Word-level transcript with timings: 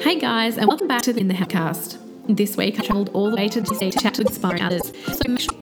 Hey 0.00 0.16
guys, 0.16 0.56
and 0.56 0.68
welcome 0.68 0.86
back 0.86 1.02
to 1.02 1.12
the 1.12 1.18
In 1.18 1.26
the 1.26 1.34
Housecast. 1.34 1.98
This 2.28 2.56
week 2.56 2.78
I 2.78 2.84
travelled 2.84 3.10
all 3.14 3.30
the 3.30 3.36
way 3.36 3.48
to 3.48 3.60
DC 3.60 3.90
to 3.90 3.98
chat 3.98 4.14
to 4.14 4.22
inspiring 4.22 4.62
others. 4.62 4.92
So 5.06 5.22
make 5.26 5.40
sure 5.40 5.58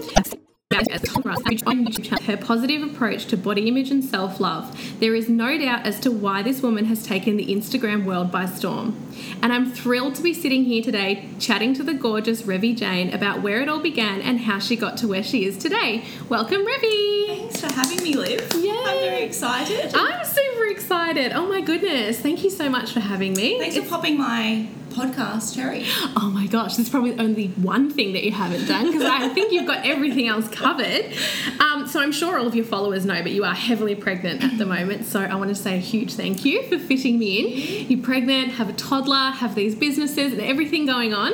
on 1.66 1.86
YouTube 1.86 2.04
channel, 2.04 2.24
her 2.24 2.36
positive 2.36 2.82
approach 2.82 3.26
to 3.26 3.36
body 3.38 3.66
image 3.66 3.90
and 3.90 4.04
self 4.04 4.38
love. 4.38 5.00
There 5.00 5.14
is 5.14 5.30
no 5.30 5.56
doubt 5.58 5.86
as 5.86 5.98
to 6.00 6.10
why 6.10 6.42
this 6.42 6.60
woman 6.60 6.84
has 6.84 7.02
taken 7.06 7.38
the 7.38 7.46
Instagram 7.46 8.04
world 8.04 8.30
by 8.30 8.44
storm. 8.44 8.96
And 9.42 9.54
I'm 9.54 9.72
thrilled 9.72 10.14
to 10.16 10.22
be 10.22 10.34
sitting 10.34 10.64
here 10.64 10.82
today 10.82 11.30
chatting 11.38 11.72
to 11.74 11.82
the 11.82 11.94
gorgeous 11.94 12.42
Revie 12.42 12.76
Jane 12.76 13.14
about 13.14 13.42
where 13.42 13.62
it 13.62 13.68
all 13.70 13.80
began 13.80 14.20
and 14.20 14.40
how 14.40 14.58
she 14.58 14.76
got 14.76 14.98
to 14.98 15.08
where 15.08 15.22
she 15.22 15.46
is 15.46 15.56
today. 15.56 16.04
Welcome, 16.28 16.66
Revie! 16.66 17.26
Thanks 17.26 17.60
for 17.60 17.72
having 17.72 18.02
me, 18.02 18.14
Liv. 18.14 18.46
I'm 18.52 18.60
very 18.60 19.22
excited. 19.22 19.94
I'm 19.94 20.24
super 20.66 20.78
excited. 20.78 21.32
Oh 21.32 21.46
my 21.46 21.60
goodness. 21.60 22.18
Thank 22.20 22.42
you 22.42 22.50
so 22.50 22.68
much 22.68 22.92
for 22.92 23.00
having 23.00 23.34
me. 23.34 23.58
Thanks 23.58 23.76
for 23.76 23.86
popping 23.86 24.18
my 24.18 24.68
podcast, 24.90 25.54
Cherry. 25.54 25.84
Oh 26.18 26.30
my 26.30 26.46
gosh, 26.46 26.76
there's 26.76 26.88
probably 26.88 27.18
only 27.18 27.48
one 27.48 27.90
thing 27.90 28.12
that 28.14 28.24
you 28.24 28.32
haven't 28.32 28.66
done 28.66 28.86
because 28.86 29.02
I 29.04 29.28
think 29.28 29.52
you've 29.52 29.66
got 29.66 29.84
everything 29.84 30.28
else 30.28 30.48
covered. 30.48 31.12
Um, 31.60 31.86
so 31.86 32.00
I'm 32.00 32.12
sure 32.12 32.38
all 32.38 32.46
of 32.46 32.54
your 32.54 32.64
followers 32.64 33.04
know, 33.04 33.22
but 33.22 33.32
you 33.32 33.44
are 33.44 33.54
heavily 33.54 33.94
pregnant 33.94 34.42
at 34.42 34.56
the 34.58 34.64
moment. 34.64 35.04
So 35.04 35.20
I 35.20 35.34
want 35.34 35.50
to 35.50 35.54
say 35.54 35.74
a 35.76 35.80
huge 35.80 36.14
thank 36.14 36.44
you 36.44 36.62
for 36.68 36.78
fitting 36.78 37.18
me 37.18 37.38
in. 37.38 37.90
You're 37.90 38.02
pregnant, 38.04 38.52
have 38.52 38.68
a 38.68 38.72
toddler, 38.72 39.30
have 39.32 39.54
these 39.54 39.74
businesses 39.74 40.32
and 40.32 40.40
everything 40.40 40.86
going 40.86 41.12
on. 41.12 41.32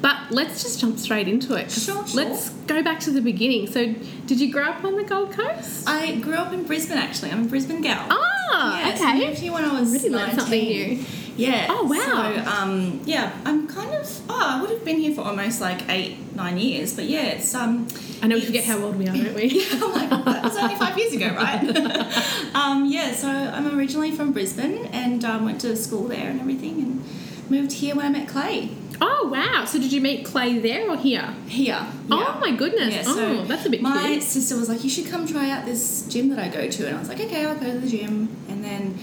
But 0.00 0.30
let's 0.30 0.62
just 0.62 0.80
jump 0.80 0.98
straight 0.98 1.28
into 1.28 1.54
it. 1.54 1.70
Sure, 1.70 2.06
sure. 2.06 2.24
Let's 2.24 2.50
go 2.66 2.82
back 2.82 3.00
to 3.00 3.10
the 3.10 3.20
beginning. 3.20 3.68
So, 3.68 3.94
did 4.26 4.40
you 4.40 4.52
grow 4.52 4.64
up 4.64 4.84
on 4.84 4.96
the 4.96 5.04
Gold 5.04 5.32
Coast? 5.32 5.88
I 5.88 6.16
grew 6.16 6.34
up 6.34 6.52
in 6.52 6.64
Brisbane, 6.64 6.98
actually. 6.98 7.30
I'm 7.30 7.44
a 7.44 7.48
Brisbane 7.48 7.82
gal. 7.82 8.06
Ah, 8.10 8.33
yeah, 8.52 8.94
So 8.94 9.04
I 9.04 9.16
okay. 9.16 9.26
moved 9.26 9.38
here 9.40 9.52
when 9.52 9.64
I 9.64 9.80
was 9.80 9.92
Really 9.92 10.10
learned 10.10 10.36
19. 10.36 10.40
something 10.40 10.64
new. 10.64 11.04
Yeah. 11.36 11.66
Oh, 11.68 11.82
wow. 11.84 12.32
So, 12.44 12.50
um, 12.50 13.00
yeah, 13.04 13.32
I'm 13.44 13.66
kind 13.66 13.92
of. 13.92 14.08
Oh, 14.28 14.40
I 14.40 14.60
would 14.60 14.70
have 14.70 14.84
been 14.84 14.98
here 14.98 15.12
for 15.14 15.22
almost 15.22 15.60
like 15.60 15.88
eight, 15.88 16.16
nine 16.36 16.58
years. 16.58 16.94
But 16.94 17.06
yeah, 17.06 17.22
it's 17.24 17.52
um. 17.56 17.88
I 18.22 18.28
know 18.28 18.36
we 18.36 18.42
forget 18.42 18.62
how 18.64 18.78
old 18.78 18.96
we 18.96 19.08
are, 19.08 19.16
don't 19.16 19.34
we? 19.34 19.48
Yeah, 19.66 19.80
I'm 19.82 19.92
like, 19.92 20.24
that 20.26 20.42
was 20.44 20.56
only 20.56 20.76
five 20.76 20.96
years 20.96 21.12
ago, 21.12 21.34
right? 21.34 21.60
um, 22.54 22.86
yeah, 22.86 23.12
so 23.12 23.28
I'm 23.28 23.76
originally 23.76 24.12
from 24.12 24.32
Brisbane 24.32 24.86
and 24.92 25.24
um, 25.24 25.44
went 25.44 25.60
to 25.62 25.74
school 25.76 26.06
there 26.06 26.30
and 26.30 26.40
everything, 26.40 26.78
and 26.80 27.50
moved 27.50 27.72
here 27.72 27.96
when 27.96 28.06
I 28.06 28.10
met 28.10 28.28
Clay. 28.28 28.70
Oh 29.00 29.28
wow! 29.30 29.64
So 29.64 29.80
did 29.80 29.92
you 29.92 30.00
meet 30.00 30.24
Clay 30.24 30.58
there 30.60 30.88
or 30.88 30.96
here? 30.96 31.34
Here. 31.48 31.84
Oh 32.12 32.38
my 32.40 32.52
goodness! 32.54 32.94
Yeah, 32.94 33.02
so 33.02 33.40
oh, 33.40 33.44
that's 33.44 33.66
a 33.66 33.70
bit 33.70 33.82
My 33.82 34.06
cute. 34.06 34.22
sister 34.22 34.56
was 34.56 34.68
like, 34.68 34.84
"You 34.84 34.88
should 34.90 35.08
come 35.08 35.26
try 35.26 35.50
out 35.50 35.64
this 35.66 36.06
gym 36.06 36.28
that 36.28 36.38
I 36.38 36.48
go 36.48 36.70
to," 36.70 36.86
and 36.86 36.94
I 36.96 37.00
was 37.00 37.08
like, 37.08 37.18
"Okay, 37.20 37.44
I'll 37.44 37.56
go 37.56 37.72
to 37.72 37.78
the 37.80 37.88
gym." 37.88 38.28
And 38.64 38.94
then 38.94 38.98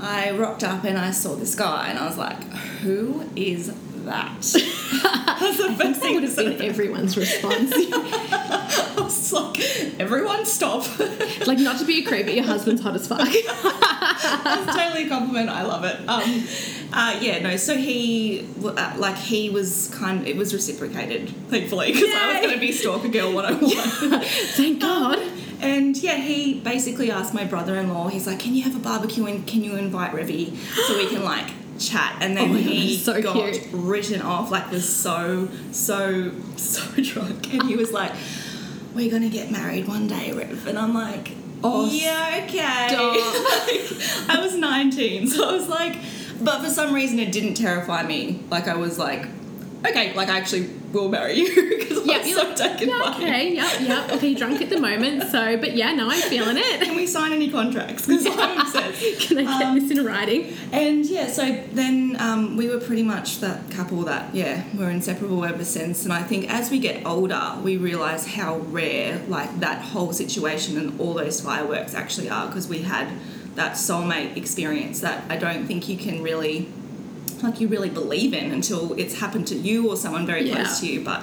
I 0.00 0.32
rocked 0.32 0.64
up 0.64 0.84
and 0.84 0.98
I 0.98 1.10
saw 1.12 1.34
this 1.34 1.54
guy, 1.54 1.88
and 1.88 1.98
I 1.98 2.06
was 2.06 2.18
like, 2.18 2.42
"Who 2.82 3.24
is 3.36 3.72
that?" 4.04 4.40
That's 4.42 4.52
the 4.52 5.74
first 5.76 5.78
That 5.78 5.96
thing 5.96 6.14
would 6.14 6.24
have 6.24 6.36
been 6.36 6.60
everyone's 6.60 7.16
response. 7.16 7.72
I 7.74 8.94
was 8.98 9.32
like, 9.32 9.60
"Everyone, 9.98 10.44
stop!" 10.44 10.86
like 11.46 11.58
not 11.58 11.78
to 11.78 11.84
be 11.84 12.04
a 12.04 12.06
creep, 12.06 12.26
but 12.26 12.34
your 12.34 12.44
husband's 12.44 12.82
hot 12.82 12.94
as 12.94 13.06
fuck. 13.06 13.20
That's 13.28 14.76
totally 14.76 15.06
a 15.06 15.08
compliment. 15.08 15.48
I 15.48 15.62
love 15.62 15.84
it. 15.84 15.96
Um, 16.08 16.46
uh, 16.92 17.18
yeah, 17.22 17.38
no. 17.38 17.56
So 17.56 17.74
he, 17.74 18.46
uh, 18.62 18.94
like, 18.98 19.16
he 19.16 19.48
was 19.48 19.88
kind. 19.94 20.26
It 20.26 20.36
was 20.36 20.52
reciprocated, 20.52 21.30
thankfully, 21.48 21.92
because 21.92 22.10
I 22.12 22.32
was 22.32 22.40
going 22.42 22.54
to 22.54 22.60
be 22.60 22.72
stalker 22.72 23.08
girl 23.08 23.32
one 23.32 23.46
on 23.46 23.60
one. 23.60 24.20
Thank 24.22 24.80
God. 24.80 25.18
And 25.62 25.96
yeah, 25.96 26.16
he 26.16 26.54
basically 26.60 27.10
asked 27.10 27.32
my 27.34 27.44
brother-in-law. 27.44 28.08
He's 28.08 28.26
like, 28.26 28.38
"Can 28.40 28.54
you 28.54 28.62
have 28.64 28.74
a 28.76 28.80
barbecue 28.80 29.24
and 29.26 29.46
can 29.46 29.62
you 29.62 29.76
invite 29.76 30.12
Revie 30.12 30.56
so 30.86 30.96
we 30.96 31.08
can 31.08 31.22
like 31.24 31.46
chat?" 31.78 32.16
And 32.20 32.36
then 32.36 32.50
Oh 32.50 32.54
my 32.54 32.62
God, 32.62 32.70
he 32.70 32.96
so 32.96 33.22
got 33.22 33.34
cute. 33.34 33.68
written 33.72 34.22
off, 34.22 34.50
like 34.50 34.70
was 34.70 34.88
so 34.88 35.48
so 35.70 36.32
so 36.56 36.82
drunk, 37.02 37.52
and 37.54 37.62
he 37.64 37.76
was 37.76 37.92
like, 37.92 38.12
"We're 38.94 39.10
gonna 39.10 39.28
get 39.30 39.50
married 39.50 39.86
one 39.88 40.06
day, 40.08 40.32
Rev." 40.32 40.66
And 40.66 40.78
I'm 40.78 40.94
like, 40.94 41.32
Oh, 41.64 41.88
yeah, 41.88 42.40
okay." 42.44 42.88
I 44.28 44.40
was 44.42 44.56
19, 44.56 45.28
so 45.28 45.48
I 45.48 45.52
was 45.52 45.68
like, 45.68 45.96
but 46.40 46.60
for 46.60 46.68
some 46.68 46.92
reason 46.92 47.20
it 47.20 47.30
didn't 47.30 47.54
terrify 47.54 48.02
me. 48.02 48.40
Like 48.50 48.66
I 48.66 48.74
was 48.74 48.98
like, 48.98 49.28
okay, 49.86 50.14
like 50.14 50.28
I 50.28 50.38
actually 50.38 50.68
will 50.92 51.08
marry 51.08 51.34
you 51.34 51.78
because 51.78 51.98
I'm 51.98 52.18
was 52.18 52.28
you're 52.28 52.38
so 52.38 52.48
like, 52.48 52.56
taken 52.56 52.88
yeah, 52.88 52.98
by 53.00 53.16
okay, 53.16 53.54
yep, 53.54 53.80
yep. 53.80 54.12
Okay, 54.12 54.34
drunk 54.34 54.60
at 54.60 54.70
the 54.70 54.80
moment, 54.80 55.30
so 55.30 55.56
but 55.56 55.74
yeah, 55.74 55.92
no, 55.94 56.08
I'm 56.10 56.20
feeling 56.22 56.56
it. 56.58 56.80
Can 56.82 56.96
we 56.96 57.06
sign 57.06 57.32
any 57.32 57.50
contracts? 57.50 58.06
Because 58.06 58.26
I'm 58.26 58.60
obsessed. 58.60 59.20
Can 59.28 59.38
I 59.38 59.58
get 59.58 59.66
Um, 59.68 59.78
this 59.78 59.90
in 59.98 60.04
writing? 60.04 60.54
And 60.72 61.04
yeah, 61.06 61.28
so 61.28 61.62
then 61.72 62.16
um, 62.20 62.56
we 62.56 62.68
were 62.68 62.78
pretty 62.80 63.02
much 63.02 63.40
that 63.40 63.70
couple 63.70 64.02
that, 64.02 64.34
yeah, 64.34 64.64
we're 64.76 64.90
inseparable 64.90 65.44
ever 65.44 65.64
since. 65.64 66.04
And 66.04 66.12
I 66.12 66.22
think 66.22 66.50
as 66.52 66.70
we 66.70 66.78
get 66.78 67.06
older, 67.06 67.56
we 67.62 67.76
realise 67.76 68.26
how 68.26 68.58
rare, 68.58 69.18
like, 69.28 69.60
that 69.60 69.82
whole 69.82 70.12
situation 70.12 70.76
and 70.78 71.00
all 71.00 71.14
those 71.14 71.40
fireworks 71.40 71.94
actually 71.94 72.28
are 72.30 72.46
because 72.46 72.68
we 72.68 72.82
had 72.82 73.08
that 73.54 73.72
soulmate 73.72 74.36
experience 74.36 75.00
that 75.00 75.24
I 75.30 75.36
don't 75.36 75.66
think 75.66 75.88
you 75.88 75.96
can 75.96 76.22
really, 76.22 76.68
like, 77.42 77.60
you 77.60 77.68
really 77.68 77.90
believe 77.90 78.32
in 78.34 78.50
until 78.52 78.92
it's 78.94 79.18
happened 79.18 79.46
to 79.48 79.54
you 79.56 79.88
or 79.90 79.96
someone 79.96 80.26
very 80.26 80.48
Yeah. 80.48 80.56
close 80.56 80.80
to 80.80 80.86
you. 80.86 81.00
But 81.04 81.22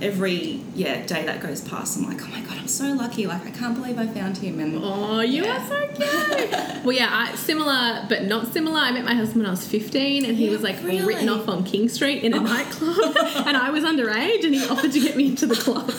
every, 0.00 0.60
yeah, 0.74 1.04
day 1.06 1.24
that 1.26 1.40
goes 1.40 1.60
past, 1.60 1.98
I'm 1.98 2.04
like, 2.06 2.22
oh 2.22 2.28
my 2.28 2.40
God, 2.42 2.56
I'm 2.58 2.68
so 2.68 2.92
lucky. 2.92 3.26
Like, 3.26 3.44
I 3.46 3.50
can't 3.50 3.74
believe 3.74 3.98
I 3.98 4.06
found 4.06 4.36
him. 4.38 4.60
And 4.60 4.78
Oh, 4.82 5.20
you 5.20 5.44
Yeah. 5.44 5.56
are 5.64 5.68
so 5.68 5.86
cute. 5.88 6.84
well, 6.84 6.92
yeah, 6.92 7.08
I, 7.10 7.34
similar 7.34 8.06
but 8.08 8.22
not 8.24 8.52
similar. 8.52 8.78
I 8.78 8.92
met 8.92 9.04
my 9.04 9.14
husband 9.14 9.38
when 9.42 9.46
I 9.46 9.50
was 9.50 9.66
15, 9.66 10.24
and 10.24 10.36
he 10.36 10.46
Yeah, 10.46 10.52
was 10.52 10.62
like 10.62 10.82
really? 10.84 11.04
written 11.04 11.28
off 11.28 11.48
on 11.48 11.64
King 11.64 11.88
Street 11.88 12.22
in 12.22 12.32
a 12.32 12.38
oh. 12.38 12.42
nightclub, 12.42 13.16
and 13.46 13.56
I 13.56 13.70
was 13.70 13.82
underage, 13.84 14.44
and 14.44 14.54
he 14.54 14.66
offered 14.68 14.92
to 14.92 15.00
get 15.00 15.16
me 15.16 15.26
into 15.26 15.46
the 15.46 15.56
club, 15.56 15.90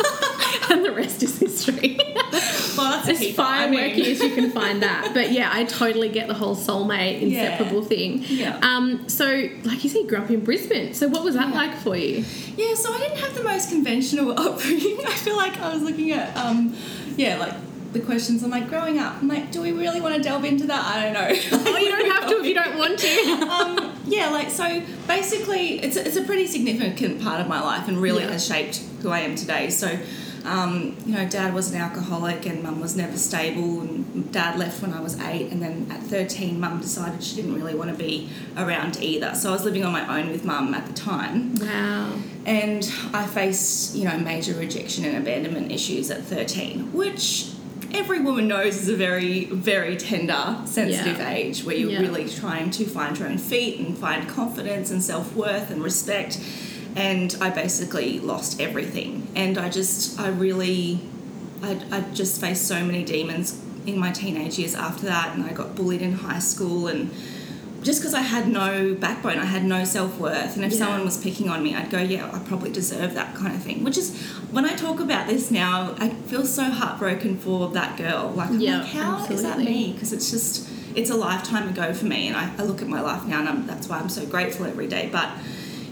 and 0.71 0.83
the 0.85 0.91
rest 0.91 1.21
is 1.23 1.37
history. 1.39 1.97
well, 2.77 2.91
that's 2.91 3.09
as 3.09 3.19
keeper. 3.19 3.41
I 3.41 3.69
mean. 3.69 3.79
as 4.01 4.21
you 4.21 4.33
can 4.35 4.51
find 4.59 4.81
that. 4.83 5.11
But 5.13 5.31
yeah, 5.31 5.49
I 5.51 5.63
totally 5.65 6.09
get 6.09 6.27
the 6.27 6.33
whole 6.33 6.55
soulmate 6.55 7.21
Yeah. 7.21 7.53
inseparable 7.53 7.83
thing. 7.83 8.23
Yeah. 8.27 8.59
Um. 8.61 9.07
So, 9.09 9.25
like 9.63 9.83
you 9.83 9.89
said, 9.89 9.99
you 10.03 10.07
grew 10.07 10.19
up 10.19 10.29
in 10.29 10.43
Brisbane. 10.43 10.93
So, 10.93 11.07
what 11.07 11.23
was 11.23 11.35
that 11.35 11.49
Yeah. 11.49 11.55
like 11.55 11.75
for 11.77 11.95
you? 11.95 12.23
Yeah, 12.57 12.73
so 12.75 12.93
I 12.93 12.97
didn't 12.99 13.17
have 13.19 13.35
the 13.35 13.43
most 13.43 13.69
conventional 13.69 14.31
upbringing. 14.39 14.99
I 15.05 15.11
feel 15.13 15.37
like 15.37 15.59
I 15.59 15.73
was 15.73 15.81
looking 15.83 16.11
at, 16.11 16.35
um, 16.37 16.75
yeah, 17.15 17.37
like 17.37 17.53
the 17.93 17.99
questions. 17.99 18.43
I'm 18.43 18.51
like, 18.51 18.69
growing 18.69 18.99
up, 18.99 19.15
I'm 19.21 19.27
like, 19.27 19.51
do 19.51 19.61
we 19.61 19.71
really 19.71 19.99
want 19.99 20.15
to 20.15 20.21
delve 20.21 20.45
into 20.45 20.67
that? 20.67 20.85
I 20.85 21.03
don't 21.03 21.13
know. 21.13 21.71
Oh, 21.71 21.77
you 21.77 21.89
don't 21.89 22.11
have 22.11 22.29
to 22.29 22.39
if 22.39 22.45
you 22.45 22.53
don't 22.53 22.77
want 22.77 22.99
to. 22.99 23.31
um, 23.49 23.93
yeah, 24.05 24.29
like 24.29 24.49
so. 24.51 24.81
Basically, 25.07 25.79
it's 25.81 25.97
a, 25.97 26.05
it's 26.05 26.17
a 26.17 26.21
pretty 26.23 26.45
significant 26.47 27.21
part 27.21 27.41
of 27.41 27.47
my 27.47 27.59
life, 27.61 27.87
and 27.87 27.97
really 27.97 28.23
Yeah. 28.23 28.31
has 28.33 28.45
shaped 28.45 28.83
who 29.01 29.09
I 29.09 29.19
am 29.21 29.35
today. 29.35 29.69
So, 29.71 29.97
um, 30.45 30.95
you 31.05 31.13
know, 31.13 31.27
dad 31.27 31.53
was 31.53 31.71
an 31.73 31.79
alcoholic, 31.81 32.45
and 32.45 32.63
mum 32.63 32.79
was 32.79 32.95
never 32.95 33.17
stable. 33.17 33.81
And 33.81 34.31
dad 34.31 34.57
left 34.57 34.81
when 34.81 34.93
I 34.93 35.01
was 35.01 35.19
eight, 35.21 35.51
and 35.51 35.61
then 35.61 35.87
at 35.91 36.01
thirteen, 36.03 36.59
mum 36.59 36.79
decided 36.81 37.23
she 37.23 37.35
didn't 37.35 37.53
really 37.55 37.75
want 37.75 37.89
to 37.91 37.95
be 37.97 38.29
around 38.57 39.01
either. 39.01 39.35
So 39.35 39.49
I 39.49 39.53
was 39.53 39.63
living 39.65 39.83
on 39.83 39.91
my 39.91 40.19
own 40.19 40.29
with 40.29 40.43
mum 40.45 40.73
at 40.73 40.85
the 40.87 40.93
time. 40.93 41.55
Wow. 41.55 42.13
and 42.45 42.91
I 43.13 43.27
faced, 43.27 43.95
you 43.95 44.05
know, 44.05 44.17
major 44.17 44.53
rejection 44.55 45.05
and 45.05 45.17
abandonment 45.17 45.71
issues 45.71 46.09
at 46.09 46.23
13, 46.23 46.93
which 46.93 47.51
every 47.93 48.21
woman 48.21 48.47
knows 48.47 48.77
is 48.77 48.89
a 48.89 48.95
very, 48.95 49.45
very 49.45 49.97
tender, 49.97 50.57
sensitive 50.65 51.17
Yeah. 51.17 51.29
age 51.31 51.63
where 51.63 51.75
you're 51.75 51.91
Yeah. 51.91 51.99
really 51.99 52.27
trying 52.29 52.71
to 52.71 52.85
find 52.85 53.17
your 53.19 53.27
own 53.27 53.37
feet 53.37 53.79
and 53.79 53.95
find 53.97 54.27
confidence 54.27 54.89
and 54.89 55.03
self 55.03 55.35
worth 55.35 55.69
and 55.69 55.83
respect. 55.83 56.39
And 56.95 57.35
I 57.39 57.49
basically 57.49 58.19
lost 58.19 58.59
everything. 58.59 59.27
And 59.35 59.57
I 59.57 59.69
just, 59.69 60.19
I 60.19 60.29
really, 60.29 60.99
I, 61.61 61.79
I 61.91 62.01
just 62.13 62.41
faced 62.41 62.67
so 62.67 62.83
many 62.83 63.03
demons 63.03 63.61
in 63.85 63.97
my 63.97 64.11
teenage 64.11 64.57
years 64.59 64.75
after 64.75 65.05
that. 65.05 65.35
And 65.35 65.43
I 65.45 65.53
got 65.53 65.75
bullied 65.75 66.01
in 66.01 66.13
high 66.13 66.39
school 66.39 66.87
and 66.87 67.11
just 67.81 68.01
because 68.01 68.13
I 68.13 68.19
had 68.21 68.49
no 68.49 68.93
backbone, 68.93 69.37
I 69.37 69.45
had 69.45 69.63
no 69.63 69.85
self 69.85 70.19
worth, 70.19 70.57
and 70.57 70.65
if 70.65 70.73
Yeah. 70.73 70.79
someone 70.79 71.05
was 71.05 71.15
picking 71.17 71.47
on 71.49 71.63
me, 71.63 71.75
I'd 71.75 71.89
go, 71.89 71.99
yeah, 71.99 72.29
I 72.33 72.39
probably 72.39 72.71
deserve 72.71 73.13
that 73.13 73.35
kind 73.35 73.55
of 73.55 73.63
thing. 73.63 73.85
Which 73.85 73.97
is, 73.97 74.13
when 74.51 74.65
I 74.65 74.75
talk 74.75 74.99
about 74.99 75.27
this 75.27 75.49
now, 75.49 75.95
I 75.97 76.09
feel 76.09 76.45
so 76.45 76.63
heartbroken 76.65 77.37
for 77.37 77.69
that 77.69 77.95
girl. 77.97 78.33
Like, 78.35 78.49
I'm 78.49 78.59
Yeah, 78.59 78.79
like, 78.79 78.87
how 78.87 79.23
is 79.27 79.43
that 79.43 79.59
me? 79.59 79.93
Because 79.93 80.11
it's 80.11 80.29
just, 80.29 80.67
it's 80.93 81.09
a 81.09 81.15
lifetime 81.15 81.69
ago 81.69 81.93
for 81.93 82.05
me, 82.05 82.27
and 82.27 82.35
I, 82.35 82.51
I 82.57 82.63
look 82.63 82.81
at 82.81 82.89
my 82.89 82.99
life 82.99 83.23
now, 83.25 83.39
and 83.39 83.47
I'm, 83.47 83.65
that's 83.65 83.87
why 83.87 83.97
I'm 83.99 84.09
so 84.09 84.25
grateful 84.25 84.65
every 84.65 84.87
day. 84.87 85.07
But 85.09 85.29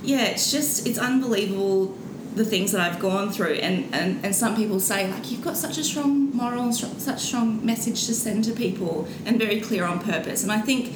yeah, 0.08 0.24
it's 0.24 0.52
just, 0.52 0.88
it's 0.88 0.98
unbelievable 0.98 1.96
the 2.36 2.46
things 2.46 2.72
that 2.72 2.82
I've 2.82 3.00
gone 3.00 3.32
through, 3.32 3.56
and, 3.68 3.94
and, 3.94 4.24
and 4.24 4.36
some 4.36 4.56
people 4.56 4.80
say, 4.80 5.12
like, 5.12 5.32
you've 5.32 5.44
got 5.44 5.58
such 5.58 5.78
a 5.78 5.84
strong 5.84 6.36
moral 6.36 6.64
and 6.64 6.76
str- 6.76 7.00
such 7.00 7.20
strong 7.20 7.66
message 7.66 8.06
to 8.08 8.14
send 8.14 8.44
to 8.46 8.54
people, 8.54 9.08
and 9.26 9.40
very 9.40 9.60
clear 9.60 9.86
on 9.86 10.00
purpose. 10.00 10.44
And 10.44 10.52
I 10.52 10.62
think 10.62 10.94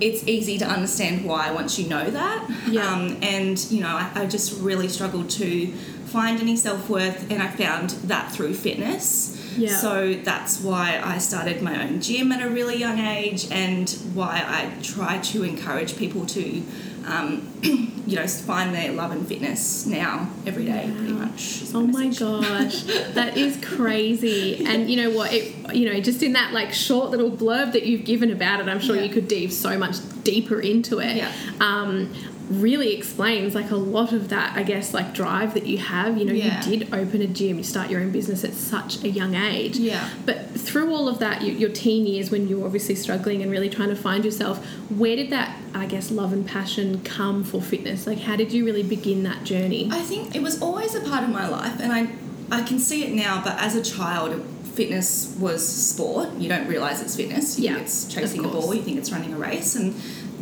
it's 0.00 0.26
easy 0.26 0.56
to 0.58 0.64
understand 0.64 1.24
why 1.24 1.52
once 1.52 1.78
you 1.78 1.88
know 1.88 2.10
that. 2.10 2.40
Yeah. 2.68 2.90
Um, 2.90 3.18
and, 3.22 3.58
you 3.70 3.80
know, 3.82 3.94
I, 4.02 4.10
I 4.14 4.26
just 4.26 4.60
really 4.60 4.88
struggled 4.88 5.28
to 5.30 5.66
find 6.06 6.40
any 6.40 6.56
self 6.56 6.88
worth, 6.88 7.30
and 7.30 7.42
I 7.42 7.48
found 7.48 7.90
that 8.08 8.32
through 8.32 8.54
fitness. 8.54 9.36
Yeah. 9.56 9.76
So 9.76 10.14
that's 10.14 10.62
why 10.62 11.00
I 11.02 11.18
started 11.18 11.62
my 11.62 11.74
own 11.84 12.00
gym 12.00 12.32
at 12.32 12.40
a 12.42 12.48
really 12.48 12.76
young 12.76 12.98
age, 12.98 13.48
and 13.50 13.90
why 14.14 14.42
I 14.46 14.82
try 14.82 15.18
to 15.18 15.42
encourage 15.42 15.96
people 15.98 16.24
to, 16.26 16.62
um, 17.06 17.46
you 18.06 18.16
know, 18.16 18.26
find 18.26 18.74
their 18.74 18.92
love 18.92 19.10
and 19.12 19.26
fitness 19.26 19.86
now 19.86 20.30
every 20.46 20.64
day, 20.64 20.90
pretty 20.96 21.12
much. 21.12 21.62
Oh 21.74 21.82
my 21.86 22.06
message. 22.06 22.18
gosh, 22.20 22.82
that 23.14 23.36
is 23.36 23.58
crazy. 23.62 24.64
And 24.66 24.90
you 24.90 24.96
know 24.96 25.10
what? 25.16 25.32
It, 25.32 25.74
you 25.74 25.92
know, 25.92 26.00
just 26.00 26.22
in 26.22 26.32
that 26.32 26.52
like 26.52 26.72
short 26.72 27.10
little 27.10 27.30
blurb 27.30 27.72
that 27.72 27.84
you've 27.84 28.04
given 28.04 28.30
about 28.30 28.60
it, 28.60 28.68
I'm 28.68 28.80
sure 28.80 28.96
Yeah. 28.96 29.02
you 29.02 29.10
could 29.10 29.28
dive 29.28 29.52
so 29.52 29.76
much 29.78 29.96
deeper 30.24 30.60
into 30.60 30.98
it. 31.00 31.16
Yeah. 31.16 31.32
Um, 31.60 32.12
really 32.48 32.94
explains 32.96 33.54
like 33.54 33.70
a 33.70 33.76
lot 33.76 34.12
of 34.12 34.28
that, 34.30 34.56
I 34.56 34.62
guess, 34.62 34.94
like 34.94 35.12
drive 35.14 35.54
that 35.54 35.66
you 35.66 35.78
have. 35.78 36.16
You 36.16 36.24
know, 36.24 36.32
Yeah. 36.32 36.66
you 36.68 36.78
did 36.78 36.94
open 36.94 37.20
a 37.20 37.26
gym, 37.26 37.58
you 37.58 37.64
start 37.64 37.90
your 37.90 38.00
own 38.00 38.10
business 38.10 38.42
at 38.44 38.54
such 38.54 39.02
a 39.04 39.08
young 39.10 39.34
age. 39.34 39.76
Yeah. 39.76 40.08
But 40.24 40.50
through 40.52 40.92
all 40.94 41.08
of 41.08 41.18
that, 41.18 41.42
you, 41.42 41.52
your 41.52 41.68
teen 41.70 42.06
years 42.06 42.30
when 42.30 42.48
you're 42.48 42.64
obviously 42.64 42.94
struggling 42.94 43.42
and 43.42 43.50
really 43.50 43.68
trying 43.68 43.90
to 43.90 43.96
find 43.96 44.24
yourself, 44.24 44.64
where 44.90 45.16
did 45.16 45.30
that, 45.30 45.56
I 45.74 45.86
guess, 45.86 46.10
love 46.10 46.32
and 46.32 46.46
passion 46.46 47.00
come 47.04 47.44
for 47.44 47.60
fitness? 47.60 48.06
Like, 48.06 48.20
how 48.20 48.36
did 48.36 48.52
you 48.52 48.64
really 48.64 48.82
begin 48.82 49.22
that 49.24 49.44
journey? 49.44 49.88
I 49.92 50.00
think 50.00 50.34
it 50.34 50.42
was 50.42 50.60
always 50.62 50.94
a 50.94 51.00
part 51.00 51.24
of 51.24 51.30
my 51.30 51.46
life, 51.48 51.78
and 51.80 51.92
I 51.92 52.08
I 52.50 52.62
can 52.62 52.78
see 52.78 53.04
it 53.04 53.12
now. 53.12 53.42
But 53.44 53.58
as 53.60 53.74
a 53.76 53.82
child, 53.82 54.42
fitness 54.72 55.34
was 55.38 55.66
sport. 55.68 56.30
You 56.38 56.48
don't 56.48 56.66
realize 56.66 57.02
it's 57.02 57.14
fitness. 57.14 57.58
You 57.58 57.66
Yeah, 57.66 57.74
think 57.74 57.86
it's 57.86 58.06
chasing 58.06 58.42
a 58.44 58.48
ball. 58.48 58.72
You 58.74 58.80
think 58.82 58.96
it's 58.96 59.12
running 59.12 59.34
a 59.34 59.36
race, 59.36 59.74
and 59.76 59.94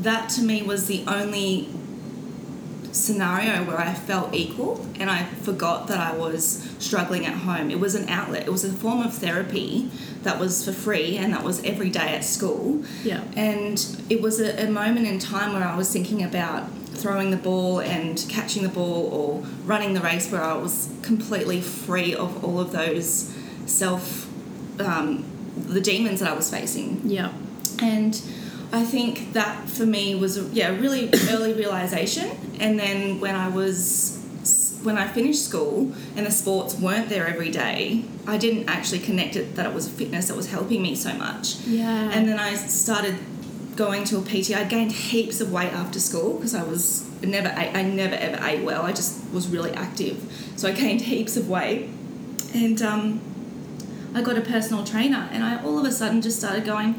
that 0.02 0.28
to 0.30 0.42
me 0.42 0.62
was 0.62 0.86
the 0.86 1.02
only 1.08 1.68
scenario 2.96 3.64
where 3.64 3.78
I 3.78 3.94
felt 3.94 4.34
equal 4.34 4.84
and 4.98 5.10
I 5.10 5.24
forgot 5.24 5.88
that 5.88 6.00
I 6.00 6.16
was 6.16 6.68
struggling 6.78 7.26
at 7.26 7.34
home. 7.34 7.70
It 7.70 7.80
was 7.80 7.94
an 7.94 8.08
outlet. 8.08 8.46
It 8.46 8.50
was 8.50 8.64
a 8.64 8.72
form 8.72 9.00
of 9.00 9.14
therapy 9.14 9.90
that 10.22 10.40
was 10.40 10.64
for 10.64 10.72
free 10.72 11.16
and 11.16 11.32
that 11.32 11.44
was 11.44 11.62
every 11.64 11.90
day 11.90 12.14
at 12.14 12.24
school. 12.24 12.84
Yeah. 13.04 13.22
And 13.36 13.84
it 14.08 14.20
was 14.20 14.40
a, 14.40 14.66
a 14.66 14.70
moment 14.70 15.06
in 15.06 15.18
time 15.18 15.52
where 15.52 15.64
I 15.64 15.76
was 15.76 15.92
thinking 15.92 16.22
about 16.22 16.68
throwing 16.96 17.30
the 17.30 17.36
ball 17.36 17.80
and 17.80 18.24
catching 18.28 18.62
the 18.62 18.68
ball 18.68 19.06
or 19.12 19.40
running 19.64 19.94
the 19.94 20.00
race 20.00 20.30
where 20.32 20.42
I 20.42 20.54
was 20.54 20.92
completely 21.02 21.60
free 21.60 22.14
of 22.14 22.42
all 22.44 22.58
of 22.58 22.72
those 22.72 23.32
self, 23.66 24.28
um, 24.80 25.24
the 25.56 25.80
demons 25.80 26.20
that 26.20 26.30
I 26.30 26.34
was 26.34 26.50
facing. 26.50 27.02
Yeah. 27.04 27.32
And 27.80 28.20
I 28.72 28.84
think 28.84 29.32
that 29.32 29.68
for 29.68 29.86
me 29.86 30.14
was 30.14 30.36
a, 30.36 30.42
yeah 30.52 30.68
really 30.68 31.10
early 31.30 31.52
realization. 31.52 32.30
And 32.58 32.78
then 32.78 33.20
when 33.20 33.34
I 33.34 33.48
was 33.48 34.16
when 34.82 34.96
I 34.96 35.08
finished 35.08 35.44
school 35.44 35.92
and 36.14 36.24
the 36.26 36.30
sports 36.30 36.78
weren't 36.78 37.08
there 37.08 37.26
every 37.26 37.50
day, 37.50 38.04
I 38.26 38.38
didn't 38.38 38.68
actually 38.68 39.00
connect 39.00 39.34
it 39.36 39.56
that 39.56 39.66
it 39.66 39.74
was 39.74 39.88
fitness 39.88 40.28
that 40.28 40.36
was 40.36 40.50
helping 40.50 40.82
me 40.82 40.94
so 40.94 41.12
much. 41.14 41.56
Yeah. 41.60 42.10
And 42.12 42.28
then 42.28 42.38
I 42.38 42.54
started 42.54 43.18
going 43.76 44.04
to 44.04 44.18
a 44.18 44.22
PT. 44.22 44.52
I 44.52 44.64
gained 44.64 44.92
heaps 44.92 45.40
of 45.40 45.52
weight 45.52 45.72
after 45.72 46.00
school 46.00 46.34
because 46.34 46.54
I 46.54 46.62
was 46.62 47.08
never 47.22 47.48
ate, 47.48 47.74
I 47.74 47.82
never 47.82 48.14
ever 48.14 48.42
ate 48.44 48.64
well. 48.64 48.82
I 48.82 48.92
just 48.92 49.30
was 49.32 49.48
really 49.48 49.72
active, 49.72 50.52
so 50.56 50.68
I 50.68 50.72
gained 50.72 51.02
heaps 51.02 51.36
of 51.36 51.48
weight, 51.48 51.88
and 52.54 52.80
um, 52.82 53.20
I 54.14 54.22
got 54.22 54.38
a 54.38 54.40
personal 54.40 54.84
trainer, 54.84 55.28
and 55.30 55.44
I 55.44 55.62
all 55.62 55.78
of 55.78 55.84
a 55.84 55.92
sudden 55.92 56.22
just 56.22 56.38
started 56.38 56.64
going. 56.64 56.94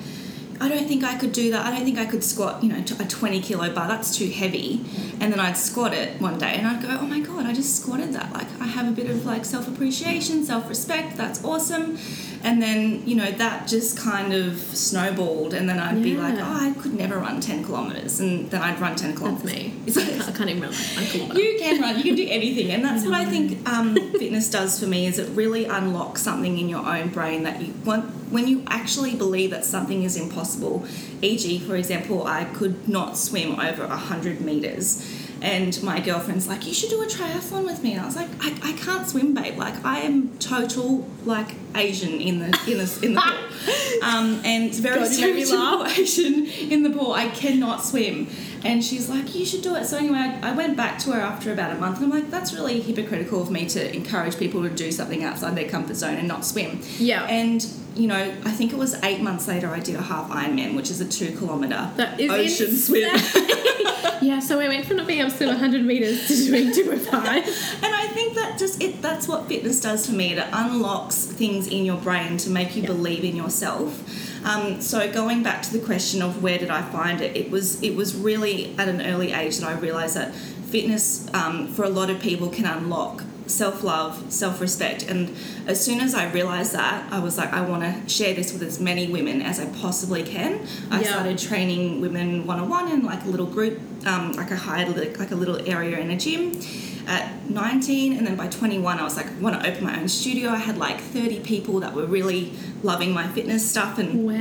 I 0.59 0.69
don't 0.69 0.87
think 0.87 1.03
I 1.03 1.15
could 1.15 1.33
do 1.33 1.51
that. 1.51 1.65
I 1.65 1.75
don't 1.75 1.85
think 1.85 1.99
I 1.99 2.05
could 2.05 2.23
squat, 2.23 2.63
you 2.63 2.69
know, 2.69 2.83
a 2.99 3.05
20 3.05 3.41
kilo 3.41 3.73
bar. 3.73 3.87
That's 3.87 4.17
too 4.17 4.29
heavy. 4.29 4.83
And 5.19 5.31
then 5.31 5.39
I'd 5.39 5.57
squat 5.57 5.93
it 5.93 6.19
one 6.19 6.39
day 6.39 6.55
and 6.55 6.65
I'd 6.65 6.81
go, 6.81 6.97
oh 6.99 7.05
my 7.05 7.19
God, 7.19 7.45
I 7.45 7.53
just 7.53 7.79
squatted 7.81 8.13
that. 8.13 8.33
Like, 8.33 8.47
I 8.59 8.65
have 8.65 8.87
a 8.87 8.91
bit 8.91 9.09
of 9.09 9.25
like 9.25 9.45
self 9.45 9.67
appreciation, 9.67 10.43
self 10.43 10.67
respect. 10.67 11.15
That's 11.15 11.43
awesome. 11.43 11.97
And 12.43 12.61
then, 12.61 13.07
you 13.07 13.15
know, 13.15 13.31
that 13.31 13.67
just 13.67 13.97
kind 13.97 14.33
of 14.33 14.57
snowballed. 14.59 15.53
And 15.53 15.67
then 15.69 15.79
I'd 15.79 16.01
be 16.03 16.15
like, 16.15 16.35
oh, 16.37 16.43
I 16.43 16.73
could 16.79 16.93
never 16.93 17.17
run 17.17 17.41
10 17.41 17.63
kilometers. 17.65 18.19
And 18.19 18.49
then 18.51 18.61
I'd 18.61 18.79
run 18.79 18.95
10 18.95 19.09
That's 19.09 19.19
kilometers. 19.19 19.51
me. 19.51 19.73
It's 19.85 19.97
I 19.97 20.01
like- 20.01 20.09
can't, 20.11 20.29
I 20.29 20.31
can't 20.31 20.49
even 20.49 20.61
run 20.63 20.71
like 20.71 20.95
one 20.95 21.05
kilometre. 21.05 21.39
you 21.41 21.59
can 21.59 21.81
run, 21.81 21.97
you 21.97 22.03
can 22.03 22.15
do 22.15 22.27
anything, 22.29 22.71
and 22.71 22.83
that's 22.85 23.03
what 23.05 23.13
I 23.13 23.25
think 23.25 23.67
um, 23.67 23.95
fitness 23.95 24.49
does 24.49 24.79
for 24.79 24.85
me. 24.87 25.07
Is 25.07 25.19
it 25.19 25.29
really 25.35 25.65
unlocks 25.65 26.21
something 26.21 26.57
in 26.57 26.69
your 26.69 26.85
own 26.85 27.09
brain 27.09 27.43
that 27.43 27.61
you 27.61 27.73
want 27.85 28.05
when 28.31 28.47
you 28.47 28.63
actually 28.67 29.15
believe 29.15 29.51
that 29.51 29.63
something 29.65 30.03
is 30.03 30.17
impossible. 30.17 30.85
E.g., 31.21 31.59
for 31.59 31.75
example, 31.75 32.27
I 32.27 32.43
could 32.45 32.87
not 32.87 33.17
swim 33.17 33.59
over 33.59 33.87
hundred 33.87 34.41
meters, 34.41 35.01
and 35.41 35.81
my 35.83 35.99
girlfriend's 35.99 36.47
like, 36.47 36.65
"You 36.65 36.73
should 36.73 36.89
do 36.89 37.01
a 37.01 37.05
triathlon 37.05 37.65
with 37.65 37.83
me." 37.83 37.93
And 37.93 38.01
I 38.01 38.05
was 38.05 38.15
like, 38.15 38.29
"I, 38.39 38.55
I 38.63 38.73
can't 38.73 39.07
swim, 39.07 39.33
babe. 39.33 39.57
Like 39.57 39.83
I 39.85 39.99
am 39.99 40.37
total 40.39 41.07
like 41.25 41.55
Asian 41.75 42.19
in 42.21 42.39
the 42.39 42.45
in 42.67 42.77
the 42.77 42.99
in 43.03 43.13
the 43.13 43.21
pool, 43.21 44.03
um, 44.03 44.41
and 44.43 44.73
very 44.75 44.99
God, 44.99 45.11
you 45.11 45.21
made 45.21 45.35
me 45.35 45.43
stereotypical 45.43 45.97
Asian 45.99 46.45
in 46.71 46.83
the 46.83 46.89
pool. 46.89 47.13
I 47.13 47.27
cannot 47.29 47.83
swim." 47.83 48.27
And 48.63 48.83
she's 48.83 49.09
like, 49.09 49.33
you 49.35 49.45
should 49.45 49.61
do 49.61 49.75
it. 49.75 49.85
So 49.85 49.97
anyway, 49.97 50.17
I, 50.17 50.51
I 50.51 50.51
went 50.53 50.75
back 50.77 50.99
to 50.99 51.11
her 51.11 51.19
after 51.19 51.51
about 51.53 51.75
a 51.75 51.79
month, 51.79 51.97
and 52.01 52.05
I'm 52.05 52.19
like, 52.19 52.29
that's 52.31 52.53
really 52.53 52.79
hypocritical 52.81 53.41
of 53.41 53.51
me 53.51 53.67
to 53.69 53.95
encourage 53.95 54.37
people 54.37 54.61
to 54.63 54.69
do 54.69 54.91
something 54.91 55.23
outside 55.23 55.55
their 55.55 55.69
comfort 55.69 55.95
zone 55.95 56.15
and 56.15 56.27
not 56.27 56.45
swim. 56.45 56.81
Yeah. 56.97 57.23
And 57.25 57.65
you 57.95 58.07
know, 58.07 58.15
I 58.45 58.51
think 58.51 58.73
it 58.73 58.77
was 58.77 58.93
eight 59.03 59.21
months 59.21 59.47
later, 59.47 59.69
I 59.69 59.79
did 59.79 59.95
a 59.95 60.01
half 60.01 60.29
Ironman, 60.29 60.75
which 60.75 60.91
is 60.91 61.01
a 61.01 61.05
two 61.07 61.35
kilometer 61.35 61.91
That 61.95 62.19
is 62.19 62.29
ocean 62.29 62.75
swim. 62.75 63.01
yeah, 64.21 64.39
so 64.39 64.59
we 64.59 64.67
went 64.67 64.85
from 64.85 64.97
not 64.97 65.07
being 65.07 65.19
able 65.19 65.31
to 65.31 65.35
swim 65.37 65.49
100 65.49 65.83
metres 65.83 66.27
to 66.27 66.35
doing 66.35 66.71
205. 66.73 67.81
And 67.83 67.95
I 67.95 68.07
think 68.07 68.35
that 68.35 68.57
just 68.59 68.81
it 68.83 69.01
that's 69.01 69.27
what 69.27 69.47
fitness 69.47 69.81
does 69.81 70.05
for 70.05 70.11
me. 70.13 70.33
It 70.33 70.45
unlocks 70.51 71.25
things 71.25 71.67
in 71.67 71.85
your 71.85 71.97
brain 71.97 72.37
to 72.37 72.49
make 72.51 72.75
you 72.75 72.83
Yeah. 72.83 72.87
believe 72.89 73.23
in 73.23 73.35
yourself. 73.35 74.03
Um, 74.47 74.81
so 74.81 75.11
going 75.11 75.43
back 75.43 75.61
to 75.63 75.73
the 75.73 75.79
question 75.79 76.21
of 76.21 76.41
where 76.41 76.57
did 76.57 76.69
I 76.69 76.81
find 76.81 77.19
it, 77.21 77.35
it 77.35 77.51
was 77.51 77.81
it 77.83 77.95
was 77.95 78.15
really 78.15 78.73
at 78.77 78.87
an 78.87 79.01
early 79.01 79.33
age 79.33 79.57
that 79.57 79.67
I 79.69 79.73
realised 79.77 80.15
that 80.15 80.33
fitness 80.33 81.27
um, 81.33 81.67
for 81.67 81.83
a 81.83 81.89
lot 81.89 82.09
of 82.09 82.19
people 82.21 82.49
can 82.49 82.65
unlock 82.65 83.23
self 83.47 83.83
love, 83.83 84.31
self 84.31 84.59
respect, 84.61 85.03
and 85.03 85.35
as 85.67 85.83
soon 85.83 85.99
as 85.99 86.13
I 86.13 86.31
realised 86.31 86.73
that, 86.73 87.11
I 87.11 87.19
was 87.19 87.37
like, 87.37 87.51
I 87.53 87.61
want 87.61 87.83
to 87.83 88.09
share 88.09 88.33
this 88.33 88.53
with 88.53 88.61
as 88.63 88.79
many 88.79 89.07
women 89.07 89.41
as 89.41 89.59
I 89.59 89.65
possibly 89.81 90.23
can. 90.23 90.65
I 90.91 91.01
Yeah. 91.01 91.07
started 91.11 91.37
training 91.37 92.01
women 92.01 92.45
one 92.45 92.59
on 92.59 92.69
one 92.69 92.89
in 92.91 93.03
like 93.03 93.23
a 93.25 93.27
little 93.29 93.45
group, 93.45 93.79
um, 94.05 94.33
like 94.33 94.51
I 94.51 94.55
hired 94.55 94.95
like, 94.95 95.19
like 95.19 95.31
a 95.31 95.35
little 95.35 95.57
area 95.67 95.97
in 95.99 96.09
a 96.11 96.17
gym 96.17 96.59
at 97.07 97.49
19 97.49 98.17
and 98.17 98.27
then 98.27 98.35
by 98.35 98.47
21 98.47 98.99
I 98.99 99.03
was 99.03 99.15
like 99.15 99.27
I 99.27 99.33
want 99.39 99.61
to 99.61 99.69
open 99.69 99.83
my 99.85 99.97
own 99.99 100.07
studio 100.09 100.49
I 100.49 100.57
had 100.57 100.77
like 100.77 100.99
30 100.99 101.39
people 101.39 101.79
that 101.79 101.93
were 101.93 102.05
really 102.05 102.51
loving 102.83 103.13
my 103.13 103.27
fitness 103.29 103.67
stuff 103.69 103.97
and 103.97 104.25
Wow. 104.27 104.33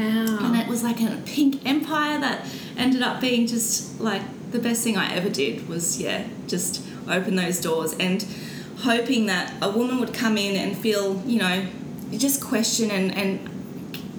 and 0.47 0.57
it 0.57 0.67
was 0.67 0.83
like 0.83 1.01
a 1.01 1.23
pink 1.25 1.65
empire 1.65 2.19
that 2.21 2.45
ended 2.77 3.03
up 3.03 3.21
being 3.21 3.47
just 3.47 4.01
like 4.01 4.23
the 4.51 4.59
best 4.59 4.83
thing 4.83 4.97
I 4.97 5.13
ever 5.15 5.29
did 5.31 5.69
was 5.69 6.01
yeah 6.01 6.27
just 6.49 6.83
open 7.09 7.37
those 7.37 7.61
doors 7.61 7.95
and 8.01 8.27
hoping 8.79 9.27
that 9.27 9.55
a 9.63 9.71
woman 9.71 9.99
would 10.01 10.13
come 10.13 10.37
in 10.37 10.57
and 10.57 10.77
feel 10.77 11.23
you 11.25 11.39
know 11.39 11.67
just 12.19 12.43
question 12.43 12.91
and 12.91 13.17
and 13.17 13.49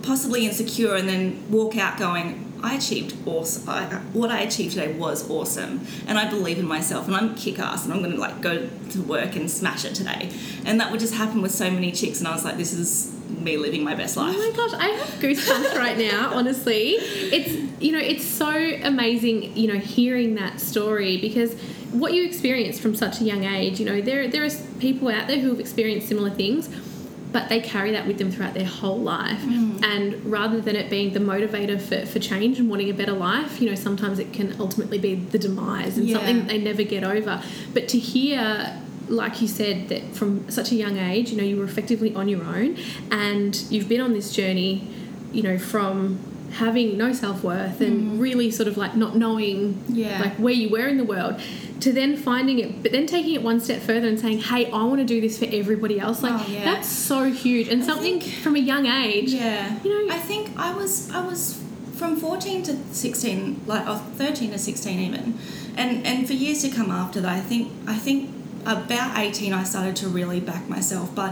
possibly 0.04 0.46
insecure 0.46 0.96
and 0.96 1.08
then 1.10 1.44
walk 1.52 1.78
out 1.78 1.98
going 1.98 2.47
I 2.64 2.76
achieved 2.76 3.16
awesome. 3.28 3.70
I, 3.70 3.86
uh, 3.86 4.00
what 4.14 4.32
I 4.32 4.42
achieved 4.42 4.74
today 4.74 4.94
was 4.94 5.30
awesome, 5.30 5.86
and 6.08 6.18
I 6.18 6.30
believe 6.30 6.60
in 6.60 6.68
myself, 6.68 7.08
and 7.08 7.16
I'm 7.16 7.36
kick 7.36 7.60
ass, 7.60 7.86
and 7.86 7.94
I'm 7.94 8.00
going 8.00 8.14
to 8.14 8.20
like 8.20 8.42
go 8.42 8.68
to 8.68 9.02
work 9.02 9.36
and 9.36 9.50
smash 9.50 9.86
it 9.86 9.96
today. 9.96 10.32
And 10.66 10.80
that 10.80 10.92
would 10.92 11.00
just 11.00 11.14
happen 11.14 11.42
with 11.42 11.52
so 11.52 11.70
many 11.70 11.92
chicks, 11.92 12.20
and 12.20 12.28
I 12.28 12.34
was 12.34 12.44
like, 12.44 12.58
this 12.58 12.74
is 12.74 13.14
me 13.30 13.58
living 13.58 13.84
my 13.84 13.96
best 13.96 14.18
life. 14.18 14.36
Oh 14.38 14.50
my 14.50 14.56
gosh, 14.56 14.74
I 14.74 14.88
have 14.88 15.08
goosebumps 15.20 15.78
right 15.78 15.98
now, 15.98 16.32
honestly. 16.34 16.92
It's 16.94 17.82
you 17.82 17.92
know, 17.92 18.00
it's 18.00 18.26
so 18.26 18.50
amazing, 18.50 19.56
you 19.56 19.72
know, 19.72 19.80
hearing 19.80 20.36
that 20.36 20.60
story 20.60 21.18
because 21.18 21.54
what 21.92 22.14
you 22.14 22.26
experienced 22.26 22.82
from 22.82 22.96
such 22.96 23.22
a 23.22 23.24
young 23.24 23.44
age, 23.44 23.80
you 23.80 23.86
know, 23.86 24.02
there 24.02 24.28
there 24.28 24.46
are 24.46 24.50
people 24.80 25.10
out 25.10 25.28
there 25.28 25.40
who 25.40 25.50
have 25.50 25.60
experienced 25.60 26.08
similar 26.08 26.30
things, 26.30 26.70
but 27.38 27.50
they 27.50 27.60
carry 27.60 27.92
that 27.92 28.08
with 28.08 28.18
them 28.18 28.32
throughout 28.32 28.56
their 28.56 28.66
whole 28.66 28.98
life. 28.98 29.40
Mm. 29.42 29.84
And 29.84 30.26
rather 30.26 30.60
than 30.60 30.76
it 30.76 30.90
being 30.90 31.14
the 31.14 31.20
motivator 31.20 31.80
for, 31.80 32.04
for 32.08 32.18
change 32.18 32.58
and 32.58 32.68
wanting 32.68 32.90
a 32.90 32.96
better 32.96 33.12
life, 33.12 33.62
you 33.62 33.70
know, 33.70 33.76
sometimes 33.76 34.18
it 34.18 34.34
can 34.34 34.60
ultimately 34.60 34.98
be 34.98 35.14
the 35.14 35.38
demise 35.38 36.00
and 36.00 36.08
Yeah. 36.08 36.18
something 36.18 36.40
that 36.40 36.48
they 36.48 36.58
never 36.58 36.82
get 36.82 37.04
over. 37.04 37.44
But 37.76 37.88
to 37.90 38.00
hear 38.00 38.82
like 39.08 39.40
you 39.40 39.48
said 39.48 39.88
that 39.90 40.02
from 40.16 40.50
such 40.50 40.70
a 40.74 40.76
young 40.76 40.98
age 40.98 41.32
you 41.32 41.38
know 41.38 41.44
you 41.52 41.56
were 41.56 41.64
effectively 41.64 42.14
on 42.14 42.28
your 42.28 42.44
own 42.44 42.76
and 43.10 43.56
you've 43.70 43.88
been 43.88 44.02
on 44.02 44.12
this 44.12 44.34
journey 44.34 44.86
you 45.32 45.42
know 45.42 45.58
from 45.58 46.20
having 46.58 46.98
no 46.98 47.14
self-worth 47.14 47.80
and 47.82 48.12
mm. 48.14 48.20
really 48.20 48.50
sort 48.52 48.68
of 48.68 48.78
like 48.78 48.96
not 48.96 49.16
knowing 49.16 49.82
Yeah. 49.90 50.20
like 50.22 50.36
where 50.36 50.54
you 50.54 50.70
were 50.70 50.88
in 50.88 50.98
the 50.98 51.04
world 51.04 51.40
to 51.82 51.92
then 51.94 52.18
finding 52.18 52.58
it 52.60 52.82
but 52.84 52.92
then 52.92 53.06
taking 53.06 53.34
it 53.36 53.44
one 53.44 53.60
step 53.60 53.82
further 53.82 54.08
and 54.08 54.20
saying 54.20 54.40
hey 54.40 54.66
i 54.72 54.84
want 54.84 54.98
to 55.00 55.06
do 55.06 55.22
this 55.22 55.38
for 55.38 55.46
everybody 55.52 56.00
else 56.00 56.24
like 56.24 56.34
Oh, 56.34 56.46
yeah. 56.52 56.64
that's 56.64 56.88
so 56.90 57.26
huge 57.26 57.68
and 57.68 57.84
something 57.84 58.20
think- 58.20 58.42
from 58.44 58.56
a 58.56 58.60
young 58.60 58.86
age 58.88 59.32
Yeah. 59.34 59.78
You 59.84 60.08
know- 60.08 60.14
I 60.14 60.20
think 60.20 60.44
I 60.58 60.74
was 60.74 61.10
I 61.12 61.22
was 61.26 61.60
from 61.96 62.16
14 62.16 62.62
to 62.64 62.78
16, 62.92 63.62
like 63.66 63.88
or 63.88 63.96
13 63.96 64.52
to 64.52 64.60
16 64.60 65.00
even, 65.00 65.34
and 65.76 66.06
and 66.06 66.28
for 66.28 66.34
years 66.34 66.62
to 66.62 66.70
come 66.70 66.92
after 66.92 67.20
that, 67.22 67.32
I 67.32 67.40
think 67.40 67.72
I 67.88 67.96
think 67.96 68.30
about 68.66 69.18
18 69.18 69.52
I 69.54 69.64
started 69.64 69.96
to 69.98 70.08
really 70.08 70.40
back 70.40 70.70
myself, 70.70 71.14
but 71.16 71.32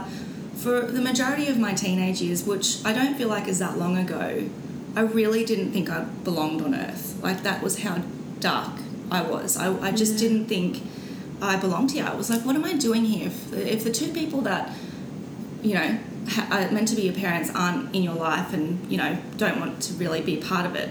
for 0.56 0.82
the 0.82 1.02
majority 1.02 1.48
of 1.50 1.58
my 1.60 1.74
teenage 1.74 2.20
years, 2.22 2.44
which 2.46 2.84
I 2.84 2.94
don't 2.94 3.16
feel 3.16 3.28
like 3.28 3.48
is 3.48 3.60
that 3.60 3.78
long 3.78 3.96
ago, 3.98 4.50
I 4.96 5.02
really 5.02 5.44
didn't 5.46 5.72
think 5.72 5.90
I 5.90 6.04
belonged 6.24 6.62
on 6.62 6.74
Earth. 6.74 7.20
Like 7.22 7.44
that 7.44 7.62
was 7.62 7.80
how 7.80 8.02
dark 8.40 8.72
I 9.12 9.22
was. 9.22 9.58
I, 9.58 9.76
I 9.82 9.92
just 9.92 10.14
Yeah. 10.14 10.20
didn't 10.30 10.46
think 10.48 10.82
I 11.42 11.58
belonged 11.58 11.92
here. 11.92 12.06
I 12.06 12.16
was 12.16 12.30
like, 12.30 12.46
what 12.46 12.56
am 12.56 12.64
I 12.64 12.74
doing 12.74 13.06
here? 13.06 13.28
If 13.28 13.52
the, 13.52 13.74
if 13.74 13.84
the 13.84 13.92
two 13.92 14.12
people 14.14 14.42
that, 14.42 14.72
you 15.62 15.74
know, 15.74 15.98
ha- 16.30 16.48
are 16.50 16.72
meant 16.72 16.88
to 16.90 16.96
be 16.96 17.04
your 17.04 17.14
parents 17.14 17.52
aren't 17.54 17.94
in 17.94 18.04
your 18.04 18.16
life 18.16 18.54
and, 18.54 18.90
you 18.92 18.98
know, 18.98 19.18
don't 19.38 19.60
want 19.60 19.82
to 19.84 19.94
really 19.96 20.22
be 20.22 20.38
part 20.38 20.66
of 20.66 20.76
it, 20.76 20.90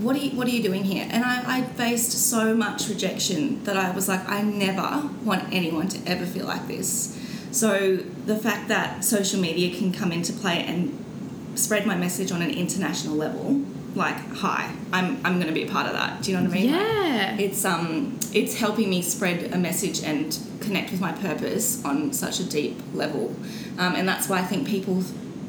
what 0.00 0.16
are 0.16 0.18
you, 0.18 0.30
what 0.30 0.46
are 0.46 0.50
you 0.50 0.62
doing 0.62 0.84
here? 0.84 1.06
And 1.10 1.22
I, 1.24 1.58
I 1.58 1.62
faced 1.62 2.12
so 2.12 2.54
much 2.54 2.88
rejection 2.88 3.62
that 3.64 3.76
I 3.76 3.90
was 3.90 4.08
like, 4.08 4.26
I 4.26 4.40
never 4.40 5.10
want 5.24 5.52
anyone 5.52 5.88
to 5.88 6.10
ever 6.10 6.24
feel 6.24 6.46
like 6.46 6.66
this. 6.68 7.18
So 7.50 7.98
the 8.24 8.36
fact 8.36 8.68
that 8.68 9.04
social 9.04 9.40
media 9.40 9.76
can 9.76 9.92
come 9.92 10.10
into 10.10 10.32
play 10.32 10.64
and 10.64 11.04
spread 11.54 11.86
my 11.86 11.96
message 11.96 12.32
on 12.32 12.42
an 12.42 12.50
international 12.50 13.16
level, 13.16 13.62
like, 13.94 14.16
hi, 14.36 14.72
I'm, 14.92 15.18
I'm 15.24 15.34
going 15.40 15.48
to 15.48 15.52
be 15.52 15.64
a 15.64 15.70
part 15.70 15.86
of 15.86 15.92
that. 15.94 16.22
Do 16.22 16.30
you 16.30 16.36
know 16.36 16.44
what 16.44 16.52
I 16.52 16.54
mean? 16.54 16.70
Like, 16.72 16.80
Yeah. 16.80 17.36
it's 17.38 17.64
um 17.64 18.18
it's 18.32 18.54
helping 18.58 18.88
me 18.88 19.02
spread 19.02 19.52
a 19.52 19.58
message 19.58 20.02
and 20.04 20.38
connect 20.60 20.92
with 20.92 21.00
my 21.00 21.10
purpose 21.12 21.84
on 21.84 22.12
such 22.12 22.38
a 22.38 22.44
deep 22.44 22.78
level 22.94 23.34
um, 23.78 23.94
and 23.96 24.06
that's 24.08 24.28
why 24.28 24.38
i 24.38 24.42
think 24.44 24.68
people 24.68 25.02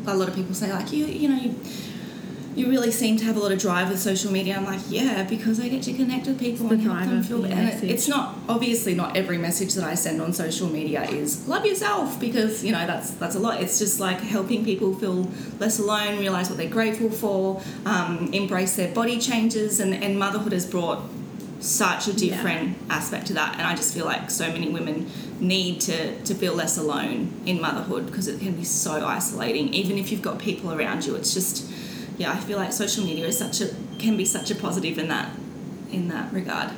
a 0.08 0.15
lot 0.15 0.27
of 0.27 0.34
people 0.34 0.55
say 0.55 0.74
like 0.74 0.91
you 0.91 1.05
you 1.05 1.27
know 1.29 1.36
you, 1.36 1.53
you 2.55 2.70
really 2.70 2.91
seem 2.91 3.15
to 3.17 3.24
have 3.25 3.38
a 3.38 3.39
lot 3.39 3.51
of 3.51 3.60
drive 3.60 3.89
with 3.89 4.00
social 4.00 4.31
media. 4.31 4.58
I'm 4.58 4.65
like 4.65 4.81
yeah 4.89 5.24
because 5.24 5.60
i 5.60 5.67
get 5.70 5.84
to 5.84 5.93
connect 5.93 6.27
with 6.27 6.39
people 6.39 6.72
and 6.72 6.81
help 6.81 7.00
them 7.00 7.24
feel 7.24 7.39
your 7.48 7.55
and 7.58 7.70
it, 7.70 7.84
it's 7.84 8.08
not 8.08 8.36
obviously 8.50 8.93
not 8.93 9.15
every 9.15 9.38
message 9.38 9.74
that 9.75 9.86
i 9.86 9.96
send 9.96 10.22
on 10.22 10.34
social 10.34 10.67
media 10.67 11.03
is 11.03 11.48
love 11.48 11.65
yourself 11.65 12.20
because 12.20 12.63
you 12.65 12.72
know 12.72 12.86
that's 12.86 13.12
that's 13.12 13.36
a 13.36 13.39
lot. 13.39 13.62
It's 13.62 13.79
just 13.79 14.00
like 14.00 14.20
helping 14.20 14.63
people 14.65 14.93
feel 14.96 15.27
less 15.60 15.79
alone 15.79 16.20
realize 16.20 16.50
what 16.50 16.58
they're 16.58 16.70
grateful 16.79 17.10
for 17.10 17.62
um, 17.86 18.29
embrace 18.34 18.75
their 18.75 18.93
body 18.93 19.17
changes. 19.20 19.79
And, 19.79 19.93
and 19.93 20.17
motherhood 20.20 20.51
has 20.53 20.65
brought 20.65 21.01
such 21.60 22.08
a 22.08 22.12
Yeah. 22.12 22.17
different 22.36 22.77
aspect 22.89 23.27
to 23.27 23.34
that. 23.34 23.53
And 23.58 23.63
i 23.63 23.75
just 23.75 23.93
feel 23.93 24.05
like 24.05 24.29
so 24.31 24.48
many 24.51 24.70
women 24.70 25.10
need 25.39 25.79
to 25.81 26.20
to 26.24 26.34
feel 26.34 26.53
less 26.55 26.77
alone 26.77 27.31
in 27.46 27.62
motherhood 27.62 28.05
because 28.08 28.27
it 28.27 28.39
can 28.39 28.53
be 28.53 28.63
so 28.63 29.05
isolating. 29.05 29.74
Even 29.74 29.98
if 29.98 30.12
you've 30.12 30.22
got 30.29 30.39
people 30.39 30.74
around 30.74 31.05
you 31.05 31.15
it's 31.15 31.34
just 31.34 31.70
yeah 32.18 32.32
i 32.32 32.38
feel 32.38 32.58
like 32.58 32.72
social 32.74 33.03
media 33.03 33.25
is 33.25 33.38
such 33.38 33.62
a 33.62 33.68
can 34.00 34.18
be 34.18 34.25
such 34.25 34.51
a 34.51 34.56
positive 34.56 34.98
in 34.98 35.08
that 35.08 35.30
in 35.91 36.08
that 36.08 36.32
regard 36.34 36.72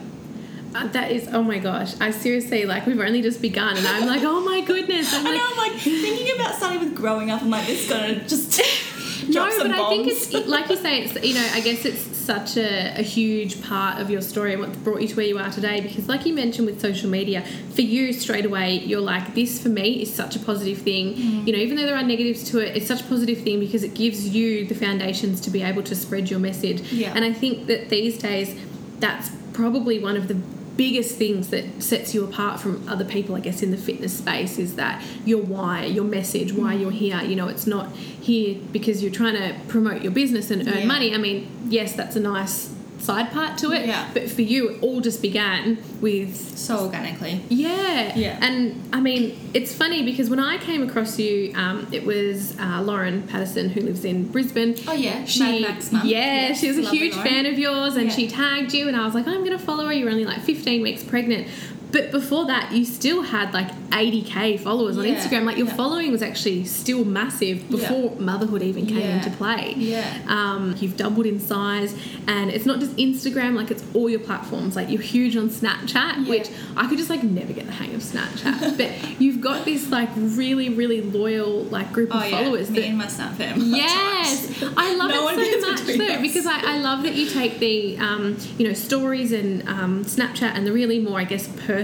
Uh, 0.75 0.87
that 0.87 1.11
is, 1.11 1.27
oh 1.31 1.43
my 1.43 1.59
gosh. 1.59 1.93
I 2.01 2.09
seriously, 2.09 2.65
like, 2.65 2.87
we've 2.87 2.99
only 2.99 3.21
just 3.21 3.39
begun, 3.43 3.77
and 3.77 3.85
I'm 3.85 4.07
like, 4.07 4.23
oh 4.23 4.41
my 4.41 4.61
goodness. 4.61 5.13
I'm 5.13 5.21
i 5.27 5.29
like, 5.29 5.37
know 5.37 5.47
i'm 5.51 5.57
like 5.65 5.75
thinking 5.79 6.33
about 6.33 6.55
starting 6.55 6.79
with 6.79 6.95
growing 6.95 7.29
up 7.29 7.43
i'm 7.43 7.51
like 7.51 7.67
this 7.67 7.83
is 7.83 7.89
gonna 7.89 8.15
just 8.27 8.59
no, 9.29 9.45
but 9.57 9.71
I 9.71 9.89
think 9.89 10.07
it's, 10.07 10.33
like 10.47 10.69
you 10.69 10.77
say, 10.77 11.03
it's, 11.03 11.13
you 11.23 11.35
know, 11.35 11.47
I 11.53 11.61
guess 11.61 11.85
it's 11.85 12.12
such 12.23 12.57
a, 12.57 12.97
a 12.97 13.01
huge 13.01 13.61
part 13.61 13.99
of 13.99 14.09
your 14.09 14.21
story 14.21 14.53
and 14.53 14.61
what's 14.61 14.77
brought 14.77 15.01
you 15.01 15.07
to 15.07 15.15
where 15.15 15.25
you 15.25 15.37
are 15.37 15.51
today. 15.51 15.81
Because, 15.81 16.07
like 16.07 16.25
you 16.25 16.33
mentioned 16.33 16.65
with 16.65 16.79
social 16.79 17.09
media, 17.09 17.45
for 17.73 17.81
you, 17.81 18.13
straight 18.13 18.45
away, 18.45 18.79
you're 18.79 19.01
like, 19.01 19.35
this 19.35 19.61
for 19.61 19.69
me 19.69 20.01
is 20.01 20.13
such 20.13 20.35
a 20.35 20.39
positive 20.39 20.79
thing. 20.79 21.13
Mm. 21.15 21.47
You 21.47 21.53
know, 21.53 21.59
even 21.59 21.77
though 21.77 21.85
there 21.85 21.95
are 21.95 22.03
negatives 22.03 22.43
to 22.51 22.59
it, 22.59 22.75
it's 22.75 22.87
such 22.87 23.01
a 23.01 23.05
positive 23.05 23.41
thing 23.41 23.59
because 23.59 23.83
it 23.83 23.93
gives 23.93 24.29
you 24.29 24.65
the 24.65 24.75
foundations 24.75 25.41
to 25.41 25.49
be 25.51 25.61
able 25.61 25.83
to 25.83 25.95
spread 25.95 26.29
your 26.29 26.39
message. 26.39 26.81
Yeah. 26.91 27.13
And 27.15 27.25
I 27.25 27.33
think 27.33 27.67
that 27.67 27.89
these 27.89 28.17
days, 28.17 28.59
that's 28.99 29.29
probably 29.53 29.99
one 29.99 30.15
of 30.15 30.27
the 30.27 30.37
biggest 30.75 31.17
things 31.17 31.49
that 31.49 31.83
sets 31.83 32.15
you 32.15 32.23
apart 32.23 32.59
from 32.59 32.87
other 32.89 33.05
people 33.05 33.35
i 33.35 33.39
guess 33.39 33.61
in 33.61 33.69
the 33.69 33.77
fitness 33.77 34.17
space 34.17 34.57
is 34.57 34.75
that 34.75 35.03
your 35.23 35.41
why 35.41 35.85
your 35.85 36.03
message 36.03 36.51
why 36.53 36.73
mm. 36.73 36.81
you're 36.81 36.91
here. 36.91 37.21
You 37.21 37.35
know 37.35 37.47
it's 37.47 37.67
not 37.67 37.91
here 37.95 38.57
because 38.71 39.03
you're 39.03 39.11
trying 39.11 39.35
to 39.35 39.55
promote 39.67 40.01
your 40.01 40.11
business 40.11 40.49
and 40.49 40.67
earn 40.67 40.79
Yeah. 40.79 40.85
money. 40.85 41.13
I 41.13 41.17
mean 41.17 41.47
yes 41.69 41.93
that's 41.93 42.15
a 42.15 42.19
nice 42.19 42.72
side 43.03 43.31
part 43.31 43.57
to 43.59 43.71
it 43.71 43.85
Yeah. 43.85 44.09
but 44.13 44.29
for 44.31 44.41
you 44.41 44.69
it 44.69 44.83
all 44.83 45.01
just 45.01 45.21
began 45.21 45.77
with 46.01 46.57
so 46.57 46.85
organically 46.85 47.41
yeah. 47.49 48.13
Yeah. 48.15 48.37
And 48.41 48.81
I 48.93 48.99
mean, 48.99 49.23
it's 49.53 49.73
funny 49.73 50.03
because 50.03 50.29
when 50.29 50.39
I 50.39 50.57
came 50.57 50.81
across 50.87 51.17
you, 51.19 51.53
um, 51.55 51.87
it 51.91 52.03
was 52.05 52.57
uh, 52.59 52.81
Lauren 52.81 53.23
Patterson 53.23 53.69
who 53.69 53.81
lives 53.81 54.03
in 54.05 54.27
Brisbane. 54.31 54.75
Oh, 54.87 54.93
yeah. 54.93 55.25
She, 55.25 55.39
Mad 55.39 55.61
Max 55.61 55.91
mum. 55.91 56.01
yeah, 56.05 56.49
Yes, 56.49 56.59
she 56.59 56.67
was 56.69 56.77
a 56.79 56.89
huge 56.89 57.13
Lauren. 57.15 57.27
fan 57.29 57.45
of 57.45 57.57
yours, 57.59 57.95
and 57.95 58.07
Yeah. 58.07 58.15
she 58.15 58.27
tagged 58.27 58.73
you, 58.73 58.87
and 58.87 58.95
I 58.97 59.05
was 59.05 59.13
like, 59.15 59.27
I'm 59.27 59.39
going 59.45 59.57
to 59.57 59.63
follow 59.69 59.85
her. 59.87 59.93
You're 59.93 60.09
only 60.09 60.25
like 60.25 60.41
15 60.41 60.81
weeks 60.81 61.03
pregnant. 61.03 61.47
But 61.93 62.11
before 62.11 62.45
that, 62.47 62.71
you 62.73 62.83
still 62.83 63.21
had 63.21 63.53
like 63.53 63.69
80k 63.91 64.59
followers 64.59 64.97
on 64.97 65.05
Yeah, 65.05 65.15
Instagram. 65.15 65.45
Like 65.45 65.57
your 65.57 65.67
yeah. 65.67 65.75
following 65.75 66.11
was 66.11 66.23
actually 66.23 66.65
still 66.65 67.05
massive 67.05 67.69
before 67.69 68.15
motherhood 68.19 68.63
even 68.63 68.87
came 68.87 68.97
Yeah. 68.97 69.17
into 69.17 69.29
play. 69.29 69.75
Yeah. 69.77 70.03
Um, 70.27 70.75
you've 70.79 70.97
doubled 70.97 71.27
in 71.27 71.39
size, 71.39 71.95
and 72.27 72.49
it's 72.49 72.65
not 72.65 72.79
just 72.79 72.95
Instagram, 72.97 73.53
like 73.55 73.69
it's 73.69 73.83
all 73.93 74.09
your 74.09 74.19
platforms. 74.21 74.75
Like 74.75 74.89
you're 74.89 75.01
huge 75.01 75.37
on 75.37 75.49
Snapchat, 75.49 76.23
Yeah. 76.25 76.29
which 76.29 76.49
I 76.75 76.87
could 76.87 76.97
just 76.97 77.11
like 77.11 77.23
never 77.23 77.53
get 77.53 77.67
the 77.67 77.71
hang 77.71 77.93
of 77.93 78.01
Snapchat. 78.01 78.75
but 78.77 79.21
you've 79.21 79.39
got 79.39 79.63
this 79.63 79.89
like 79.91 80.09
really, 80.15 80.69
really 80.69 81.01
loyal 81.01 81.63
like 81.65 81.93
group 81.93 82.09
of 82.13 82.21
oh 82.23 82.25
yeah 82.25 82.31
followers 82.43 82.71
me 82.71 82.79
that. 82.79 82.87
and 82.89 82.97
my 82.97 83.07
snap 83.07 83.33
fam 83.35 83.59
Yes, 83.61 84.63
I 84.75 84.95
love 84.95 85.09
No 85.09 85.29
it 85.29 85.61
so 85.61 85.69
much 85.71 85.81
though 85.97 86.13
us. 86.15 86.21
because 86.21 86.47
I, 86.47 86.73
I 86.73 86.77
love 86.79 87.03
that 87.03 87.13
you 87.13 87.29
take 87.29 87.59
the 87.59 87.97
um, 87.99 88.35
you 88.57 88.67
know 88.67 88.73
stories 88.73 89.31
and 89.31 89.67
um, 89.69 90.03
Snapchat 90.05 90.55
and 90.55 90.65
the 90.65 90.71
really 90.71 90.99
more 90.99 91.19
I 91.19 91.25
guess 91.25 91.47
personal 91.47 91.82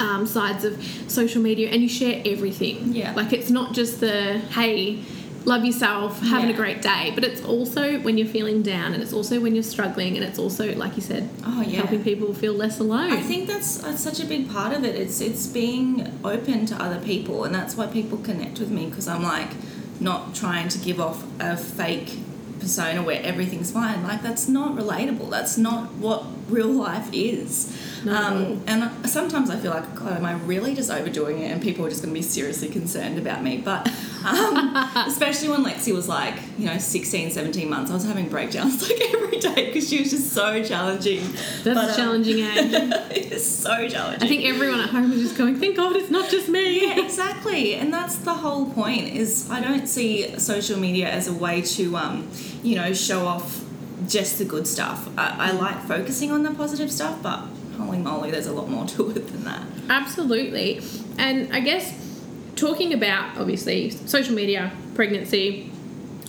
um, 0.00 0.24
sides 0.26 0.64
of 0.64 0.80
social 1.08 1.42
media 1.42 1.68
and 1.70 1.82
you 1.82 1.88
share 1.88 2.22
everything. 2.24 2.92
Yeah. 2.94 3.12
like 3.14 3.32
it's 3.32 3.50
not 3.50 3.74
just 3.74 4.00
the 4.00 4.38
hey. 4.38 5.02
Love 5.44 5.64
yourself, 5.64 6.20
having 6.20 6.50
a 6.50 6.52
great 6.52 6.82
day, 6.82 7.10
but 7.14 7.24
it's 7.24 7.42
also 7.42 8.00
when 8.00 8.18
you're 8.18 8.26
feeling 8.26 8.60
down, 8.60 8.92
and 8.92 9.02
it's 9.02 9.14
also 9.14 9.40
when 9.40 9.54
you're 9.54 9.62
struggling, 9.62 10.14
and 10.16 10.24
it's 10.24 10.38
also, 10.38 10.74
like 10.74 10.94
you 10.96 11.00
said, 11.00 11.26
Oh, 11.46 11.62
yeah. 11.62 11.78
helping 11.78 12.02
people 12.04 12.34
feel 12.34 12.52
less 12.52 12.80
alone. 12.80 13.12
I 13.12 13.22
think 13.22 13.46
that's, 13.48 13.78
that's 13.78 14.02
such 14.02 14.20
a 14.20 14.26
big 14.26 14.50
part 14.50 14.74
of 14.76 14.84
it. 14.84 14.94
It's 14.94 15.22
it's 15.22 15.46
being 15.46 16.12
open 16.22 16.66
to 16.66 16.74
other 16.82 17.00
people, 17.00 17.44
and 17.44 17.54
that's 17.54 17.76
why 17.76 17.86
people 17.86 18.18
connect 18.18 18.58
with 18.58 18.70
me 18.70 18.86
because 18.86 19.08
I'm 19.08 19.22
like 19.22 19.52
not 20.00 20.34
trying 20.34 20.68
to 20.68 20.78
give 20.78 21.00
off 21.00 21.24
a 21.40 21.56
fake 21.56 22.18
persona 22.60 23.02
where 23.02 23.22
everything's 23.22 23.70
fine. 23.70 24.02
Like 24.02 24.22
that's 24.22 24.48
not 24.48 24.76
relatable. 24.76 25.30
That's 25.30 25.56
not 25.56 25.92
what 25.94 26.24
real 26.48 26.68
life 26.68 27.08
is. 27.12 27.76
No. 28.04 28.14
Um, 28.16 28.62
and 28.66 29.08
sometimes 29.08 29.50
I 29.50 29.56
feel 29.56 29.72
like, 29.72 29.94
God, 29.94 30.16
am 30.16 30.24
I 30.24 30.34
really 30.34 30.74
just 30.74 30.90
overdoing 30.90 31.40
it? 31.40 31.50
And 31.50 31.60
people 31.60 31.84
are 31.84 31.88
just 31.88 32.02
going 32.02 32.14
to 32.14 32.18
be 32.18 32.24
seriously 32.24 32.68
concerned 32.68 33.18
about 33.18 33.42
me. 33.42 33.58
But 33.58 33.88
um, 34.24 34.76
especially 35.06 35.48
when 35.48 35.64
Lexi 35.64 35.92
was 35.94 36.08
like, 36.08 36.34
you 36.58 36.66
know, 36.66 36.78
16, 36.78 37.30
17 37.32 37.68
months, 37.68 37.90
I 37.90 37.94
was 37.94 38.04
having 38.04 38.28
breakdowns 38.28 38.82
like 38.88 39.00
every 39.14 39.38
day 39.38 39.66
because 39.66 39.88
she 39.88 39.98
was 40.00 40.10
just 40.10 40.32
so 40.32 40.62
challenging. 40.62 41.20
That's 41.64 41.64
But, 41.64 41.76
a 41.76 41.90
um, 41.90 41.96
challenging 41.96 42.38
age. 42.44 42.72
it's 43.10 43.46
so 43.46 43.88
challenging. 43.88 44.22
I 44.22 44.28
think 44.28 44.44
everyone 44.44 44.80
at 44.80 44.90
home 44.90 45.12
is 45.12 45.20
just 45.22 45.36
going, 45.36 45.58
thank 45.58 45.76
God 45.76 45.96
it's 45.96 46.10
not 46.10 46.30
just 46.30 46.48
me. 46.48 46.86
yeah, 46.86 47.04
exactly, 47.04 47.74
and 47.74 47.92
that's 47.92 48.16
the 48.16 48.34
whole 48.34 48.66
point. 48.70 49.08
Is 49.08 49.50
I 49.50 49.60
don't 49.60 49.86
see 49.88 50.38
social 50.38 50.78
media 50.78 51.08
as 51.10 51.26
a 51.28 51.32
way 51.32 51.62
to, 51.62 51.96
um, 51.96 52.28
you 52.62 52.76
know, 52.76 52.92
show 52.92 53.26
off 53.26 53.64
just 54.08 54.38
the 54.38 54.44
good 54.44 54.66
stuff. 54.66 55.08
I, 55.16 55.36
I 55.38 55.50
like 55.52 55.82
focusing 55.82 56.32
on 56.32 56.42
the 56.42 56.50
positive 56.52 56.90
stuff, 56.90 57.22
but 57.22 57.46
holy 57.76 57.98
moly, 57.98 58.30
there's 58.30 58.46
a 58.46 58.52
lot 58.52 58.68
more 58.68 58.86
to 58.96 59.10
it 59.10 59.28
than 59.28 59.44
that. 59.44 59.62
Absolutely. 59.88 60.80
And 61.18 61.52
I 61.52 61.60
guess 61.60 61.94
talking 62.56 62.92
about 62.92 63.38
obviously 63.38 63.90
social 63.90 64.34
media, 64.34 64.72
pregnancy, 64.94 65.70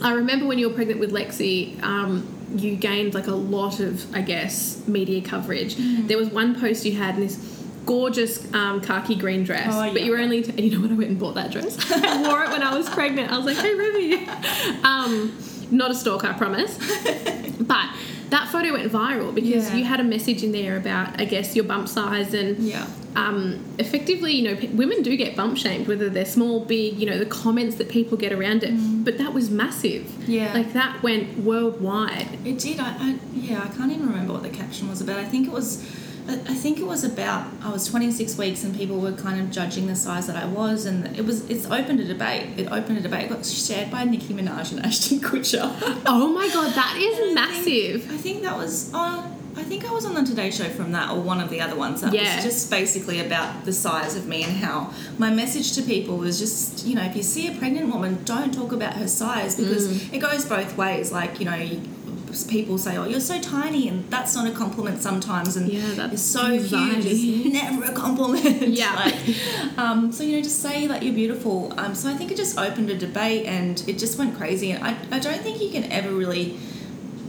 I 0.01 0.13
remember 0.13 0.45
when 0.45 0.59
you 0.59 0.69
were 0.69 0.75
pregnant 0.75 1.00
with 1.00 1.12
Lexi, 1.12 1.81
um, 1.83 2.27
you 2.55 2.75
gained 2.75 3.13
like 3.13 3.27
a 3.27 3.36
lot 3.36 3.79
of, 3.79 4.13
I 4.15 4.21
guess, 4.21 4.88
media 4.88 5.21
coverage. 5.21 5.75
Mm-hmm. 5.75 6.07
There 6.07 6.17
was 6.17 6.29
one 6.29 6.59
post 6.59 6.86
you 6.86 6.93
had 6.93 7.15
in 7.15 7.21
this 7.21 7.38
gorgeous 7.86 8.51
um, 8.53 8.81
khaki 8.81 9.15
green 9.15 9.43
dress, 9.43 9.67
Oh, 9.71 9.91
but 9.91 10.03
you 10.03 10.12
were 10.12 10.19
only, 10.19 10.43
and 10.43 10.59
you 10.59 10.71
know 10.71 10.81
when 10.81 10.91
I 10.91 10.95
went 10.95 11.09
and 11.09 11.19
bought 11.19 11.36
that 11.36 11.51
dress. 11.51 11.77
I 11.91 12.21
wore 12.21 12.43
it 12.43 12.50
when 12.50 12.63
I 12.63 12.75
was 12.77 12.89
pregnant. 12.89 13.31
I 13.31 13.38
was 13.38 13.45
like, 13.45 13.57
hey, 13.57 13.74
Ruby. 13.74 14.27
Um, 14.83 15.38
not 15.71 15.91
a 15.91 15.95
stalker, 15.95 16.27
I 16.27 16.33
promise. 16.33 16.77
but 17.59 17.89
that 18.29 18.47
photo 18.49 18.73
went 18.73 18.91
viral 18.91 19.33
because 19.33 19.69
Yeah. 19.69 19.75
you 19.77 19.83
had 19.85 19.99
a 19.99 20.03
message 20.03 20.43
in 20.43 20.51
there 20.51 20.77
about, 20.77 21.19
I 21.19 21.25
guess, 21.25 21.55
your 21.55 21.65
bump 21.65 21.88
size 21.89 22.33
and 22.33 22.57
Yeah. 22.59 22.85
um, 23.15 23.59
effectively, 23.79 24.33
you 24.33 24.43
know, 24.43 24.55
p- 24.55 24.67
women 24.67 25.01
do 25.01 25.15
get 25.17 25.35
bump 25.35 25.57
shamed, 25.57 25.88
whether 25.88 26.09
they're 26.09 26.25
small, 26.25 26.59
big, 26.63 26.99
you 26.99 27.07
know, 27.07 27.17
the 27.17 27.25
comments 27.25 27.77
that 27.77 27.89
people 27.89 28.17
get 28.17 28.31
around 28.31 28.63
it. 28.63 28.71
But 29.03 29.17
that 29.17 29.33
was 29.33 29.49
massive. 29.49 30.05
Yeah. 30.29 30.53
Like 30.53 30.73
that 30.73 31.01
went 31.01 31.39
worldwide. 31.39 32.27
It 32.45 32.59
did. 32.59 32.79
I, 32.79 32.89
I 32.99 33.15
yeah. 33.33 33.63
I 33.63 33.75
can't 33.75 33.91
even 33.91 34.07
remember 34.07 34.33
what 34.33 34.43
the 34.43 34.49
caption 34.49 34.89
was 34.89 35.01
about. 35.01 35.17
I 35.17 35.25
think 35.25 35.47
it 35.47 35.53
was. 35.53 35.83
I 36.29 36.53
think 36.53 36.79
it 36.79 36.86
was 36.86 37.03
about 37.03 37.48
I 37.63 37.69
was 37.71 37.86
26 37.88 38.38
weeks 38.38 38.63
and 38.63 38.75
people 38.75 39.00
were 39.00 39.12
kind 39.13 39.39
of 39.41 39.51
judging 39.51 39.88
the 39.88 39.95
size 39.95 40.27
that 40.27 40.36
I 40.36 40.45
was 40.45 40.86
and 40.86 41.07
it 41.17 41.25
was 41.25 41.50
it's 41.50 41.65
opened 41.65 42.00
a 42.00 42.05
debate. 42.05 42.57
It 42.59 42.71
opened 42.71 42.98
a 42.98 43.01
debate. 43.01 43.25
It 43.25 43.29
got 43.29 43.45
shared 43.45 43.89
by 43.91 44.03
Nicki 44.03 44.33
Minaj 44.33 44.71
and 44.71 44.86
Ashton 44.86 45.19
Kutcher. 45.19 45.71
Oh 46.05 46.27
my 46.33 46.48
god, 46.50 46.74
that 46.74 46.95
is 46.98 47.17
And 47.19 47.39
I 47.39 47.48
massive. 47.48 48.03
think- 48.03 48.12
I 48.13 48.17
think 48.17 48.41
that 48.43 48.55
was. 48.57 48.91
Oh, 48.93 49.36
I 49.57 49.63
think 49.63 49.83
I 49.83 49.91
was 49.91 50.05
on 50.05 50.13
the 50.13 50.24
Today 50.24 50.51
Show 50.51 50.69
from 50.69 50.91
that 50.93 51.09
or 51.12 51.19
one 51.19 51.41
of 51.41 51.50
the 51.50 51.59
other 51.59 51.75
ones. 51.75 52.00
That 52.01 52.13
Yeah. 52.13 52.36
was 52.36 52.45
just 52.45 52.69
basically 52.69 53.19
about 53.19 53.65
the 53.65 53.74
size 53.74 54.15
of 54.15 54.25
me 54.25 54.43
and 54.43 54.53
how 54.53 54.93
my 55.17 55.31
message 55.31 55.74
to 55.74 55.81
people 55.81 56.17
was 56.17 56.39
just, 56.39 56.86
you 56.86 56.95
know, 56.95 57.03
if 57.03 57.15
you 57.15 57.24
see 57.24 57.48
a 57.48 57.57
pregnant 57.57 57.91
woman, 57.91 58.19
don't 58.24 58.53
talk 58.53 58.71
about 58.71 58.93
her 58.93 59.07
size 59.07 59.55
because 59.55 59.88
Mm. 59.89 60.13
it 60.13 60.19
goes 60.19 60.45
both 60.45 60.77
ways. 60.77 61.12
Like, 61.12 61.39
you 61.39 61.45
know, 61.45 61.55
you, 61.55 61.81
people 62.48 62.77
say, 62.77 62.98
oh, 62.98 63.05
you're 63.05 63.19
so 63.19 63.39
tiny, 63.39 63.88
and 63.88 64.09
that's 64.09 64.36
not 64.36 64.48
a 64.48 64.51
compliment 64.51 65.01
sometimes. 65.01 65.55
And 65.57 65.71
Yeah, 65.71 65.81
that's 65.95 66.13
it's 66.13 66.21
so 66.21 66.45
anxiety. 66.48 67.15
huge. 67.15 67.45
It's 67.48 67.53
never 67.63 67.86
a 67.86 67.93
compliment. 67.93 68.67
Yeah. 68.69 68.95
like, 69.05 69.77
um, 69.77 70.12
so, 70.12 70.24
you 70.24 70.38
know, 70.38 70.41
just 70.43 70.62
say 70.62 70.88
that 70.88 71.03
you're 71.03 71.13
beautiful. 71.13 71.74
Um, 71.77 71.95
so 71.95 72.09
I 72.09 72.13
think 72.13 72.31
it 72.31 72.38
just 72.38 72.57
opened 72.57 72.89
a 72.89 72.98
debate 72.98 73.45
and 73.45 73.83
it 73.88 73.98
just 73.98 74.17
went 74.17 74.36
crazy. 74.38 74.71
And 74.71 74.83
I, 74.83 74.95
I 75.12 75.19
don't 75.19 75.41
think 75.41 75.62
you 75.62 75.69
can 75.71 75.91
ever 75.91 76.12
really 76.12 76.57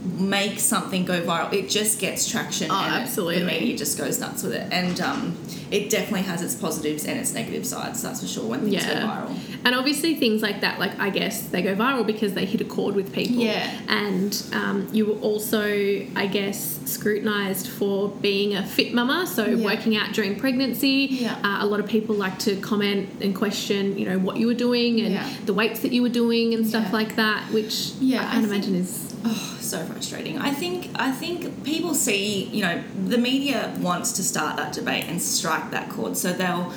make 0.03 0.59
something 0.59 1.05
go 1.05 1.21
viral. 1.21 1.51
It 1.53 1.69
just 1.69 1.99
gets 1.99 2.29
traction. 2.29 2.69
Oh, 2.71 2.75
and 2.75 2.95
it- 2.95 2.99
absolutely. 2.99 3.39
the 3.39 3.45
media 3.45 3.77
just 3.77 3.97
goes 3.97 4.19
nuts 4.19 4.43
with 4.43 4.53
it. 4.53 4.67
And 4.71 4.99
um, 5.01 5.37
it 5.69 5.89
definitely 5.89 6.23
has 6.23 6.41
its 6.41 6.55
positives 6.55 7.05
and 7.05 7.19
its 7.19 7.33
negative 7.33 7.65
sides, 7.65 8.01
that's 8.01 8.21
for 8.21 8.27
sure, 8.27 8.45
when 8.47 8.61
things 8.61 8.85
go 8.85 8.91
viral. 8.93 9.37
And 9.63 9.75
obviously, 9.75 10.15
things 10.15 10.41
like 10.41 10.61
that, 10.61 10.79
like 10.79 10.99
I 10.99 11.09
guess 11.11 11.43
they 11.49 11.61
go 11.61 11.75
viral 11.75 12.05
because 12.05 12.33
they 12.33 12.45
hit 12.45 12.61
a 12.61 12.65
chord 12.65 12.95
with 12.95 13.13
people. 13.13 13.35
Yeah. 13.35 13.79
And 13.87 14.43
um, 14.53 14.87
you 14.91 15.05
were 15.05 15.19
also, 15.21 15.61
I 16.15 16.27
guess, 16.31 16.79
scrutinized 16.85 17.67
for 17.67 18.09
being 18.09 18.55
a 18.55 18.65
fit 18.65 18.93
mama, 18.93 19.27
so 19.27 19.45
Yeah. 19.45 19.63
working 19.63 19.95
out 19.95 20.13
during 20.13 20.35
pregnancy. 20.35 21.07
Yeah. 21.11 21.35
Uh, 21.43 21.59
a 21.63 21.65
lot 21.67 21.79
of 21.79 21.87
people 21.87 22.15
like 22.15 22.39
to 22.39 22.55
comment 22.57 23.09
and 23.21 23.35
question, 23.35 23.97
you 23.99 24.05
know, 24.09 24.17
what 24.17 24.37
you 24.37 24.47
were 24.47 24.53
doing 24.55 24.99
and 25.01 25.13
Yeah. 25.13 25.29
the 25.45 25.53
weights 25.53 25.81
that 25.81 25.91
you 25.93 26.01
were 26.01 26.09
doing 26.09 26.53
and 26.55 26.67
stuff 26.67 26.85
Yeah. 26.87 26.91
like 26.93 27.15
that, 27.17 27.51
which 27.51 27.91
Yeah, 28.01 28.21
I 28.21 28.23
I 28.23 28.31
can 28.31 28.41
think- 28.41 28.53
imagine 28.53 28.75
is. 28.75 29.13
Oh, 29.23 29.50
so 29.71 29.83
frustrating. 29.85 30.37
I 30.37 30.51
think 30.51 30.89
I 30.95 31.11
think 31.11 31.63
people 31.63 31.95
see, 31.95 32.43
you 32.45 32.61
know, 32.61 32.83
the 33.07 33.17
media 33.17 33.73
wants 33.79 34.11
to 34.13 34.23
start 34.23 34.57
that 34.57 34.73
debate 34.73 35.05
and 35.05 35.19
strike 35.21 35.71
that 35.71 35.89
chord. 35.89 36.17
So 36.17 36.33
they'll 36.33 36.73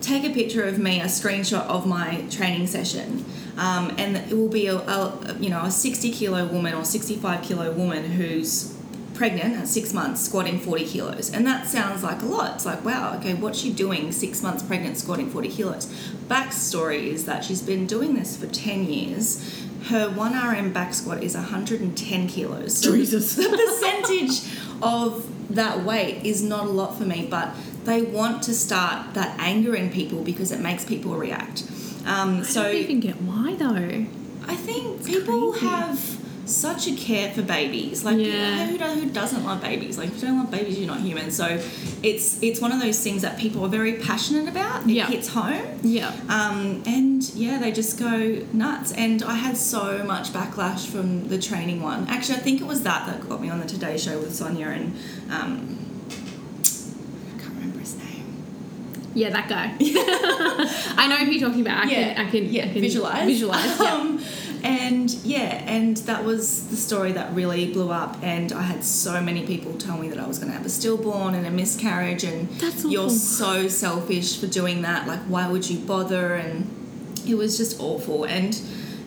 take 0.00 0.24
a 0.24 0.34
picture 0.34 0.64
of 0.64 0.78
me, 0.78 1.00
a 1.00 1.04
screenshot 1.04 1.66
of 1.66 1.86
my 1.86 2.26
training 2.30 2.66
session, 2.66 3.24
um, 3.56 3.94
and 3.96 4.16
it 4.16 4.36
will 4.36 4.48
be 4.48 4.66
a, 4.66 4.76
a 4.76 5.36
you 5.40 5.48
know 5.48 5.62
a 5.62 5.70
sixty 5.70 6.10
kilo 6.10 6.46
woman 6.46 6.74
or 6.74 6.84
sixty 6.84 7.16
five 7.16 7.42
kilo 7.42 7.72
woman 7.72 8.04
who's 8.04 8.74
pregnant 9.14 9.54
at 9.54 9.68
six 9.68 9.92
months 9.92 10.20
squatting 10.22 10.58
40 10.58 10.86
kilos 10.86 11.32
and 11.32 11.46
that 11.46 11.68
sounds 11.68 12.02
like 12.02 12.20
a 12.22 12.24
lot 12.24 12.56
it's 12.56 12.66
like 12.66 12.84
wow 12.84 13.16
okay 13.16 13.32
what's 13.32 13.60
she 13.60 13.72
doing 13.72 14.10
six 14.10 14.42
months 14.42 14.60
pregnant 14.60 14.98
squatting 14.98 15.30
40 15.30 15.48
kilos 15.50 15.86
backstory 16.26 17.06
is 17.06 17.24
that 17.24 17.44
she's 17.44 17.62
been 17.62 17.86
doing 17.86 18.14
this 18.14 18.36
for 18.36 18.48
10 18.48 18.86
years 18.86 19.53
her 19.88 20.08
1rm 20.08 20.72
back 20.72 20.94
squat 20.94 21.22
is 21.22 21.34
110 21.34 22.28
kilos 22.28 22.76
so 22.78 22.92
Jesus. 22.92 23.36
the 23.36 23.48
percentage 23.48 24.42
of 24.82 25.26
that 25.54 25.84
weight 25.84 26.24
is 26.24 26.42
not 26.42 26.64
a 26.66 26.70
lot 26.70 26.96
for 26.96 27.04
me 27.04 27.26
but 27.30 27.50
they 27.84 28.00
want 28.00 28.42
to 28.42 28.54
start 28.54 29.12
that 29.14 29.38
anger 29.38 29.74
in 29.74 29.90
people 29.90 30.22
because 30.22 30.50
it 30.50 30.60
makes 30.60 30.84
people 30.84 31.14
react 31.14 31.64
um, 32.06 32.40
I 32.40 32.42
so 32.42 32.62
don't 32.64 32.74
even 32.74 33.00
get 33.00 33.16
why 33.22 33.54
though. 33.54 34.06
I 34.46 34.54
think 34.56 35.04
people 35.06 35.52
crazy. 35.52 35.66
have 35.66 36.23
such 36.46 36.86
a 36.88 36.94
care 36.94 37.32
for 37.32 37.42
babies. 37.42 38.04
Like, 38.04 38.18
Yeah. 38.18 38.66
who, 38.66 38.76
who 38.78 39.10
doesn't 39.10 39.44
love 39.44 39.60
babies? 39.62 39.96
Like, 39.98 40.08
if 40.08 40.16
you 40.22 40.28
don't 40.28 40.38
love 40.38 40.50
babies, 40.50 40.78
you're 40.78 40.86
not 40.86 41.00
human. 41.00 41.30
So, 41.30 41.60
it's 42.02 42.42
it's 42.42 42.60
one 42.60 42.72
of 42.72 42.80
those 42.80 43.00
things 43.02 43.22
that 43.22 43.38
people 43.38 43.64
are 43.64 43.68
very 43.68 43.94
passionate 43.94 44.48
about. 44.48 44.84
It 44.84 44.90
Yeah. 44.90 45.06
hits 45.06 45.28
home. 45.28 45.62
Yeah. 45.82 46.12
Um, 46.28 46.82
and 46.86 47.22
yeah, 47.34 47.58
they 47.58 47.72
just 47.72 47.98
go 47.98 48.42
nuts. 48.52 48.92
And 48.92 49.22
I 49.22 49.34
had 49.34 49.56
so 49.56 50.04
much 50.04 50.32
backlash 50.32 50.86
from 50.86 51.28
the 51.28 51.38
training 51.38 51.82
one. 51.82 52.06
Actually, 52.08 52.36
I 52.36 52.40
think 52.40 52.60
it 52.60 52.66
was 52.66 52.82
that 52.82 53.06
that 53.06 53.28
got 53.28 53.40
me 53.40 53.48
on 53.50 53.58
the 53.60 53.66
Today 53.66 53.96
Show 53.96 54.18
with 54.18 54.34
Sonia 54.34 54.68
and 54.68 54.94
um, 55.30 55.78
I 56.60 57.40
can't 57.40 57.54
remember 57.54 57.78
his 57.80 57.96
name. 57.96 58.44
Yeah, 59.14 59.30
that 59.30 59.48
guy. 59.48 59.74
I 60.96 61.06
know 61.08 61.16
who 61.24 61.30
you're 61.32 61.48
talking 61.48 61.62
about. 61.62 61.86
I 61.86 61.90
yeah, 61.90 62.14
can, 62.14 62.26
I 62.26 62.30
can, 62.30 62.44
yeah, 62.52 62.64
I 62.64 62.68
can 62.72 62.80
visualize. 62.80 63.26
Visualize. 63.26 63.80
Yeah. 63.80 63.94
Um, 64.00 64.20
and 64.64 65.10
yeah, 65.22 65.62
and 65.66 65.96
that 66.08 66.24
was 66.24 66.68
the 66.68 66.76
story 66.76 67.12
that 67.12 67.32
really 67.34 67.72
blew 67.72 67.90
up. 67.90 68.16
And 68.22 68.50
I 68.52 68.62
had 68.62 68.82
so 68.82 69.20
many 69.20 69.46
people 69.46 69.74
tell 69.78 69.98
me 69.98 70.08
that 70.08 70.18
I 70.18 70.26
was 70.26 70.38
going 70.38 70.50
to 70.50 70.56
have 70.56 70.66
a 70.66 70.70
stillborn 70.70 71.34
and 71.34 71.46
a 71.46 71.50
miscarriage, 71.50 72.24
and 72.24 72.48
That's 72.58 72.84
you're 72.84 73.04
awful. 73.04 73.10
so 73.16 73.68
selfish 73.68 74.40
for 74.40 74.46
doing 74.46 74.82
that. 74.82 75.06
Like, 75.06 75.20
why 75.20 75.46
would 75.48 75.68
you 75.68 75.78
bother? 75.78 76.34
And 76.34 76.70
it 77.28 77.36
was 77.36 77.56
just 77.56 77.78
awful. 77.80 78.24
And 78.24 78.60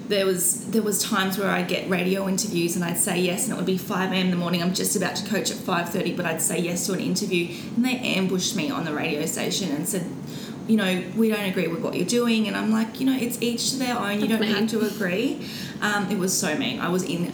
there 0.08 0.26
was 0.26 0.72
there 0.72 0.82
was 0.84 1.04
times 1.04 1.38
where 1.38 1.50
I'd 1.50 1.68
get 1.68 1.90
radio 1.90 2.30
interviews 2.30 2.76
and 2.78 2.86
I'd 2.86 2.98
say 2.98 3.20
yes, 3.20 3.44
and 3.44 3.54
it 3.54 3.58
would 3.58 3.66
be 3.66 3.78
five 3.78 4.12
a.m. 4.14 4.28
in 4.28 4.32
the 4.32 4.38
morning. 4.38 4.62
I'm 4.62 4.74
just 4.74 4.96
about 4.96 5.16
to 5.18 5.28
coach 5.28 5.52
at 5.52 5.58
five 5.58 5.90
thirty, 5.90 6.14
but 6.16 6.26
I'd 6.26 6.42
say 6.42 6.60
yes 6.60 6.86
to 6.86 6.94
an 6.94 7.02
interview, 7.02 7.54
and 7.76 7.84
they 7.84 7.98
ambushed 7.98 8.56
me 8.56 8.70
on 8.70 8.86
the 8.86 8.94
radio 8.94 9.26
station 9.26 9.70
and 9.72 9.86
said, 9.88 10.06
you 10.68 10.78
know, 10.78 11.04
we 11.16 11.30
don't 11.30 11.46
agree 11.50 11.68
with 11.68 11.82
what 11.82 11.96
you're 11.96 12.06
doing, 12.06 12.48
and 12.48 12.56
I'm 12.58 12.72
like, 12.72 13.00
you 13.00 13.06
know, 13.06 13.18
it's 13.18 13.42
each 13.42 13.72
to 13.72 13.78
their 13.78 13.98
own. 13.98 14.20
You 14.22 14.28
don't 14.28 14.42
have 14.44 14.70
to 14.70 14.82
agree. 14.88 15.48
Um, 15.82 16.10
it 16.12 16.18
was 16.18 16.38
so 16.38 16.58
mean. 16.58 16.80
I 16.80 16.90
was 16.90 17.04
in 17.04 17.32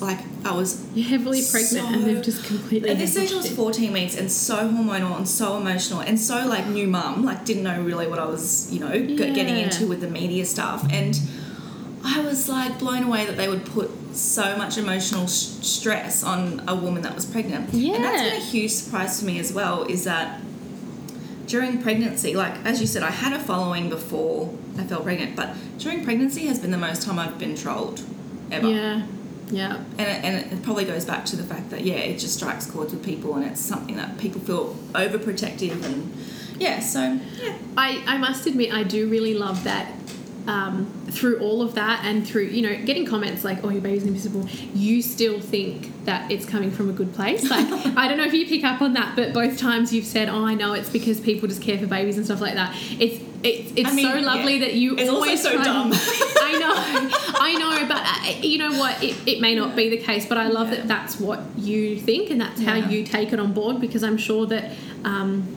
like 0.00 0.18
I 0.44 0.52
was 0.54 0.84
You're 0.94 1.08
heavily 1.08 1.40
pregnant 1.50 1.88
and 1.96 2.04
they've 2.04 2.22
just 2.22 2.44
completely. 2.44 2.90
at 2.90 2.98
this 2.98 3.12
stage, 3.12 3.32
I 3.32 3.36
was 3.36 3.50
14 3.50 3.92
weeks 3.94 4.14
and 4.14 4.30
so 4.30 4.56
hormonal 4.68 5.16
and 5.16 5.26
so 5.26 5.56
emotional 5.56 6.00
and 6.00 6.20
so 6.20 6.46
like 6.46 6.66
new 6.66 6.86
mum, 6.86 7.24
like 7.24 7.46
didn't 7.46 7.62
know 7.62 7.80
really 7.80 8.06
what 8.06 8.18
I 8.18 8.26
was, 8.26 8.70
you 8.70 8.80
know, 8.80 8.92
g- 8.92 9.16
getting 9.16 9.56
into 9.56 9.86
with 9.86 10.02
the 10.02 10.06
media 10.10 10.44
stuff. 10.44 10.86
And 10.92 11.18
I 12.04 12.20
was 12.20 12.46
like 12.46 12.78
blown 12.78 13.04
away 13.04 13.24
that 13.24 13.38
they 13.38 13.48
would 13.48 13.64
put 13.64 13.90
so 14.14 14.54
much 14.58 14.76
emotional 14.76 15.26
sh- 15.26 15.30
stress 15.64 16.22
on 16.22 16.62
a 16.68 16.74
woman 16.76 17.00
that 17.02 17.14
was 17.14 17.24
pregnant. 17.24 17.72
And 17.72 18.04
that's 18.04 18.22
been 18.22 18.42
a 18.42 18.44
huge 18.44 18.70
surprise 18.72 19.18
to 19.20 19.24
me 19.24 19.38
as 19.38 19.50
well 19.54 19.84
is 19.84 20.04
that 20.04 20.42
during 21.46 21.82
pregnancy, 21.82 22.34
like 22.34 22.54
as 22.64 22.80
you 22.80 22.86
said, 22.86 23.02
I 23.02 23.10
had 23.10 23.32
a 23.32 23.38
following 23.38 23.88
before 23.88 24.52
I 24.78 24.84
fell 24.84 25.02
pregnant, 25.02 25.36
but 25.36 25.54
during 25.78 26.04
pregnancy 26.04 26.46
has 26.46 26.58
been 26.58 26.70
the 26.70 26.78
most 26.78 27.02
time 27.02 27.18
I've 27.18 27.38
been 27.38 27.54
trolled 27.56 28.02
ever 28.50 28.68
Yeah. 28.68 29.06
Yeah. 29.50 29.76
and 29.98 30.00
it, 30.00 30.24
and 30.24 30.52
it 30.52 30.62
probably 30.62 30.84
goes 30.86 31.04
back 31.04 31.26
to 31.26 31.36
the 31.36 31.42
fact 31.44 31.68
that 31.70 31.82
yeah 31.82 31.96
it 31.96 32.18
just 32.18 32.34
strikes 32.34 32.66
chords 32.66 32.94
with 32.94 33.04
people 33.04 33.34
and 33.34 33.44
it's 33.44 33.60
something 33.60 33.94
that 33.96 34.16
people 34.16 34.40
feel 34.40 34.74
overprotective 34.94 35.82
and 35.84 36.12
yeah 36.58 36.80
so 36.80 37.20
yeah 37.42 37.54
I, 37.76 38.02
I 38.06 38.16
must 38.16 38.46
admit, 38.46 38.72
I 38.72 38.84
do 38.84 39.06
really 39.08 39.34
love 39.34 39.62
that 39.64 39.92
um, 40.46 40.86
through 41.10 41.38
all 41.40 41.62
of 41.62 41.74
that 41.74 42.04
and 42.04 42.26
through, 42.26 42.44
you 42.44 42.62
know, 42.62 42.84
getting 42.84 43.06
comments 43.06 43.44
like, 43.44 43.64
oh, 43.64 43.70
your 43.70 43.80
baby's 43.80 44.04
invisible, 44.04 44.46
you 44.74 45.00
still 45.00 45.40
think 45.40 45.90
that 46.04 46.30
it's 46.30 46.44
coming 46.44 46.70
from 46.70 46.90
a 46.90 46.92
good 46.92 47.14
place. 47.14 47.48
Like, 47.48 47.66
I 47.96 48.08
don't 48.08 48.18
know 48.18 48.24
if 48.24 48.34
you 48.34 48.46
pick 48.46 48.62
up 48.64 48.82
on 48.82 48.92
that, 48.94 49.16
but 49.16 49.32
both 49.32 49.58
times 49.58 49.92
you've 49.92 50.04
said, 50.04 50.28
oh, 50.28 50.44
I 50.44 50.54
know 50.54 50.74
it's 50.74 50.90
because 50.90 51.20
people 51.20 51.48
just 51.48 51.62
care 51.62 51.78
for 51.78 51.86
babies 51.86 52.16
and 52.18 52.26
stuff 52.26 52.40
like 52.40 52.54
that. 52.54 52.76
It's, 53.00 53.22
it's, 53.42 53.72
it's 53.76 53.90
I 53.90 53.94
mean, 53.94 54.06
so 54.10 54.18
lovely 54.20 54.54
yeah. 54.54 54.66
that 54.66 54.74
you 54.74 54.96
It's 54.96 55.08
always 55.10 55.42
so 55.42 55.54
try- 55.54 55.64
dumb. 55.64 55.92
I 55.94 56.58
know, 56.58 56.74
I 57.40 57.54
know, 57.54 57.88
but 57.88 58.02
uh, 58.02 58.40
you 58.46 58.58
know 58.58 58.72
what? 58.78 59.02
It, 59.02 59.16
it 59.26 59.40
may 59.40 59.54
not 59.54 59.74
be 59.76 59.88
the 59.88 59.98
case, 59.98 60.26
but 60.26 60.36
I 60.38 60.48
love 60.48 60.68
Yeah. 60.70 60.76
that 60.76 60.88
that's 60.88 61.18
what 61.20 61.40
you 61.56 61.98
think 61.98 62.30
and 62.30 62.40
that's 62.40 62.60
how 62.62 62.74
you 62.74 63.04
take 63.04 63.32
it 63.32 63.38
on 63.40 63.52
board 63.52 63.80
because 63.80 64.02
I'm 64.02 64.16
sure 64.18 64.46
that 64.46 64.72
um, 65.04 65.56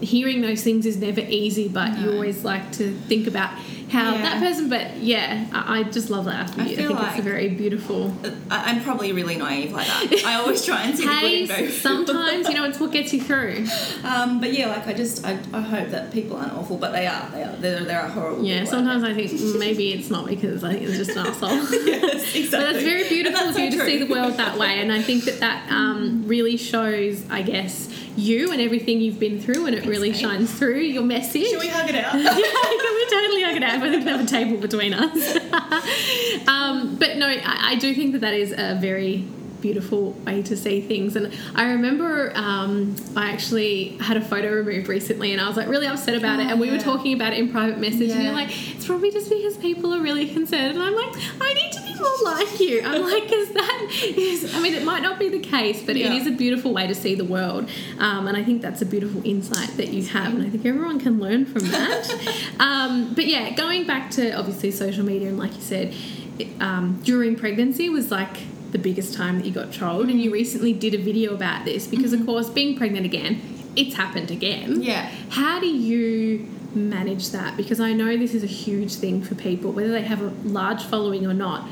hearing 0.00 0.40
those 0.42 0.62
things 0.62 0.86
is 0.86 0.96
never 0.96 1.20
easy, 1.20 1.68
but 1.68 1.98
you 1.98 2.12
always 2.12 2.44
like 2.44 2.70
to 2.72 2.92
think 2.92 3.26
about 3.26 3.50
how 3.92 4.14
Yeah. 4.14 4.22
that 4.22 4.40
person. 4.40 4.68
But 4.68 4.96
yeah, 4.98 5.46
I, 5.52 5.80
I 5.80 5.82
just 5.84 6.08
love 6.10 6.24
that. 6.24 6.50
I 6.58 6.64
I, 6.64 6.74
feel 6.74 6.96
think 6.96 7.08
it's 7.10 7.18
a 7.18 7.22
very 7.22 7.48
beautiful. 7.48 8.12
I, 8.50 8.70
I'm 8.72 8.82
probably 8.82 9.12
really 9.12 9.36
naive 9.36 9.72
like 9.72 9.86
that 9.86 10.24
I 10.26 10.34
always 10.34 10.64
try 10.64 10.82
and 10.82 10.96
see 10.96 11.04
the 11.04 11.08
good 11.10 11.50
Hey, 11.50 11.64
in 11.66 11.70
sometimes 11.70 12.48
you 12.48 12.54
know 12.54 12.64
it's 12.64 12.80
what 12.80 12.90
gets 12.92 13.12
you 13.12 13.20
through. 13.20 13.66
um, 14.04 14.40
but 14.40 14.52
yeah 14.52 14.68
like 14.68 14.86
I 14.86 14.92
just 14.94 15.24
I, 15.26 15.38
I 15.52 15.60
hope 15.60 15.88
that 15.90 16.12
people 16.12 16.36
aren't 16.36 16.52
awful 16.54 16.76
but 16.78 16.92
they 16.92 17.06
are 17.06 17.28
they 17.30 17.94
are 17.94 18.00
are 18.02 18.08
horrible 18.08 18.44
Yeah, 18.44 18.64
sometimes 18.64 19.04
I 19.04 19.14
think 19.14 19.30
mm, 19.30 19.58
maybe 19.58 19.92
it's 19.92 20.10
not 20.10 20.26
because 20.26 20.64
I 20.64 20.72
think 20.72 20.84
it's 20.84 20.96
just 20.96 21.10
an 21.10 21.26
asshole. 21.26 21.50
yes 21.50 22.34
exactly 22.34 22.50
But 22.50 22.74
it's 22.76 22.84
very 22.84 23.08
beautiful 23.08 23.48
of 23.48 23.54
that's 23.54 23.58
you 23.58 23.70
so 23.72 23.78
to 23.78 23.84
see 23.90 23.98
the 23.98 24.06
world 24.06 24.34
that 24.38 24.58
way, 24.58 24.80
and 24.80 24.90
I 24.92 25.02
think 25.02 25.24
that 25.24 25.40
that 25.40 25.70
um, 25.70 26.24
really 26.26 26.56
shows, 26.56 27.22
I 27.30 27.42
guess, 27.42 27.88
you 28.16 28.52
and 28.52 28.60
everything 28.60 29.00
you've 29.00 29.18
been 29.20 29.40
through, 29.40 29.66
and 29.66 29.74
it 29.74 29.86
really 29.86 30.12
shines 30.12 30.52
through 30.52 30.80
your 30.80 31.02
message. 31.02 31.46
should 31.46 31.60
we 31.60 31.68
hug 31.68 31.88
it 31.88 31.94
out 31.96 32.14
yeah, 32.18 32.30
we 32.30 33.06
totally 33.10 33.42
hug 33.42 33.56
it 33.56 33.62
out? 33.62 33.82
I 33.82 33.90
think 33.90 34.04
we 34.04 34.10
have 34.10 34.20
a 34.20 34.26
table 34.26 34.56
between 34.58 34.94
us. 34.94 35.36
um, 36.48 36.96
but 36.96 37.16
no, 37.16 37.28
I, 37.28 37.40
I 37.44 37.74
do 37.76 37.94
think 37.94 38.12
that 38.12 38.20
that 38.20 38.34
is 38.34 38.52
a 38.56 38.76
very 38.80 39.24
beautiful 39.62 40.10
way 40.26 40.42
to 40.42 40.56
see 40.56 40.80
things. 40.80 41.14
And 41.16 41.32
I 41.54 41.70
remember 41.70 42.32
um, 42.34 42.96
I 43.16 43.30
actually 43.30 43.96
had 43.98 44.16
a 44.16 44.20
photo 44.20 44.50
removed 44.52 44.88
recently, 44.88 45.32
and 45.32 45.40
I 45.40 45.48
was 45.48 45.56
like 45.56 45.68
really 45.68 45.86
upset 45.86 46.16
about 46.16 46.40
it. 46.40 46.46
Oh, 46.46 46.50
And 46.50 46.60
we 46.60 46.70
were 46.70 46.78
talking 46.78 47.14
about 47.14 47.32
it 47.32 47.38
in 47.38 47.50
private 47.50 47.78
message, 47.78 48.10
and 48.10 48.22
you're 48.22 48.32
like, 48.32 48.50
it's 48.74 48.84
probably 48.86 49.10
just 49.10 49.30
because 49.30 49.56
people 49.56 49.94
are 49.94 50.02
really 50.02 50.26
concerned. 50.28 50.74
And 50.74 50.82
I'm 50.82 50.94
like, 50.94 51.14
I 51.40 51.54
need 51.54 51.72
to 51.72 51.82
be 51.82 51.91
more 52.02 52.34
like 52.34 52.60
you. 52.60 52.82
I'm 52.84 53.02
like, 53.10 53.24
because 53.24 53.48
that 53.50 53.88
is, 54.16 54.54
I 54.54 54.60
mean, 54.60 54.74
it 54.74 54.84
might 54.84 55.02
not 55.02 55.18
be 55.18 55.28
the 55.28 55.38
case, 55.38 55.82
but 55.84 55.96
Yeah. 55.96 56.12
it 56.12 56.20
is 56.20 56.26
a 56.26 56.30
beautiful 56.32 56.72
way 56.74 56.86
to 56.86 56.94
see 56.94 57.14
the 57.14 57.24
world. 57.24 57.68
Um, 57.98 58.26
and 58.28 58.36
I 58.36 58.44
think 58.44 58.62
that's 58.62 58.82
a 58.82 58.86
beautiful 58.86 59.24
insight 59.24 59.76
that 59.76 59.88
you 59.88 60.04
have. 60.06 60.34
And 60.34 60.46
I 60.46 60.50
think 60.50 60.66
everyone 60.66 60.98
can 61.00 61.18
learn 61.20 61.46
from 61.46 61.62
that. 61.70 62.14
um, 62.60 63.14
but 63.14 63.26
yeah, 63.26 63.50
going 63.54 63.86
back 63.86 64.10
to 64.12 64.32
obviously 64.32 64.70
social 64.70 65.04
media, 65.04 65.28
and 65.28 65.38
like 65.38 65.54
you 65.54 65.62
said, 65.62 65.94
it, 66.38 66.48
um, 66.60 67.00
during 67.04 67.36
pregnancy 67.36 67.88
was 67.88 68.10
like 68.10 68.38
the 68.72 68.78
biggest 68.78 69.14
time 69.14 69.36
that 69.38 69.46
you 69.46 69.52
got 69.52 69.72
trolled, 69.72 70.08
and 70.08 70.20
you 70.20 70.32
recently 70.32 70.72
did 70.72 70.94
a 70.94 70.98
video 70.98 71.34
about 71.34 71.64
this 71.64 71.86
because, 71.86 72.12
of 72.12 72.24
course, 72.24 72.48
being 72.48 72.76
pregnant 72.76 73.04
again, 73.06 73.40
it's 73.76 73.94
happened 73.96 74.30
again. 74.30 74.82
Yeah. 74.82 75.10
How 75.30 75.60
do 75.60 75.66
you 75.66 76.46
manage 76.74 77.30
that? 77.30 77.56
Because 77.56 77.80
I 77.80 77.92
know 77.92 78.16
this 78.16 78.34
is 78.34 78.42
a 78.42 78.46
huge 78.46 78.94
thing 78.94 79.22
for 79.22 79.34
people, 79.34 79.72
whether 79.72 79.90
they 79.90 80.02
have 80.02 80.22
a 80.22 80.32
large 80.44 80.82
following 80.84 81.26
or 81.26 81.34
not. 81.34 81.68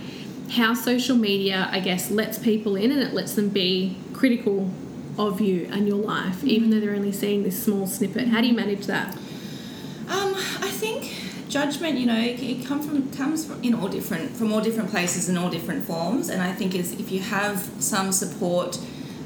How 0.50 0.74
social 0.74 1.16
media, 1.16 1.68
I 1.70 1.80
guess, 1.80 2.10
lets 2.10 2.38
people 2.38 2.76
in 2.76 2.90
and 2.90 3.00
it 3.00 3.14
lets 3.14 3.34
them 3.34 3.48
be 3.48 3.96
critical 4.12 4.70
of 5.18 5.40
you 5.40 5.68
and 5.70 5.86
your 5.86 5.98
life, 5.98 6.42
even 6.44 6.70
though 6.70 6.80
they're 6.80 6.94
only 6.94 7.12
seeing 7.12 7.42
this 7.42 7.62
small 7.62 7.86
snippet. 7.86 8.28
How 8.28 8.40
do 8.40 8.48
you 8.48 8.54
manage 8.54 8.86
that? 8.86 9.14
Um, 10.08 10.34
I 10.34 10.70
think 10.70 11.12
judgment, 11.48 11.98
you 11.98 12.06
know, 12.06 12.18
it, 12.18 12.42
it 12.42 12.66
come 12.66 12.82
from 12.82 13.10
comes 13.12 13.44
from 13.44 13.62
in 13.62 13.74
all 13.74 13.88
different 13.88 14.36
from 14.36 14.52
all 14.52 14.60
different 14.60 14.90
places 14.90 15.28
in 15.28 15.36
all 15.36 15.50
different 15.50 15.84
forms, 15.84 16.28
and 16.28 16.42
I 16.42 16.52
think 16.52 16.74
is 16.74 16.92
if 16.92 17.12
you 17.12 17.20
have 17.20 17.70
some 17.78 18.12
support 18.12 18.78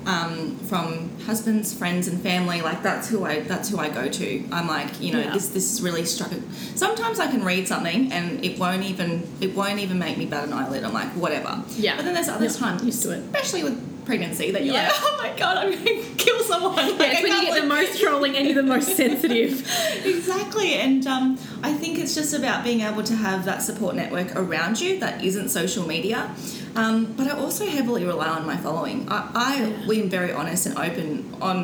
um, 0.07 0.57
from 0.69 1.11
husbands, 1.21 1.73
friends, 1.75 2.09
and 2.09 2.21
family, 2.21 2.61
like 2.63 2.83
that's 2.83 3.09
who 3.09 3.25
I 3.25 3.41
that's 3.41 3.69
who 3.71 3.79
I 3.79 3.89
go 3.89 4.09
to. 4.09 4.45
I'm 4.53 4.67
like, 4.69 5.01
you 5.01 5.13
know, 5.13 5.21
Yeah. 5.21 5.33
this 5.33 5.49
this 5.49 5.81
really 5.81 6.05
struck. 6.05 6.31
Sometimes 6.75 7.19
I 7.21 7.27
can 7.29 7.45
read 7.45 7.67
something 7.69 8.13
and 8.13 8.45
it 8.45 8.59
won't 8.59 8.83
even 8.83 9.27
it 9.41 9.55
won't 9.55 9.79
even 9.81 9.99
make 9.99 10.17
me 10.19 10.27
bat 10.27 10.45
an 10.45 10.53
eyelid. 10.53 10.85
I'm 10.85 10.93
like, 10.93 11.09
whatever. 11.11 11.63
Yeah. 11.77 11.97
But 11.97 12.05
then 12.05 12.15
there's 12.15 12.29
other 12.29 12.47
Yeah, 12.47 12.51
times, 12.53 12.85
used 12.85 13.03
to 13.03 13.13
it. 13.13 13.19
especially 13.21 13.65
with 13.65 14.05
pregnancy, 14.05 14.51
that 14.51 14.65
you're 14.65 14.75
Yeah. 14.75 14.89
like, 14.89 14.97
oh 15.01 15.19
my 15.23 15.39
god, 15.39 15.57
I'm 15.57 15.71
going 15.73 15.83
to 16.03 16.11
kill 16.19 16.41
someone. 16.45 16.75
Like, 16.77 16.89
Yeah, 17.01 17.13
it's 17.13 17.23
when 17.23 17.33
you 17.33 17.47
get 17.47 17.63
the 17.63 17.67
most 17.67 17.99
trolling 18.01 18.37
and 18.37 18.45
you're 18.47 18.55
the 18.57 18.63
most 18.63 18.95
sensitive. 18.97 19.61
exactly 20.05 20.75
and 20.75 21.07
um, 21.07 21.39
i 21.63 21.73
think 21.73 21.99
it's 21.99 22.15
just 22.15 22.35
about 22.35 22.63
being 22.65 22.81
able 22.83 23.03
to 23.03 23.15
have 23.15 23.45
that 23.45 23.63
support 23.63 23.95
network 23.95 24.35
around 24.37 24.81
you 24.81 24.99
that 25.01 25.23
isn't 25.25 25.49
social 25.49 25.87
media 25.87 26.31
um, 26.77 27.13
but 27.17 27.27
i 27.27 27.31
also 27.31 27.67
heavily 27.67 28.05
rely 28.05 28.29
on 28.29 28.47
my 28.47 28.57
following. 28.57 29.07
I, 29.11 29.31
I 29.35 29.57
Yeah. 29.87 30.03
am 30.03 30.09
very 30.11 30.33
honest 30.33 30.67
and 30.67 30.77
open 30.79 31.35
on 31.41 31.59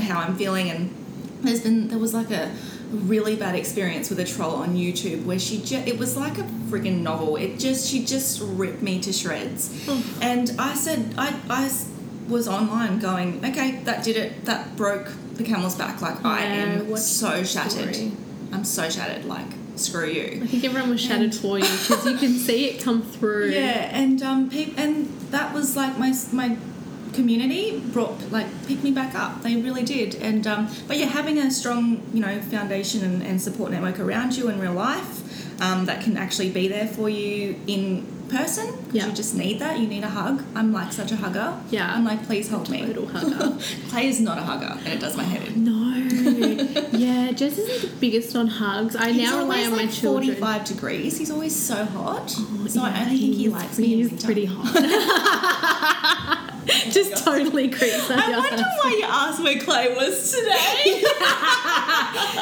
how 0.00 0.20
i'm 0.20 0.36
feeling 0.36 0.70
and 0.70 0.94
there's 1.42 1.60
been 1.62 1.88
there 1.88 1.98
was 1.98 2.14
like 2.14 2.30
a 2.30 2.54
really 2.92 3.34
bad 3.36 3.54
experience 3.54 4.08
with 4.10 4.18
a 4.20 4.24
troll 4.24 4.54
on 4.54 4.74
youtube 4.76 5.24
where 5.24 5.38
she 5.38 5.58
just 5.58 5.86
it 5.86 5.98
was 5.98 6.16
like 6.16 6.38
a 6.38 6.42
friggin' 6.70 7.00
novel. 7.02 7.36
It 7.36 7.58
just 7.58 7.88
she 7.88 8.04
just 8.04 8.40
ripped 8.42 8.82
me 8.82 9.00
to 9.00 9.12
shreds. 9.12 9.70
And 10.20 10.52
i 10.58 10.74
said 10.74 11.14
I 11.18 11.28
I 11.48 11.70
was 12.28 12.48
online 12.48 12.98
going 12.98 13.44
okay 13.44 13.80
that 13.84 14.02
did 14.04 14.16
it. 14.16 14.44
That 14.46 14.74
broke 14.76 15.08
the 15.34 15.44
camel's 15.44 15.76
back. 15.76 16.00
Like 16.00 16.24
i 16.24 16.40
am 16.42 16.96
so 16.96 17.42
shattered. 17.44 17.96
i'm 18.52 18.64
so 18.64 18.88
shattered. 18.88 19.24
Like 19.26 19.46
screw 19.78 20.06
you 20.06 20.40
I 20.42 20.46
think 20.46 20.64
everyone 20.64 20.90
was 20.90 21.00
shattered 21.00 21.34
for 21.34 21.58
you 21.58 21.64
because 21.64 22.06
you 22.06 22.16
can 22.16 22.34
see 22.34 22.66
it 22.66 22.82
come 22.82 23.02
through. 23.02 23.46
yeah 23.50 23.90
and 23.92 24.22
um 24.22 24.50
peop 24.50 24.74
and 24.78 25.06
that 25.30 25.52
was 25.54 25.76
like 25.76 25.98
my 25.98 26.12
my 26.32 26.56
community 27.12 27.80
brought 27.92 28.30
like 28.30 28.46
picked 28.66 28.82
me 28.82 28.90
back 28.90 29.14
up 29.14 29.42
they 29.42 29.56
really 29.56 29.82
did 29.82 30.14
and 30.16 30.46
um 30.46 30.68
but 30.86 30.98
yeah 30.98 31.06
having 31.06 31.38
a 31.38 31.50
strong 31.50 32.02
you 32.12 32.20
know 32.20 32.40
foundation 32.42 33.02
and, 33.02 33.22
and 33.22 33.40
support 33.40 33.70
network 33.70 33.98
around 33.98 34.36
you 34.36 34.48
in 34.48 34.60
real 34.60 34.74
life 34.74 35.22
um, 35.60 35.84
that 35.86 36.02
can 36.02 36.16
actually 36.16 36.50
be 36.50 36.68
there 36.68 36.86
for 36.86 37.08
you 37.08 37.56
in 37.66 38.06
person 38.28 38.66
because 38.76 38.94
Yeah. 38.94 39.06
you 39.06 39.12
just 39.12 39.34
need 39.36 39.60
that 39.60 39.78
you 39.78 39.86
need 39.86 40.02
a 40.02 40.08
hug 40.08 40.42
i'm 40.56 40.72
like 40.72 40.92
such 40.92 41.12
a 41.12 41.16
hugger 41.16 41.60
Yeah. 41.70 41.94
i'm 41.94 42.04
like 42.04 42.24
please 42.26 42.48
hold 42.50 42.68
me 42.68 42.84
Total 42.84 43.06
hugger. 43.06 43.56
clay 43.88 44.08
is 44.08 44.20
not 44.20 44.36
a 44.38 44.42
hugger 44.42 44.66
and 44.78 44.88
it 44.88 44.98
does 44.98 45.16
my 45.16 45.22
head 45.22 45.46
in 45.46 45.64
No. 45.64 45.94
yeah, 46.98 47.30
Jess 47.32 47.56
isn't 47.58 47.82
the 47.92 47.96
biggest 48.00 48.34
on 48.34 48.48
hugs. 48.48 48.96
I 48.96 49.10
He's 49.12 49.22
now 49.30 49.38
rely 49.38 49.64
on 49.64 49.70
my 49.70 49.76
like 49.84 49.92
children. 49.92 50.34
45 50.34 50.64
degrees. 50.64 51.18
He's 51.18 51.30
always 51.30 51.54
so 51.54 51.84
hot. 51.84 52.30
so 52.30 52.42
Oh, 52.48 52.66
Yeah, 52.68 52.82
I 52.82 53.02
only 53.04 53.18
think 53.18 53.34
he 53.34 53.48
likes 53.48 53.78
me. 53.78 53.86
He's 54.02 54.24
pretty 54.24 54.46
hot. 54.46 54.74
Just 56.90 57.24
totally 57.24 57.68
creeps 57.68 58.10
I 58.10 58.14
out. 58.34 58.38
wonder 58.50 58.64
why 58.82 58.96
you 58.98 59.04
asked 59.04 59.42
where 59.42 59.58
Clay 59.60 59.94
was 59.94 60.32
today. 60.32 61.02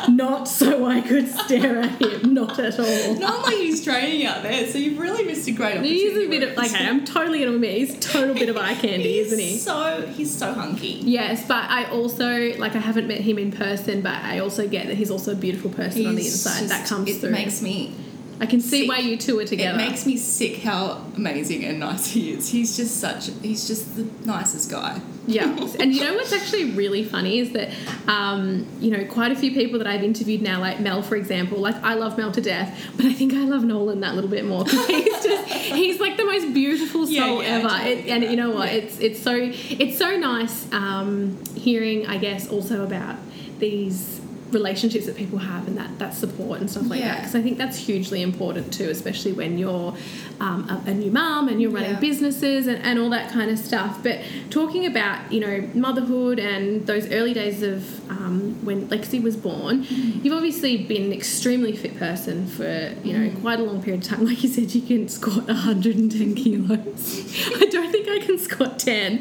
Not 0.15 0.49
so 0.49 0.87
I 0.87 1.01
could 1.01 1.29
stare 1.29 1.81
at 1.81 2.01
him. 2.01 2.33
Not 2.35 2.59
at 2.59 2.79
all. 2.79 3.15
Not 3.17 3.43
like 3.43 3.57
he's 3.57 3.85
training 3.85 4.27
out 4.27 4.43
there, 4.43 4.67
so 4.67 4.79
you've 4.79 4.99
really 4.99 5.25
missed 5.25 5.47
a 5.49 5.53
great 5.53 5.73
opportunity. 5.79 5.95
He's 5.99 6.17
a 6.27 6.29
bit 6.29 6.43
of 6.49 6.57
like 6.57 6.73
I'm 6.75 7.05
totally 7.05 7.41
gonna 7.41 7.55
admit 7.55 7.77
he's 7.77 7.99
total 7.99 8.35
bit 8.35 8.49
of 8.49 8.57
eye 8.57 8.75
candy, 8.75 9.15
He's 9.19 9.27
isn't 9.33 9.39
he? 9.39 9.59
So 9.59 10.07
he's 10.15 10.35
so 10.37 10.53
hunky. 10.53 11.01
Yes, 11.03 11.47
but 11.47 11.69
I 11.71 11.85
also 11.91 12.55
like 12.59 12.75
I 12.75 12.81
haven't 12.81 13.07
met 13.09 13.21
him 13.21 13.39
in 13.39 13.53
person, 13.53 14.01
but 14.03 14.15
I 14.23 14.39
also 14.41 14.67
get 14.69 14.87
that 14.87 14.97
he's 14.97 15.11
also 15.11 15.33
a 15.33 15.37
beautiful 15.37 15.71
person 15.71 16.07
on 16.07 16.15
the 16.15 16.23
He's 16.23 16.47
inside. 16.47 16.69
that 16.71 16.87
comes 16.89 17.09
it 17.11 17.21
through. 17.21 17.31
makes 17.31 17.61
me 17.63 17.93
I 18.41 18.47
can 18.47 18.61
see 18.61 18.81
sick. 18.81 18.89
why 18.89 18.99
you 18.99 19.17
two 19.17 19.39
are 19.39 19.45
together. 19.45 19.79
it 19.79 19.89
makes 19.89 20.07
me 20.07 20.17
sick 20.17 20.59
how 20.59 21.05
amazing 21.17 21.65
and 21.65 21.81
nice 21.81 22.07
he 22.13 22.33
is. 22.33 22.49
He's 22.51 22.77
just 22.77 22.99
such 23.01 23.31
he's 23.43 23.67
just 23.67 23.97
the 23.97 24.09
nicest 24.27 24.71
guy. 24.71 25.01
Yeah, 25.27 25.45
and 25.81 25.95
you 25.95 26.03
know 26.03 26.15
what's 26.15 26.33
actually 26.33 26.73
really 26.73 27.05
funny 27.05 27.39
is 27.39 27.53
that, 27.53 27.71
um, 28.07 28.67
you 28.81 28.91
know, 28.91 29.05
quite 29.07 29.33
a 29.33 29.37
few 29.37 29.53
people 29.53 29.79
that 29.79 29.87
I've 29.87 30.03
interviewed 30.03 30.43
now, 30.43 30.61
like 30.61 30.81
Mel, 30.81 31.03
for 31.03 31.17
example, 31.17 31.59
like 31.59 31.77
I 31.77 31.95
love 31.95 32.19
Mel 32.19 32.31
to 32.33 32.41
death, 32.41 32.79
but 32.97 33.07
I 33.07 33.13
think 33.13 33.33
I 33.33 33.45
love 33.45 33.65
Nolan 33.65 34.01
that 34.01 34.15
little 34.15 34.29
bit 34.31 34.45
more 34.45 34.65
because 34.65 34.87
he's 34.89 35.23
just 35.23 35.49
he's 35.53 36.01
like 36.01 36.17
the 36.17 36.25
most 36.25 36.53
beautiful 36.53 37.07
soul 37.07 37.13
yeah, 37.13 37.31
I 37.33 37.45
ever. 37.45 37.69
totally 37.69 37.91
It, 37.93 38.07
and 38.09 38.25
you 38.25 38.37
know 38.37 38.51
what? 38.51 38.69
Yeah. 38.69 38.79
It's 38.79 38.99
it's 39.01 39.23
so 39.23 39.35
it's 39.35 39.97
so 39.97 40.17
nice 40.17 40.71
um, 40.73 41.39
hearing, 41.55 42.07
I 42.07 42.19
guess, 42.19 42.49
also 42.51 42.83
about 42.85 43.17
these 43.59 44.21
relationships 44.55 45.07
that 45.07 45.17
people 45.17 45.39
have 45.39 45.67
and 45.69 45.77
that 45.77 45.99
that 45.99 46.15
support 46.15 46.61
and 46.61 46.71
stuff 46.71 46.89
like 46.89 47.01
that 47.03 47.19
because 47.19 47.35
I 47.35 47.43
think 47.43 47.59
that's 47.59 47.77
hugely 47.77 48.23
important 48.23 48.73
too, 48.73 48.89
especially 48.89 49.33
when 49.33 49.59
you're 49.59 49.95
um, 50.41 50.69
a, 50.71 50.91
a 50.91 50.95
new 50.95 51.11
mum 51.11 51.49
and 51.49 51.61
you're 51.61 51.71
running 51.71 51.91
Yeah. 51.93 52.01
businesses 52.01 52.67
and, 52.67 52.79
and 52.85 52.99
all 52.99 53.11
that 53.11 53.31
kind 53.31 53.51
of 53.51 53.59
stuff. 53.59 54.03
But 54.03 54.21
talking 54.51 54.87
about 54.87 55.33
you 55.33 55.41
know 55.41 55.69
motherhood 55.75 56.39
and 56.39 56.87
those 56.87 57.11
early 57.13 57.35
days 57.35 57.63
of 57.63 57.79
um, 58.11 58.59
when 58.65 58.89
Lexi 58.89 59.23
was 59.23 59.37
born, 59.37 59.85
Mm-hmm. 59.85 60.21
you've 60.25 60.35
obviously 60.35 60.77
been 60.85 61.05
an 61.05 61.13
extremely 61.13 61.75
fit 61.77 61.97
person 61.99 62.47
for 62.47 62.63
you 63.03 63.13
know 63.13 63.25
Mm-hmm. 63.29 63.41
quite 63.43 63.59
a 63.61 63.63
long 63.63 63.83
period 63.83 64.03
of 64.03 64.09
time. 64.09 64.25
Like 64.31 64.43
you 64.43 64.49
said, 64.49 64.75
you 64.75 64.83
can 64.83 65.09
squat 65.09 65.47
110 65.47 66.35
kilos. 66.35 67.35
I 67.63 67.67
don't 67.67 67.91
think 67.91 68.09
I 68.09 68.19
can 68.25 68.39
squat 68.39 68.79
10, 68.79 69.19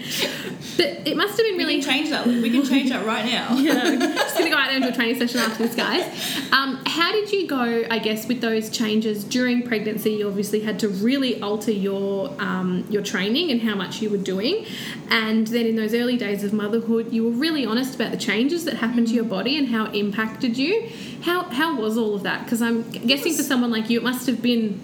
but 0.77 0.85
it 1.07 1.15
must 1.17 1.37
have 1.37 1.45
been 1.45 1.57
We 1.57 1.63
really 1.63 1.81
can 1.81 1.89
change 1.91 2.09
that. 2.09 2.25
We 2.27 2.49
can 2.49 2.63
change 2.65 2.89
that 2.89 3.05
right 3.05 3.25
now. 3.25 3.55
yeah, 3.57 3.95
just 4.15 4.37
gonna 4.37 4.49
go 4.49 4.57
out 4.57 4.67
there 4.67 4.75
and 4.75 4.83
do 4.83 4.89
a 4.89 4.93
training 4.93 5.15
session 5.27 5.49
after 5.49 5.65
this, 5.65 5.75
guys. 5.75 6.03
Um, 6.51 6.83
how 6.85 7.11
did 7.11 7.31
you 7.31 7.47
go? 7.47 7.85
I 7.89 7.99
guess 7.99 8.27
with 8.27 8.41
those 8.41 8.69
changes 8.69 9.23
during 9.23 9.63
pregnancy, 9.63 10.11
you 10.11 10.27
obviously 10.27 10.61
had 10.61 10.79
to 10.79 10.89
really 10.89 11.41
alter 11.41 11.71
your 11.71 12.29
um, 12.39 12.85
your 12.89 13.01
training 13.01 13.51
and 13.51 13.61
how 13.61 13.75
much 13.75 14.01
you 14.01 14.09
were 14.09 14.17
doing, 14.17 14.65
and 15.09 15.47
then 15.47 15.65
in 15.65 15.75
those 15.75 15.93
early 15.93 16.17
days 16.17 16.43
of 16.43 16.53
motherhood, 16.53 17.13
you 17.13 17.23
were 17.23 17.31
really 17.31 17.65
honest 17.65 17.95
about 17.95 18.11
the 18.11 18.17
changes 18.17 18.65
that 18.65 18.75
happened 18.75 19.07
to 19.07 19.13
your 19.13 19.23
body 19.23 19.57
and 19.57 19.69
how 19.69 19.85
it 19.85 19.95
impacted 19.95 20.57
you. 20.57 20.89
How 21.21 21.43
how 21.43 21.79
was 21.79 21.97
all 21.97 22.15
of 22.15 22.23
that? 22.23 22.43
Because 22.43 22.61
I'm 22.61 22.89
guessing 22.91 23.33
for 23.33 23.43
someone 23.43 23.71
like 23.71 23.89
you, 23.89 23.99
it 23.99 24.03
must 24.03 24.27
have 24.27 24.41
been 24.41 24.79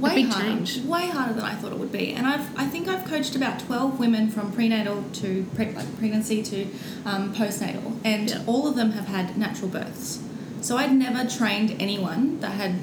way 0.00 0.14
big 0.22 0.26
harder, 0.26 0.48
change. 0.48 0.80
way 0.84 1.06
harder 1.08 1.32
than 1.34 1.44
I 1.44 1.54
thought 1.54 1.72
it 1.72 1.78
would 1.78 1.92
be. 1.92 2.12
And 2.12 2.26
I've, 2.26 2.56
I 2.58 2.66
think 2.66 2.88
I've 2.88 3.04
coached 3.06 3.34
about 3.36 3.60
twelve 3.60 3.98
women 3.98 4.28
from 4.30 4.52
prenatal 4.52 5.04
to 5.14 5.46
pre- 5.54 5.72
like 5.72 5.98
pregnancy 5.98 6.42
to 6.42 6.66
um, 7.04 7.34
postnatal, 7.34 7.98
and 8.04 8.30
Yeah. 8.30 8.42
all 8.46 8.66
of 8.68 8.76
them 8.76 8.92
have 8.92 9.06
had 9.06 9.36
natural 9.36 9.68
births. 9.68 10.20
So 10.60 10.76
I'd 10.76 10.92
never 10.92 11.28
trained 11.28 11.76
anyone 11.78 12.40
that 12.40 12.52
had 12.52 12.76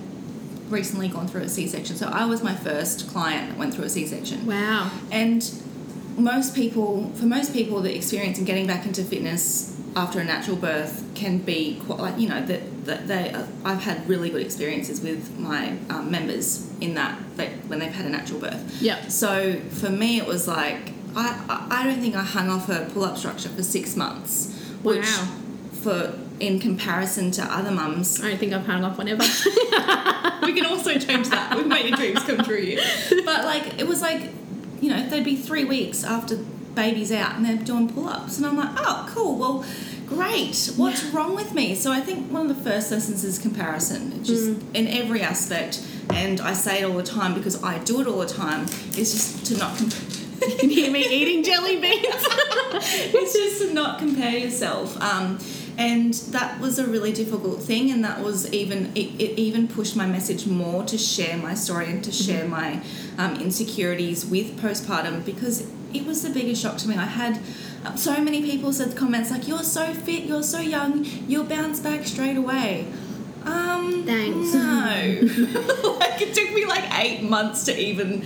recently 0.70 1.08
gone 1.08 1.28
through 1.28 1.42
a 1.42 1.50
C-section. 1.50 1.96
So 1.98 2.08
I 2.08 2.26
was 2.26 2.42
my 2.42 2.56
first 2.56 3.08
client 3.10 3.50
that 3.50 3.58
went 3.58 3.74
through 3.74 3.86
a 3.86 3.90
C-section. 3.90 4.46
wow. 4.46 4.90
And 5.12 5.52
most 6.18 6.56
people, 6.56 7.12
for 7.16 7.26
most 7.26 7.54
people, 7.54 7.82
the 7.82 7.94
experience 7.96 8.38
in 8.40 8.46
getting 8.46 8.66
back 8.68 8.86
into 8.86 9.04
fitness 9.04 9.78
after 9.96 10.20
a 10.20 10.24
natural 10.24 10.58
birth 10.58 11.04
can 11.16 11.38
be 11.38 11.80
quite 11.86 12.00
like 12.00 12.20
you 12.20 12.28
know 12.30 12.44
that 12.46 12.86
that 12.86 13.08
they. 13.08 13.32
uh, 13.32 13.46
I've 13.64 13.82
had 13.82 14.08
really 14.10 14.30
good 14.30 14.42
experiences 14.42 15.02
with 15.02 15.38
my 15.40 15.78
um, 15.90 16.10
members 16.12 16.70
in 16.82 16.96
that 16.96 17.18
that 17.38 17.50
when 17.68 17.80
they've 17.80 17.92
had 17.94 18.06
a 18.06 18.10
natural 18.10 18.40
birth. 18.40 18.82
Yeah. 18.82 19.08
So 19.08 19.60
for 19.70 19.90
me, 19.90 20.18
it 20.18 20.26
was 20.26 20.48
like 20.48 20.92
I 21.16 21.40
I 21.50 21.68
I 21.82 21.84
don't 21.86 22.00
think 22.02 22.16
I 22.16 22.24
hung 22.24 22.50
off 22.50 22.70
a 22.70 22.90
pull 22.94 23.04
up 23.06 23.18
structure 23.18 23.50
for 23.50 23.64
six 23.64 23.96
months, 23.96 24.52
which 24.82 25.06
Wow. 25.06 25.28
for 25.84 26.20
in 26.40 26.60
comparison 26.60 27.30
to 27.32 27.44
other 27.44 27.72
mums 27.72 28.20
I 28.22 28.30
don't 28.30 28.40
think 28.40 28.52
I've 28.54 28.66
hung 28.66 28.84
off 28.84 28.98
one 28.98 29.08
ever. 29.08 29.24
we 30.46 30.54
can 30.54 30.66
also 30.66 30.98
change 30.98 31.30
that. 31.30 31.54
We've 31.56 31.68
made 31.68 31.88
your 31.88 31.96
dreams 31.98 32.24
come 32.24 32.40
true. 32.44 32.76
But 33.24 33.46
like, 33.46 33.80
it 33.80 33.88
was 33.88 34.02
like, 34.02 34.32
you 34.82 34.90
know, 34.90 35.08
they'd 35.08 35.24
be 35.24 35.36
three 35.36 35.64
weeks 35.64 36.04
after 36.04 36.38
baby's 36.76 37.12
out 37.12 37.36
and 37.36 37.46
they're 37.46 37.58
doing 37.58 37.90
pull 37.90 38.08
ups. 38.08 38.38
And 38.38 38.46
I'm 38.46 38.58
like, 38.58 38.72
oh, 38.78 39.10
cool. 39.14 39.38
Well, 39.38 39.66
great. 40.08 40.72
What's 40.76 41.04
wrong 41.06 41.36
with 41.36 41.54
me? 41.54 41.76
So 41.76 41.92
I 41.92 42.02
think 42.02 42.32
one 42.32 42.50
of 42.50 42.56
the 42.58 42.64
first 42.70 42.92
lessons 42.92 43.24
is 43.24 43.40
comparison, 43.40 44.14
It's 44.20 44.28
just 44.28 44.46
Mm. 44.50 44.62
in 44.74 44.88
every 44.88 45.22
aspect. 45.22 45.82
And 46.14 46.42
I 46.42 46.54
say 46.54 46.82
it 46.82 46.84
all 46.86 46.98
the 46.98 47.04
time 47.04 47.34
because 47.34 47.64
I 47.64 47.80
do 47.80 48.02
it 48.02 48.08
all 48.08 48.20
the 48.20 48.26
time, 48.28 48.66
is 48.98 49.12
just 49.14 49.46
to 49.48 49.58
not 49.58 49.78
compare. 49.78 50.00
you 50.50 50.56
can 50.58 50.70
hear 50.70 50.92
me 50.92 51.06
eating 51.08 51.44
jelly 51.44 51.80
beans. 51.82 52.04
it's 52.04 53.34
just 53.34 53.62
to 53.62 53.74
not 53.74 54.00
compare 54.00 54.38
yourself. 54.38 55.02
Um, 55.02 55.40
and 55.78 56.14
that 56.32 56.60
was 56.60 56.78
a 56.78 56.86
really 56.86 57.12
difficult 57.14 57.64
thing 57.64 57.90
and 57.90 58.04
that 58.04 58.22
was 58.22 58.52
even 58.54 58.92
it, 58.94 59.08
it 59.20 59.40
even 59.40 59.68
pushed 59.68 59.96
my 59.96 60.06
message 60.06 60.46
more 60.46 60.84
to 60.84 61.00
share 61.00 61.36
my 61.38 61.56
story 61.56 61.88
and 61.88 62.04
to 62.04 62.12
share 62.12 62.48
my 62.48 62.80
um, 63.18 63.38
insecurities 63.42 64.24
with 64.24 64.56
postpartum 64.62 65.26
because 65.26 65.66
it 65.94 66.06
was 66.06 66.22
the 66.24 66.30
biggest 66.30 66.62
shock 66.62 66.78
to 66.78 66.88
me 66.88 66.96
i 66.96 67.06
had 67.06 67.40
um, 67.86 67.98
so 67.98 68.22
many 68.22 68.42
people 68.42 68.72
said 68.72 68.96
comments 68.96 69.30
like 69.32 69.48
you're 69.48 69.64
so 69.64 69.94
fit 69.94 70.24
you're 70.24 70.44
so 70.44 70.60
young 70.60 71.06
you'll 71.28 71.44
bounce 71.44 71.80
back 71.80 72.06
straight 72.06 72.38
away 72.38 72.88
um 73.44 74.04
Thanks. 74.06 74.54
no 74.54 75.94
like 76.00 76.22
it 76.22 76.34
took 76.34 76.54
me 76.54 76.66
like 76.66 76.86
eight 77.00 77.24
months 77.24 77.66
to 77.66 77.78
even 77.78 78.26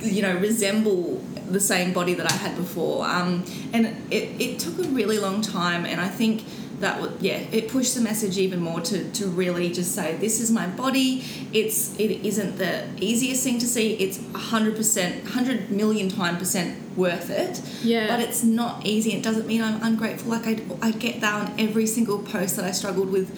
you 0.00 0.22
know 0.22 0.36
resemble 0.36 1.22
the 1.52 1.60
same 1.60 1.92
body 1.92 2.14
that 2.14 2.30
I 2.30 2.34
had 2.34 2.56
before. 2.56 3.06
Um, 3.06 3.44
and 3.72 3.86
it, 4.10 4.40
it 4.40 4.58
took 4.58 4.78
a 4.78 4.88
really 4.88 5.18
long 5.18 5.42
time, 5.42 5.84
and 5.86 6.00
I 6.00 6.08
think 6.08 6.42
that 6.82 7.00
would 7.00 7.14
yeah 7.20 7.38
it 7.58 7.68
pushed 7.68 7.94
the 7.94 8.00
message 8.00 8.36
even 8.38 8.60
more 8.60 8.80
to, 8.80 8.96
to 9.12 9.26
really 9.42 9.68
just 9.72 9.94
say 9.94 10.16
this 10.16 10.40
is 10.40 10.50
my 10.50 10.66
body. 10.66 11.08
It's 11.60 11.78
it 11.98 12.10
isn't 12.30 12.58
the 12.58 12.72
easiest 13.00 13.42
thing 13.44 13.58
to 13.60 13.66
see. 13.66 13.94
It's 14.04 14.18
100% 14.18 15.22
100 15.24 15.70
million 15.70 16.08
time 16.08 16.36
percent 16.36 16.70
worth 16.96 17.30
it 17.30 17.60
Yeah. 17.82 18.06
but 18.08 18.20
it's 18.20 18.42
not 18.42 18.84
easy. 18.86 19.12
It 19.14 19.22
doesn't 19.22 19.46
mean 19.46 19.62
i'm 19.62 19.82
ungrateful. 19.82 20.30
Like 20.30 20.46
i, 20.46 20.54
I 20.88 20.90
get 20.90 21.20
that 21.22 21.34
on 21.40 21.46
every 21.58 21.86
single 21.86 22.18
post 22.18 22.56
that 22.56 22.64
i 22.64 22.72
struggled 22.72 23.10
with 23.10 23.28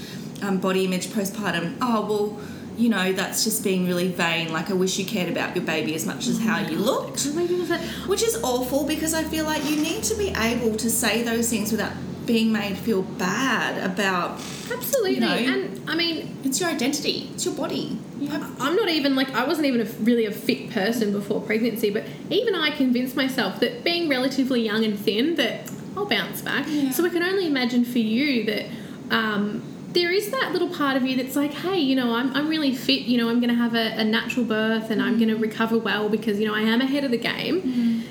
um, 0.43 0.59
body 0.59 0.85
image 0.85 1.07
postpartum. 1.09 1.77
Oh 1.81 2.01
well 2.11 2.41
you 2.77 2.89
know 2.89 3.13
that's 3.13 3.45
just 3.45 3.63
being 3.63 3.87
really 3.87 4.09
vain. 4.09 4.53
Like 4.53 4.71
i 4.71 4.75
wish 4.85 4.99
you 4.99 5.05
cared 5.05 5.31
about 5.35 5.55
your 5.55 5.65
baby 5.65 5.95
as 5.95 6.05
much 6.07 6.27
as 6.27 6.41
how 6.41 6.59
you 6.71 6.79
looked 6.79 7.19
So 7.21 7.33
many 7.35 7.47
people 7.49 7.67
said, 7.67 7.81
which 8.09 8.23
is 8.23 8.35
awful 8.43 8.85
because 8.95 9.13
I 9.15 9.23
feel 9.25 9.45
like 9.45 9.63
you 9.71 9.77
need 9.77 10.03
to 10.11 10.15
be 10.17 10.29
able 10.31 10.75
to 10.85 10.89
say 10.91 11.23
those 11.23 11.47
things 11.51 11.71
without 11.71 11.93
being 12.27 12.53
made 12.53 12.77
feel 12.77 13.03
bad 13.03 13.83
about 13.91 14.41
absolutely. 14.73 15.15
You 15.15 15.21
know. 15.21 15.35
and 15.35 15.91
I 15.91 15.95
mean, 15.95 16.37
it's 16.45 16.61
your 16.61 16.71
identity, 16.71 17.31
it's 17.35 17.45
your 17.45 17.55
body. 17.55 17.99
You 18.19 18.29
have 18.29 18.61
I'm 18.61 18.77
not 18.77 18.89
even 18.89 19.15
like 19.15 19.31
I 19.33 19.45
wasn't 19.47 19.67
even 19.67 19.81
a, 19.81 19.91
really 20.01 20.27
a 20.27 20.33
fit 20.33 20.71
person 20.71 21.13
before 21.13 21.41
pregnancy, 21.41 21.91
but 21.91 22.05
even 22.31 22.55
I 22.55 22.71
convinced 22.71 23.17
myself 23.17 23.61
that 23.61 23.85
being 23.85 24.09
relatively 24.09 24.63
young 24.63 24.85
and 24.85 24.99
thin, 24.99 25.35
that 25.37 25.71
I'll 25.97 26.07
bounce 26.07 26.43
back. 26.43 26.67
Yeah. 26.69 26.91
So 26.91 27.05
I 27.05 27.09
can 27.09 27.23
only 27.23 27.47
imagine 27.47 27.85
for 27.85 27.99
you 27.99 28.45
that 28.45 28.67
um, 29.11 29.63
there 29.95 30.11
is 30.11 30.31
that 30.31 30.53
little 30.53 30.69
part 30.69 30.97
of 30.97 31.05
you 31.05 31.17
that's 31.17 31.37
like, 31.37 31.53
hey, 31.53 31.79
you 31.79 31.95
know, 31.95 32.15
I'm, 32.15 32.35
I'm 32.35 32.49
really 32.49 32.75
fit. 32.75 33.03
You 33.03 33.19
know, 33.19 33.29
I'm 33.29 33.39
going 33.41 33.51
to 33.51 33.55
have 33.55 33.75
a, 33.75 34.01
a 34.01 34.05
natural 34.05 34.45
birth 34.45 34.91
and 34.91 35.01
I'm 35.01 35.17
going 35.19 35.29
to 35.29 35.37
recover 35.37 35.79
well 35.79 36.09
because 36.09 36.41
you 36.41 36.47
know 36.47 36.55
I 36.55 36.63
am 36.63 36.81
ahead 36.81 37.05
of 37.05 37.11
the 37.11 37.19
game. 37.19 38.05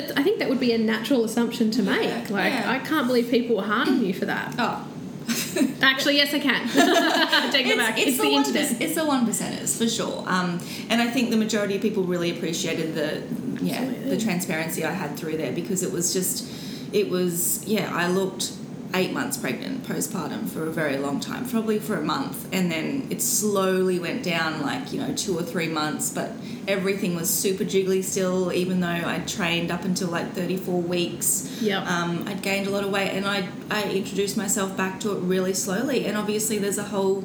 That's, 0.00 0.12
I 0.12 0.22
think 0.22 0.38
that 0.38 0.48
would 0.48 0.60
be 0.60 0.72
a 0.72 0.78
natural 0.78 1.24
assumption 1.24 1.70
to 1.72 1.82
make. 1.82 2.30
Like, 2.30 2.52
yeah. 2.52 2.70
I 2.70 2.78
can't 2.78 3.08
believe 3.08 3.30
people 3.30 3.58
on 3.58 4.04
you 4.04 4.14
for 4.14 4.26
that. 4.26 4.54
oh. 4.58 4.86
Actually, 5.82 6.16
yes, 6.16 6.32
I 6.32 6.38
can. 6.38 6.68
Take 7.52 7.66
it 7.66 7.76
back. 7.76 7.98
It's, 7.98 8.16
the, 8.16 8.30
one 8.30 8.44
internet. 8.44 8.70
perc- 8.70 8.80
it's 8.80 8.94
the 8.94 9.04
one 9.04 9.26
percenters 9.26 9.76
for 9.76 9.88
sure. 9.88 10.24
Um, 10.26 10.60
and 10.88 11.02
I 11.02 11.10
think 11.10 11.30
the 11.30 11.36
majority 11.36 11.76
of 11.76 11.82
people 11.82 12.04
really 12.04 12.30
appreciated 12.30 12.94
the 12.94 13.22
yeah 13.62 13.80
Absolutely. 13.80 14.10
the 14.10 14.20
transparency 14.22 14.84
I 14.84 14.92
had 14.92 15.18
through 15.18 15.36
there 15.36 15.52
because 15.52 15.82
it 15.82 15.92
was 15.92 16.12
just 16.12 16.48
it 16.94 17.10
was 17.10 17.64
yeah 17.66 17.94
I 17.94 18.08
looked 18.08 18.52
eight 18.94 19.12
months 19.12 19.36
pregnant 19.36 19.84
postpartum 19.84 20.48
for 20.48 20.66
a 20.66 20.70
very 20.70 20.96
long 20.96 21.20
time 21.20 21.46
probably 21.48 21.78
for 21.78 21.96
a 21.96 22.02
month 22.02 22.48
and 22.54 22.70
then 22.72 23.06
it 23.10 23.20
slowly 23.20 23.98
went 23.98 24.22
down 24.22 24.62
like 24.62 24.92
you 24.92 24.98
know 25.00 25.12
two 25.14 25.38
or 25.38 25.42
three 25.42 25.68
months 25.68 26.10
but 26.10 26.32
everything 26.66 27.14
was 27.14 27.28
super 27.28 27.64
jiggly 27.64 28.02
still 28.02 28.50
even 28.52 28.80
though 28.80 28.88
I 28.88 29.22
trained 29.26 29.70
up 29.70 29.84
until 29.84 30.08
like 30.08 30.32
34 30.32 30.80
weeks 30.80 31.60
Yep. 31.60 31.86
um, 31.86 32.24
I'd 32.28 32.40
gained 32.42 32.66
a 32.66 32.70
lot 32.70 32.84
of 32.84 32.90
weight 32.90 33.10
and 33.10 33.26
I, 33.26 33.48
I 33.70 33.82
introduced 33.90 34.36
myself 34.36 34.76
back 34.76 35.00
to 35.00 35.12
it 35.16 35.20
really 35.20 35.52
slowly. 35.54 36.06
And 36.06 36.16
obviously, 36.16 36.58
there's 36.58 36.78
a 36.78 36.84
whole 36.84 37.24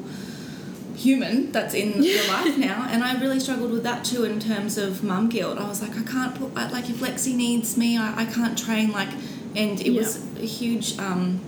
human 0.96 1.52
that's 1.52 1.74
in 1.74 2.02
your 2.02 2.26
life 2.28 2.56
now. 2.58 2.86
And 2.90 3.02
I 3.04 3.18
really 3.20 3.40
struggled 3.40 3.70
with 3.70 3.82
that 3.84 4.04
too 4.04 4.24
in 4.24 4.40
terms 4.40 4.76
of 4.78 5.02
mum 5.04 5.28
guilt. 5.28 5.58
I 5.58 5.68
was 5.68 5.80
like, 5.82 5.96
I 5.96 6.02
can't 6.02 6.34
put, 6.34 6.54
like, 6.54 6.90
if 6.90 6.96
Lexi 6.96 7.34
needs 7.34 7.76
me, 7.76 7.96
I, 7.96 8.22
I 8.22 8.24
can't 8.26 8.58
train. 8.58 8.92
Like, 8.92 9.10
and 9.54 9.80
it 9.80 9.92
was 9.94 10.24
a 10.36 10.46
huge, 10.46 10.98
um, 10.98 11.40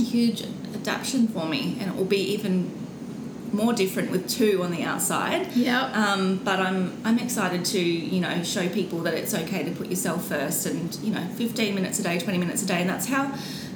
a 0.00 0.02
huge 0.04 0.42
adaptation 0.42 1.28
for 1.28 1.46
me. 1.46 1.76
And 1.80 1.90
it 1.90 1.96
will 1.96 2.04
be 2.04 2.18
even 2.34 2.70
more 3.52 3.72
different 3.72 4.10
with 4.10 4.28
two 4.28 4.62
on 4.64 4.70
the 4.72 4.82
outside. 4.82 5.52
Yeah. 5.52 5.82
Um, 5.92 6.40
but 6.44 6.58
I'm 6.60 6.92
I'm 7.04 7.18
excited 7.18 7.64
to 7.66 7.80
you 7.80 8.20
know 8.20 8.42
show 8.42 8.68
people 8.68 9.00
that 9.00 9.14
it's 9.14 9.32
okay 9.34 9.62
to 9.62 9.70
put 9.70 9.88
yourself 9.88 10.26
first, 10.26 10.66
and 10.66 10.94
you 10.96 11.12
know 11.14 11.24
15 11.36 11.74
minutes 11.74 11.98
a 12.00 12.02
day, 12.02 12.18
20 12.18 12.38
minutes 12.38 12.62
a 12.62 12.66
day, 12.66 12.80
and 12.80 12.90
that's 12.90 13.06
how 13.06 13.32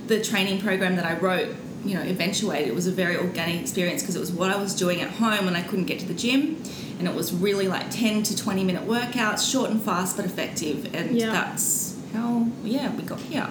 the 0.08 0.20
training 0.22 0.60
program 0.60 0.96
that 0.96 1.04
I 1.04 1.16
wrote 1.18 1.54
you 1.84 1.94
know 1.94 2.02
eventuated. 2.02 2.66
It 2.68 2.74
was 2.74 2.88
a 2.88 2.92
very 2.92 3.16
organic 3.16 3.60
experience 3.60 4.02
because 4.02 4.16
it 4.16 4.20
was 4.20 4.32
what 4.32 4.50
I 4.50 4.56
was 4.56 4.74
doing 4.74 5.00
at 5.00 5.10
home 5.10 5.44
when 5.44 5.54
I 5.54 5.62
couldn't 5.62 5.84
get 5.86 6.00
to 6.00 6.06
the 6.06 6.14
gym, 6.14 6.60
and 6.98 7.06
it 7.06 7.14
was 7.14 7.32
really 7.32 7.68
like 7.68 7.88
10 7.90 8.24
to 8.24 8.36
20 8.36 8.64
minute 8.64 8.84
workouts, 8.88 9.48
short 9.48 9.70
and 9.70 9.80
fast 9.80 10.16
but 10.16 10.24
effective, 10.24 10.92
and 10.92 11.16
Yeah. 11.16 11.30
that's 11.30 11.94
how 12.12 12.48
yeah 12.64 12.92
we 12.96 13.02
got 13.02 13.20
here. 13.20 13.48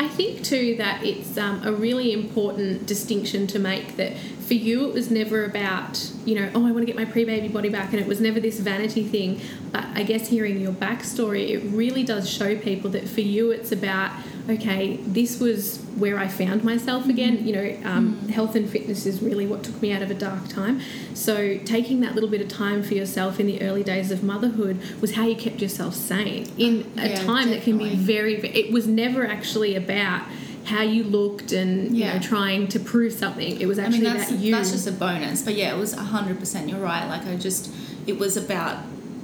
I 0.00 0.06
think 0.06 0.44
too 0.44 0.76
that 0.76 1.04
it's 1.04 1.36
um, 1.36 1.66
a 1.66 1.72
really 1.72 2.12
important 2.12 2.86
distinction 2.86 3.48
to 3.48 3.58
make 3.58 3.96
that 3.96 4.16
for 4.16 4.54
you 4.54 4.88
it 4.88 4.94
was 4.94 5.10
never 5.10 5.44
about 5.44 6.10
you 6.24 6.36
know 6.36 6.50
oh 6.54 6.66
I 6.66 6.70
want 6.70 6.78
to 6.78 6.86
get 6.86 6.96
my 6.96 7.04
pre-baby 7.04 7.48
body 7.48 7.68
back 7.68 7.92
and 7.92 8.00
it 8.00 8.06
was 8.06 8.20
never 8.20 8.38
this 8.38 8.60
vanity 8.60 9.02
thing. 9.02 9.40
But 9.72 9.84
I 9.94 10.04
guess 10.04 10.28
hearing 10.28 10.60
your 10.60 10.72
backstory 10.72 11.50
it 11.50 11.64
really 11.74 12.04
does 12.04 12.30
show 12.30 12.56
people 12.56 12.90
that 12.90 13.08
for 13.08 13.22
you 13.22 13.50
it's 13.50 13.72
about 13.72 14.12
okay 14.48 14.96
this 15.06 15.38
was 15.38 15.78
where 15.96 16.18
I 16.18 16.28
found 16.28 16.64
myself 16.64 17.08
again 17.08 17.46
you 17.46 17.52
know 17.52 17.88
um, 17.88 18.28
health 18.28 18.54
and 18.54 18.68
fitness 18.68 19.04
is 19.06 19.20
really 19.22 19.46
what 19.46 19.62
took 19.62 19.80
me 19.82 19.92
out 19.92 20.02
of 20.02 20.10
a 20.10 20.14
dark 20.14 20.48
time 20.48 20.80
so 21.14 21.58
taking 21.58 22.00
that 22.00 22.14
little 22.14 22.30
bit 22.30 22.40
of 22.40 22.48
time 22.48 22.82
for 22.82 22.94
yourself 22.94 23.38
in 23.38 23.46
the 23.46 23.60
early 23.62 23.82
days 23.84 24.10
of 24.10 24.22
motherhood 24.22 24.80
was 25.00 25.14
how 25.14 25.26
you 25.26 25.36
kept 25.36 25.60
yourself 25.60 25.94
sane 25.94 26.46
in 26.56 26.90
a 26.96 27.08
Yeah, 27.10 27.24
time 27.24 27.50
that 27.50 27.62
can 27.62 27.78
be 27.78 27.94
very 27.94 28.36
it 28.36 28.72
was 28.72 28.86
never 28.86 29.26
actually 29.26 29.74
about 29.74 30.22
how 30.64 30.82
you 30.82 31.02
looked 31.02 31.52
and 31.52 31.96
you 31.96 32.04
know 32.04 32.18
trying 32.18 32.68
to 32.68 32.78
prove 32.78 33.12
something 33.12 33.58
it 33.60 33.66
was 33.66 33.78
I 33.78 33.84
actually 33.84 34.00
mean, 34.02 34.14
that's, 34.14 34.30
about 34.30 34.40
you 34.40 34.54
that's 34.54 34.70
just 34.70 34.86
a 34.86 34.92
bonus. 34.92 35.42
But 35.42 35.54
yeah, 35.54 35.74
it 35.74 35.78
was 35.78 35.94
100%. 35.94 36.68
You're 36.68 36.78
right. 36.78 37.06
Like, 37.08 37.26
I 37.26 37.36
just, 37.36 37.70
it 38.06 38.18
was 38.18 38.36
about 38.36 38.78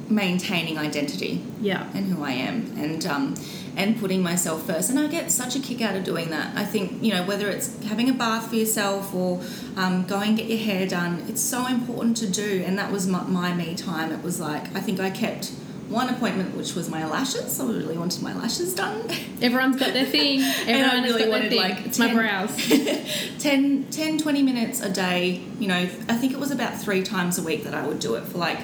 maintaining 0.09 0.79
identity 0.79 1.43
yeah 1.61 1.89
and 1.95 2.07
who 2.13 2.23
I 2.23 2.33
am 2.33 2.75
and, 2.77 3.05
um, 3.07 3.35
and 3.77 3.99
putting 3.99 4.23
myself 4.23 4.67
first. 4.67 4.91
And 4.91 4.99
I 4.99 5.09
get 5.09 5.31
such 5.31 5.57
a 5.57 5.61
kick 5.61 5.81
out 5.81 5.97
of 5.97 6.05
doing 6.05 6.31
that. 6.31 6.57
I 6.57 6.65
think, 6.65 7.03
you 7.03 7.13
know, 7.13 7.25
whether 7.25 7.49
it's 7.49 7.83
having 7.85 8.09
a 8.09 8.13
bath 8.13 8.49
for 8.49 8.57
yourself 8.57 9.15
or 9.15 9.41
um, 9.77 10.05
going 10.05 10.37
get 10.37 10.47
your 10.47 10.59
hair 10.59 10.87
done, 10.87 11.25
it's 11.29 11.41
so 11.41 11.67
important 11.67 12.17
to 12.19 12.29
do. 12.29 12.63
And 12.67 12.79
that 12.79 12.93
was 12.93 13.07
my, 13.07 13.23
my 13.25 13.55
me 13.55 13.75
time. 13.75 14.13
It 14.13 14.23
was 14.23 14.41
like, 14.41 14.75
I 14.77 14.81
think 14.81 15.01
I 15.01 15.11
kept 15.11 15.53
one 15.89 16.09
appointment, 16.09 16.57
which 16.57 16.75
was 16.75 16.89
my 16.89 17.07
lashes. 17.07 17.61
I 17.61 17.67
really 17.67 17.99
wanted 17.99 18.23
my 18.23 18.33
lashes 18.35 18.75
done. 18.75 19.11
everyone's 19.43 19.77
got 19.77 19.93
their 19.93 20.07
thing 20.07 20.41
everyone 20.41 20.81
and 20.81 20.87
I 20.87 20.95
has 20.97 21.13
really 21.13 21.25
got 21.25 21.31
their 21.31 21.31
wanted 21.31 21.51
thing 21.51 21.61
like 21.61 21.87
it's 21.87 21.99
my 21.99 22.15
brows 22.15 23.39
10, 23.39 23.89
10, 23.91 24.19
20 24.19 24.43
minutes 24.43 24.81
a 24.81 24.91
day. 24.91 25.43
You 25.59 25.69
know, 25.69 25.77
I 25.77 26.17
think 26.17 26.33
it 26.33 26.39
was 26.39 26.51
about 26.51 26.81
three 26.81 27.03
times 27.03 27.39
a 27.39 27.43
week 27.43 27.65
that 27.65 27.75
I 27.75 27.87
would 27.87 27.99
do 27.99 28.15
it 28.15 28.25
for 28.25 28.39
like 28.39 28.61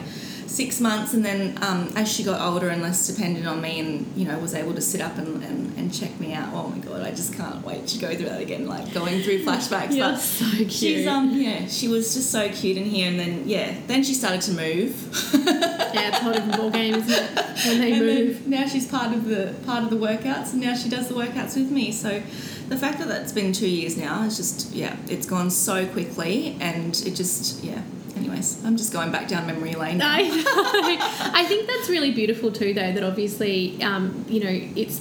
six 0.51 0.81
months. 0.81 1.15
And 1.15 1.25
then 1.25 1.57
um, 1.63 1.93
as 1.97 2.11
she 2.11 2.25
got 2.25 2.41
older 2.41 2.69
and 2.69 2.83
less 2.83 3.07
dependent 3.07 3.47
on 3.47 3.61
me 3.61 3.81
and, 3.81 4.13
you 4.17 4.27
know, 4.27 4.39
was 4.39 4.55
able 4.55 4.75
to 4.75 4.81
sit 4.81 5.01
up 5.01 5.17
and, 5.17 5.43
and, 5.45 5.79
and 5.79 5.95
check 5.95 6.19
me 6.19 6.35
out, 6.35 6.49
oh 6.53 6.69
my 6.69 6.79
God, 6.79 7.03
I 7.03 7.11
just 7.11 7.35
can't 7.35 7.65
wait 7.65 7.87
to 7.89 7.99
go 7.99 8.15
through 8.15 8.27
that 8.27 8.41
again, 8.41 8.67
like 8.67 8.93
going 8.93 9.23
through 9.23 9.45
flashbacks. 9.45 9.95
You're 9.95 10.11
but 10.11 10.19
so 10.19 10.45
cute. 10.57 10.73
She's, 10.73 11.07
um, 11.07 11.31
yeah, 11.31 11.67
she 11.67 11.89
was 11.89 12.15
just 12.15 12.31
so 12.31 12.49
cute 12.49 12.77
in 12.77 12.85
here. 12.85 13.09
And 13.09 13.19
then, 13.19 13.49
yeah, 13.49 13.75
then 13.87 14.03
she 14.03 14.15
started 14.15 14.43
to 14.43 14.53
move. 14.53 15.35
yeah 15.95 16.17
a 16.17 16.23
whole 16.23 16.33
different 16.33 16.57
ball 16.57 16.71
game 16.71 16.95
isn't 16.95 17.11
it 17.11 17.67
when 17.67 17.81
they 17.81 17.93
and 17.93 18.07
move 18.07 18.47
now 18.47 18.67
she's 18.67 18.87
part 18.87 19.13
of 19.15 19.25
the 19.27 19.55
part 19.67 19.83
of 19.83 19.91
the 19.91 19.97
workouts 19.97 20.53
and 20.53 20.61
now 20.61 20.75
she 20.75 20.89
does 20.89 21.09
the 21.09 21.15
workouts 21.15 21.57
with 21.57 21.71
me 21.71 21.91
so 21.93 22.23
the 22.69 22.77
fact 22.77 22.99
that 22.99 23.09
that's 23.09 23.33
been 23.33 23.53
two 23.53 23.69
years 23.69 23.97
now 23.97 24.23
is 24.23 24.37
just 24.37 24.73
yeah 24.73 24.97
it's 25.09 25.27
gone 25.27 25.51
so 25.51 25.87
quickly 25.89 26.57
and 26.61 27.03
it 27.07 27.15
just 27.15 27.63
yeah 27.65 27.83
anyways 28.21 28.65
i'm 28.65 28.77
just 28.77 28.93
going 28.93 29.11
back 29.11 29.29
down 29.29 29.47
memory 29.47 29.75
lane 29.75 29.99
now. 29.99 30.13
I, 30.13 30.23
know. 30.23 31.33
I 31.35 31.45
think 31.45 31.67
that's 31.67 31.89
really 31.89 32.13
beautiful 32.13 32.53
too, 32.53 32.75
though. 32.75 32.93
That 32.93 33.03
obviously, 33.03 33.83
um, 33.83 34.25
you 34.29 34.43
know, 34.45 34.71
it's 34.77 35.01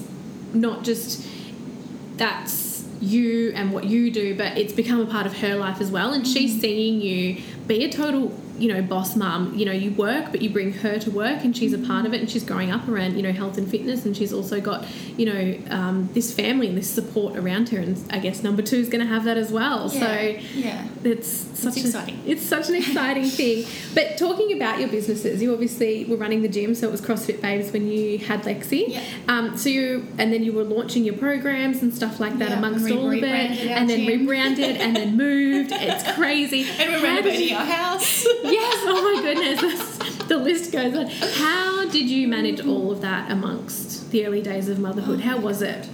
not 0.53 0.83
just 0.83 1.27
that's 2.17 2.85
you 3.01 3.51
and 3.55 3.71
what 3.71 3.85
you 3.85 4.11
do, 4.11 4.35
but 4.35 4.57
it's 4.57 4.73
become 4.73 4.99
a 4.99 5.05
part 5.05 5.25
of 5.25 5.37
her 5.39 5.55
life 5.55 5.79
as 5.79 5.89
well. 5.91 6.13
And 6.13 6.27
she's 6.27 6.59
seeing 6.59 7.01
you 7.01 7.41
be 7.67 7.85
a 7.85 7.89
total, 7.89 8.37
you 8.59 8.71
know, 8.73 8.81
boss 8.81 9.15
mum. 9.15 9.53
You 9.55 9.65
know, 9.65 9.71
you 9.71 9.91
work, 9.91 10.31
but 10.31 10.41
you 10.41 10.49
bring 10.49 10.73
her 10.73 10.99
to 10.99 11.11
work, 11.11 11.43
and 11.43 11.55
she's 11.55 11.73
a 11.73 11.77
part 11.77 12.05
of 12.05 12.13
it. 12.13 12.19
And 12.19 12.29
she's 12.29 12.43
growing 12.43 12.71
up 12.71 12.87
around, 12.87 13.15
you 13.17 13.23
know, 13.23 13.31
health 13.31 13.57
and 13.57 13.69
fitness, 13.69 14.05
and 14.05 14.15
she's 14.15 14.33
also 14.33 14.59
got, 14.61 14.85
you 15.17 15.25
know, 15.25 15.57
um, 15.69 16.09
this 16.13 16.33
family 16.33 16.67
and 16.67 16.77
this 16.77 16.89
support 16.89 17.35
around 17.37 17.69
her. 17.69 17.79
And 17.79 17.97
I 18.11 18.19
guess 18.19 18.43
number 18.43 18.61
two 18.61 18.77
is 18.77 18.89
going 18.89 19.01
to 19.05 19.07
have 19.11 19.23
that 19.25 19.37
as 19.37 19.51
well. 19.51 19.89
yeah, 19.93 19.99
So 19.99 20.39
yeah 20.55 20.87
it's 21.03 21.27
such 21.57 21.77
a- 21.77 21.79
exciting. 21.79 22.21
it's 22.25 22.41
such 22.43 22.69
an 22.69 22.75
exciting 22.75 23.25
thing. 23.39 23.65
But 23.95 24.17
talking 24.17 24.53
about 24.55 24.79
your 24.79 24.89
businesses, 24.89 25.41
you 25.41 25.53
obviously 25.53 26.05
were 26.05 26.17
running 26.17 26.41
the 26.41 26.49
gym, 26.49 26.75
so 26.75 26.87
it 26.87 26.91
was 26.91 27.01
CrossFit 27.01 27.41
Babes 27.41 27.71
when 27.71 27.87
you 27.87 28.17
had 28.19 28.43
Lexi. 28.43 28.85
Yeah. 28.89 29.03
Um, 29.27 29.57
so 29.57 29.69
you 29.69 30.07
and 30.17 30.31
then 30.33 30.43
you 30.43 30.51
were 30.53 30.63
launching 30.63 31.03
your 31.05 31.15
programs 31.15 31.81
and 31.81 31.93
stuff 31.93 32.19
like 32.19 32.37
that 32.39 32.49
Yeah, 32.49 32.57
amongst 32.57 32.85
we 32.85 32.97
all 32.97 33.07
of 33.11 33.13
it. 33.23 33.23
and 33.23 33.89
then 33.89 33.99
gym. 34.05 34.07
rebranded 34.07 34.77
and 34.77 34.95
then 34.95 35.15
moved. 35.15 35.71
It's 35.71 36.11
crazy. 36.15 36.67
And 36.79 36.91
we're 36.91 37.01
renovating 37.03 37.55
our 37.55 37.65
house. 37.65 38.25
Yes, 38.51 38.83
oh 38.85 39.13
my 39.15 39.21
goodness. 39.21 39.97
The 40.29 40.37
list 40.37 40.71
goes 40.71 40.93
on. 40.93 41.07
How 41.07 41.89
did 41.89 42.07
you 42.07 42.27
manage 42.27 42.63
all 42.63 42.91
of 42.91 43.01
that 43.01 43.31
amongst 43.31 44.11
the 44.11 44.27
early 44.27 44.43
days 44.43 44.69
of 44.69 44.77
motherhood? 44.77 45.21
How 45.21 45.39
was 45.39 45.63
it? 45.63 45.89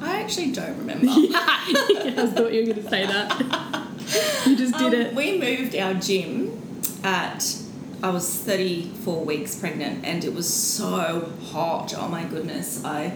I 0.00 0.20
actually 0.20 0.50
don't 0.50 0.76
remember. 0.78 1.06
I 1.08 2.26
thought 2.34 2.52
you 2.52 2.62
were 2.66 2.72
going 2.72 2.82
to 2.82 2.90
say 2.90 3.06
that. 3.06 3.86
You 4.46 4.56
just 4.56 4.76
did 4.78 4.94
Um, 4.94 5.00
it. 5.00 5.14
We 5.14 5.38
moved 5.38 5.76
our 5.76 5.94
gym 5.94 6.60
at 7.04 7.56
I 8.02 8.10
was 8.10 8.28
34 8.36 9.24
weeks 9.24 9.54
pregnant 9.54 10.04
and 10.04 10.24
it 10.24 10.34
was 10.34 10.52
so 10.52 11.30
hot. 11.52 11.94
Oh 11.96 12.08
my 12.08 12.24
goodness. 12.24 12.84
I 12.84 13.14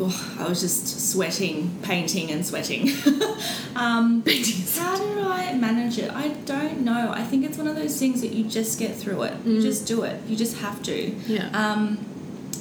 oh, 0.00 0.36
I 0.38 0.48
was 0.48 0.60
just 0.60 1.10
sweating, 1.10 1.78
painting 1.82 2.30
and 2.30 2.44
sweating. 2.44 2.88
um, 3.76 4.22
how 4.76 4.96
do 4.96 5.28
I 5.28 5.54
manage 5.54 5.98
it? 5.98 6.10
I 6.10 6.28
don't 6.44 6.80
know. 6.80 7.12
I 7.12 7.22
think 7.22 7.44
it's 7.44 7.58
one 7.58 7.66
of 7.66 7.76
those 7.76 7.98
things 7.98 8.20
that 8.20 8.32
you 8.32 8.44
just 8.44 8.78
get 8.78 8.96
through 8.96 9.22
it. 9.22 9.44
You 9.44 9.60
just 9.60 9.86
do 9.86 10.02
it. 10.02 10.20
You 10.26 10.36
just 10.36 10.58
have 10.58 10.82
to. 10.84 11.10
Yeah. 11.26 11.48
Um, 11.50 11.98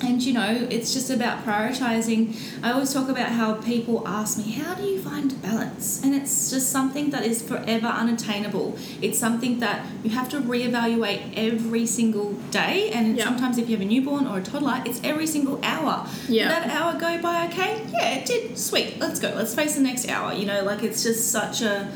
and 0.02 0.22
you 0.22 0.34
know, 0.34 0.68
it's 0.70 0.94
just 0.94 1.10
about 1.10 1.46
prioritizing. 1.46 2.36
I 2.64 2.72
always 2.72 2.94
talk 2.94 3.10
about 3.10 3.30
how 3.30 3.54
people 3.56 4.08
ask 4.08 4.38
me, 4.38 4.52
How 4.54 4.74
do 4.76 4.84
you 4.84 5.00
find 5.00 5.40
balance? 5.42 6.02
And 6.04 6.14
it's 6.16 6.50
just 6.50 6.72
something 6.72 7.10
that 7.12 7.26
is 7.26 7.42
forever 7.42 7.88
unattainable. 7.88 8.78
It's 9.02 9.18
something 9.20 9.60
that 9.60 9.86
you 10.04 10.10
have 10.12 10.30
to 10.30 10.40
reevaluate 10.42 11.34
every 11.36 11.86
single 11.86 12.34
day. 12.52 12.92
And 12.92 13.18
Yeah. 13.18 13.26
sometimes, 13.26 13.58
if 13.58 13.70
you 13.70 13.76
have 13.78 13.86
a 13.86 13.90
newborn 13.90 14.28
or 14.28 14.40
a 14.40 14.44
toddler, 14.44 14.82
it's 14.86 15.00
every 15.04 15.28
single 15.28 15.60
hour. 15.64 16.08
Yeah. 16.28 16.48
That 16.50 16.70
hour 16.70 17.00
go 17.00 17.22
by 17.22 17.46
okay? 17.48 17.82
Yeah, 17.94 18.16
it 18.16 18.26
did. 18.26 18.58
Sweet. 18.58 19.00
Let's 19.00 19.20
go. 19.20 19.34
Let's 19.36 19.54
face 19.56 19.76
the 19.76 19.82
next 19.82 20.08
hour. 20.10 20.34
You 20.34 20.46
know, 20.46 20.64
like 20.64 20.84
it's 20.84 21.04
just 21.04 21.32
such 21.32 21.62
a. 21.62 21.88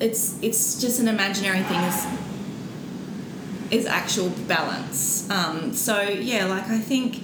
It's 0.00 0.34
it's 0.42 0.80
just 0.80 0.98
an 1.00 1.08
imaginary 1.08 1.62
thing. 1.62 1.80
It's, 1.80 2.04
is 3.70 3.86
actual 3.86 4.30
balance. 4.46 5.28
Um, 5.30 5.72
so 5.72 6.00
yeah, 6.00 6.46
like 6.46 6.68
I 6.68 6.78
think 6.78 7.22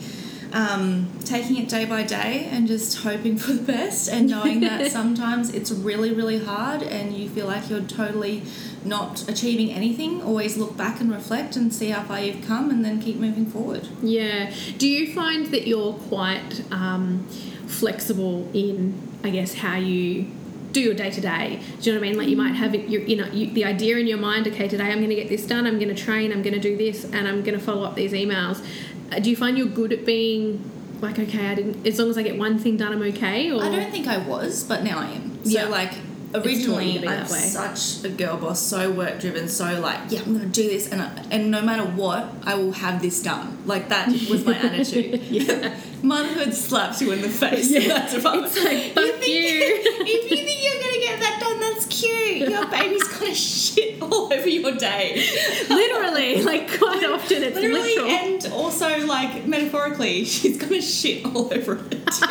um, 0.52 1.08
taking 1.24 1.56
it 1.56 1.68
day 1.68 1.84
by 1.84 2.02
day 2.02 2.48
and 2.50 2.66
just 2.66 2.98
hoping 2.98 3.36
for 3.36 3.52
the 3.52 3.62
best 3.62 4.08
and 4.08 4.28
knowing 4.28 4.60
that 4.60 4.90
sometimes 4.92 5.50
it's 5.54 5.70
really 5.70 6.12
really 6.12 6.44
hard 6.44 6.82
and 6.82 7.14
you 7.14 7.28
feel 7.28 7.46
like 7.46 7.70
you're 7.70 7.82
totally 7.82 8.42
not 8.84 9.28
achieving 9.28 9.70
anything. 9.70 10.22
Always 10.22 10.56
look 10.56 10.76
back 10.76 11.00
and 11.00 11.12
reflect 11.12 11.56
and 11.56 11.72
see 11.72 11.90
how 11.90 12.02
far 12.02 12.20
you've 12.20 12.44
come 12.46 12.70
and 12.70 12.84
then 12.84 13.00
keep 13.00 13.16
moving 13.16 13.46
forward. 13.46 13.88
Yeah. 14.02 14.52
Do 14.78 14.88
you 14.88 15.12
find 15.12 15.46
that 15.46 15.66
you're 15.66 15.94
quite 15.94 16.64
um, 16.70 17.26
flexible 17.66 18.48
in, 18.52 18.94
I 19.22 19.30
guess, 19.30 19.54
how 19.54 19.76
you 19.76 20.30
do 20.72 20.80
your 20.80 20.94
day 20.94 21.10
to 21.10 21.20
day? 21.20 21.60
Do 21.80 21.90
you 21.90 21.94
know 21.94 22.00
what 22.00 22.06
I 22.06 22.10
mean? 22.10 22.18
Like 22.18 22.28
you 22.28 22.36
might 22.36 22.54
have 22.54 22.74
it, 22.74 22.88
your, 22.88 23.02
you 23.02 23.16
know, 23.16 23.26
you, 23.26 23.50
the 23.52 23.64
idea 23.64 23.96
in 23.96 24.06
your 24.06 24.18
mind. 24.18 24.46
Okay, 24.48 24.68
today 24.68 24.84
I'm 24.90 24.98
going 24.98 25.08
to 25.10 25.14
get 25.14 25.28
this 25.28 25.46
done. 25.46 25.66
I'm 25.66 25.78
going 25.78 25.94
to 25.94 26.00
train. 26.00 26.32
I'm 26.32 26.42
going 26.42 26.54
to 26.54 26.60
do 26.60 26.76
this, 26.76 27.04
and 27.04 27.26
I'm 27.28 27.42
going 27.42 27.58
to 27.58 27.64
follow 27.64 27.84
up 27.84 27.94
these 27.94 28.12
emails. 28.12 28.64
Uh, 29.12 29.18
do 29.18 29.30
you 29.30 29.36
find 29.36 29.58
you're 29.58 29.66
good 29.66 29.92
at 29.92 30.06
being 30.06 30.70
like, 31.00 31.18
okay, 31.18 31.48
I 31.48 31.54
didn't. 31.54 31.86
As 31.86 31.98
long 31.98 32.10
as 32.10 32.18
I 32.18 32.22
get 32.22 32.38
one 32.38 32.58
thing 32.58 32.76
done, 32.76 32.92
I'm 32.92 33.02
okay. 33.02 33.50
Or 33.50 33.62
I 33.62 33.70
don't 33.70 33.90
think 33.90 34.06
I 34.06 34.18
was, 34.18 34.62
but 34.64 34.82
now 34.84 34.98
I 34.98 35.06
am. 35.10 35.44
So 35.44 35.50
Yeah. 35.50 35.64
like 35.66 35.92
originally 36.34 37.06
I'm 37.08 37.26
such 37.26 38.04
a 38.04 38.08
girl 38.08 38.36
boss, 38.36 38.60
so 38.60 38.90
work 38.92 39.18
driven, 39.20 39.48
so 39.48 39.80
like 39.80 39.98
yeah, 40.10 40.20
I'm 40.24 40.34
gonna 40.36 40.46
do 40.46 40.62
this, 40.62 40.88
and 40.92 41.02
I, 41.02 41.10
and 41.30 41.50
no 41.50 41.60
matter 41.62 41.82
what, 41.84 42.32
I 42.44 42.54
will 42.54 42.72
have 42.72 43.02
this 43.02 43.20
done. 43.22 43.58
Like 43.66 43.88
that 43.88 44.08
was 44.30 44.44
my 44.44 44.56
attitude. 44.56 45.20
Motherhood 46.02 46.54
slaps 46.54 47.00
you 47.02 47.12
in 47.12 47.20
the 47.22 47.28
face. 47.28 47.70
Yeah. 47.70 47.88
That's 47.88 48.14
about 48.14 48.44
It's 48.44 48.56
like, 48.62 48.92
fuck 48.94 49.04
think, 49.20 49.26
you. 49.26 49.60
if 50.06 50.30
you 50.30 50.36
think 50.36 50.62
you're 50.62 50.82
gonna 50.82 51.00
get 51.00 51.20
that 51.20 51.38
done, 51.40 51.60
that's 51.60 51.86
cute. 51.86 52.48
Your 52.48 52.66
baby's 52.68 53.06
gonna 53.08 53.34
shit 53.34 54.00
all 54.02 54.32
over 54.32 54.48
your 54.48 54.72
day. 54.76 55.24
literally, 55.68 56.42
like 56.42 56.68
quite 56.78 57.04
often, 57.04 57.42
it's 57.42 57.54
Literally 57.56 57.82
literal. 57.96 58.08
and 58.10 58.46
also 58.52 59.06
like 59.06 59.46
metaphorically, 59.46 60.24
she's 60.24 60.56
gonna 60.56 60.80
shit 60.82 61.24
all 61.24 61.52
over 61.52 61.80
it. 61.90 62.22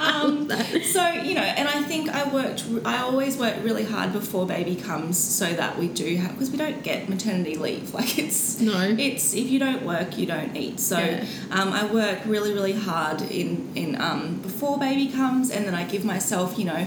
um, 0.00 0.48
so 0.92 1.06
you 1.22 1.34
know, 1.34 1.42
and 1.42 1.68
I 1.68 1.82
think 1.82 2.08
I 2.10 2.32
worked. 2.32 2.64
I 2.84 2.98
always 2.98 3.36
work 3.36 3.56
really 3.62 3.84
hard 3.84 4.12
before 4.12 4.46
baby 4.46 4.74
comes, 4.76 5.18
so 5.18 5.46
that 5.52 5.78
we 5.78 5.88
do 5.88 6.16
have 6.16 6.32
because 6.32 6.50
we 6.50 6.56
don't 6.58 6.82
get 6.82 7.08
maternity 7.08 7.56
leave. 7.56 7.94
Like 7.98 8.16
it's 8.18 8.60
No. 8.60 8.94
it's 8.98 9.34
if 9.34 9.50
you 9.50 9.58
don't 9.58 9.84
work, 9.84 10.16
you 10.18 10.26
don't 10.26 10.56
eat. 10.56 10.78
So 10.78 10.98
Yeah. 10.98 11.24
um, 11.50 11.72
I 11.72 11.84
work 11.92 12.20
really 12.26 12.52
really 12.54 12.72
hard 12.74 13.17
in 13.22 13.70
in 13.74 14.00
um, 14.00 14.36
before 14.42 14.78
baby 14.78 15.08
comes, 15.08 15.50
and 15.50 15.64
then 15.66 15.74
I 15.74 15.84
give 15.84 16.04
myself 16.04 16.58
you 16.58 16.64
know. 16.64 16.86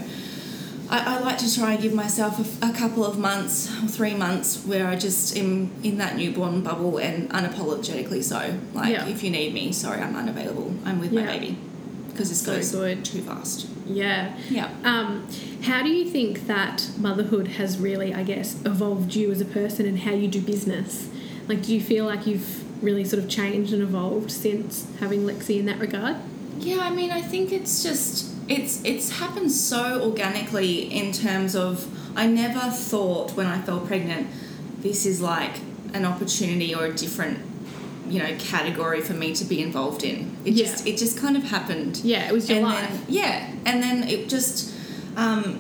I, 0.90 1.16
I 1.16 1.20
like 1.22 1.38
to 1.38 1.56
try 1.56 1.72
and 1.72 1.82
give 1.82 1.94
myself 1.94 2.62
a, 2.62 2.70
a 2.70 2.74
couple 2.74 3.06
of 3.06 3.18
months 3.18 3.68
three 3.96 4.14
months 4.14 4.66
where 4.66 4.88
I 4.88 4.98
just 4.98 5.38
am 5.38 5.72
in 5.84 5.98
that 6.00 6.18
newborn 6.18 6.64
bubble 6.64 6.98
and 6.98 7.30
unapologetically 7.30 8.22
so. 8.22 8.58
Like, 8.74 8.92
Yeah. 8.92 9.08
if 9.08 9.24
you 9.24 9.30
need 9.30 9.54
me, 9.54 9.72
sorry, 9.72 10.02
I'm 10.02 10.18
unavailable. 10.18 10.74
I'm 10.84 11.00
with 11.00 11.14
Yeah. 11.14 11.22
my 11.22 11.28
baby 11.28 11.58
because 12.10 12.28
this 12.28 12.42
So 12.42 12.56
goes 12.56 12.72
good. 12.74 13.06
too 13.06 13.22
fast. 13.22 13.68
Yeah. 13.88 14.34
Yeah. 14.50 14.70
Um, 14.84 15.28
how 15.62 15.82
do 15.82 15.88
you 15.90 16.04
think 16.10 16.46
that 16.48 16.90
motherhood 16.98 17.48
has 17.60 17.78
really, 17.78 18.14
I 18.14 18.24
guess, 18.24 18.58
evolved 18.66 19.16
you 19.16 19.32
as 19.32 19.40
a 19.40 19.46
person 19.46 19.86
and 19.86 20.00
how 20.00 20.12
you 20.12 20.28
do 20.28 20.42
business? 20.42 21.08
Like, 21.48 21.62
do 21.64 21.74
you 21.74 21.80
feel 21.80 22.06
like 22.06 22.28
you've 22.28 22.66
really 22.82 23.04
sort 23.06 23.24
of 23.24 23.30
changed 23.30 23.74
and 23.74 23.82
evolved 23.82 24.32
since 24.32 24.88
having 25.00 25.22
Lexi 25.26 25.60
in 25.60 25.66
that 25.66 25.80
regard? 25.80 26.18
Yeah, 26.60 26.80
I 26.82 26.90
mean, 26.90 27.12
I 27.12 27.22
think 27.22 27.52
it's 27.52 27.84
just 27.84 28.30
it's 28.48 28.84
it's 28.84 29.12
happened 29.20 29.52
so 29.52 30.02
organically 30.04 30.82
in 30.94 31.12
terms 31.12 31.56
of 31.56 31.88
I 32.18 32.28
never 32.28 32.70
thought 32.72 33.32
when 33.32 33.48
I 33.48 33.62
fell 33.62 33.80
pregnant 33.80 34.28
this 34.80 35.06
is 35.06 35.22
like 35.22 35.60
an 35.94 36.06
opportunity 36.06 36.74
or 36.74 36.86
a 36.86 36.94
different 36.94 37.40
you 38.08 38.20
know 38.20 38.36
category 38.40 39.00
for 39.02 39.14
me 39.14 39.34
to 39.36 39.46
be 39.46 39.62
involved 39.62 40.04
in. 40.04 40.36
It 40.44 40.54
Yeah. 40.54 40.66
just 40.66 40.88
it 40.88 40.98
just 40.98 41.18
kind 41.18 41.38
of 41.38 41.44
happened. 41.44 42.02
Yeah, 42.04 42.28
it 42.28 42.34
was 42.34 42.50
your 42.50 42.58
and 42.60 42.68
life. 42.68 42.90
Then, 42.90 43.06
yeah, 43.08 43.52
and 43.66 43.82
then 43.82 44.08
it 44.08 44.28
just 44.28 44.74
um, 45.16 45.60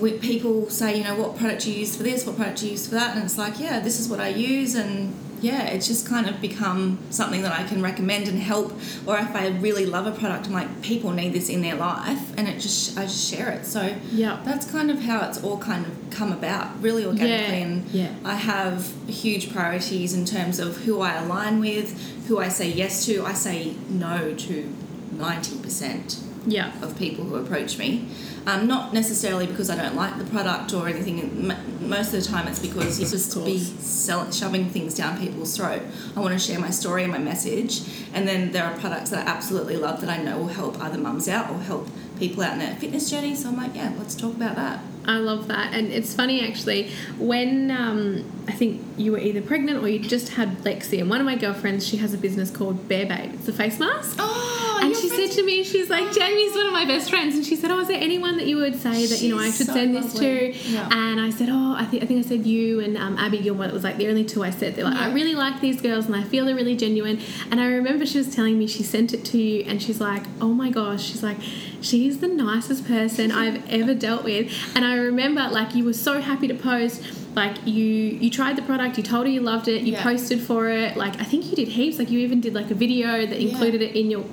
we, 0.00 0.12
people 0.12 0.68
say, 0.70 0.98
you 0.98 1.04
know, 1.04 1.14
what 1.14 1.36
product 1.36 1.62
do 1.64 1.72
you 1.72 1.80
use 1.80 1.96
for 1.96 2.02
this, 2.02 2.26
what 2.26 2.36
product 2.36 2.60
do 2.60 2.66
you 2.66 2.72
use 2.72 2.86
for 2.86 2.94
that, 2.94 3.14
and 3.16 3.24
it's 3.24 3.38
like, 3.38 3.58
yeah, 3.60 3.80
this 3.80 3.98
is 4.00 4.08
what 4.08 4.20
I 4.20 4.28
use, 4.28 4.74
and 4.74 5.14
yeah, 5.42 5.64
it's 5.64 5.86
just 5.88 6.06
kind 6.08 6.26
of 6.28 6.40
become 6.40 6.98
something 7.10 7.42
that 7.42 7.52
I 7.52 7.64
can 7.64 7.82
recommend 7.82 8.28
and 8.28 8.38
help. 8.38 8.72
Or 9.06 9.18
if 9.18 9.34
I 9.36 9.48
really 9.48 9.84
love 9.84 10.06
a 10.06 10.12
product, 10.12 10.46
I'm 10.46 10.52
like, 10.52 10.80
people 10.82 11.10
need 11.10 11.32
this 11.34 11.48
in 11.50 11.60
their 11.60 11.74
life, 11.74 12.32
and 12.38 12.48
it 12.48 12.60
just 12.60 12.96
I 12.96 13.02
just 13.02 13.28
share 13.30 13.50
it. 13.50 13.66
So 13.66 13.94
Yeah. 14.12 14.40
that's 14.44 14.70
kind 14.70 14.90
of 14.90 15.00
how 15.00 15.28
it's 15.28 15.42
all 15.42 15.58
kind 15.58 15.84
of 15.84 15.92
come 16.10 16.32
about, 16.32 16.80
really 16.80 17.04
organically. 17.04 17.58
Yeah, 17.58 17.64
And 17.66 17.90
yeah. 17.90 18.12
I 18.24 18.36
have 18.36 18.92
huge 19.08 19.52
priorities 19.52 20.14
in 20.14 20.24
terms 20.24 20.58
of 20.58 20.78
who 20.84 21.00
I 21.00 21.14
align 21.14 21.60
with, 21.60 22.00
who 22.28 22.38
I 22.38 22.48
say 22.48 22.70
yes 22.70 23.04
to. 23.06 23.24
I 23.26 23.32
say 23.34 23.74
no 23.90 24.34
to 24.34 24.74
ninety 25.10 25.56
percent 25.58 26.20
Yeah. 26.46 26.72
of 26.82 26.98
people 26.98 27.24
who 27.24 27.36
approach 27.36 27.78
me. 27.78 28.08
Um, 28.46 28.66
not 28.66 28.92
necessarily 28.92 29.46
because 29.46 29.70
I 29.70 29.76
don't 29.76 29.94
like 29.94 30.18
the 30.18 30.24
product 30.24 30.72
or 30.74 30.88
anything. 30.88 31.52
Most 31.80 32.12
of 32.12 32.22
the 32.22 32.28
time, 32.28 32.48
it's 32.48 32.58
because 32.58 32.98
you 32.98 33.06
just 33.06 33.34
be 33.44 33.58
sell- 33.58 34.30
shoving 34.32 34.68
things 34.70 34.94
down 34.94 35.18
people's 35.18 35.56
throat. 35.56 35.82
I 36.16 36.20
want 36.20 36.32
to 36.32 36.38
share 36.38 36.58
my 36.58 36.70
story 36.70 37.04
and 37.04 37.12
my 37.12 37.18
message, 37.18 37.82
and 38.12 38.26
then 38.26 38.50
there 38.52 38.64
are 38.64 38.76
products 38.78 39.10
that 39.10 39.26
I 39.26 39.30
absolutely 39.30 39.76
love 39.76 40.00
that 40.00 40.10
I 40.10 40.20
know 40.20 40.38
will 40.38 40.48
help 40.48 40.82
other 40.82 40.98
mums 40.98 41.28
out 41.28 41.50
or 41.50 41.58
help 41.58 41.88
people 42.18 42.42
out 42.42 42.54
in 42.54 42.58
their 42.58 42.74
fitness 42.76 43.08
journey. 43.10 43.34
So 43.36 43.48
I'm 43.48 43.56
like, 43.56 43.74
yeah, 43.76 43.92
let's 43.98 44.14
talk 44.14 44.34
about 44.34 44.56
that. 44.56 44.80
I 45.04 45.18
love 45.18 45.48
that. 45.48 45.74
And 45.74 45.92
it's 45.92 46.14
funny 46.14 46.46
actually, 46.46 46.90
when 47.18 47.70
um, 47.70 48.44
I 48.48 48.52
think 48.52 48.80
you 48.96 49.12
were 49.12 49.18
either 49.18 49.42
pregnant 49.42 49.82
or 49.82 49.88
you 49.88 49.98
just 49.98 50.30
had 50.30 50.58
Lexi, 50.58 51.00
and 51.00 51.10
one 51.10 51.20
of 51.20 51.26
my 51.26 51.36
girlfriends, 51.36 51.86
she 51.86 51.96
has 51.98 52.14
a 52.14 52.18
business 52.18 52.50
called 52.50 52.88
Bear 52.88 53.06
Babe. 53.06 53.32
It's 53.34 53.48
a 53.48 53.52
face 53.52 53.78
mask. 53.78 54.16
Oh, 54.18 54.80
and 54.82 54.96
she 54.96 55.08
said 55.08 55.30
to 55.36 55.44
me, 55.44 55.62
she's 55.62 55.88
like, 55.88 56.12
Jamie's 56.12 56.54
one 56.54 56.66
of 56.66 56.72
my 56.72 56.84
best 56.84 57.08
friends. 57.08 57.36
And 57.36 57.44
she 57.44 57.56
said, 57.56 57.70
Oh, 57.70 57.80
is 57.80 57.88
there 57.88 58.00
anyone 58.00 58.36
that 58.36 58.46
you 58.46 58.56
would 58.56 58.76
say 58.80 59.06
that, 59.06 59.20
you 59.20 59.34
know, 59.34 59.40
I 59.40 59.50
should 59.50 59.66
so 59.66 59.74
send 59.74 59.94
this 59.94 60.14
lovely. 60.14 60.52
to? 60.52 60.58
Yeah. 60.70 60.88
And 60.92 61.20
I 61.20 61.30
said, 61.30 61.48
Oh, 61.50 61.74
I 61.76 61.84
think 61.84 62.02
I 62.02 62.06
think 62.06 62.24
I 62.24 62.28
said 62.28 62.46
you 62.46 62.80
and 62.80 62.96
um, 62.96 63.16
Abby 63.18 63.38
Gilmore. 63.38 63.66
It 63.66 63.72
was 63.72 63.84
like 63.84 63.96
the 63.96 64.08
only 64.08 64.24
two 64.24 64.42
I 64.42 64.50
said. 64.50 64.74
They're 64.74 64.84
like, 64.84 64.96
I 64.96 65.12
really 65.12 65.34
like 65.34 65.60
these 65.60 65.80
girls 65.80 66.06
and 66.06 66.16
I 66.16 66.24
feel 66.24 66.44
they're 66.44 66.56
really 66.56 66.76
genuine. 66.76 67.20
And 67.50 67.60
I 67.60 67.66
remember 67.66 68.06
she 68.06 68.18
was 68.18 68.34
telling 68.34 68.58
me 68.58 68.66
she 68.66 68.82
sent 68.82 69.14
it 69.14 69.24
to 69.26 69.38
you 69.38 69.64
and 69.66 69.80
she's 69.80 70.00
like, 70.00 70.24
Oh 70.40 70.48
my 70.52 70.70
gosh, 70.70 71.02
she's 71.04 71.22
like, 71.22 71.38
she's 71.82 72.18
the 72.18 72.28
nicest 72.28 72.86
person 72.86 73.30
I've 73.30 73.68
ever 73.70 73.94
dealt 73.94 74.24
with. 74.24 74.52
And 74.74 74.84
I 74.84 74.96
remember 74.96 75.48
like 75.50 75.74
you 75.74 75.84
were 75.84 75.92
so 75.92 76.20
happy 76.20 76.48
to 76.48 76.54
post. 76.54 77.02
Like 77.34 77.56
you, 77.66 77.84
you 77.84 78.30
tried 78.30 78.56
the 78.56 78.62
product. 78.62 78.96
You 78.98 79.02
told 79.02 79.26
her 79.26 79.32
you 79.32 79.40
loved 79.40 79.68
it. 79.68 79.82
You 79.82 79.92
Yeah. 79.92 80.02
posted 80.02 80.40
for 80.40 80.68
it. 80.68 80.96
Like 80.96 81.20
I 81.20 81.24
think 81.24 81.46
you 81.50 81.56
did 81.56 81.68
heaps. 81.68 81.98
Like 81.98 82.10
you 82.10 82.18
even 82.20 82.40
did 82.40 82.54
like 82.54 82.70
a 82.70 82.74
video 82.74 83.26
that 83.26 83.40
Yeah. 83.40 83.48
included 83.50 83.82
it 83.82 83.96
in 83.96 84.10
your 84.10 84.24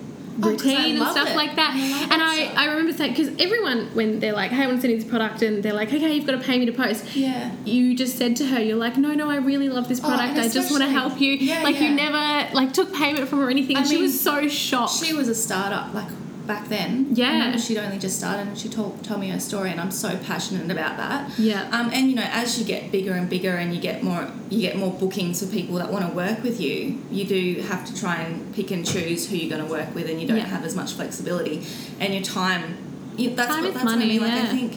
Oh, 0.41 0.51
routine 0.51 0.95
and 0.95 1.05
stuff 1.11 1.31
it. 1.31 1.35
like 1.35 1.57
that. 1.57 1.73
I 1.75 2.13
and 2.13 2.23
I, 2.23 2.43
stuff. 2.45 2.57
I 2.57 2.65
remember 2.69 2.93
saying 2.93 3.11
because 3.11 3.27
everyone 3.39 3.87
when 3.93 4.21
they're 4.21 4.31
like, 4.31 4.51
"Hey, 4.51 4.63
I 4.63 4.67
want 4.67 4.77
to 4.77 4.81
send 4.81 4.93
you 4.93 4.99
this 5.01 5.09
product," 5.09 5.41
and 5.41 5.61
they're 5.61 5.73
like, 5.73 5.89
"Okay, 5.93 6.13
you've 6.13 6.25
got 6.25 6.31
to 6.31 6.37
pay 6.39 6.57
me 6.57 6.65
to 6.65 6.71
post." 6.71 7.13
Yeah. 7.13 7.51
You 7.65 7.93
just 7.93 8.17
said 8.17 8.37
to 8.37 8.45
her, 8.45 8.61
"You're 8.61 8.77
like, 8.77 8.95
no, 8.97 9.13
no, 9.13 9.29
I 9.29 9.35
really 9.35 9.67
love 9.67 9.89
this 9.89 9.99
Oh, 9.99 10.07
product. 10.07 10.29
and 10.37 10.39
I 10.39 10.47
just 10.47 10.71
want 10.71 10.81
to 10.83 10.89
help 10.89 11.19
you." 11.19 11.33
Yeah, 11.33 11.61
like 11.63 11.81
you 11.81 11.89
never 11.89 12.53
like 12.53 12.71
took 12.71 12.93
payment 12.93 13.27
from 13.27 13.39
her 13.39 13.47
or 13.47 13.49
anything. 13.49 13.75
I 13.75 13.79
and 13.81 13.89
she 13.89 13.95
mean, 13.95 14.03
was 14.03 14.17
so 14.17 14.47
shocked. 14.47 15.03
She 15.03 15.11
was 15.13 15.27
a 15.27 15.35
startup. 15.35 15.93
Like 15.93 16.07
back 16.49 16.67
then. 16.67 17.07
Yeah. 17.13 17.51
I 17.53 17.57
she'd 17.57 17.77
only 17.77 17.99
just 17.99 18.17
started 18.17 18.47
and 18.47 18.57
she 18.57 18.67
told, 18.69 19.03
told 19.03 19.19
me 19.21 19.29
her 19.29 19.39
story 19.39 19.69
and 19.69 19.79
I'm 19.79 19.91
so 19.91 20.17
passionate 20.17 20.69
about 20.71 20.97
that. 20.97 21.37
Yeah. 21.37 21.69
Um, 21.71 21.91
and 21.93 22.09
you 22.09 22.15
know, 22.15 22.25
as 22.25 22.57
you 22.59 22.65
get 22.65 22.91
bigger 22.91 23.13
and 23.13 23.29
bigger 23.29 23.55
and 23.55 23.73
you 23.73 23.79
get 23.79 24.01
more 24.03 24.27
you 24.49 24.59
get 24.59 24.75
more 24.75 24.91
bookings 24.91 25.39
for 25.45 25.49
people 25.51 25.75
that 25.75 25.91
want 25.91 26.07
to 26.09 26.11
work 26.11 26.41
with 26.41 26.59
you, 26.59 26.99
you 27.11 27.23
do 27.25 27.61
have 27.61 27.85
to 27.85 27.95
try 27.95 28.15
and 28.15 28.51
pick 28.55 28.71
and 28.71 28.83
choose 28.85 29.29
who 29.29 29.37
you're 29.37 29.49
going 29.55 29.63
to 29.65 29.71
work 29.71 29.93
with 29.93 30.09
and 30.09 30.19
you 30.19 30.27
don't 30.27 30.37
Yeah. 30.37 30.45
have 30.55 30.65
as 30.65 30.75
much 30.75 30.93
flexibility 30.93 31.63
and 31.99 32.13
your 32.15 32.23
time 32.23 32.77
you, 33.15 33.29
that's 33.35 33.49
Time 33.53 33.63
what 33.65 33.73
that's 33.75 33.85
what 33.85 33.93
I 33.93 33.97
money, 33.97 34.07
mean. 34.13 34.21
Like 34.21 34.33
I 34.33 34.45
think 34.47 34.73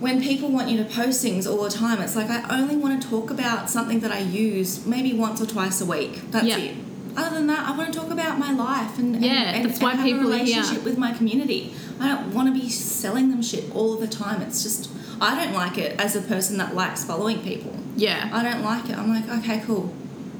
when 0.00 0.22
people 0.22 0.48
want 0.50 0.70
you 0.70 0.78
to 0.82 0.88
post 0.88 1.20
things 1.20 1.46
all 1.46 1.62
the 1.62 1.68
time, 1.70 2.00
it's 2.00 2.16
like 2.16 2.30
I 2.30 2.58
only 2.58 2.76
want 2.76 3.02
to 3.02 3.06
talk 3.08 3.30
about 3.30 3.68
something 3.68 4.00
that 4.00 4.10
I 4.12 4.20
use 4.20 4.86
maybe 4.86 5.12
once 5.12 5.42
or 5.42 5.46
twice 5.46 5.80
a 5.82 5.84
week. 5.84 6.30
That's 6.30 6.46
Yeah. 6.46 6.56
it. 6.56 6.76
Other 7.16 7.36
than 7.36 7.46
that, 7.48 7.68
I 7.68 7.76
want 7.76 7.92
to 7.92 7.98
talk 7.98 8.10
about 8.10 8.38
my 8.38 8.52
life 8.52 8.98
and 8.98 9.14
and- 9.16 9.24
Yeah, 9.24 9.32
and, 9.54 9.64
that's 9.68 9.80
why 9.80 9.90
and 9.92 10.00
have 10.00 10.06
people 10.06 10.32
a 10.32 10.36
are 10.36 10.38
here. 10.38 10.56
relationship 10.56 10.84
with 10.84 10.98
my 10.98 11.12
community. 11.12 11.74
I 11.98 12.08
don't 12.08 12.32
want 12.34 12.52
to 12.54 12.58
be 12.60 12.68
selling 12.68 13.30
them 13.30 13.42
shit 13.42 13.74
all 13.74 13.96
the 13.96 14.06
time. 14.08 14.40
It's 14.42 14.62
just 14.62 14.90
I 15.20 15.42
don't 15.42 15.54
like 15.54 15.76
it 15.76 16.00
as 16.00 16.16
a 16.16 16.22
person 16.22 16.56
that 16.58 16.74
likes 16.74 17.04
following 17.04 17.40
people. 17.42 17.74
Yeah. 17.96 18.30
I 18.32 18.42
don't 18.42 18.62
like 18.62 18.88
it. 18.88 18.96
I'm 18.96 19.10
like, 19.10 19.28
okay, 19.40 19.60
cool, 19.66 19.92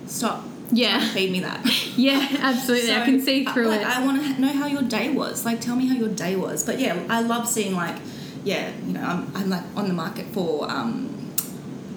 stop. 0.07 0.45
Yeah. 0.73 1.01
feed 1.11 1.33
me 1.33 1.41
that. 1.41 1.67
Yeah, 1.97 2.27
absolutely. 2.41 2.93
I 2.93 3.05
can 3.05 3.21
see 3.21 3.45
through 3.45 3.67
like, 3.69 3.83
it. 3.83 3.87
I 3.87 4.03
want 4.07 4.23
to 4.23 4.41
know 4.41 4.53
how 4.53 4.67
your 4.67 4.83
day 4.83 5.11
was. 5.11 5.45
Like, 5.45 5.61
tell 5.61 5.77
me 5.77 5.87
how 5.89 5.97
your 5.97 6.09
day 6.09 6.35
was. 6.37 6.65
But 6.65 6.79
yeah, 6.79 6.99
I 7.11 7.21
love 7.21 7.47
seeing 7.47 7.75
like, 7.75 7.97
yeah, 8.45 8.71
you 8.87 8.95
know, 8.95 9.03
I'm, 9.03 9.31
I'm 9.35 9.51
like 9.51 9.65
on 9.77 9.89
the 9.89 9.93
market 9.93 10.27
for 10.27 10.71
um, 10.71 11.20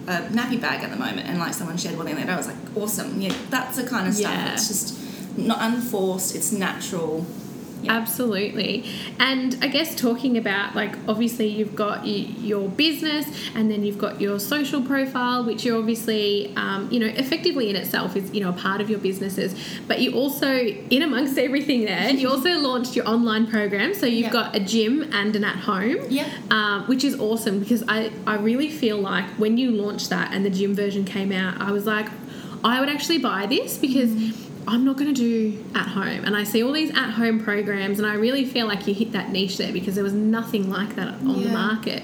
a 0.08 0.22
nappy 0.32 0.60
bag 0.60 0.84
at 0.84 0.90
the 0.90 0.98
moment, 0.98 1.28
and 1.28 1.40
like 1.40 1.54
someone 1.54 1.78
shared 1.78 1.98
one 1.98 2.06
the 2.06 2.12
other 2.14 2.24
day. 2.24 2.32
I 2.32 2.38
was 2.38 2.48
like, 2.48 2.58
awesome. 2.76 3.22
Yeah, 3.22 3.34
that's 3.50 3.78
the 3.78 3.88
kind 3.88 4.08
of 4.08 4.14
stuff. 4.14 4.32
Yeah. 4.32 4.54
It's 4.54 4.68
just 4.68 5.38
not 5.38 5.60
unforced. 5.62 6.36
It's 6.36 6.52
natural. 6.52 7.26
Yeah. 7.84 7.94
Absolutely. 7.94 8.86
And 9.20 9.58
I 9.62 9.68
guess 9.68 9.96
talking 9.96 10.38
about, 10.38 10.76
like, 10.76 10.96
obviously 11.08 11.48
you've 11.48 11.76
got 11.76 12.06
your 12.06 12.70
business 12.70 13.26
and 13.56 13.70
then 13.72 13.84
you've 13.84 13.98
got 13.98 14.22
your 14.22 14.40
social 14.40 14.82
profile, 14.82 15.44
which 15.44 15.66
you're 15.66 15.78
obviously, 15.78 16.54
um, 16.56 16.90
you 16.92 17.00
know, 17.00 17.08
effectively 17.08 17.70
in 17.70 17.76
itself 17.76 18.16
is, 18.16 18.32
you 18.34 18.42
know, 18.42 18.50
a 18.50 18.54
part 18.54 18.82
of 18.82 18.90
your 18.90 19.00
businesses. 19.00 19.56
But 19.88 20.00
you 20.02 20.14
also, 20.14 20.52
in 20.56 21.02
amongst 21.02 21.38
everything 21.38 21.86
there, 21.86 22.10
you 22.10 22.30
also 22.30 22.52
launched 22.60 22.96
your 22.96 23.08
online 23.08 23.48
program. 23.48 23.94
So 23.94 24.06
you've 24.06 24.24
Yep. 24.24 24.32
got 24.34 24.56
a 24.56 24.60
gym 24.60 25.04
and 25.14 25.36
an 25.36 25.44
at 25.44 25.58
home. 25.58 25.98
Yep. 26.10 26.28
Um, 26.52 26.84
which 26.88 27.04
is 27.04 27.20
awesome 27.20 27.60
because 27.60 27.84
I, 27.88 28.12
I 28.28 28.36
really 28.36 28.70
feel 28.70 28.98
like 28.98 29.26
when 29.40 29.58
you 29.58 29.72
launched 29.72 30.10
that 30.10 30.34
and 30.34 30.46
the 30.46 30.50
gym 30.50 30.74
version 30.76 31.04
came 31.06 31.32
out, 31.32 31.60
I 31.62 31.72
was 31.72 31.86
like, 31.86 32.08
I 32.64 32.80
would 32.80 32.88
actually 32.90 33.18
buy 33.18 33.46
this 33.46 33.78
because 33.78 34.10
I'm 34.68 34.86
not 34.86 34.98
going 34.98 35.14
to 35.14 35.20
do 35.20 35.64
at 35.76 35.88
home. 35.88 36.24
And 36.26 36.36
I 36.36 36.44
see 36.44 36.64
all 36.64 36.72
these 36.72 36.92
at 36.92 37.12
home 37.12 37.40
programs, 37.44 38.00
and 38.00 38.08
I 38.08 38.16
really 38.16 38.46
feel 38.46 38.68
like 38.68 38.88
you 38.88 38.94
hit 38.94 39.12
that 39.12 39.32
niche 39.32 39.58
there 39.58 39.74
because 39.74 39.96
there 39.96 40.04
was 40.04 40.14
nothing 40.14 40.70
like 40.70 40.96
that 40.96 41.08
on 41.08 41.44
the 41.44 41.50
market. 41.50 42.04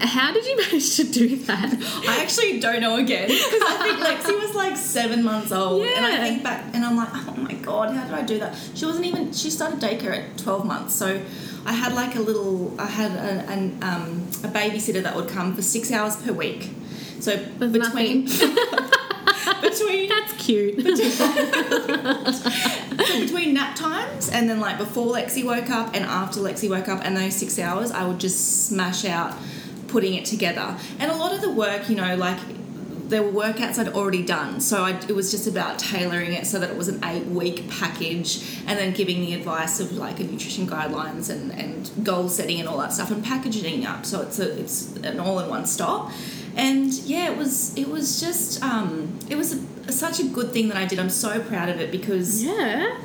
How 0.00 0.32
did 0.32 0.44
you 0.46 0.56
manage 0.62 0.96
to 0.96 1.04
do 1.04 1.36
that? 1.36 1.74
I 2.08 2.22
actually 2.22 2.60
don't 2.60 2.80
know 2.80 2.96
again 2.96 3.28
because 3.28 3.62
I 3.62 3.78
think 3.82 3.98
Lexi 3.98 4.40
was 4.40 4.54
like 4.54 4.76
seven 4.76 5.22
months 5.22 5.52
old, 5.52 5.86
and 5.86 6.04
I 6.04 6.16
think 6.18 6.42
back 6.42 6.64
and 6.74 6.84
I'm 6.84 6.96
like, 6.96 7.10
oh 7.12 7.36
my 7.36 7.54
god, 7.54 7.94
how 7.94 8.04
did 8.04 8.14
I 8.14 8.22
do 8.22 8.38
that? 8.40 8.56
She 8.74 8.84
wasn't 8.84 9.06
even. 9.06 9.32
She 9.32 9.50
started 9.50 9.80
daycare 9.80 10.12
at 10.12 10.38
twelve 10.38 10.66
months, 10.66 10.94
so 10.94 11.22
I 11.64 11.72
had 11.72 11.94
like 11.94 12.16
a 12.16 12.20
little. 12.20 12.74
I 12.80 12.86
had 12.86 13.12
a, 13.12 13.48
an, 13.50 13.78
um, 13.82 14.28
a 14.42 14.48
babysitter 14.48 15.02
that 15.02 15.14
would 15.14 15.28
come 15.28 15.54
for 15.54 15.62
six 15.62 15.92
hours 15.92 16.16
per 16.16 16.32
week. 16.32 16.70
So 17.20 17.36
There's 17.36 17.70
between 17.70 18.26
between 19.62 20.08
That's 20.08 20.32
cute. 20.34 20.74
so 20.96 21.20
between 23.20 23.54
nap 23.54 23.76
times 23.76 24.28
and 24.28 24.48
then 24.50 24.60
like 24.60 24.76
before 24.78 25.14
Lexi 25.14 25.44
woke 25.44 25.70
up 25.70 25.94
and 25.94 26.04
after 26.04 26.40
Lexi 26.40 26.68
woke 26.68 26.88
up 26.88 27.00
and 27.04 27.16
those 27.16 27.34
six 27.34 27.58
hours, 27.58 27.90
I 27.90 28.06
would 28.06 28.18
just 28.18 28.66
smash 28.66 29.04
out 29.04 29.34
putting 29.88 30.14
it 30.14 30.24
together. 30.24 30.76
And 30.98 31.10
a 31.10 31.16
lot 31.16 31.34
of 31.34 31.40
the 31.40 31.50
work, 31.50 31.88
you 31.88 31.96
know, 31.96 32.16
like 32.16 32.38
there 33.08 33.22
were 33.22 33.30
workouts 33.30 33.78
I'd 33.78 33.88
already 33.88 34.24
done, 34.24 34.58
so 34.58 34.84
I, 34.84 34.92
it 34.92 35.14
was 35.14 35.30
just 35.30 35.46
about 35.46 35.78
tailoring 35.78 36.32
it 36.32 36.46
so 36.46 36.58
that 36.58 36.70
it 36.70 36.76
was 36.78 36.88
an 36.88 37.04
eight 37.04 37.26
week 37.26 37.68
package 37.68 38.58
and 38.66 38.78
then 38.78 38.94
giving 38.94 39.20
the 39.20 39.34
advice 39.34 39.80
of 39.80 39.92
like 39.92 40.18
a 40.18 40.24
nutrition 40.24 40.66
guidelines 40.66 41.28
and, 41.28 41.52
and 41.52 41.90
goal 42.02 42.30
setting 42.30 42.58
and 42.58 42.66
all 42.66 42.78
that 42.78 42.90
stuff 42.90 43.10
and 43.10 43.22
packaging 43.22 43.82
it 43.82 43.86
up 43.86 44.06
so 44.06 44.22
it's 44.22 44.38
a, 44.38 44.58
it's 44.58 44.96
an 44.96 45.20
all 45.20 45.38
in 45.40 45.50
one 45.50 45.66
stop. 45.66 46.10
And 46.56 46.92
yeah, 46.92 47.30
it 47.30 47.36
was 47.36 47.76
it 47.76 47.88
was 47.88 48.20
just 48.20 48.62
um, 48.62 49.18
it 49.28 49.36
was 49.36 49.54
a, 49.54 49.92
such 49.92 50.20
a 50.20 50.24
good 50.24 50.52
thing 50.52 50.68
that 50.68 50.76
I 50.76 50.84
did. 50.84 50.98
I'm 50.98 51.10
so 51.10 51.40
proud 51.40 51.68
of 51.68 51.80
it 51.80 51.90
because 51.90 52.42
yeah. 52.42 52.98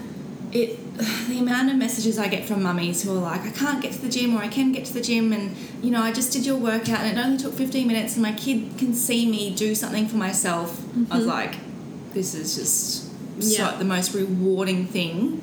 it 0.51 0.79
the 1.27 1.39
amount 1.39 1.69
of 1.69 1.75
messages 1.75 2.17
I 2.17 2.27
get 2.27 2.45
from 2.45 2.63
mummies 2.63 3.03
who 3.03 3.11
are 3.11 3.21
like, 3.21 3.41
I 3.41 3.51
can't 3.51 3.81
get 3.81 3.93
to 3.93 4.01
the 4.01 4.09
gym 4.09 4.35
or 4.35 4.39
I 4.39 4.47
can 4.47 4.71
get 4.71 4.85
to 4.85 4.93
the 4.93 5.01
gym 5.01 5.31
and 5.31 5.55
you 5.81 5.91
know, 5.91 6.01
I 6.01 6.11
just 6.11 6.33
did 6.33 6.45
your 6.45 6.57
workout 6.57 7.01
and 7.01 7.17
it 7.17 7.23
only 7.23 7.37
took 7.37 7.53
15 7.53 7.87
minutes 7.87 8.15
and 8.15 8.23
my 8.23 8.33
kid 8.33 8.77
can 8.77 8.93
see 8.93 9.29
me 9.29 9.53
do 9.53 9.75
something 9.75 10.07
for 10.07 10.17
myself. 10.17 10.83
I 11.11 11.17
was 11.17 11.25
like, 11.27 11.55
this 12.13 12.33
is 12.33 12.55
just 12.55 13.11
Yeah. 13.37 13.71
so, 13.71 13.77
the 13.77 13.85
most 13.85 14.13
rewarding 14.15 14.87
thing 14.87 15.41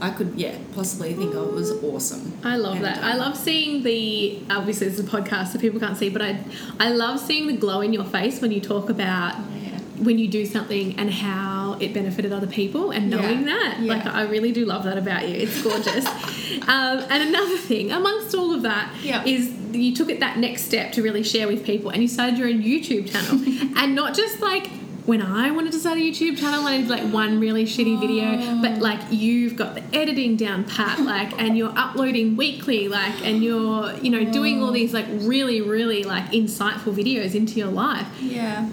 I 0.00 0.10
could, 0.10 0.34
yeah, 0.36 0.56
possibly 0.74 1.12
think 1.14 1.34
of. 1.34 1.48
It 1.48 1.54
was 1.54 1.70
awesome. 1.82 2.32
I 2.44 2.56
love 2.56 2.76
And, 2.76 2.84
that. 2.84 2.98
um, 2.98 3.04
I 3.04 3.14
love 3.14 3.36
seeing 3.36 3.82
the 3.82 4.38
obviously 4.50 4.88
this 4.88 4.98
is 4.98 5.04
a 5.06 5.10
podcast 5.10 5.48
so 5.52 5.58
people 5.58 5.80
can't 5.80 5.96
see, 5.96 6.08
but 6.08 6.22
I 6.22 6.38
I 6.78 6.90
love 6.90 7.18
seeing 7.18 7.46
the 7.48 7.56
glow 7.56 7.80
in 7.80 7.92
your 7.92 8.04
face 8.04 8.40
when 8.40 8.52
you 8.52 8.60
talk 8.60 8.90
about 8.90 9.34
Oh, 9.36 9.44
yeah. 9.60 9.78
when 10.04 10.18
you 10.18 10.28
do 10.28 10.46
something 10.46 10.94
and 10.98 11.10
how 11.10 11.76
it 11.80 11.92
benefited 11.94 12.32
other 12.32 12.46
people 12.46 12.92
and 12.92 13.10
Yeah. 13.10 13.20
knowing 13.20 13.44
that. 13.46 13.78
Yeah. 13.80 13.92
Like 13.94 14.06
I 14.06 14.22
really 14.22 14.52
do 14.52 14.64
love 14.64 14.84
that 14.84 14.98
about 14.98 15.28
you. 15.28 15.34
It's 15.34 15.60
gorgeous. 15.62 16.06
um, 16.68 16.98
and 17.10 17.22
another 17.28 17.56
thing, 17.56 17.90
amongst 17.90 18.34
all 18.36 18.54
of 18.54 18.62
that, 18.62 18.94
Yeah. 19.02 19.24
is 19.24 19.50
you 19.72 19.94
took 19.94 20.08
it 20.10 20.20
that 20.20 20.38
next 20.38 20.62
step 20.62 20.92
to 20.92 21.02
really 21.02 21.22
share 21.24 21.46
with 21.48 21.64
people 21.64 21.90
and 21.90 22.00
you 22.02 22.08
started 22.08 22.38
your 22.38 22.48
own 22.48 22.62
YouTube 22.62 23.10
channel. 23.10 23.36
and 23.76 23.94
not 23.96 24.14
just 24.14 24.40
like 24.40 24.70
when 25.08 25.22
I 25.22 25.50
wanted 25.52 25.72
to 25.72 25.78
start 25.78 25.96
a 25.96 26.02
YouTube 26.02 26.36
channel, 26.38 26.66
I 26.66 26.76
did 26.76 26.90
like 26.90 27.02
one 27.10 27.40
really 27.40 27.64
shitty 27.64 27.98
video, 27.98 28.60
but 28.60 28.72
oh. 28.72 28.82
like 28.82 29.00
you've 29.08 29.56
got 29.56 29.74
the 29.74 29.82
editing 29.96 30.36
down 30.36 30.64
pat, 30.64 31.00
like, 31.00 31.32
and 31.40 31.56
you're 31.56 31.72
uploading 31.78 32.36
weekly, 32.36 32.88
like, 32.88 33.24
and 33.24 33.42
you're, 33.42 33.90
you 34.02 34.10
know, 34.10 34.30
doing 34.30 34.62
all 34.62 34.70
these 34.70 34.92
like 34.92 35.06
really, 35.10 35.62
really 35.62 36.04
like 36.04 36.24
insightful 36.32 36.92
videos 36.94 37.34
into 37.34 37.58
your 37.58 37.70
life. 37.70 38.06
Yeah. 38.20 38.68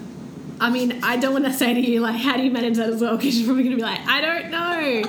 I 0.60 0.68
mean, 0.68 1.02
I 1.02 1.16
don't 1.16 1.32
want 1.32 1.46
to 1.46 1.54
say 1.54 1.72
to 1.72 1.80
you 1.80 2.00
like, 2.00 2.16
how 2.16 2.36
do 2.36 2.42
you 2.42 2.50
manage 2.50 2.76
that 2.76 2.90
as 2.90 3.00
well? 3.00 3.16
Because 3.16 3.38
you're 3.38 3.46
probably 3.46 3.62
going 3.62 3.76
to 3.76 3.82
be 3.82 3.82
like, 3.82 4.06
I 4.06 4.20
don't 4.20 4.50
know. 4.50 5.02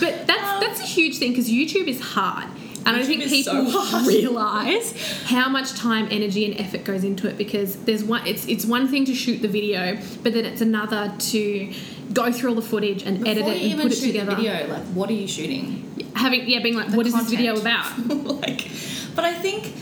But 0.00 0.26
that's 0.26 0.66
that's 0.66 0.80
a 0.80 0.84
huge 0.84 1.18
thing 1.18 1.30
because 1.30 1.48
YouTube 1.48 1.86
is 1.86 2.00
hard. 2.00 2.48
And 2.86 2.96
I 2.96 3.02
think 3.02 3.22
is 3.22 3.44
so 3.44 3.64
people 3.64 4.00
realize 4.06 4.92
how 5.24 5.48
much 5.48 5.74
time, 5.74 6.06
energy, 6.10 6.46
and 6.46 6.58
effort 6.60 6.84
goes 6.84 7.02
into 7.02 7.28
it 7.28 7.36
because 7.36 7.76
there's 7.84 8.04
one. 8.04 8.24
It's 8.26 8.46
it's 8.46 8.64
one 8.64 8.86
thing 8.86 9.04
to 9.06 9.14
shoot 9.14 9.42
the 9.42 9.48
video, 9.48 9.98
but 10.22 10.32
then 10.32 10.44
it's 10.44 10.60
another 10.60 11.12
to 11.18 11.72
go 12.12 12.30
through 12.30 12.50
all 12.50 12.56
the 12.56 12.62
footage 12.62 13.02
and 13.02 13.18
Before 13.18 13.30
edit 13.32 13.46
it 13.48 13.72
and 13.72 13.82
put 13.82 13.92
it 13.92 14.00
together. 14.00 14.30
the 14.30 14.36
video, 14.36 14.68
like, 14.68 14.84
what 14.94 15.10
are 15.10 15.14
you 15.14 15.26
shooting? 15.26 16.10
Having 16.14 16.48
yeah, 16.48 16.62
being 16.62 16.76
like, 16.76 16.90
the 16.90 16.96
what 16.96 17.06
is 17.06 17.14
this 17.14 17.28
video 17.28 17.58
about? 17.58 17.98
like, 18.08 18.70
but 19.16 19.24
I 19.24 19.34
think 19.34 19.72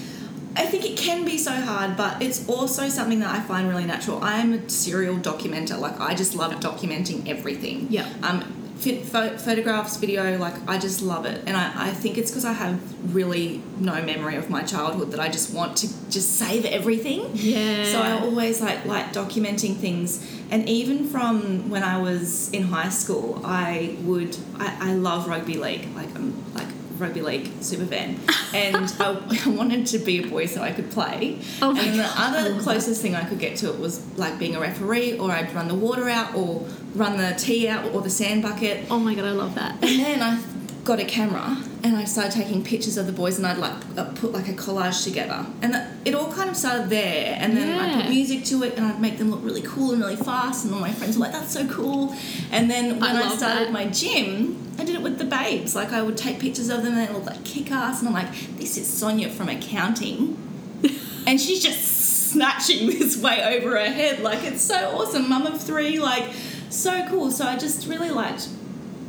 I 0.57 0.67
think 0.67 0.85
it 0.85 0.97
can 0.97 1.25
be 1.25 1.37
so 1.37 1.53
hard, 1.53 1.97
but 1.97 2.23
it's 2.23 2.49
also 2.49 2.89
something 2.89 3.21
that 3.21 3.35
I 3.35 3.41
find 3.41 3.69
really 3.69 3.85
natural. 3.85 4.23
I 4.23 4.39
am 4.39 4.53
a 4.55 4.69
serial 4.71 5.17
documenter. 5.17 5.79
Like 5.79 6.01
I 6.01 6.15
just 6.15 6.35
love 6.35 6.53
documenting 6.55 7.29
everything. 7.29 7.89
Yeah. 7.91 8.09
Um, 8.23 8.64
ph- 8.81 9.05
pho- 9.05 9.37
photographs, 9.39 9.97
video, 9.97 10.39
like 10.39 10.55
I 10.69 10.79
just 10.79 11.03
love 11.03 11.27
it, 11.27 11.43
and 11.47 11.57
I, 11.57 11.89
I 11.89 11.91
think 11.91 12.19
it's 12.19 12.31
because 12.31 12.45
I 12.45 12.53
have 12.53 12.79
really 13.15 13.63
no 13.79 14.03
memory 14.03 14.37
of 14.37 14.51
my 14.51 14.63
childhood 14.63 15.11
that 15.13 15.21
I 15.21 15.29
just 15.29 15.53
want 15.55 15.77
to 15.79 15.89
just 16.11 16.37
save 16.39 16.65
everything. 16.65 17.31
Yeah. 17.35 17.85
So 17.85 18.01
I 18.01 18.13
always 18.21 18.61
like 18.61 18.85
like 18.85 19.13
documenting 19.13 19.77
things, 19.77 20.25
and 20.51 20.69
even 20.69 21.09
from 21.09 21.71
when 21.71 21.83
I 21.83 22.01
was 22.01 22.51
in 22.53 22.65
high 22.65 22.91
school, 22.91 23.41
I 23.45 23.97
would 24.03 24.37
I, 24.59 24.91
I 24.91 24.95
love 24.95 25.29
rugby 25.29 25.57
league, 25.57 25.87
like 25.95 26.15
I'm 26.15 26.35
like 26.55 26.69
rugby 26.99 27.21
league 27.21 27.51
super 27.61 27.87
fan, 27.87 28.19
and 28.55 28.93
I, 28.99 29.19
I 29.45 29.49
wanted 29.49 29.87
to 29.89 29.99
be 29.99 30.25
a 30.25 30.27
boy 30.29 30.47
so 30.47 30.63
I 30.63 30.73
could 30.73 30.91
play. 30.91 31.41
Oh 31.63 31.71
and 31.71 31.79
then 31.79 31.97
the 31.97 32.03
God. 32.03 32.37
other 32.37 32.61
closest 32.61 33.03
thing 33.03 33.15
I 33.15 33.25
could 33.25 33.39
get 33.39 33.57
to 33.59 33.71
it 33.73 33.79
was 33.79 34.05
like 34.17 34.39
being 34.39 34.57
a 34.57 34.61
referee, 34.61 35.19
or 35.19 35.31
I'd 35.31 35.53
run 35.55 35.69
the 35.69 35.75
water 35.75 36.09
out, 36.09 36.35
or 36.35 36.67
run 36.95 37.17
the 37.17 37.35
tea 37.39 37.69
out, 37.69 37.93
or 37.93 38.01
the 38.01 38.11
sand 38.11 38.43
bucket. 38.43 38.87
oh 38.91 38.99
my 38.99 39.15
god, 39.15 39.25
I 39.25 39.33
love 39.33 39.55
that. 39.57 39.73
And 39.83 40.01
then 40.01 40.23
I 40.23 40.41
got 40.85 41.01
a 41.01 41.05
camera 41.05 41.57
and 41.83 41.97
I 41.97 42.05
started 42.05 42.33
taking 42.33 42.63
pictures 42.63 42.99
of 42.99 43.07
the 43.07 43.13
boys 43.13 43.39
and 43.39 43.47
I'd 43.47 43.57
like 43.57 43.73
uh, 43.97 44.05
put 44.15 44.33
like 44.33 44.49
a 44.49 44.53
collage 44.53 45.03
together. 45.03 45.47
And 45.63 45.73
that, 45.73 45.93
it 46.05 46.15
all 46.15 46.31
kind 46.31 46.51
of 46.51 46.57
started 46.57 46.91
there. 46.91 47.37
And 47.41 47.57
then 47.57 47.79
I 47.79 48.03
put 48.03 48.11
music 48.11 48.45
to 48.47 48.63
it 48.63 48.77
and 48.77 48.85
I'd 48.87 49.01
make 49.01 49.17
them 49.17 49.31
look 49.31 49.43
really 49.43 49.63
cool 49.63 49.93
and 49.93 50.01
really 50.01 50.17
fast. 50.17 50.65
And 50.65 50.75
all 50.75 50.81
my 50.81 50.93
friends 50.93 51.17
were 51.17 51.23
like, 51.25 51.33
that's 51.33 51.53
so 51.53 51.67
cool. 51.69 52.15
And 52.51 52.71
then 52.71 53.01
when 53.01 53.17
I 53.17 53.23
I, 53.23 53.37
started 53.37 53.69
that. 53.69 53.73
my 53.73 53.87
gym, 53.87 54.75
I 54.79 54.85
did 54.85 54.95
it 54.95 55.03
with 55.03 55.19
the 55.19 55.25
babes. 55.25 55.75
Like 55.75 55.93
I 55.93 56.03
would 56.03 56.19
take 56.19 56.39
pictures 56.39 56.69
of 56.69 56.83
them 56.83 56.99
and 56.99 57.09
they 57.09 57.13
looked 57.13 57.27
like 57.27 57.45
kick 57.45 57.71
ass. 57.73 58.01
And 58.01 58.09
I'm 58.09 58.15
like, 58.15 58.33
this 58.59 58.77
is 58.77 58.87
Sonia 58.87 59.31
from 59.31 59.49
accounting. 59.49 60.37
and 61.27 61.41
she's 61.41 61.63
just 61.63 62.31
snatching 62.33 62.87
this 62.99 63.17
way 63.17 63.43
over 63.57 63.71
her 63.71 63.91
head. 63.91 64.21
Like 64.21 64.45
it's 64.45 64.63
so 64.63 64.99
awesome. 64.99 65.31
Mum 65.31 65.47
of 65.47 65.63
three, 65.63 65.99
like 65.99 66.31
so 66.69 67.07
cool. 67.09 67.31
So 67.31 67.47
I 67.47 67.57
just 67.57 67.87
really 67.87 68.11
liked 68.11 68.49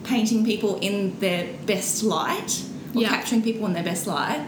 painting 0.05 0.45
people 0.45 0.77
in 0.79 1.19
their 1.19 1.47
best 1.65 2.03
light 2.03 2.61
or 2.93 3.01
Yeah. 3.01 3.09
capturing 3.09 3.41
people 3.41 3.65
in 3.65 3.73
their 3.73 3.83
best 3.83 4.07
light. 4.07 4.41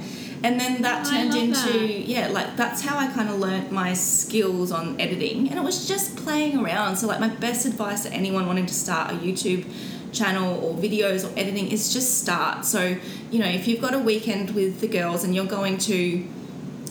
And 0.43 0.59
then 0.59 0.81
that 0.83 1.05
turned 1.05 1.33
into 1.33 1.79
that. 1.79 2.07
yeah, 2.07 2.27
like 2.27 2.55
that's 2.55 2.81
how 2.81 2.95
I 2.97 3.07
kind 3.07 3.27
of 3.29 3.39
learnt 3.39 3.71
my 3.71 3.93
skills 3.93 4.71
on 4.71 4.99
editing, 5.01 5.49
and 5.49 5.57
it 5.57 5.63
was 5.63 5.87
just 5.87 6.15
playing 6.15 6.57
around. 6.57 6.97
So 6.97 7.07
like 7.07 7.19
my 7.19 7.29
best 7.29 7.65
advice 7.65 8.03
to 8.03 8.13
anyone 8.13 8.45
wanting 8.45 8.67
to 8.67 8.73
start 8.73 9.11
a 9.11 9.15
YouTube 9.15 9.65
channel 10.13 10.63
or 10.63 10.73
videos 10.75 11.25
or 11.27 11.37
editing 11.37 11.67
is 11.71 11.91
just 11.91 12.19
start. 12.21 12.65
So 12.65 12.97
you 13.31 13.39
know 13.39 13.47
if 13.47 13.67
you've 13.67 13.81
got 13.81 13.95
a 13.95 13.99
weekend 13.99 14.51
with 14.51 14.79
the 14.79 14.87
girls 14.87 15.23
and 15.23 15.33
you're 15.35 15.45
going 15.59 15.79
to 15.79 16.23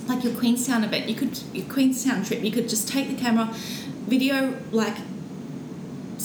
like 0.08 0.24
your 0.24 0.34
Queenstown 0.34 0.82
event, 0.82 1.08
you 1.08 1.14
could 1.14 1.38
your 1.52 1.66
Queenstown 1.66 2.24
trip, 2.24 2.42
you 2.42 2.50
could 2.50 2.68
just 2.68 2.88
take 2.88 3.08
the 3.08 3.14
camera, 3.14 3.46
video 4.08 4.54
like 4.72 4.96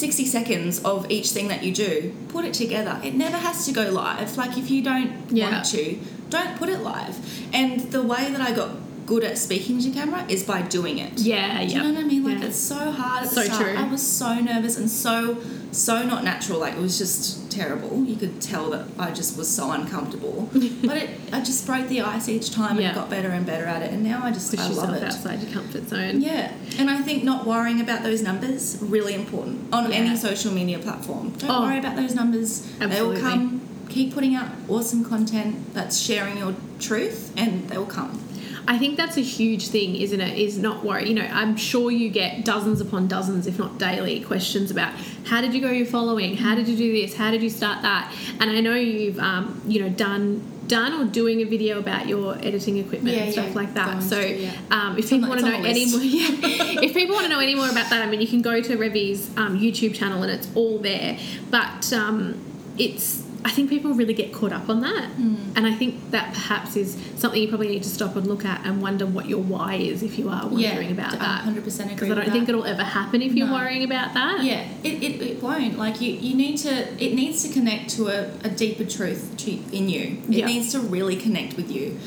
60 0.01 0.25
seconds 0.25 0.83
of 0.83 1.09
each 1.11 1.29
thing 1.29 1.47
that 1.49 1.61
you 1.63 1.71
do, 1.71 2.11
put 2.29 2.43
it 2.43 2.55
together. 2.55 2.99
It 3.03 3.13
never 3.13 3.37
has 3.37 3.65
to 3.67 3.71
go 3.71 3.83
live. 3.91 4.35
Like 4.35 4.57
if 4.57 4.71
you 4.71 4.81
don't 4.81 5.11
Yeah. 5.29 5.51
want 5.51 5.65
to, 5.67 5.95
don't 6.31 6.57
put 6.57 6.69
it 6.69 6.79
live. 6.81 7.15
And 7.53 7.81
the 7.91 8.01
way 8.01 8.31
that 8.31 8.41
I 8.41 8.51
got 8.51 8.71
good 9.05 9.23
at 9.23 9.37
speaking 9.37 9.79
to 9.81 9.91
camera 9.91 10.25
is 10.29 10.43
by 10.43 10.61
doing 10.61 10.97
it. 10.99 11.19
Yeah, 11.19 11.59
Do 11.59 11.65
yeah. 11.65 11.69
you 11.83 11.83
know 11.83 11.93
what 11.95 12.03
I 12.03 12.07
mean? 12.07 12.23
Like 12.23 12.39
Yeah. 12.39 12.45
it's 12.47 12.57
so 12.57 12.91
hard 12.91 13.27
So 13.27 13.45
true. 13.45 13.75
I 13.77 13.83
was 13.87 14.01
so 14.05 14.35
nervous 14.35 14.77
and 14.77 14.89
so 14.89 15.37
so 15.71 16.03
not 16.03 16.23
natural. 16.23 16.59
Like 16.59 16.73
it 16.73 16.79
was 16.81 16.97
just 16.97 17.49
terrible. 17.49 18.03
You 18.03 18.15
could 18.17 18.41
tell 18.41 18.69
that 18.71 18.85
I 18.99 19.11
just 19.11 19.37
was 19.37 19.49
so 19.49 19.71
uncomfortable. 19.71 20.49
but 20.53 20.97
it 20.97 21.09
I 21.31 21.39
just 21.41 21.65
broke 21.65 21.87
the 21.87 22.01
ice 22.01 22.27
each 22.29 22.51
time 22.51 22.77
Yeah. 22.79 22.87
and 22.87 22.95
got 22.95 23.09
better 23.09 23.29
and 23.29 23.45
better 23.45 23.65
at 23.65 23.81
it. 23.81 23.91
And 23.91 24.03
now 24.03 24.21
I 24.23 24.31
just 24.31 24.51
Push 24.51 24.59
I 24.59 24.67
love 24.69 24.93
it. 24.93 25.03
outside 25.03 25.41
your 25.41 25.51
comfort 25.51 25.87
zone. 25.87 26.21
Yeah, 26.21 26.51
and 26.77 26.89
I 26.89 27.01
think 27.01 27.23
not 27.23 27.45
worrying 27.47 27.79
about 27.81 28.03
those 28.03 28.21
numbers 28.21 28.77
really 28.81 29.13
important 29.13 29.73
on 29.73 29.89
Yeah. 29.89 29.97
any 29.97 30.15
social 30.17 30.51
media 30.53 30.79
platform. 30.79 31.33
Don't 31.37 31.49
Oh. 31.51 31.61
worry 31.61 31.79
about 31.79 31.95
those 31.95 32.13
numbers. 32.15 32.63
Absolutely. 32.79 32.95
They 32.95 33.01
will 33.01 33.29
come. 33.29 33.61
Keep 33.89 34.13
putting 34.13 34.35
out 34.35 34.47
awesome 34.69 35.03
content 35.03 35.73
that's 35.73 35.99
sharing 35.99 36.37
your 36.37 36.55
truth, 36.79 37.31
and 37.35 37.67
they 37.67 37.77
will 37.77 37.85
come. 37.85 38.19
I 38.67 38.77
think 38.77 38.97
that's 38.97 39.17
a 39.17 39.21
huge 39.21 39.67
thing, 39.67 39.95
isn't 39.95 40.21
it? 40.21 40.37
Is 40.37 40.57
not 40.57 40.83
worry. 40.83 41.07
You 41.07 41.15
know, 41.15 41.27
I'm 41.31 41.57
sure 41.57 41.91
you 41.91 42.09
get 42.09 42.45
dozens 42.45 42.81
upon 42.81 43.07
dozens, 43.07 43.47
if 43.47 43.57
not 43.57 43.77
daily, 43.77 44.21
questions 44.21 44.71
about 44.71 44.93
how 45.25 45.41
did 45.41 45.53
you 45.53 45.61
go 45.61 45.71
your 45.71 45.85
following, 45.85 46.37
how 46.37 46.55
did 46.55 46.67
you 46.67 46.77
do 46.77 46.91
this, 46.91 47.15
how 47.15 47.31
did 47.31 47.41
you 47.41 47.49
start 47.49 47.81
that, 47.81 48.13
and 48.39 48.49
I 48.49 48.59
know 48.61 48.75
you've 48.75 49.19
um, 49.19 49.61
you 49.65 49.81
know 49.81 49.89
done 49.89 50.47
done 50.67 50.93
or 50.93 51.11
doing 51.11 51.41
a 51.41 51.43
video 51.43 51.79
about 51.79 52.07
your 52.07 52.37
editing 52.37 52.77
equipment 52.77 53.13
Yeah, 53.13 53.23
and 53.23 53.33
stuff 53.33 53.47
yeah, 53.49 53.53
like 53.53 53.73
that. 53.73 54.01
So, 54.01 54.21
to, 54.21 54.35
yeah. 54.37 54.53
um, 54.71 54.93
if 54.93 54.99
It's 54.99 55.09
people 55.09 55.27
want 55.27 55.41
to 55.41 55.49
know 55.49 55.63
any 55.63 55.85
more, 55.85 55.99
yeah, 55.99 56.27
if 56.81 56.93
people 56.93 57.13
want 57.13 57.25
to 57.25 57.29
know 57.29 57.39
any 57.39 57.55
more 57.55 57.69
about 57.69 57.89
that, 57.89 58.01
I 58.01 58.09
mean, 58.09 58.21
you 58.21 58.27
can 58.27 58.41
go 58.41 58.61
to 58.61 58.77
Revie's 58.77 59.35
um, 59.37 59.59
YouTube 59.59 59.93
channel 59.93 60.23
and 60.23 60.31
it's 60.31 60.47
all 60.55 60.77
there. 60.77 61.19
But 61.49 61.91
um, 61.91 62.39
it's 62.77 63.20
I 63.43 63.49
think 63.49 63.69
people 63.69 63.93
really 63.93 64.13
get 64.13 64.31
caught 64.33 64.51
up 64.53 64.69
on 64.69 64.81
that, 64.81 65.05
Hmm. 65.11 65.35
and 65.55 65.65
I 65.65 65.73
think 65.73 66.11
that 66.11 66.33
perhaps 66.33 66.75
is 66.75 66.95
something 67.17 67.41
you 67.41 67.47
probably 67.47 67.69
need 67.69 67.83
to 67.83 67.89
stop 67.89 68.15
and 68.15 68.27
look 68.27 68.45
at 68.45 68.65
and 68.65 68.81
wonder 68.81 69.05
what 69.05 69.27
your 69.27 69.41
why 69.41 69.75
is 69.75 70.03
if 70.03 70.19
you 70.19 70.29
are 70.29 70.47
wondering 70.47 70.91
about 70.91 71.13
that. 71.13 71.41
hundred 71.41 71.63
percent 71.63 71.91
agree. 71.91 72.07
Because 72.09 72.17
I 72.19 72.21
don't 72.25 72.31
think 72.31 72.45
that. 72.45 72.53
it'll 72.53 72.65
ever 72.65 72.83
happen 72.83 73.21
if 73.21 73.33
you're 73.33 73.51
worrying 73.51 73.83
about 73.83 74.13
that. 74.13 74.43
Yeah, 74.43 74.67
it, 74.83 75.01
it, 75.03 75.21
it 75.21 75.41
won't. 75.43 75.77
Like 75.77 76.01
you, 76.01 76.13
you 76.13 76.35
need 76.35 76.57
to. 76.57 76.71
It 77.03 77.13
needs 77.15 77.41
to 77.45 77.49
connect 77.53 77.89
to 77.95 78.07
a, 78.09 78.31
a 78.43 78.49
deeper 78.49 78.85
truth 78.85 79.35
to, 79.37 79.51
in 79.75 79.89
you. 79.89 80.17
It 80.29 80.35
Yeah. 80.35 80.45
needs 80.45 80.71
to 80.73 80.79
really 80.79 81.15
connect 81.15 81.55
with 81.57 81.71
you. 81.71 81.97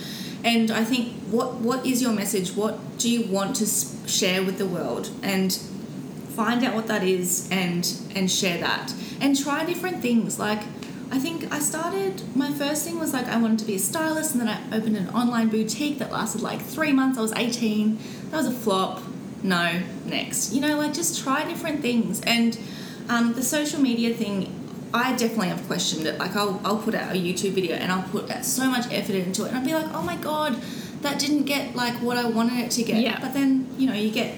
And 0.45 0.70
I 0.70 0.85
think 0.85 1.09
what 1.30 1.55
what 1.55 1.85
is 1.85 2.01
your 2.03 2.12
message? 2.12 2.55
What 2.55 2.78
do 2.99 3.11
you 3.11 3.22
want 3.26 3.57
to 3.57 3.66
share 4.09 4.43
with 4.45 4.59
the 4.59 4.66
world? 4.66 5.11
And 5.22 5.53
find 6.37 6.64
out 6.64 6.74
what 6.74 6.87
that 6.89 7.03
is 7.03 7.49
and 7.51 7.82
and 8.14 8.30
share 8.30 8.59
that. 8.59 8.93
And 9.20 9.39
try 9.39 9.64
different 9.64 10.03
things. 10.03 10.39
Like 10.39 10.61
I 11.11 11.19
think 11.19 11.53
I 11.53 11.59
started. 11.59 12.23
My 12.37 12.51
first 12.51 12.85
thing 12.85 12.99
was 12.99 13.13
like 13.13 13.27
I 13.27 13.37
wanted 13.41 13.59
to 13.61 13.65
be 13.65 13.75
a 13.75 13.79
stylist, 13.79 14.33
and 14.33 14.41
then 14.41 14.49
I 14.49 14.77
opened 14.77 14.97
an 14.97 15.09
online 15.11 15.49
boutique 15.49 15.99
that 15.99 16.11
lasted 16.11 16.41
like 16.41 16.61
three 16.61 16.93
months. 16.93 17.19
I 17.19 17.23
was 17.23 17.33
eighteen. 17.35 17.99
That 18.31 18.39
was 18.39 18.47
a 18.47 18.53
flop. 18.53 19.03
No, 19.43 19.83
next. 20.07 20.53
You 20.53 20.61
know, 20.61 20.77
like 20.77 20.95
just 20.95 21.23
try 21.23 21.45
different 21.45 21.83
things. 21.83 22.21
And 22.23 22.59
um, 23.09 23.35
the 23.35 23.43
social 23.43 23.81
media 23.81 24.15
thing, 24.15 24.53
I 24.95 25.15
definitely 25.15 25.49
have 25.49 25.67
questioned 25.67 26.07
it. 26.07 26.19
Like 26.19 26.35
I'll 26.35 26.61
I'll 26.65 26.79
put 26.79 26.95
out 26.95 27.13
a 27.13 27.19
YouTube 27.19 27.53
video 27.53 27.77
and 27.77 27.93
I'll 27.93 28.09
put 28.09 28.31
so 28.45 28.71
much 28.71 28.91
effort 28.91 29.15
into 29.15 29.45
it, 29.45 29.49
and 29.49 29.59
I'll 29.59 29.65
be 29.65 29.75
like, 29.75 29.93
oh 29.93 30.03
my 30.03 30.17
god, 30.17 30.61
that 31.03 31.19
didn't 31.19 31.45
get 31.45 31.77
like 31.77 31.95
what 31.95 32.17
I 32.17 32.27
wanted 32.27 32.59
it 32.59 32.71
to 32.73 32.83
get. 32.83 33.03
Yeah. 33.03 33.21
But 33.21 33.35
then 33.35 33.69
you 33.79 33.87
know 33.87 33.95
you 33.95 34.11
get 34.11 34.35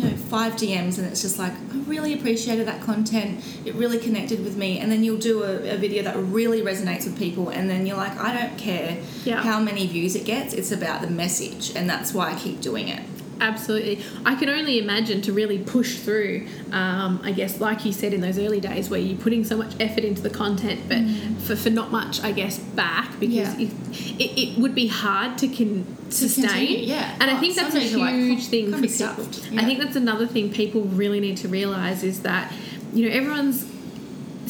you 0.00 0.10
know 0.10 0.16
five 0.16 0.54
DMs 0.54 0.98
and 0.98 1.06
it's 1.06 1.20
just 1.22 1.38
like 1.38 1.52
I 1.52 1.76
really 1.86 2.14
appreciated 2.14 2.66
that 2.66 2.80
content. 2.82 3.44
It 3.64 3.74
really 3.74 3.98
connected 3.98 4.42
with 4.44 4.56
me, 4.56 4.78
and 4.78 4.90
then 4.90 5.04
you'll 5.04 5.18
do 5.18 5.42
a, 5.42 5.74
a 5.74 5.76
video 5.76 6.02
that 6.04 6.16
really 6.16 6.62
resonates 6.62 7.04
with 7.04 7.18
people, 7.18 7.50
and 7.50 7.68
then 7.68 7.86
you're 7.86 7.96
like, 7.96 8.16
I 8.18 8.36
don't 8.38 8.56
care 8.58 8.98
Yeah. 9.24 9.42
how 9.42 9.60
many 9.60 9.86
views 9.86 10.14
it 10.16 10.24
gets. 10.24 10.54
It's 10.54 10.72
about 10.72 11.02
the 11.02 11.10
message, 11.10 11.74
and 11.76 11.88
that's 11.88 12.14
why 12.14 12.32
I 12.32 12.38
keep 12.38 12.60
doing 12.60 12.88
it. 12.88 13.02
Absolutely. 13.40 14.02
I 14.24 14.34
can 14.34 14.48
only 14.48 14.78
imagine 14.78 15.20
to 15.22 15.32
really 15.32 15.58
push 15.58 15.98
through, 15.98 16.46
um, 16.72 17.20
I 17.24 17.32
guess, 17.32 17.60
like 17.60 17.84
you 17.84 17.92
said 17.92 18.12
in 18.12 18.20
those 18.20 18.38
early 18.38 18.60
days 18.60 18.90
where 18.90 19.00
you're 19.00 19.18
putting 19.18 19.44
so 19.44 19.56
much 19.56 19.72
effort 19.80 20.04
into 20.04 20.22
the 20.22 20.30
content, 20.30 20.80
but 20.88 20.98
for, 21.42 21.56
for 21.56 21.70
not 21.70 21.90
much, 21.90 22.22
I 22.22 22.32
guess, 22.32 22.58
back 22.58 23.18
because 23.18 23.30
Mm. 23.30 23.30
Yeah. 23.60 23.66
it, 24.18 24.20
it, 24.20 24.38
it 24.54 24.58
would 24.58 24.74
be 24.74 24.86
hard 24.88 25.38
to 25.38 25.48
can 25.48 25.84
sustain. 26.10 26.44
continue, 26.48 26.78
yeah. 26.78 27.16
And 27.20 27.30
I 27.30 27.36
Oh, 27.36 27.40
think 27.40 27.54
that's 27.54 27.74
a 27.74 27.82
you're 27.84 27.98
like, 28.00 28.14
huge 28.14 28.40
"Oh, 28.40 28.50
thing 28.50 28.66
for 28.72 28.76
people. 28.76 28.88
stuffed." 28.88 29.48
I 29.56 29.64
think 29.64 29.78
that's 29.80 29.96
another 29.96 30.26
thing 30.26 30.50
people 30.52 30.82
really 30.82 31.20
need 31.20 31.36
to 31.38 31.48
realize 31.48 32.02
is 32.02 32.20
that, 32.22 32.52
you 32.92 33.08
know, 33.08 33.14
everyone's 33.14 33.64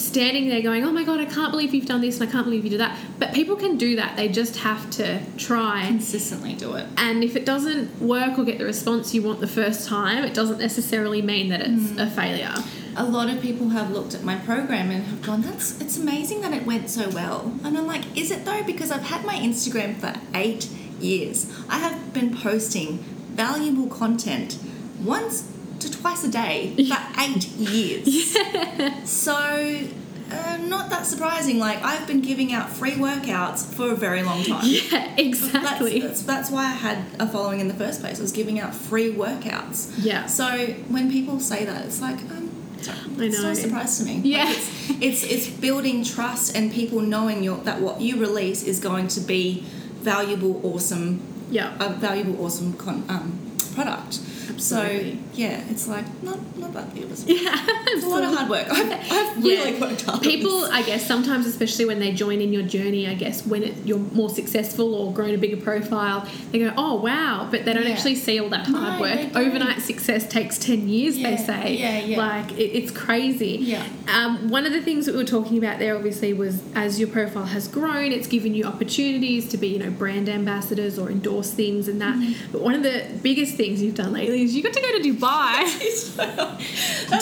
standing 0.01 0.49
there 0.49 0.63
going, 0.63 0.85
oh 0.85 0.93
my 0.93 1.05
God, 1.05 1.21
I 1.21 1.27
can't 1.27 1.51
believe 1.51 1.75
you've 1.75 1.87
done 1.87 2.01
this 2.01 2.21
and 2.21 2.29
I 2.29 2.33
can't 2.33 2.45
believe 2.45 2.65
you 2.65 2.71
did 2.71 2.81
that. 2.81 2.99
But 3.19 3.33
people 3.35 3.57
can 3.57 3.77
do 3.77 3.97
that. 3.97 4.17
They 4.17 4.29
just 4.29 4.57
have 4.59 4.91
to 4.93 5.21
try. 5.37 5.87
Consistently 5.87 6.55
do 6.55 6.75
it. 6.75 6.87
And 6.97 7.23
if 7.23 7.37
it 7.37 7.45
doesn't 7.45 8.01
work 8.01 8.39
or 8.39 8.45
get 8.45 8.59
the 8.59 8.65
response 8.65 9.15
you 9.15 9.23
want 9.23 9.41
the 9.41 9.47
first 9.47 9.87
time, 9.87 10.25
it 10.25 10.35
doesn't 10.35 10.59
necessarily 10.59 11.23
mean 11.23 11.49
that 11.51 11.61
it's 11.61 11.91
hmm. 11.91 11.99
a 11.99 12.11
failure. 12.11 12.55
a 12.97 13.05
lot 13.05 13.31
of 13.31 13.41
people 13.41 13.69
have 13.69 13.93
looked 13.93 14.15
at 14.15 14.25
my 14.25 14.37
program 14.37 14.91
and 14.91 15.05
have 15.05 15.23
gone, 15.23 15.43
"That's 15.43 15.81
it's 15.81 15.97
amazing 15.97 16.41
that 16.41 16.53
it 16.53 16.67
went 16.67 16.91
so 16.91 17.09
well." 17.11 17.55
And 17.65 17.79
I'm 17.79 17.87
like, 17.87 18.05
"Is 18.17 18.31
it 18.33 18.45
though?" 18.45 18.65
Because 18.65 18.91
I've 18.91 19.05
had 19.05 19.25
my 19.25 19.37
Instagram 19.37 19.97
for 19.97 20.13
eight 20.35 20.69
years. 20.99 21.51
I 21.69 21.79
have 21.79 22.13
been 22.13 22.37
posting 22.37 22.99
valuable 23.35 23.87
content 23.87 24.59
once 25.03 25.45
to 25.81 25.91
twice 25.91 26.25
a 26.25 26.31
day 26.31 26.75
for 26.89 26.97
eight 27.21 27.47
years. 27.49 28.37
So. 29.09 29.87
Uh, 30.33 30.57
not 30.59 30.89
that 30.91 31.05
surprising. 31.07 31.59
Like 31.59 31.83
I've 31.83 32.07
been 32.07 32.21
giving 32.21 32.53
out 32.53 32.71
free 32.71 32.93
workouts 32.93 33.65
for 33.75 33.91
a 33.91 33.97
very 33.97 34.23
long 34.23 34.45
time. 34.45 34.63
Yeah, 34.65 35.13
exactly. 35.17 35.99
That's, 35.99 36.23
that's, 36.23 36.23
that's 36.23 36.51
why 36.53 36.67
I 36.67 36.71
had 36.71 36.99
a 37.19 37.27
following 37.27 37.59
in 37.59 37.67
the 37.67 37.75
first 37.75 38.01
place. 38.01 38.21
I 38.21 38.23
was 38.23 38.31
giving 38.31 38.61
out 38.61 38.73
free 38.73 39.13
workouts. 39.13 39.93
Yeah. 39.99 40.27
So 40.27 40.47
when 40.89 41.11
people 41.11 41.41
say 41.41 41.65
that, 41.65 41.85
it's 41.85 42.01
like, 42.01 42.21
um, 42.31 42.49
I 42.89 43.25
it's 43.25 43.39
so 43.39 43.43
know. 43.49 43.55
surprise 43.55 43.99
to 43.99 44.05
me. 44.05 44.17
Like, 44.19 44.25
Yeah. 44.25 44.51
it's, 44.53 44.91
it's 45.01 45.23
it's 45.25 45.47
building 45.49 46.05
trust 46.05 46.55
and 46.57 46.71
people 46.71 47.01
knowing 47.01 47.43
your, 47.43 47.57
that 47.65 47.81
what 47.81 48.01
you 48.01 48.21
release 48.21 48.63
is 48.63 48.79
going 48.79 49.09
to 49.09 49.21
be 49.21 49.65
valuable, 49.97 50.61
awesome, 50.65 51.21
yeah. 51.51 51.75
a 51.85 51.93
valuable, 51.93 52.45
awesome 52.45 52.75
con, 52.75 53.03
um, 53.09 53.51
product. 53.75 54.21
Absolutely. 54.55 55.13
So 55.13 55.19
yeah, 55.35 55.63
it's 55.71 55.87
like 55.89 56.05
not 56.23 56.39
not 56.59 56.73
that 56.75 56.89
a 56.97 57.17
surprise. 57.17 57.25
Yeah, 57.27 57.67
It's 57.87 58.05
a 58.05 58.09
lot 58.09 58.23
of 58.23 58.35
hard 58.35 58.49
work. 58.51 58.67
I've, 58.71 58.93
I've 58.93 59.45
Yeah. 59.45 59.65
really 59.65 59.81
worked 59.81 60.03
hard. 60.03 60.23
People. 60.23 60.65
I 60.67 60.83
guess, 60.83 61.07
sometimes, 61.07 61.47
especially 61.47 61.85
when 61.87 61.99
they 61.99 62.13
join 62.13 62.41
in 62.41 62.53
your 62.53 62.63
journey, 62.63 63.07
I 63.09 63.15
guess, 63.15 63.45
when 63.47 63.63
it, 63.63 63.75
you're 63.85 63.99
more 63.99 64.31
successful 64.31 64.95
or 64.95 65.13
grown 65.13 65.35
a 65.35 65.39
bigger 65.39 65.57
profile, 65.57 66.27
they 66.53 66.59
go, 66.59 66.73
oh, 66.77 66.95
wow, 66.97 67.49
but 67.51 67.65
they 67.65 67.73
don't 67.73 67.85
Yeah. 67.85 67.91
actually 67.91 68.17
see 68.17 68.39
all 68.41 68.49
that 68.51 68.67
hard 68.67 68.95
No, 68.95 69.01
work. 69.01 69.37
Overnight 69.37 69.81
success 69.83 70.29
takes 70.29 70.59
10 70.59 70.89
years, 70.89 71.17
they 71.17 71.37
say. 71.37 71.75
yeah, 71.77 71.99
yeah. 72.01 72.19
Like, 72.19 72.53
it, 72.53 72.71
it's 72.77 72.91
crazy. 72.91 73.59
Yeah. 73.61 73.85
Um, 74.15 74.49
one 74.51 74.67
of 74.67 74.73
the 74.73 74.83
things 74.83 75.07
that 75.07 75.13
we 75.13 75.19
were 75.19 75.25
talking 75.29 75.59
about 75.59 75.79
there, 75.79 75.97
obviously, 75.97 76.33
was 76.33 76.63
as 76.75 76.99
your 77.01 77.09
profile 77.09 77.45
has 77.47 77.67
grown, 77.69 78.13
it's 78.13 78.27
given 78.27 78.55
you 78.55 78.65
opportunities 78.65 79.49
to 79.49 79.57
be, 79.57 79.69
you 79.69 79.79
know, 79.79 79.91
brand 79.91 80.29
ambassadors 80.29 80.99
or 80.99 81.11
endorse 81.11 81.51
things 81.53 81.89
and 81.89 82.01
that. 82.01 82.15
Mm-hmm. 82.17 82.53
But 82.53 82.61
one 82.63 82.75
of 82.75 82.83
the 82.83 83.07
biggest 83.23 83.57
things 83.57 83.83
you've 83.83 83.95
done 83.95 84.13
lately 84.13 84.40
is 84.41 84.55
you 84.55 84.63
got 84.63 84.73
to 84.73 84.81
go 84.81 84.99
to 84.99 85.13
Dubai. 85.13 85.65
crazy. 86.21 87.21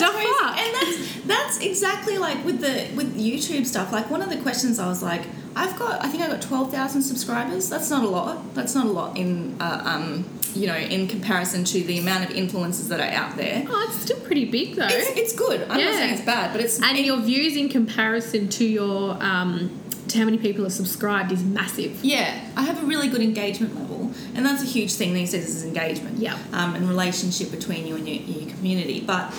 And 0.63 0.73
that's 0.75 1.21
that's 1.25 1.59
exactly 1.59 2.17
like 2.17 2.43
with 2.45 2.59
the 2.61 2.87
with 2.95 3.17
YouTube 3.17 3.65
stuff. 3.65 3.91
Like 3.91 4.09
one 4.09 4.21
of 4.21 4.29
the 4.29 4.37
questions 4.37 4.79
I 4.79 4.87
was 4.87 5.03
like, 5.03 5.21
I've 5.55 5.77
got 5.77 6.03
I 6.03 6.09
think 6.09 6.23
I 6.23 6.27
got 6.27 6.41
twelve 6.41 6.71
thousand 6.71 7.01
subscribers. 7.03 7.69
That's 7.69 7.89
not 7.89 8.03
a 8.03 8.07
lot. 8.07 8.53
That's 8.55 8.75
not 8.75 8.85
a 8.85 8.89
lot 8.91 9.17
in 9.17 9.55
uh, 9.59 9.81
um 9.85 10.25
you 10.55 10.65
know 10.67 10.75
in 10.75 11.07
comparison 11.07 11.63
to 11.63 11.83
the 11.83 11.99
amount 11.99 12.23
of 12.29 12.35
influencers 12.35 12.87
that 12.89 12.99
are 12.99 13.13
out 13.13 13.35
there. 13.37 13.63
oh, 13.67 13.85
it's 13.89 13.99
still 14.01 14.19
pretty 14.21 14.45
big, 14.45 14.75
though. 14.75 14.87
It's, 14.89 15.09
it's 15.17 15.33
good. 15.35 15.61
I'm 15.69 15.79
Yeah. 15.79 15.85
not 15.85 15.93
saying 15.95 16.13
it's 16.15 16.25
bad, 16.25 16.51
but 16.51 16.61
it's 16.61 16.81
and 16.81 16.97
it- 16.97 17.05
your 17.05 17.17
views 17.19 17.55
in 17.55 17.69
comparison 17.69 18.49
to 18.49 18.65
your 18.65 19.21
um, 19.23 19.78
to 20.09 20.17
how 20.17 20.25
many 20.25 20.37
people 20.37 20.65
are 20.65 20.71
subscribed 20.71 21.31
is 21.31 21.43
massive. 21.43 22.03
Yeah, 22.03 22.49
I 22.55 22.63
have 22.63 22.81
a 22.81 22.85
really 22.85 23.07
good 23.07 23.21
engagement 23.21 23.75
level, 23.75 24.11
and 24.35 24.45
that's 24.45 24.61
a 24.61 24.65
huge 24.65 24.93
thing 24.93 25.13
these 25.13 25.31
days 25.31 25.49
is 25.49 25.63
engagement. 25.63 26.17
Yeah. 26.17 26.37
Um, 26.51 26.75
and 26.75 26.87
relationship 26.87 27.51
between 27.51 27.85
you 27.87 27.95
and 27.95 28.07
your, 28.07 28.17
your 28.17 28.49
community. 28.55 29.01
But 29.01 29.33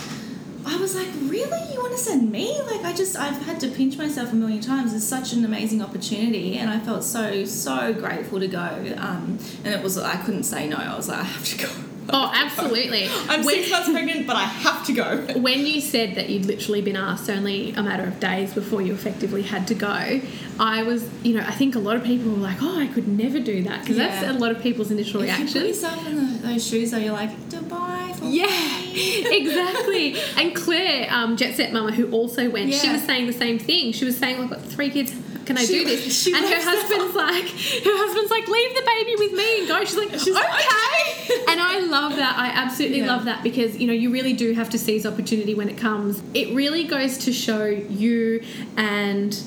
I 0.65 0.77
was 0.77 0.95
like, 0.95 1.09
really? 1.23 1.73
You 1.73 1.79
want 1.79 1.91
to 1.93 1.97
send 1.97 2.31
me? 2.31 2.61
Like, 2.61 2.83
I 2.83 2.93
just, 2.93 3.17
I've 3.17 3.41
had 3.41 3.59
to 3.61 3.67
pinch 3.69 3.97
myself 3.97 4.31
a 4.31 4.35
million 4.35 4.61
times. 4.61 4.93
It's 4.93 5.05
such 5.05 5.33
an 5.33 5.43
amazing 5.43 5.81
opportunity, 5.81 6.57
and 6.57 6.69
I 6.69 6.79
felt 6.79 7.03
so, 7.03 7.45
so 7.45 7.93
grateful 7.93 8.39
to 8.39 8.47
go. 8.47 8.95
Um, 8.97 9.39
and 9.63 9.73
it 9.73 9.83
was, 9.83 9.97
I 9.97 10.17
couldn't 10.17 10.43
say 10.43 10.67
no. 10.67 10.77
I 10.77 10.95
was 10.95 11.09
like, 11.09 11.19
I 11.19 11.23
have 11.23 11.45
to 11.45 11.57
go. 11.57 11.71
Oh, 12.09 12.31
absolutely. 12.33 13.07
I'm 13.29 13.43
When- 13.43 13.55
six 13.55 13.71
months 13.71 13.89
pregnant, 13.89 14.27
but 14.27 14.35
I 14.35 14.43
have 14.43 14.85
to 14.87 14.93
go. 14.93 15.17
when 15.37 15.65
you 15.65 15.79
said 15.81 16.15
that 16.15 16.29
you'd 16.29 16.45
literally 16.45 16.81
been 16.81 16.95
asked 16.95 17.29
only 17.29 17.71
a 17.73 17.83
matter 17.83 18.03
of 18.03 18.19
days 18.19 18.53
before 18.53 18.81
you 18.81 18.93
effectively 18.93 19.43
had 19.43 19.67
to 19.67 19.75
go, 19.75 20.19
I 20.59 20.83
was, 20.83 21.07
you 21.23 21.35
know, 21.35 21.41
I 21.47 21.51
think 21.51 21.75
a 21.75 21.79
lot 21.79 21.95
of 21.95 22.03
people 22.03 22.31
were 22.31 22.37
like, 22.37 22.57
oh, 22.61 22.79
I 22.79 22.87
could 22.87 23.07
never 23.07 23.39
do 23.39 23.63
that 23.63 23.81
because 23.81 23.97
that's 23.97 24.27
a 24.27 24.33
lot 24.33 24.51
of 24.51 24.61
people's 24.61 24.91
initial 24.91 25.21
If 25.21 25.27
you 25.39 25.45
put 25.45 25.53
reaction. 25.55 25.65
yourself 25.67 26.07
in 26.07 26.41
those 26.41 26.67
shoes, 26.67 26.91
though, 26.91 26.97
you're 26.97 27.13
like, 27.13 27.31
Dubai. 27.49 28.15
For 28.15 28.25
Yeah, 28.25 28.47
exactly. 29.31 30.15
And 30.37 30.55
Claire, 30.55 31.07
um, 31.11 31.37
Jet 31.37 31.55
Set 31.55 31.71
Mama, 31.73 31.91
who 31.91 32.09
also 32.11 32.49
went, 32.49 32.73
she 32.73 32.89
was 32.89 33.03
saying 33.03 33.27
the 33.27 33.33
same 33.33 33.59
thing. 33.59 33.91
She 33.93 34.05
was 34.05 34.17
saying, 34.17 34.39
"I've 34.41 34.49
got 34.49 34.61
three 34.61 34.89
kids. 34.89 35.13
Can 35.45 35.57
I 35.57 35.65
She- 35.65 35.79
do 35.79 35.85
this?" 35.85 36.27
and 36.27 36.35
her 36.35 36.61
husband's 36.61 37.15
like, 37.15 37.45
her 37.45 37.97
husband's 37.97 38.31
like, 38.31 38.47
"Leave 38.47 38.75
the 38.75 38.83
baby 38.85 39.15
with 39.17 39.33
me 39.33 39.59
and 39.59 39.67
go." 39.67 39.79
She's 39.85 39.97
like, 39.97 40.11
She's 40.11 40.35
like, 40.35 40.49
"Okay." 40.49 41.43
and 41.49 41.59
I 41.59 41.79
love 41.79 42.15
that. 42.15 42.37
I 42.37 42.47
absolutely 42.47 42.99
Yeah. 42.99 43.15
love 43.15 43.25
that 43.25 43.43
because 43.43 43.77
you 43.77 43.87
know 43.87 43.93
you 43.93 44.11
really 44.11 44.33
do 44.33 44.53
have 44.53 44.69
to 44.71 44.79
seize 44.79 45.05
opportunity 45.05 45.53
when 45.53 45.69
it 45.69 45.77
comes. 45.77 46.21
It 46.33 46.53
really 46.53 46.83
goes 46.83 47.17
to 47.19 47.33
show 47.33 47.65
you 47.65 48.43
and 48.77 49.37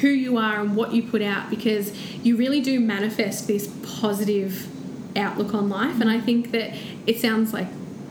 who 0.00 0.08
you 0.08 0.36
are 0.36 0.60
and 0.60 0.76
what 0.76 0.92
you 0.92 1.02
put 1.02 1.22
out 1.22 1.50
because 1.50 1.92
you 2.24 2.36
really 2.36 2.60
do 2.60 2.78
manifest 2.78 3.46
this 3.46 3.68
positive 3.82 4.68
outlook 5.16 5.54
on 5.54 5.68
life. 5.68 6.00
And 6.00 6.08
I 6.08 6.16
mm-hmm. 6.16 6.26
think 6.26 6.50
that 6.52 6.74
it 7.06 7.18
sounds 7.20 7.52
like 7.52 7.68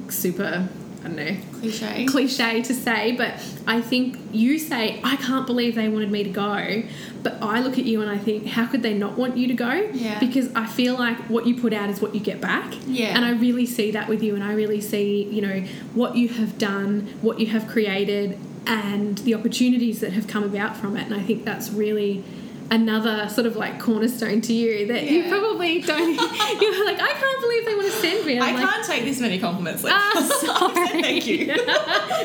super. 0.09 0.67
Don't 1.16 1.26
know 1.26 1.60
Cliche. 1.60 2.05
cliche 2.05 2.62
to 2.62 2.74
say, 2.74 3.12
but 3.12 3.34
I 3.68 3.82
think 3.82 4.18
you 4.32 4.57
say, 4.60 4.99
I 5.03 5.16
can't 5.18 5.45
believe 5.45 5.76
they 5.76 5.89
wanted 5.89 6.12
me 6.12 6.24
to 6.24 6.30
go. 6.30 6.84
But 7.22 7.38
I 7.41 7.60
look 7.62 7.78
at 7.78 7.86
you 7.86 8.01
and 8.01 8.10
I 8.10 8.18
think, 8.18 8.47
how 8.47 8.66
could 8.66 8.82
they 8.82 8.93
not 8.93 9.18
want 9.18 9.36
you 9.38 9.47
to 9.47 9.53
go? 9.53 9.89
Yeah. 9.93 10.20
Because 10.20 10.53
I 10.55 10.66
feel 10.66 10.95
like 10.95 11.18
what 11.30 11.45
you 11.45 11.60
put 11.60 11.74
out 11.74 11.89
is 11.89 12.01
what 12.01 12.16
you 12.16 12.22
get 12.22 12.39
back. 12.39 12.74
Yeah. 12.88 13.07
And 13.07 13.26
I 13.26 13.32
really 13.32 13.66
see 13.66 13.91
that 13.91 14.07
with 14.07 14.24
you, 14.24 14.36
and 14.36 14.43
I 14.43 14.53
really 14.53 14.82
see, 14.82 15.24
you 15.24 15.41
know, 15.41 15.62
what 15.93 16.16
you 16.16 16.30
have 16.30 16.57
done, 16.57 17.14
what 17.22 17.39
you 17.39 17.47
have 17.47 17.68
created, 17.68 18.38
and 18.66 19.18
the 19.20 19.34
opportunities 19.34 19.99
that 19.99 20.14
have 20.14 20.28
come 20.28 20.43
about 20.43 20.78
from 20.78 20.95
it. 20.95 21.05
And 21.05 21.14
I 21.14 21.22
think 21.22 21.43
that's 21.43 21.72
really 21.72 22.24
another 22.72 23.28
sort 23.30 23.47
of 23.47 23.55
like 23.55 23.80
cornerstone 23.80 24.41
to 24.41 24.53
you 24.53 24.86
that 24.88 25.03
you 25.09 25.28
probably 25.28 25.82
don't 25.82 26.09
you're 26.61 26.86
like 26.86 26.99
I 27.01 27.13
can't 27.13 27.41
believe 27.41 27.65
they 27.65 27.76
want 27.76 27.88
to 27.88 27.91
send 27.93 28.26
me 28.26 28.38
I 28.39 28.51
like 28.51 28.57
can't 28.57 28.86
take 28.86 29.03
this 29.05 29.20
many 29.20 29.39
compliments. 29.39 29.84
Like, 29.84 29.93
Ah, 29.95 30.39
sorry. 30.86 31.01
Thank 31.01 31.28
you. 31.28 31.45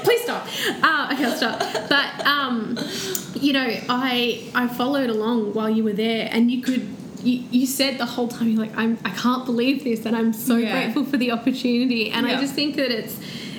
Please 0.03 0.23
stop. 0.23 0.47
Uh, 0.83 1.11
okay, 1.15 1.25
I'll 1.25 1.37
stop. 1.37 1.59
But 1.89 2.27
um, 2.27 2.79
you 3.35 3.53
know, 3.53 3.67
I 3.89 4.43
I 4.55 4.69
followed 4.69 5.11
along 5.11 5.55
while 5.55 5.71
you 5.71 5.83
were 5.85 5.93
there, 5.93 6.29
and 6.31 6.51
you 6.51 6.61
could. 6.63 6.89
You, 7.23 7.43
you 7.51 7.67
said 7.67 7.97
the 7.97 8.05
whole 8.05 8.29
time 8.29 8.51
you're 8.51 8.61
like 8.61 8.77
I'm 8.77 8.99
I 9.03 9.09
can't 9.09 9.47
believe 9.47 9.83
this 9.83 10.05
and 10.05 10.15
I'm 10.15 10.35
so 10.35 10.57
Yeah. 10.57 10.73
grateful 10.73 11.07
for 11.07 11.17
the 11.17 11.31
opportunity 11.33 12.11
and 12.11 12.27
I 12.27 12.39
just 12.39 12.53
think 12.53 12.77
that 12.77 12.91
it's 12.91 13.17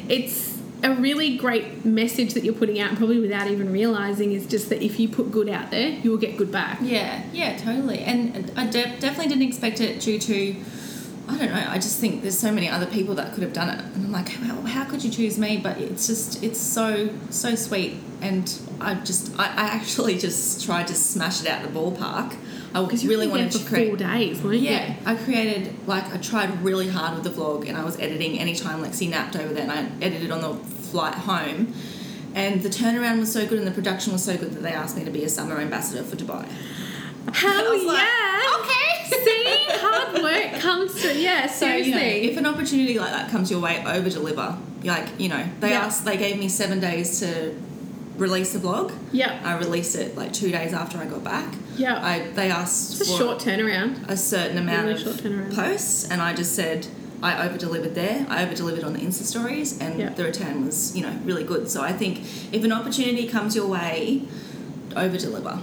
it's 0.07 0.54
a 0.86 0.95
really 0.95 1.36
great 1.36 1.83
message 1.83 2.36
that 2.36 2.43
you're 2.43 2.53
putting 2.53 2.79
out 2.79 2.95
probably 2.95 3.19
without 3.19 3.47
even 3.47 3.71
realizing 3.71 4.31
is 4.31 4.45
just 4.45 4.69
that 4.69 4.83
if 4.83 4.99
you 4.99 5.09
put 5.09 5.31
good 5.31 5.49
out 5.49 5.71
there 5.71 5.89
you 5.89 6.11
will 6.11 6.17
get 6.17 6.38
good 6.38 6.51
back 6.51 6.77
Yeah, 6.81 7.23
yeah, 7.33 7.57
totally. 7.57 7.99
And 7.99 8.51
I 8.55 8.67
de- 8.67 8.97
definitely 8.99 9.27
didn't 9.27 9.47
expect 9.47 9.81
it 9.81 9.99
due 9.99 10.19
to, 10.19 10.55
I 11.27 11.38
don't 11.39 11.51
know, 11.51 11.65
I 11.67 11.79
just 11.79 11.99
think 11.99 12.21
there's 12.21 12.38
so 12.38 12.51
many 12.51 12.69
other 12.69 12.86
people 12.86 13.15
that 13.15 13.33
could 13.33 13.41
have 13.41 13.53
done 13.53 13.69
it. 13.69 13.83
And 13.83 14.05
I'm 14.05 14.11
like, 14.11 14.29
how, 14.29 14.61
how 14.61 14.86
could 14.86 15.03
you 15.03 15.09
choose 15.09 15.39
me? 15.39 15.57
But 15.57 15.79
it's 15.79 16.05
just, 16.05 16.43
it's 16.43 16.59
so, 16.59 17.09
so 17.31 17.55
sweet. 17.55 17.97
And 18.21 18.55
I 18.79 18.93
just, 18.95 19.38
I, 19.39 19.45
I 19.45 19.65
actually 19.77 20.19
just 20.19 20.63
tried 20.65 20.88
to 20.88 20.93
smash 20.93 21.41
it 21.41 21.47
out 21.47 21.65
of 21.65 21.73
the 21.73 21.79
ballpark. 21.79 22.38
I 22.75 22.83
because 22.83 23.05
you 23.05 23.09
really 23.09 23.27
wanted 23.27 23.53
to 23.53 23.63
create. 23.63 23.88
four 23.88 23.97
days 23.97 24.43
weren't 24.43 24.59
Yeah, 24.59 24.89
you 24.89 24.95
I 25.05 25.15
created 25.15 25.73
like 25.88 26.13
I 26.13 26.17
tried 26.17 26.61
really 26.61 26.89
hard 26.89 27.15
with 27.15 27.23
the 27.23 27.29
vlog, 27.29 27.69
and 27.69 27.77
I 27.77 27.86
was 27.86 27.97
editing 28.01 28.38
anytime 28.38 28.83
Lexi 28.83 29.09
napped 29.09 29.38
over 29.38 29.53
there, 29.53 29.63
and 29.63 29.71
I 29.71 29.89
edited 30.05 30.29
on 30.29 30.41
the 30.41 30.55
flight 30.95 31.15
home. 31.15 31.73
And 32.33 32.61
the 32.61 32.69
turnaround 32.69 33.19
was 33.19 33.31
so 33.31 33.45
good, 33.45 33.57
and 33.59 33.67
the 33.67 33.71
production 33.71 34.13
was 34.13 34.23
so 34.23 34.35
good 34.37 34.51
that 34.53 34.63
they 34.63 34.71
asked 34.71 34.95
me 34.97 35.03
to 35.05 35.11
be 35.11 35.23
a 35.23 35.29
summer 35.29 35.57
ambassador 35.59 36.03
for 36.03 36.15
Dubai. 36.15 36.45
hell 37.33 37.87
like, 37.87 37.97
yeah 37.97 38.59
okay. 38.59 38.91
see 39.25 39.45
hard 39.83 40.21
work 40.23 40.61
comes 40.61 40.91
through 41.01 41.11
yeah 41.13 41.47
So 41.59 41.65
seriously 41.65 41.91
you 41.91 41.95
know, 42.25 42.31
if 42.31 42.37
an 42.37 42.45
opportunity 42.45 42.97
like 42.99 43.11
that 43.11 43.29
comes 43.31 43.49
your 43.51 43.59
way, 43.61 43.83
over 43.85 44.09
deliver. 44.09 44.57
Like 44.83 45.07
you 45.19 45.29
know, 45.29 45.43
they 45.59 45.69
Yeah. 45.71 45.85
asked, 45.85 46.05
they 46.05 46.17
gave 46.17 46.37
me 46.37 46.47
seven 46.49 46.79
days 46.79 47.19
to 47.21 47.55
release 48.17 48.53
the 48.53 48.59
vlog. 48.59 48.93
yeah 49.11 49.41
I 49.43 49.57
released 49.57 49.95
it 49.95 50.15
like 50.15 50.31
two 50.31 50.49
days 50.51 50.73
after 50.73 50.97
I 50.97 51.05
got 51.05 51.23
back. 51.23 51.53
yeah 51.77 51.95
I 52.11 52.29
they 52.39 52.49
asked 52.51 52.91
it's 52.91 53.01
a 53.01 53.05
for 53.13 53.17
short 53.19 53.39
turnaround 53.39 54.07
a 54.09 54.15
certain 54.17 54.57
amount 54.57 54.87
Really 54.87 55.41
of 55.49 55.55
posts, 55.55 56.07
and 56.09 56.21
I 56.21 56.33
just 56.33 56.53
said 56.55 56.87
I 57.24 57.47
over 57.47 57.57
delivered 57.57 57.95
there. 57.95 58.26
I 58.30 58.43
over 58.43 58.53
delivered 58.55 58.84
on 58.84 58.93
the 58.93 58.99
Insta 58.99 59.24
stories, 59.24 59.80
and 59.80 59.99
Yeah. 59.99 60.09
the 60.09 60.24
return 60.24 60.66
was 60.66 60.95
you 60.95 61.01
know 61.03 61.18
really 61.24 61.43
good. 61.43 61.70
So 61.70 61.82
I 61.82 61.93
think 61.93 62.22
if 62.51 62.63
an 62.63 62.72
opportunity 62.72 63.28
comes 63.28 63.55
your 63.55 63.68
way, 63.68 64.24
over 64.95 65.18
deliver. 65.18 65.59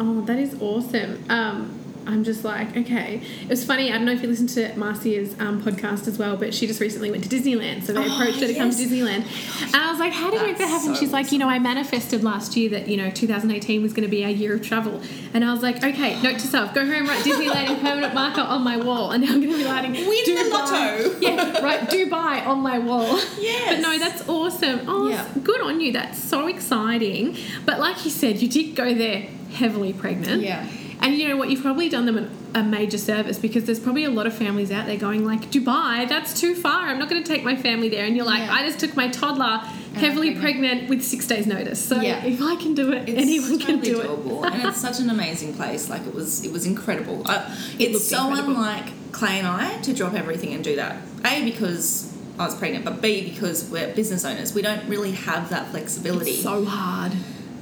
Oh, 0.00 0.20
that 0.22 0.38
is 0.38 0.54
awesome. 0.60 1.24
Um, 1.28 1.77
I'm 2.08 2.24
just 2.24 2.42
like, 2.42 2.76
okay. 2.76 3.20
It 3.42 3.48
was 3.48 3.64
funny. 3.64 3.90
I 3.92 3.96
don't 3.96 4.06
know 4.06 4.12
if 4.12 4.22
you 4.22 4.28
listened 4.28 4.48
to 4.50 4.74
Marcia's 4.76 5.34
um, 5.38 5.62
podcast 5.62 6.08
as 6.08 6.18
well, 6.18 6.36
but 6.36 6.54
she 6.54 6.66
just 6.66 6.80
recently 6.80 7.10
went 7.10 7.22
to 7.24 7.28
Disneyland. 7.28 7.84
So 7.84 7.92
they 7.92 8.00
Oh, 8.00 8.12
approached 8.14 8.40
her 8.40 8.46
to 8.46 8.54
come 8.54 8.70
to. 8.70 8.76
Disneyland. 8.76 9.24
And 9.66 9.76
I 9.76 9.90
was 9.90 10.00
like, 10.00 10.12
how 10.12 10.30
did 10.30 10.40
you 10.40 10.46
make 10.46 10.58
that 10.58 10.68
happen? 10.68 10.94
so 10.94 11.00
She's 11.00 11.12
like, 11.12 11.30
you 11.32 11.38
know, 11.38 11.48
I 11.48 11.58
manifested 11.58 12.24
last 12.24 12.56
year 12.56 12.70
that, 12.70 12.88
you 12.88 12.96
know, 12.96 13.10
2018 13.10 13.82
was 13.82 13.92
going 13.92 14.04
to 14.04 14.10
be 14.10 14.24
our 14.24 14.30
year 14.30 14.54
of 14.54 14.62
travel. 14.62 15.00
And 15.34 15.44
I 15.44 15.52
was 15.52 15.62
like, 15.62 15.84
okay, 15.84 16.20
note 16.22 16.38
to 16.40 16.46
self, 16.46 16.72
go 16.74 16.86
home, 16.86 17.06
write 17.06 17.22
Disneyland 17.24 17.68
in 17.70 17.76
permanent 17.80 18.14
marker 18.14 18.40
on 18.40 18.62
my 18.64 18.76
wall. 18.78 19.10
And 19.12 19.22
now 19.24 19.32
I'm 19.32 19.40
going 19.40 19.52
to 19.52 19.58
be 19.58 19.64
writing 19.64 19.92
Win 19.92 20.06
the 20.08 20.32
Dubai. 20.32 20.50
lotto. 20.50 21.18
yeah, 21.20 21.60
right, 21.62 21.80
Dubai 21.90 22.46
on 22.46 22.60
my 22.60 22.78
wall. 22.78 23.18
Yes. 23.38 23.74
But 23.74 23.80
no, 23.82 23.98
that's 23.98 24.28
awesome. 24.28 24.80
Oh, 24.88 25.08
Yeah. 25.08 25.28
good 25.44 25.60
on 25.60 25.80
you. 25.80 25.92
That's 25.92 26.18
so 26.22 26.46
exciting. 26.46 27.36
But 27.66 27.78
like 27.80 28.04
you 28.04 28.10
said, 28.10 28.40
you 28.40 28.48
did 28.48 28.74
go 28.74 28.94
there 28.94 29.28
heavily 29.52 29.92
pregnant. 29.92 30.42
Yeah. 30.42 30.66
And 31.00 31.16
you 31.16 31.28
know 31.28 31.36
what? 31.36 31.48
You've 31.48 31.62
probably 31.62 31.88
done 31.88 32.06
them 32.06 32.30
a 32.54 32.62
major 32.62 32.98
service 32.98 33.38
because 33.38 33.64
there's 33.64 33.78
probably 33.78 34.04
a 34.04 34.10
lot 34.10 34.26
of 34.26 34.34
families 34.34 34.72
out 34.72 34.86
there 34.86 34.96
going 34.96 35.24
like, 35.24 35.50
Dubai, 35.50 36.08
that's 36.08 36.38
too 36.38 36.54
far. 36.54 36.86
I'm 36.88 36.98
not 36.98 37.08
going 37.08 37.22
to 37.22 37.28
take 37.32 37.44
my 37.44 37.54
family 37.56 37.88
there. 37.88 38.04
And 38.04 38.16
you're 38.16 38.24
like, 38.26 38.40
Yeah. 38.40 38.52
I 38.52 38.66
just 38.66 38.80
took 38.80 38.96
my 38.96 39.08
toddler, 39.08 39.60
oh, 39.62 39.76
heavily 39.94 40.32
pregnant. 40.32 40.40
pregnant. 40.40 40.88
with 40.90 41.04
six 41.04 41.26
days 41.26 41.46
notice. 41.46 41.82
So 41.84 42.00
Yeah. 42.00 42.24
if 42.24 42.40
I 42.42 42.56
can 42.56 42.74
do 42.74 42.92
it, 42.92 43.08
It's 43.08 43.20
anyone 43.20 43.58
can 43.58 43.80
totally 43.80 43.90
do 43.94 43.98
doable. 44.00 44.44
it. 44.46 44.52
and 44.54 44.62
it's 44.68 44.80
such 44.80 44.98
an 44.98 45.08
amazing 45.10 45.54
place. 45.54 45.88
Like 45.88 46.04
it 46.06 46.14
was, 46.14 46.44
it 46.44 46.52
was 46.52 46.66
incredible. 46.66 47.22
I, 47.26 47.56
It 47.78 47.90
it's 47.92 48.08
so 48.08 48.28
incredible. 48.28 48.56
unlike 48.56 48.86
Clay 49.12 49.38
and 49.38 49.46
I 49.46 49.76
to 49.82 49.92
drop 49.94 50.14
everything 50.14 50.52
and 50.52 50.64
do 50.64 50.76
that. 50.76 50.96
A 51.24 51.44
because 51.44 52.12
I 52.40 52.44
was 52.46 52.54
pregnant, 52.56 52.84
but 52.84 53.00
B 53.00 53.22
because 53.30 53.68
we're 53.70 53.92
business 53.94 54.24
owners. 54.24 54.52
We 54.54 54.62
don't 54.62 54.88
really 54.88 55.12
have 55.12 55.50
that 55.50 55.68
flexibility. 55.70 56.30
It's 56.32 56.42
so 56.42 56.64
hard. 56.64 57.12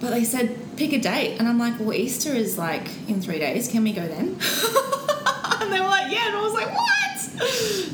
But 0.01 0.11
they 0.11 0.25
said 0.25 0.59
pick 0.77 0.93
a 0.93 0.99
date, 1.01 1.39
and 1.39 1.49
I'm 1.49 1.59
like, 1.59 1.79
well, 1.81 1.93
Easter 1.95 2.33
is 2.35 2.59
like 2.59 2.89
in 3.09 3.21
three 3.21 3.39
days. 3.39 3.69
Can 3.69 3.83
we 3.83 3.93
go 3.93 4.07
then? 4.07 4.29
and 5.61 5.73
they 5.73 5.81
were 5.81 5.87
like, 5.87 6.13
yeah, 6.13 6.29
and 6.29 6.37
I 6.37 6.41
was 6.43 6.53
like, 6.53 6.73
what? 6.75 6.87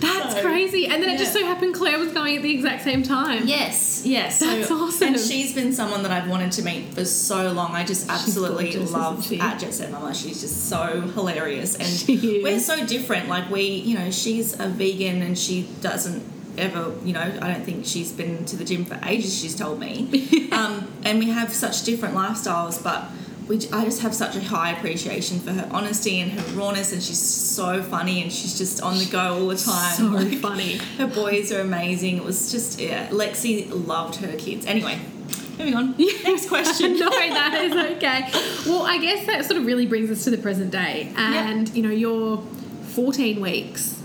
That's 0.00 0.34
So, 0.34 0.40
crazy. 0.42 0.86
And 0.86 1.02
then 1.02 1.10
it 1.10 1.18
just 1.18 1.32
so 1.32 1.44
happened 1.44 1.74
Claire 1.74 1.98
was 1.98 2.12
going 2.12 2.36
at 2.36 2.42
the 2.42 2.52
exact 2.54 2.84
same 2.84 3.02
time. 3.02 3.46
Yes, 3.46 4.02
yes. 4.04 4.38
That's 4.38 4.68
so, 4.68 4.76
awesome. 4.76 5.08
And 5.08 5.18
she's 5.18 5.54
been 5.54 5.72
someone 5.72 6.02
that 6.02 6.12
I've 6.12 6.28
wanted 6.28 6.52
to 6.52 6.62
meet 6.62 6.94
for 6.94 7.04
so 7.04 7.50
long. 7.52 7.72
I 7.72 7.84
just 7.84 8.08
absolutely 8.08 8.70
gorgeous, 8.72 8.92
love 8.92 9.32
at 9.32 9.58
Jet 9.60 9.74
Set 9.74 9.90
Mama. 9.90 10.14
She's 10.14 10.40
just 10.40 10.68
so 10.68 11.00
hilarious, 11.00 11.74
and 11.76 12.42
we're 12.42 12.60
so 12.60 12.84
different. 12.86 13.28
Like 13.28 13.50
we, 13.50 13.62
you 13.62 13.98
know, 13.98 14.10
she's 14.10 14.58
a 14.58 14.68
vegan 14.68 15.22
and 15.22 15.36
she 15.38 15.68
doesn't 15.80 16.22
ever, 16.58 16.94
you 17.04 17.12
know, 17.12 17.20
I 17.20 17.52
don't 17.52 17.64
think 17.64 17.84
she's 17.86 18.12
been 18.12 18.44
to 18.46 18.56
the 18.56 18.64
gym 18.64 18.84
for 18.84 18.98
ages. 19.04 19.38
She's 19.38 19.54
told 19.56 19.78
me, 19.80 20.48
um, 20.52 20.90
and 21.04 21.18
we 21.18 21.30
have 21.30 21.52
such 21.52 21.82
different 21.84 22.14
lifestyles, 22.14 22.82
but. 22.82 23.04
We, 23.48 23.56
I 23.72 23.84
just 23.84 24.02
have 24.02 24.14
such 24.14 24.36
a 24.36 24.40
high 24.40 24.70
appreciation 24.70 25.40
for 25.40 25.50
her 25.52 25.68
honesty 25.72 26.20
and 26.20 26.30
her 26.30 26.56
rawness, 26.56 26.92
and 26.92 27.02
she's 27.02 27.18
so 27.20 27.82
funny, 27.82 28.22
and 28.22 28.32
she's 28.32 28.56
just 28.56 28.80
on 28.80 28.96
the 28.98 29.04
go 29.06 29.34
all 29.34 29.48
the 29.48 29.56
time. 29.56 29.94
So 29.96 30.04
Like, 30.04 30.38
funny. 30.38 30.76
her 30.96 31.08
boys 31.08 31.50
are 31.50 31.60
amazing. 31.60 32.18
It 32.18 32.24
was 32.24 32.52
just 32.52 32.78
yeah. 32.80 33.08
Lexi 33.08 33.68
loved 33.84 34.14
her 34.16 34.36
kids. 34.36 34.64
Anyway, 34.64 34.96
moving 35.58 35.74
on. 35.74 35.96
Next 35.98 36.48
question. 36.48 36.96
no, 37.00 37.10
that 37.10 37.54
is 37.64 37.96
okay. 37.96 38.30
Well, 38.70 38.86
I 38.86 38.98
guess 38.98 39.26
that 39.26 39.44
sort 39.44 39.58
of 39.58 39.66
really 39.66 39.86
brings 39.86 40.08
us 40.08 40.22
to 40.22 40.30
the 40.30 40.38
present 40.38 40.70
day. 40.70 41.12
And, 41.16 41.68
you 41.74 41.82
know, 41.82 41.90
you're 41.90 42.38
14 42.90 43.40
weeks, 43.40 44.00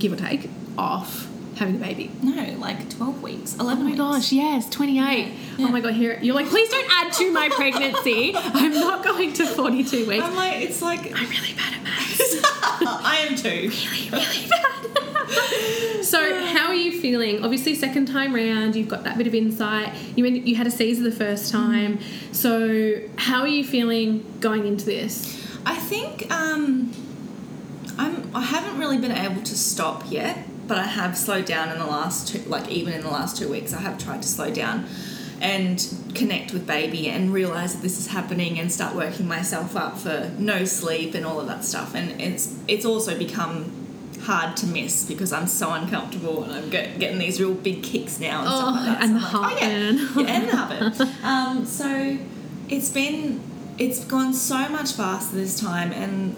give 0.00 0.12
or 0.12 0.16
take, 0.16 0.50
off 0.76 1.29
having 1.60 1.76
a 1.76 1.78
baby. 1.78 2.10
No, 2.22 2.56
like 2.58 2.90
twelve 2.90 3.22
weeks. 3.22 3.54
Oh 3.58 3.62
Eleven. 3.64 3.84
my 3.84 3.90
weeks. 3.90 3.98
gosh, 3.98 4.32
yes, 4.32 4.68
28. 4.70 5.28
Yeah. 5.58 5.66
Oh 5.66 5.68
my 5.70 5.80
god, 5.80 5.94
here 5.94 6.18
you're 6.20 6.34
like, 6.34 6.48
please 6.48 6.68
don't 6.70 6.90
add 6.90 7.12
to 7.12 7.32
my 7.32 7.48
pregnancy. 7.52 8.32
I'm 8.34 8.72
not 8.72 9.04
going 9.04 9.32
to 9.34 9.46
42 9.46 10.08
weeks. 10.08 10.24
I'm 10.24 10.34
like, 10.34 10.62
it's 10.62 10.82
like 10.82 11.00
I'm 11.14 11.28
really 11.28 11.54
bad 11.54 11.74
at 11.74 11.82
maths. 11.84 12.40
I 12.82 13.26
am 13.28 13.36
too. 13.36 13.48
really, 13.92 14.10
really 14.10 14.48
bad. 14.48 16.04
so, 16.04 16.44
how 16.46 16.66
are 16.68 16.74
you 16.74 16.98
feeling? 17.00 17.44
Obviously, 17.44 17.74
second 17.74 18.06
time 18.06 18.34
round, 18.34 18.74
you've 18.74 18.88
got 18.88 19.04
that 19.04 19.16
bit 19.18 19.26
of 19.26 19.34
insight. 19.34 19.94
You 20.16 20.24
mean 20.24 20.46
you 20.46 20.56
had 20.56 20.66
a 20.66 20.70
Caesar 20.70 21.02
the 21.02 21.12
first 21.12 21.52
time, 21.52 22.00
so 22.32 23.00
how 23.16 23.42
are 23.42 23.48
you 23.48 23.64
feeling 23.64 24.24
going 24.40 24.66
into 24.66 24.84
this? 24.86 25.36
I 25.66 25.76
think 25.76 26.30
um, 26.32 26.90
I'm. 27.98 28.30
I 28.34 28.40
haven't 28.40 28.78
really 28.78 28.98
been 28.98 29.12
able 29.12 29.42
to 29.42 29.56
stop 29.56 30.10
yet, 30.10 30.38
but 30.70 30.78
I 30.78 30.86
have 31.00 31.18
slowed 31.18 31.44
down 31.46 31.66
in 31.72 31.78
the 31.78 31.86
last 31.98 32.28
two. 32.28 32.38
Like 32.48 32.66
even 32.70 32.92
in 32.94 33.02
the 33.02 33.10
last 33.10 33.36
two 33.36 33.48
weeks, 33.50 33.72
I 33.74 33.80
have 33.80 33.96
tried 33.98 34.22
to 34.22 34.28
slow 34.28 34.50
down 34.62 34.86
and 35.40 35.76
connect 36.14 36.52
with 36.52 36.66
baby 36.66 37.08
and 37.08 37.32
realize 37.32 37.74
that 37.74 37.82
this 37.82 37.98
is 37.98 38.06
happening 38.08 38.58
and 38.60 38.70
start 38.70 38.94
working 38.94 39.26
myself 39.26 39.74
up 39.74 39.98
for 39.98 40.30
no 40.38 40.64
sleep 40.64 41.14
and 41.14 41.24
all 41.26 41.40
of 41.40 41.46
that 41.48 41.64
stuff. 41.64 41.94
And 41.94 42.20
it's 42.20 42.44
it's 42.68 42.84
also 42.84 43.18
become 43.18 43.54
hard 44.22 44.56
to 44.58 44.66
miss 44.66 45.04
because 45.06 45.32
I'm 45.32 45.46
so 45.46 45.72
uncomfortable 45.72 46.44
and 46.44 46.52
I'm 46.52 46.68
get, 46.70 46.98
getting 46.98 47.18
these 47.18 47.40
real 47.40 47.54
big 47.54 47.82
kicks 47.82 48.20
now 48.20 48.40
and 48.40 48.48
Oh, 48.48 48.58
stuff 48.60 48.74
like 48.74 48.84
that. 48.84 49.02
and 49.02 49.20
So 49.20 49.26
the 49.26 49.38
like, 49.38 49.54
oh, 49.54 49.66
yeah. 49.66 49.68
yeah, 49.68 50.36
and 50.36 50.48
the 50.48 50.56
heartburn. 50.56 51.08
um, 51.58 51.66
so 51.66 52.18
it's 52.68 52.90
been 52.90 53.40
it's 53.78 54.04
gone 54.04 54.34
so 54.34 54.68
much 54.68 54.92
faster 54.92 55.34
this 55.36 55.58
time 55.58 55.90
and 55.92 56.36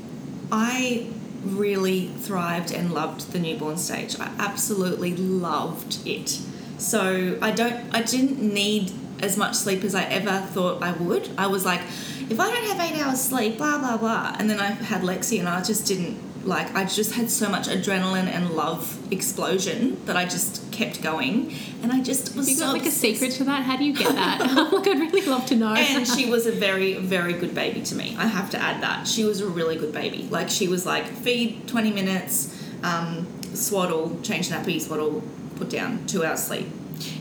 I 0.53 1.09
really 1.45 2.09
thrived 2.09 2.73
and 2.73 2.93
loved 2.93 3.33
the 3.33 3.39
newborn 3.39 3.77
stage. 3.77 4.19
I 4.19 4.31
absolutely 4.39 5.17
loved 5.17 6.07
it. 6.07 6.41
So 6.79 7.39
I 7.41 7.51
don't 7.53 7.95
I 7.95 8.03
didn't 8.03 8.41
need 8.43 8.93
as 9.21 9.37
much 9.37 9.55
sleep 9.55 9.85
as 9.85 9.95
I 9.95 10.05
ever 10.05 10.41
thought 10.41 10.83
I 10.83 10.93
would. 10.93 11.31
I 11.39 11.47
was 11.47 11.65
like, 11.65 11.81
if 12.29 12.41
I 12.41 12.51
don't 12.51 12.65
have 12.65 12.81
eight 12.81 13.01
hours 13.01 13.21
sleep, 13.21 13.59
blah 13.59 13.79
blah 13.79 13.97
blah. 13.97 14.37
And 14.39 14.51
then 14.51 14.61
I 14.61 14.67
had 14.71 15.03
Lexi 15.03 15.39
and 15.39 15.49
I 15.49 15.63
just 15.63 15.87
didn't 15.87 16.19
like 16.45 16.75
I 16.75 16.85
just 16.85 17.13
had 17.13 17.31
so 17.31 17.49
much 17.49 17.69
adrenaline 17.69 18.27
and 18.27 18.51
love 18.51 18.99
explosion 19.13 20.05
that 20.07 20.17
I 20.17 20.25
just 20.25 20.71
kept 20.73 21.03
going 21.03 21.55
and 21.83 21.93
I 21.93 22.01
just 22.01 22.35
was 22.37 22.49
You 22.49 22.57
so 22.57 22.67
got 22.67 22.73
like 22.73 22.87
a 22.87 22.91
secret 22.91 23.33
to 23.33 23.45
that? 23.45 23.63
How 23.63 23.77
do 23.77 23.85
you 23.85 23.95
get 23.95 24.15
that? 24.15 24.41
like, 24.73 24.87
I'd 24.87 24.99
really 24.99 25.23
love 25.27 25.47
to 25.47 25.57
know. 25.57 25.75
And 25.75 26.07
she 26.07 26.29
was 26.31 26.47
a 26.47 26.53
very, 26.67 26.95
very 26.95 27.33
good 27.35 27.55
baby 27.55 27.83
to 27.83 27.95
me. 27.95 28.17
I 28.19 28.27
have 28.27 28.51
to 28.51 28.59
add 28.59 28.83
that. 28.83 29.07
She 29.07 29.25
was 29.25 29.41
a 29.41 29.47
really 29.47 29.77
good 29.77 29.93
baby. 29.93 30.29
Like, 30.31 30.49
she 30.51 30.69
was 30.69 30.85
like, 30.87 31.05
feed 31.07 31.67
20 31.69 31.93
minutes, 31.93 32.63
um, 32.83 33.27
swaddle, 33.55 34.19
change 34.23 34.49
nappy, 34.49 34.81
swaddle, 34.81 35.23
put 35.57 35.71
down, 35.71 36.07
two 36.07 36.25
hours 36.25 36.43
sleep. 36.43 36.67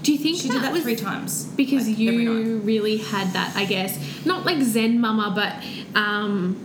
do 0.03 0.11
you 0.13 0.17
think 0.17 0.38
She 0.38 0.47
that, 0.47 0.53
did 0.53 0.63
that 0.63 0.82
three 0.82 0.95
times. 0.95 1.45
because 1.45 1.88
like, 1.88 1.97
you 1.97 2.59
really 2.59 2.97
had 2.97 3.34
that? 3.34 3.55
I 3.55 3.65
guess 3.65 3.99
not 4.26 4.45
like 4.45 4.61
Zen 4.63 4.99
Mama, 5.01 5.34
but 5.36 5.99
um, 5.99 6.57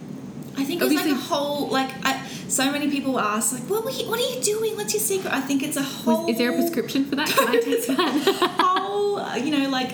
I 0.57 0.65
think 0.65 0.81
it 0.81 0.85
was 0.85 0.95
like 0.95 1.07
a 1.07 1.15
whole, 1.15 1.69
like, 1.69 1.91
I, 2.05 2.26
so 2.49 2.71
many 2.71 2.91
people 2.91 3.19
ask, 3.19 3.53
like, 3.53 3.63
what, 3.65 3.85
were 3.85 3.91
you, 3.91 4.09
what 4.09 4.21
are 4.21 4.35
you 4.35 4.41
doing? 4.43 4.77
What's 4.77 4.95
your 4.95 5.01
secret? 5.01 5.33
I 5.33 5.41
think 5.41 5.63
it's 5.63 5.77
a 5.77 5.83
whole. 5.83 6.29
is 6.29 6.39
there 6.39 6.51
a 6.51 6.55
prescription 6.55 7.05
for 7.05 7.17
that? 7.17 7.29
Can 7.29 7.49
I 7.49 7.61
take 7.61 7.87
that? 7.87 8.57
whole, 8.61 9.19
uh, 9.19 9.37
you 9.37 9.57
know, 9.57 9.69
like 9.69 9.93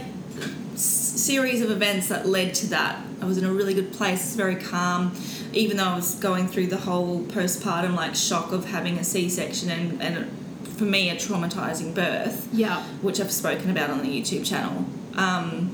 series 0.75 1.63
of 1.63 1.71
events 1.71 2.09
that 2.09 2.27
led 2.27 2.55
to 2.55 2.67
that. 2.69 3.03
I 3.21 3.25
was 3.25 3.39
in 3.39 3.45
a 3.45 3.53
really 3.53 3.75
good 3.75 3.93
place, 3.93 4.35
very 4.35 4.57
calm, 4.57 5.15
even 5.53 5.77
though 5.77 5.85
I 5.85 5.95
was 5.95 6.17
going 6.17 6.49
through 6.49 6.69
the 6.69 6.79
whole 6.79 7.23
postpartum 7.23 7.95
like 7.95 8.15
shock 8.15 8.53
of 8.53 8.65
having 8.67 8.99
a 8.99 9.05
C-section 9.05 9.71
and, 9.71 10.03
and 10.03 10.29
for 10.77 10.85
me 10.85 11.11
a 11.11 11.15
traumatizing 11.15 11.95
birth, 11.95 12.49
yeah. 12.53 12.83
which 13.03 13.21
I've 13.21 13.31
spoken 13.31 13.71
about 13.71 13.91
on 13.91 14.03
the 14.03 14.09
YouTube 14.09 14.45
channel. 14.45 14.85
Um, 15.15 15.73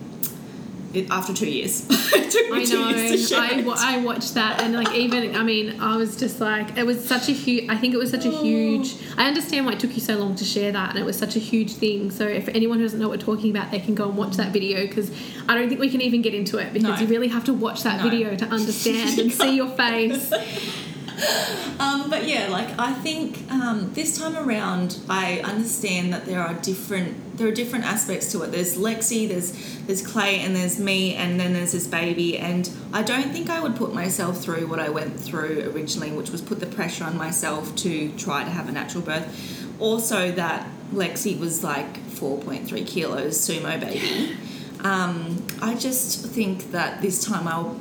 it, 0.95 1.11
after 1.11 1.35
two 1.35 1.51
years, 1.51 1.87
it 1.91 2.31
took 2.31 2.51
me 2.51 2.63
I 2.63 2.65
two 2.65 2.79
know. 2.79 2.89
years 2.89 3.11
to 3.11 3.35
share 3.35 3.41
I, 3.41 3.59
it. 3.59 3.67
I 3.67 3.99
watched 4.05 4.35
that 4.35 4.61
and 4.63 4.75
like 4.75 4.93
even 4.95 5.35
I 5.37 5.43
mean 5.43 5.81
I 5.81 5.97
was 5.97 6.17
just 6.17 6.41
like 6.41 6.77
it 6.77 6.85
was 6.87 7.07
such 7.07 7.29
a 7.29 7.33
huge. 7.33 7.69
I 7.69 7.77
think 7.77 7.95
it 7.95 7.99
was 7.99 8.11
such 8.11 8.25
a 8.25 8.31
oh. 8.33 8.43
huge. 8.43 8.97
I 9.17 9.27
understand 9.27 9.67
why 9.67 9.73
it 9.73 9.81
took 9.81 9.95
you 9.95 10.01
so 10.01 10.17
long 10.17 10.35
to 10.37 10.45
share 10.45 10.73
that 10.73 10.91
and 10.91 10.99
it 10.99 11.05
was 11.05 11.19
such 11.19 11.37
a 11.37 11.39
huge 11.39 11.75
thing. 11.75 12.11
So 12.11 12.25
if 12.27 12.49
anyone 12.49 12.79
who 12.79 12.85
doesn't 12.85 12.99
know 12.99 13.09
what 13.09 13.19
we're 13.19 13.25
talking 13.25 13.51
about, 13.51 13.71
they 13.71 13.81
can 13.81 13.95
go 13.95 14.09
and 14.09 14.17
watch 14.17 14.37
that 14.37 14.53
video 14.53 14.87
because 14.87 15.11
I 15.49 15.55
don't 15.55 15.69
think 15.69 15.81
we 15.81 15.91
can 15.91 16.01
even 16.01 16.23
get 16.23 16.35
into 16.35 16.59
it 16.59 16.73
because 16.73 16.89
No. 16.89 16.97
you 16.97 17.07
really 17.07 17.29
have 17.29 17.45
to 17.45 17.53
watch 17.53 17.83
that 17.83 17.99
No. 18.03 18.11
video 18.11 18.37
to 18.37 18.47
understand 18.47 19.19
and 19.19 19.33
see 19.41 19.57
your 19.57 19.69
face. 19.69 20.33
Um, 21.81 22.11
but 22.11 22.27
yeah, 22.27 22.49
like 22.49 22.77
I 22.77 22.93
think 22.93 23.49
um, 23.53 23.93
this 23.95 24.19
time 24.19 24.37
around, 24.37 24.99
I 25.09 25.39
understand 25.41 26.13
that 26.13 26.25
there 26.27 26.41
are 26.41 26.55
different 26.55 27.39
there 27.39 27.47
are 27.47 27.53
different 27.53 27.85
aspects 27.85 28.33
to 28.33 28.43
it. 28.43 28.51
There's 28.51 28.77
Lexi, 28.77 29.29
there's 29.29 29.53
there's 29.87 30.05
Clay, 30.05 30.41
and 30.41 30.57
there's 30.57 30.81
me, 30.81 31.15
and 31.15 31.39
then 31.39 31.53
there's 31.53 31.71
this 31.71 31.87
baby. 31.87 32.37
And 32.37 32.69
I 32.93 33.03
don't 33.03 33.31
think 33.31 33.49
I 33.49 33.61
would 33.61 33.77
put 33.77 33.95
myself 33.95 34.43
through 34.43 34.67
what 34.67 34.81
I 34.81 34.89
went 34.89 35.21
through 35.21 35.71
originally, 35.73 36.11
which 36.11 36.31
was 36.31 36.43
put 36.43 36.59
the 36.59 36.67
pressure 36.67 37.05
on 37.05 37.17
myself 37.17 37.75
to 37.77 38.11
try 38.17 38.43
to 38.43 38.51
have 38.51 38.69
a 38.69 38.73
natural 38.73 39.05
birth. 39.05 39.77
Also, 39.79 40.33
that 40.33 40.67
Lexi 40.93 41.39
was 41.39 41.63
like 41.63 42.01
4.3 42.09 42.85
kilos 42.87 43.39
sumo 43.39 43.79
baby. 43.79 44.37
Um, 44.81 45.47
I 45.63 45.75
just 45.75 46.27
think 46.27 46.73
that 46.73 47.03
this 47.03 47.25
time 47.25 47.47
I'll 47.47 47.79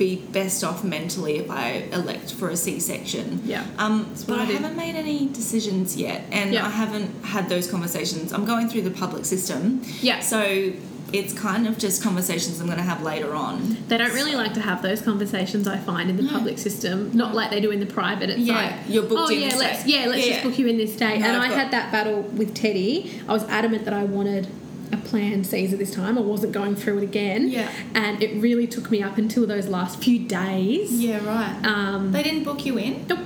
be 0.00 0.16
best 0.16 0.64
off 0.64 0.82
mentally 0.82 1.36
if 1.36 1.50
I 1.50 1.84
elect 1.92 2.32
for 2.32 2.48
a 2.48 2.56
C-section. 2.56 3.42
Yeah. 3.44 3.64
Um, 3.78 4.12
but 4.26 4.38
I 4.38 4.42
I, 4.42 4.44
haven't 4.46 4.74
made 4.76 4.96
any 4.96 5.28
decisions 5.28 5.94
yet, 5.96 6.24
and 6.32 6.52
Yeah. 6.54 6.66
I 6.66 6.70
haven't 6.70 7.22
had 7.24 7.48
those 7.50 7.70
conversations. 7.70 8.32
I'm 8.32 8.46
going 8.46 8.68
through 8.70 8.82
the 8.82 8.90
public 8.90 9.24
system, 9.26 9.82
Yeah. 10.00 10.20
so 10.20 10.72
it's 11.12 11.34
kind 11.34 11.66
of 11.66 11.76
just 11.76 12.02
conversations 12.02 12.60
I'm 12.60 12.66
going 12.66 12.78
to 12.78 12.84
have 12.84 13.02
later 13.02 13.34
on. 13.34 13.76
They 13.88 13.98
don't 13.98 14.14
really 14.14 14.36
like 14.36 14.54
to 14.54 14.60
have 14.60 14.80
those 14.80 15.02
conversations. 15.02 15.66
I 15.68 15.76
find 15.76 16.08
in 16.08 16.16
the 16.16 16.28
public 16.32 16.56
system, 16.56 17.10
not 17.12 17.34
like 17.34 17.50
they 17.50 17.60
do 17.60 17.70
in 17.72 17.80
the 17.80 17.86
private. 18.00 18.30
It's 18.30 18.38
Yeah, 18.38 18.54
like, 18.54 18.72
you're 18.88 19.02
booked 19.02 19.22
oh 19.22 19.28
in 19.28 19.40
yeah, 19.40 19.56
let's 19.56 19.84
yeah, 19.86 20.06
let's 20.06 20.24
Yeah, 20.24 20.32
just 20.34 20.44
book 20.44 20.56
you 20.58 20.66
in 20.68 20.78
this 20.78 20.94
day. 20.96 21.18
No, 21.18 21.26
and 21.26 21.36
I've 21.36 21.42
I 21.42 21.48
got- 21.48 21.58
had 21.58 21.70
that 21.72 21.92
battle 21.92 22.22
with 22.22 22.54
Teddy. 22.54 23.20
I 23.28 23.32
was 23.32 23.42
adamant 23.44 23.84
that 23.84 23.92
I 23.94 24.04
wanted 24.04 24.46
a 24.92 24.96
planned 24.96 25.46
Caesar 25.46 25.76
this 25.76 25.94
time. 25.94 26.18
I 26.18 26.20
wasn't 26.20 26.52
going 26.52 26.74
through 26.76 26.98
it 26.98 27.04
again. 27.04 27.48
Yeah. 27.48 27.70
and 27.94 28.22
it 28.22 28.40
really 28.40 28.66
took 28.66 28.90
me 28.90 29.02
up 29.02 29.18
until 29.18 29.46
those 29.46 29.68
last 29.68 30.02
few 30.02 30.18
days. 30.18 30.92
Yeah, 30.92 31.24
right. 31.24 31.64
Um, 31.64 32.12
They 32.12 32.22
didn't 32.22 32.44
book 32.44 32.64
you 32.66 32.76
in. 32.78 33.06
nope. 33.08 33.20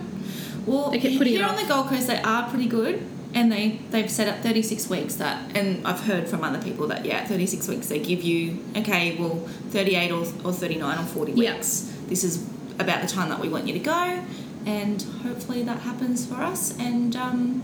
Well, 0.67 0.91
They 0.91 0.99
kept 0.99 1.19
putting 1.19 1.35
it 1.35 1.39
here 1.39 1.47
on 1.47 1.57
the 1.57 1.65
Gold 1.65 1.89
Coast, 1.89 2.07
they 2.07 2.21
are 2.23 2.49
pretty 2.49 2.67
good, 2.67 3.03
and 3.35 3.51
they 3.53 3.81
they've 3.91 4.11
set 4.11 4.29
up 4.29 4.39
36 4.43 4.89
weeks. 4.89 5.15
That, 5.17 5.55
and 5.57 5.87
I've 5.87 6.01
heard 6.01 6.29
from 6.29 6.43
other 6.45 6.62
people 6.62 6.87
that 6.89 7.05
yeah, 7.05 7.25
36 7.27 7.69
weeks 7.69 7.89
they 7.89 7.99
give 7.99 8.23
you 8.23 8.59
okay, 8.77 9.17
well, 9.19 9.37
38 9.71 10.11
or, 10.11 10.21
or 10.45 10.53
39 10.53 10.99
or 10.99 11.03
40 11.05 11.33
Yeah. 11.33 11.55
weeks. 11.55 11.93
This 12.09 12.25
is 12.25 12.47
about 12.79 13.03
the 13.03 13.09
time 13.09 13.29
that 13.29 13.41
we 13.41 13.49
want 13.49 13.67
you 13.67 13.73
to 13.75 13.79
go, 13.79 14.23
and 14.67 15.03
hopefully 15.23 15.62
that 15.65 15.81
happens 15.81 16.25
for 16.27 16.37
us, 16.37 16.75
and 16.79 17.15
um, 17.17 17.62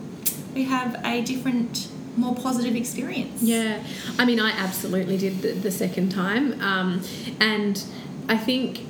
we 0.55 0.65
have 0.65 1.01
a 1.05 1.23
different, 1.23 1.89
more 2.17 2.35
positive 2.35 2.77
experience. 2.77 3.43
Yeah, 3.43 3.83
I 4.19 4.25
mean, 4.25 4.41
I 4.41 4.51
absolutely 4.51 5.17
did 5.17 5.43
the, 5.43 5.53
the 5.53 5.71
second 5.71 6.11
time, 6.11 6.61
um, 6.61 7.03
and 7.41 7.83
I 8.29 8.37
think 8.37 8.87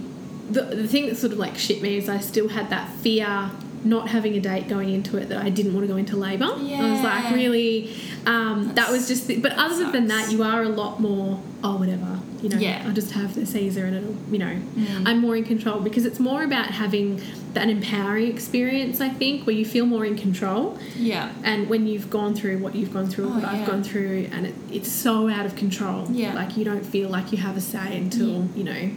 the 0.50 0.62
the 0.62 0.88
thing 0.88 1.06
that 1.06 1.16
sort 1.16 1.32
of 1.32 1.38
like 1.38 1.56
shit 1.56 1.82
me 1.82 1.96
is 1.96 2.08
I 2.08 2.18
still 2.18 2.48
had 2.48 2.70
that 2.70 2.88
fear 2.96 3.50
not 3.84 4.08
having 4.08 4.34
a 4.34 4.40
date 4.40 4.68
going 4.68 4.90
into 4.90 5.16
it 5.16 5.28
that 5.30 5.42
I 5.42 5.50
didn't 5.50 5.74
want 5.74 5.86
to 5.86 5.92
go 5.92 5.96
into 5.96 6.16
labour. 6.16 6.44
I 6.44 6.92
was 6.92 7.02
like, 7.02 7.34
really, 7.34 7.94
um, 8.26 8.72
that 8.74 8.90
was 8.90 9.08
just. 9.08 9.26
The, 9.26 9.38
but 9.38 9.52
other 9.52 9.90
than 9.90 10.06
that, 10.08 10.30
you 10.30 10.42
are 10.42 10.62
a 10.62 10.68
lot 10.68 11.00
more. 11.00 11.40
Oh, 11.62 11.76
whatever. 11.76 12.18
You 12.42 12.48
know, 12.48 12.56
Yeah. 12.58 12.82
I'll 12.86 12.94
just 12.94 13.12
have 13.12 13.34
the 13.34 13.44
Caesar 13.44 13.84
and 13.84 13.94
it'll, 13.96 14.16
you 14.32 14.38
know, 14.38 14.56
Mm. 14.76 15.06
I'm 15.06 15.18
more 15.18 15.36
in 15.36 15.44
control 15.44 15.80
because 15.80 16.06
it's 16.06 16.18
more 16.18 16.42
about 16.42 16.66
having 16.70 17.20
that 17.52 17.68
empowering 17.68 18.28
experience. 18.30 18.98
I 19.00 19.10
think 19.10 19.46
where 19.46 19.54
you 19.54 19.66
feel 19.66 19.84
more 19.84 20.06
in 20.06 20.16
control. 20.16 20.78
Yeah. 20.96 21.32
And 21.44 21.68
when 21.68 21.86
you've 21.86 22.08
gone 22.08 22.34
through 22.34 22.56
what 22.58 22.74
you've 22.74 22.94
gone 22.94 23.08
through, 23.08 23.26
Oh, 23.26 23.34
what 23.34 23.44
I've 23.44 23.66
gone 23.66 23.82
through, 23.82 24.28
and 24.32 24.46
it, 24.46 24.54
it's 24.72 24.90
so 24.90 25.28
out 25.28 25.44
of 25.44 25.54
control. 25.54 26.06
Yeah. 26.10 26.32
Like 26.32 26.56
you 26.56 26.64
don't 26.64 26.84
feel 26.86 27.10
like 27.10 27.30
you 27.30 27.36
have 27.38 27.58
a 27.58 27.60
say 27.60 27.98
until, 27.98 28.48
you 28.56 28.64
know, 28.64 28.90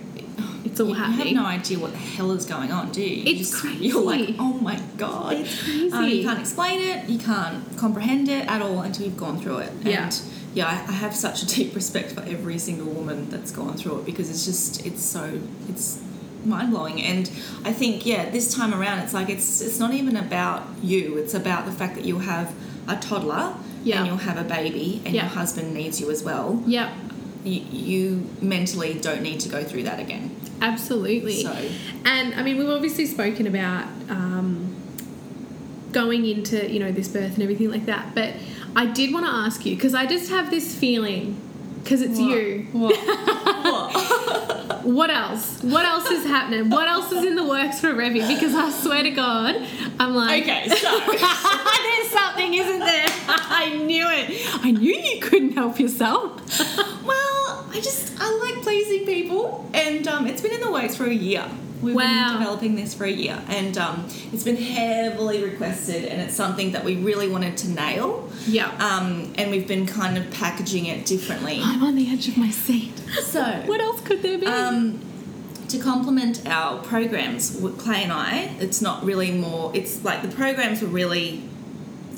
it's 0.66 0.80
all 0.80 0.90
you, 0.90 0.94
happening. 0.96 1.28
You 1.30 1.36
have 1.36 1.44
no 1.44 1.50
idea 1.50 1.80
what 1.80 1.92
the 1.92 1.98
hell 1.98 2.32
is 2.32 2.46
going 2.46 2.72
on, 2.72 2.92
do 2.92 3.02
you? 3.02 3.24
You 3.24 3.40
It's 3.40 3.52
just- 3.52 3.64
You're 3.80 4.02
like, 4.02 4.36
oh 4.40 4.54
my 4.54 4.80
god. 4.98 5.34
It's 5.38 5.64
crazy. 5.64 5.92
Um, 5.92 6.10
you 6.10 6.24
can't 6.24 6.40
explain 6.40 6.80
it. 6.82 7.10
You 7.10 7.20
can't 7.20 7.78
comprehend 7.78 8.30
it 8.30 8.48
at 8.48 8.62
all 8.62 8.82
until 8.82 9.06
you've 9.06 9.18
gone 9.18 9.40
through 9.40 9.58
it. 9.60 9.72
Yeah. 9.84 10.06
And 10.06 10.22
yeah, 10.54 10.68
I, 10.68 10.92
have 10.92 11.16
such 11.16 11.42
a 11.44 11.46
deep 11.48 11.74
respect 11.82 12.12
for 12.12 12.22
every 12.22 12.58
single 12.60 12.88
woman 12.88 13.30
that's 13.30 13.52
gone 13.52 13.74
through 13.76 14.00
it 14.00 14.06
because 14.06 14.30
it's 14.30 14.46
just 14.46 14.86
it's 14.86 15.04
so 15.04 15.40
it's 15.70 16.00
mind 16.46 16.72
blowing. 16.72 17.02
And 17.02 17.30
I 17.66 17.74
think 17.74 18.06
yeah, 18.06 18.30
this 18.30 18.54
time 18.56 18.74
around, 18.74 19.00
it's 19.00 19.14
like 19.14 19.30
it's 19.30 19.62
it's 19.62 19.80
not 19.80 19.94
even 19.94 20.16
about 20.16 20.64
you. 20.82 21.18
It's 21.18 21.34
about 21.34 21.66
the 21.66 21.72
fact 21.72 21.96
that 21.96 22.06
you'll 22.06 22.20
have 22.20 22.54
a 22.88 22.96
toddler. 22.96 23.56
Yeah. 23.86 23.98
And 23.98 24.08
you'll 24.08 24.16
have 24.16 24.38
a 24.38 24.46
baby, 24.46 25.02
and 25.04 25.14
Yeah. 25.14 25.24
your 25.24 25.32
husband 25.32 25.74
needs 25.74 26.00
you 26.00 26.10
as 26.10 26.24
well. 26.24 26.64
Yep, 26.66 26.90
You, 27.44 27.62
you 27.62 28.30
mentally 28.42 28.94
don't 28.94 29.22
need 29.22 29.40
to 29.42 29.50
go 29.50 29.64
through 29.64 29.84
that 29.84 30.00
again. 30.00 30.36
absolutely. 30.62 31.44
So 31.44 31.70
And 32.06 32.34
I 32.36 32.44
mean, 32.44 32.58
we've 32.58 32.70
obviously 32.70 33.06
spoken 33.06 33.48
about 33.48 33.88
um, 34.10 34.76
going 35.92 36.26
into 36.26 36.70
you 36.70 36.80
know 36.80 36.92
this 36.92 37.08
birth 37.08 37.34
and 37.34 37.44
everything 37.44 37.70
like 37.70 37.86
that. 37.86 38.16
But 38.16 38.34
I 38.76 38.86
did 38.88 39.14
want 39.14 39.26
to 39.26 39.32
ask 39.32 39.66
you 39.66 39.76
because 39.76 39.94
I 39.94 40.06
just 40.06 40.30
have 40.30 40.50
this 40.50 40.76
feeling 40.76 41.40
because 41.84 42.02
it's 42.02 42.20
you. 42.20 42.68
What? 42.72 42.96
what? 43.66 44.43
what 44.84 45.10
else? 45.10 45.62
What 45.64 45.86
else 45.86 46.10
is 46.10 46.26
happening? 46.26 46.70
What 46.70 46.88
else 46.88 47.12
is 47.12 47.24
in 47.26 47.36
the 47.36 47.48
works 47.48 47.80
for 47.80 47.88
Revie? 47.94 48.28
Because 48.28 48.54
I 48.54 48.70
swear 48.70 49.04
to 49.04 49.12
God, 49.12 49.56
I'm 50.00 50.16
like, 50.16 50.44
okay, 50.44 50.68
so 50.68 51.00
there's 51.08 52.10
something, 52.10 52.54
isn't 52.54 52.80
there? 52.80 53.06
I 53.28 53.78
knew 53.84 54.06
it. 54.10 54.66
I 54.66 54.72
knew 54.72 54.96
you 54.96 55.20
couldn't 55.22 55.54
help 55.54 55.80
yourself. 55.80 56.42
well, 57.06 57.66
I 57.72 57.80
just 57.82 58.14
I 58.20 58.30
like 58.38 58.64
pleasing 58.64 59.06
people, 59.06 59.70
and 59.74 60.08
um, 60.08 60.28
it's 60.28 60.42
been 60.42 60.54
in 60.54 60.62
the 60.62 60.72
works 60.72 60.96
for 60.96 61.06
a 61.06 61.14
year. 61.14 61.46
We've 61.84 61.96
Wow. 61.96 62.04
been 62.32 62.40
developing 62.40 62.76
this 62.76 62.94
for 62.94 63.04
a 63.06 63.12
year, 63.12 63.42
and 63.50 63.78
um, 63.78 64.08
it's 64.32 64.44
been 64.44 64.56
heavily 64.58 65.44
requested, 65.44 66.06
and 66.06 66.22
it's 66.22 66.34
something 66.36 66.72
that 66.72 66.84
we 66.84 66.96
really 66.96 67.28
wanted 67.30 67.58
to 67.58 67.70
nail. 67.70 68.30
yeah. 68.48 68.70
Um, 68.78 69.34
and 69.38 69.52
we've 69.52 69.68
been 69.68 69.86
kind 69.86 70.18
of 70.18 70.30
packaging 70.32 70.86
it 70.86 71.06
differently. 71.06 71.60
I'm 71.62 71.84
on 71.84 71.96
the 71.96 72.10
edge 72.10 72.28
of 72.28 72.38
my 72.38 72.50
seat. 72.50 72.98
So, 73.22 73.44
What 73.66 73.82
else 73.82 74.02
could 74.02 74.22
there 74.22 74.38
be? 74.38 74.46
um, 74.48 75.00
to 75.68 75.78
complement 75.80 76.48
our 76.48 76.82
programs, 76.84 77.60
Clay 77.80 78.04
and 78.04 78.14
I, 78.14 78.52
it's 78.60 78.82
not 78.82 79.04
really 79.04 79.32
more. 79.32 79.72
It's 79.74 80.04
like 80.04 80.22
the 80.22 80.28
programs 80.36 80.82
were 80.82 80.88
really 80.88 81.44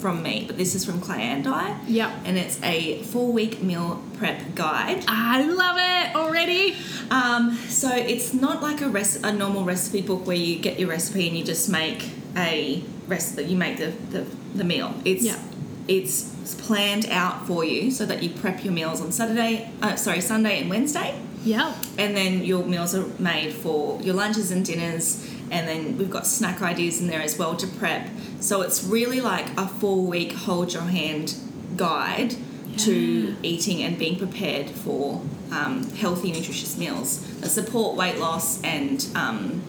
from 0.06 0.22
me, 0.22 0.43
but 0.45 0.56
this 0.56 0.76
is 0.76 0.86
from 0.86 1.01
Clay 1.01 1.24
and 1.24 1.47
I. 1.47 1.80
Yep. 1.88 2.12
And 2.26 2.38
it's 2.38 2.62
a 2.62 3.01
four-week 3.06 3.64
meal 3.64 4.03
prep 4.18 4.53
guide. 4.53 5.03
I 5.08 5.41
love 5.47 5.78
it 5.80 6.16
already. 6.16 6.76
Um, 7.10 7.56
so 7.70 7.89
it's 7.91 8.32
not 8.32 8.62
like 8.62 8.82
a 8.82 8.88
rec- 8.88 9.24
a 9.24 9.32
normal 9.34 9.64
recipe 9.64 10.01
book 10.03 10.28
where 10.28 10.36
you 10.38 10.60
get 10.60 10.80
your 10.80 10.89
recipe 10.89 11.28
and 11.28 11.36
you 11.36 11.43
just 11.43 11.70
make 11.70 12.12
a 12.38 12.84
recipe. 13.08 13.45
You 13.45 13.58
make 13.58 13.80
the, 13.80 13.93
the, 14.12 14.28
the 14.53 14.64
meal. 14.64 14.93
It's 15.06 15.24
Yeah. 15.24 15.39
it's 15.88 16.53
planned 16.60 17.08
out 17.10 17.47
for 17.47 17.66
you 17.66 17.89
so 17.89 18.06
that 18.06 18.22
you 18.22 18.30
prep 18.30 18.64
your 18.64 18.74
meals 18.74 19.01
on 19.01 19.12
Saturday. 19.12 19.72
Uh, 19.82 19.95
sorry, 19.95 20.22
Sunday 20.22 20.62
and 20.62 20.70
Wednesday, 20.70 21.20
Yep. 21.43 21.76
and 21.97 22.16
then 22.16 22.43
your 22.43 22.64
meals 22.64 22.93
are 22.93 23.08
made 23.18 23.53
for 23.53 23.99
your 24.03 24.14
lunches 24.14 24.51
and 24.51 24.64
dinners. 24.64 25.28
And 25.52 25.68
then 25.68 25.98
we've 25.98 26.10
got 26.10 26.26
snack 26.26 26.62
ideas 26.62 27.00
in 27.00 27.08
there 27.08 27.22
as 27.22 27.38
well 27.38 27.56
to 27.56 27.68
prep. 27.68 28.10
So 28.39 28.62
it's 28.62 28.84
really 28.84 29.22
like 29.22 29.46
a 29.58 29.68
four 29.68 30.06
week 30.06 30.34
hold 30.34 30.74
your 30.74 30.84
hand 30.84 31.36
guide 31.76 32.36
to 32.78 33.36
eating 33.41 33.84
and 33.84 33.98
being 33.98 34.18
prepared 34.18 34.70
for 34.70 35.22
um, 35.52 35.89
healthy, 35.91 36.32
nutritious 36.32 36.78
meals 36.78 37.22
that 37.39 37.50
support 37.50 37.96
weight 37.96 38.18
loss 38.18 38.62
and 38.64 39.08
um, 39.16 39.64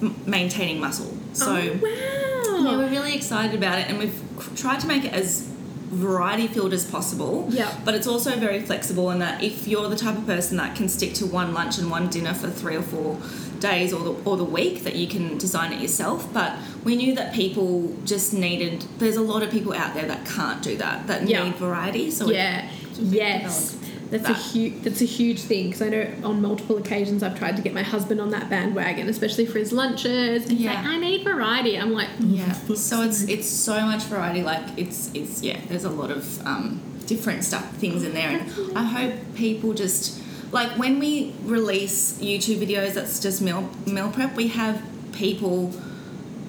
m- 0.00 0.20
maintaining 0.26 0.80
muscle. 0.80 1.16
So 1.32 1.54
oh, 1.54 2.64
yeah, 2.64 2.76
we're 2.76 2.90
really 2.90 3.14
excited 3.14 3.54
about 3.54 3.78
it, 3.78 3.88
and 3.88 3.98
we've 3.98 4.20
tried 4.56 4.80
to 4.80 4.86
make 4.86 5.04
it 5.04 5.12
as 5.12 5.48
variety 5.92 6.48
filled 6.48 6.72
as 6.72 6.90
possible. 6.90 7.46
Yeah. 7.50 7.74
But 7.84 7.94
it's 7.94 8.06
also 8.06 8.36
very 8.38 8.60
flexible 8.62 9.10
in 9.10 9.18
that 9.18 9.42
if 9.42 9.68
you're 9.68 9.88
the 9.88 9.96
type 9.96 10.16
of 10.16 10.26
person 10.26 10.56
that 10.56 10.74
can 10.74 10.88
stick 10.88 11.12
to 11.14 11.26
one 11.26 11.52
lunch 11.52 11.78
and 11.78 11.90
one 11.90 12.08
dinner 12.08 12.34
for 12.34 12.48
three 12.48 12.76
or 12.76 12.82
four 12.82 13.16
days 13.62 13.92
or 13.92 14.02
the, 14.04 14.14
or 14.28 14.36
the 14.36 14.44
week, 14.44 14.82
that 14.84 14.94
you 14.96 15.06
can 15.06 15.38
design 15.38 15.72
it 15.72 15.80
yourself. 15.80 16.30
But 16.32 16.50
we 16.84 16.96
knew 16.96 17.14
that 17.14 17.32
people 17.32 17.96
just 18.04 18.34
needed. 18.34 18.84
There's 18.98 19.16
a 19.16 19.22
lot 19.22 19.42
of 19.42 19.50
people 19.50 19.72
out 19.72 19.94
there 19.94 20.06
that 20.06 20.26
can't 20.26 20.62
do 20.62 20.76
that. 20.78 21.06
That 21.06 21.26
Yeah. 21.28 21.44
need 21.44 21.54
variety. 21.56 22.10
So 22.10 22.30
Yeah. 22.30 22.68
Yes. 22.98 23.76
That's 24.10 24.28
a 24.28 24.34
huge. 24.34 24.82
That's 24.82 25.00
a 25.00 25.06
huge 25.06 25.40
thing 25.40 25.68
because 25.68 25.80
I 25.80 25.88
know 25.88 26.06
on 26.22 26.42
multiple 26.42 26.76
occasions 26.76 27.22
I've 27.22 27.38
tried 27.38 27.56
to 27.56 27.62
get 27.62 27.72
my 27.72 27.82
husband 27.82 28.20
on 28.20 28.28
that 28.32 28.50
bandwagon, 28.50 29.08
especially 29.08 29.46
for 29.46 29.58
his 29.58 29.72
lunches. 29.72 30.42
And 30.42 30.52
he's 30.52 30.60
Yeah. 30.60 30.74
like, 30.74 30.84
"I 30.84 30.98
need 30.98 31.24
variety." 31.24 31.78
I'm 31.78 31.94
like, 31.94 32.08
Yeah. 32.20 32.52
So 32.74 33.00
it's 33.00 33.22
it's 33.22 33.48
so 33.48 33.80
much 33.86 34.02
variety. 34.02 34.42
Like 34.42 34.64
it's 34.76 35.08
it's 35.14 35.42
yeah. 35.42 35.56
There's 35.66 35.84
a 35.84 35.90
lot 36.02 36.10
of 36.10 36.46
um, 36.46 36.80
different 37.06 37.42
stuff 37.42 37.64
things 37.76 38.02
in 38.04 38.12
there, 38.12 38.28
and 38.38 38.42
I 38.76 38.82
hope 38.84 39.14
people 39.34 39.72
just 39.72 40.18
like 40.52 40.78
when 40.78 40.98
we 40.98 41.34
release 41.44 42.18
YouTube 42.20 42.58
videos 42.66 42.94
that's 42.94 43.18
just 43.20 43.40
meal 43.42 43.68
meal 43.86 44.10
prep. 44.10 44.36
We 44.36 44.48
have 44.48 44.82
people 45.12 45.72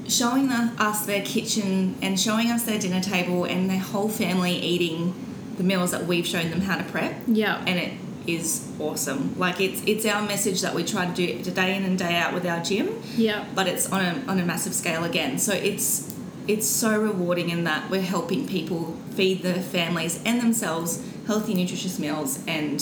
showing 0.08 0.50
the, 0.50 0.72
us 0.78 1.06
their 1.06 1.24
kitchen 1.24 1.96
and 2.02 2.20
showing 2.20 2.48
us 2.52 2.64
their 2.64 2.78
dinner 2.80 3.02
table 3.02 3.46
and 3.46 3.70
their 3.70 3.80
whole 3.80 4.10
family 4.10 4.54
eating 4.54 5.14
the 5.58 5.64
meals 5.64 5.92
that 5.92 6.06
we've 6.06 6.26
shown 6.28 6.50
them 6.50 6.62
how 6.62 6.78
to 6.78 6.84
prep 6.84 7.16
Yeah. 7.28 7.64
and 7.66 7.80
it 7.80 7.94
is 8.28 8.66
awesome 8.80 9.38
like 9.38 9.60
it's 9.60 9.82
it's 9.86 10.06
our 10.06 10.22
message 10.26 10.62
that 10.62 10.74
we 10.74 10.84
try 10.84 11.06
to 11.06 11.14
do 11.14 11.52
day 11.52 11.76
in 11.76 11.84
and 11.84 11.98
day 11.98 12.16
out 12.16 12.34
with 12.34 12.46
our 12.46 12.62
gym 12.64 13.02
Yeah. 13.16 13.46
but 13.56 13.68
it's 13.68 13.92
on 13.92 14.02
a, 14.04 14.24
on 14.32 14.40
a 14.40 14.46
massive 14.46 14.74
scale 14.74 15.04
again. 15.04 15.38
So 15.40 15.54
it's 15.54 16.14
it's 16.48 16.68
so 16.68 17.00
rewarding 17.00 17.50
in 17.50 17.64
that 17.66 17.90
we're 17.90 18.02
helping 18.02 18.48
people 18.48 18.98
feed 19.12 19.42
their 19.44 19.62
families 19.62 20.22
and 20.26 20.42
themselves 20.42 21.02
healthy, 21.28 21.54
nutritious 21.54 21.98
meals. 22.00 22.40
And 22.48 22.82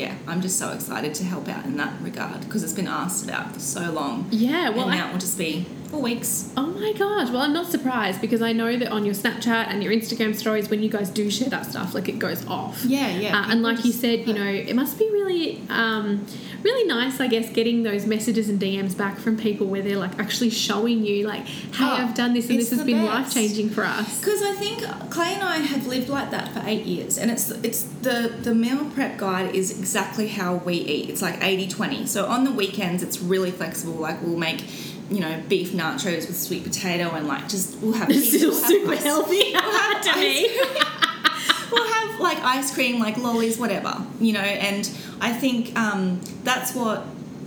yeah, 0.00 0.14
I'm 0.26 0.40
just 0.40 0.58
so 0.58 0.72
excited 0.72 1.14
to 1.16 1.24
help 1.24 1.46
out 1.46 1.66
in 1.66 1.76
that 1.76 2.00
regard 2.00 2.40
because 2.40 2.62
it's 2.62 2.72
been 2.72 2.88
asked 2.88 3.22
about 3.22 3.52
for 3.52 3.60
so 3.60 3.92
long. 3.92 4.26
Yeah. 4.30 4.70
Well, 4.70 4.88
and 4.88 4.92
I, 4.92 4.96
now 4.96 5.08
it 5.10 5.12
will 5.12 5.20
just 5.20 5.36
be 5.36 5.66
four 5.90 6.00
weeks. 6.02 6.52
Oh 6.56 6.66
my 6.66 6.92
gosh. 6.92 7.30
Well, 7.30 7.42
I'm 7.42 7.52
not 7.52 7.66
surprised 7.66 8.20
because 8.20 8.42
I 8.42 8.52
know 8.52 8.76
that 8.76 8.90
on 8.92 9.04
your 9.04 9.14
Snapchat 9.14 9.66
and 9.68 9.82
your 9.82 9.92
Instagram 9.92 10.34
stories, 10.34 10.70
when 10.70 10.82
you 10.82 10.88
guys 10.88 11.10
do 11.10 11.30
share 11.30 11.48
that 11.50 11.66
stuff, 11.66 11.94
like 11.94 12.08
it 12.08 12.18
goes 12.18 12.46
off. 12.46 12.84
Yeah, 12.84 13.08
yeah. 13.08 13.38
Uh, 13.40 13.50
and 13.50 13.62
like 13.62 13.84
you 13.84 13.92
said, 13.92 14.26
you 14.26 14.34
know, 14.34 14.44
it 14.44 14.74
must 14.76 14.98
be 14.98 15.10
really, 15.10 15.60
um, 15.68 16.24
really 16.62 16.86
nice, 16.86 17.18
I 17.20 17.26
guess, 17.26 17.50
getting 17.50 17.82
those 17.82 18.06
messages 18.06 18.48
and 18.48 18.60
DMs 18.60 18.96
back 18.96 19.18
from 19.18 19.36
people 19.36 19.66
where 19.66 19.82
they're 19.82 19.96
like 19.98 20.18
actually 20.18 20.50
showing 20.50 21.04
you, 21.04 21.26
like, 21.26 21.46
hey, 21.46 21.84
Oh, 21.84 21.96
I've 21.96 22.14
done 22.14 22.34
this 22.34 22.48
and 22.48 22.58
this 22.58 22.70
has 22.70 22.84
been 22.84 23.04
life 23.04 23.32
changing 23.34 23.70
for 23.70 23.82
us. 23.82 24.20
Because 24.20 24.42
I 24.42 24.52
think 24.52 24.82
Clay 25.10 25.34
and 25.34 25.42
I 25.42 25.56
have 25.58 25.86
lived 25.86 26.08
like 26.08 26.30
that 26.30 26.52
for 26.52 26.62
eight 26.66 26.84
years, 26.86 27.18
and 27.18 27.30
it's 27.30 27.50
it's 27.50 27.82
the 28.02 28.32
the 28.42 28.54
meal 28.54 28.84
prep 28.94 29.18
guide 29.18 29.54
is 29.54 29.76
exactly 29.76 30.28
how 30.28 30.56
we 30.56 30.74
eat. 30.74 31.10
It's 31.10 31.22
like 31.22 31.40
80-20. 31.40 32.06
So 32.06 32.26
on 32.26 32.44
the 32.44 32.52
weekends, 32.52 33.02
it's 33.02 33.20
really 33.20 33.50
flexible. 33.50 33.94
Like 33.94 34.22
we'll 34.22 34.36
make, 34.38 34.60
you 35.10 35.20
know, 35.20 35.42
beef 35.48 35.72
nachos 35.72 36.26
with 36.28 36.38
sweet 36.38 36.64
potato, 36.64 37.10
and 37.10 37.26
like 37.26 37.48
just 37.48 37.78
we'll 37.78 37.92
have 37.94 38.08
It's 38.10 38.28
still 38.28 38.50
we'll 38.50 38.58
super 38.60 38.92
ice- 38.92 39.02
healthy 39.02 39.52
have 39.52 40.02
to 40.14 40.20
me. 40.20 40.48
we'll 41.72 41.92
have 41.92 42.20
like 42.20 42.38
ice 42.38 42.72
cream, 42.74 42.98
like 43.00 43.16
lollies, 43.16 43.58
whatever, 43.58 44.04
you 44.20 44.32
know. 44.32 44.40
And 44.40 44.90
I 45.20 45.32
think 45.32 45.76
um, 45.78 46.20
that's 46.44 46.74
what 46.74 47.04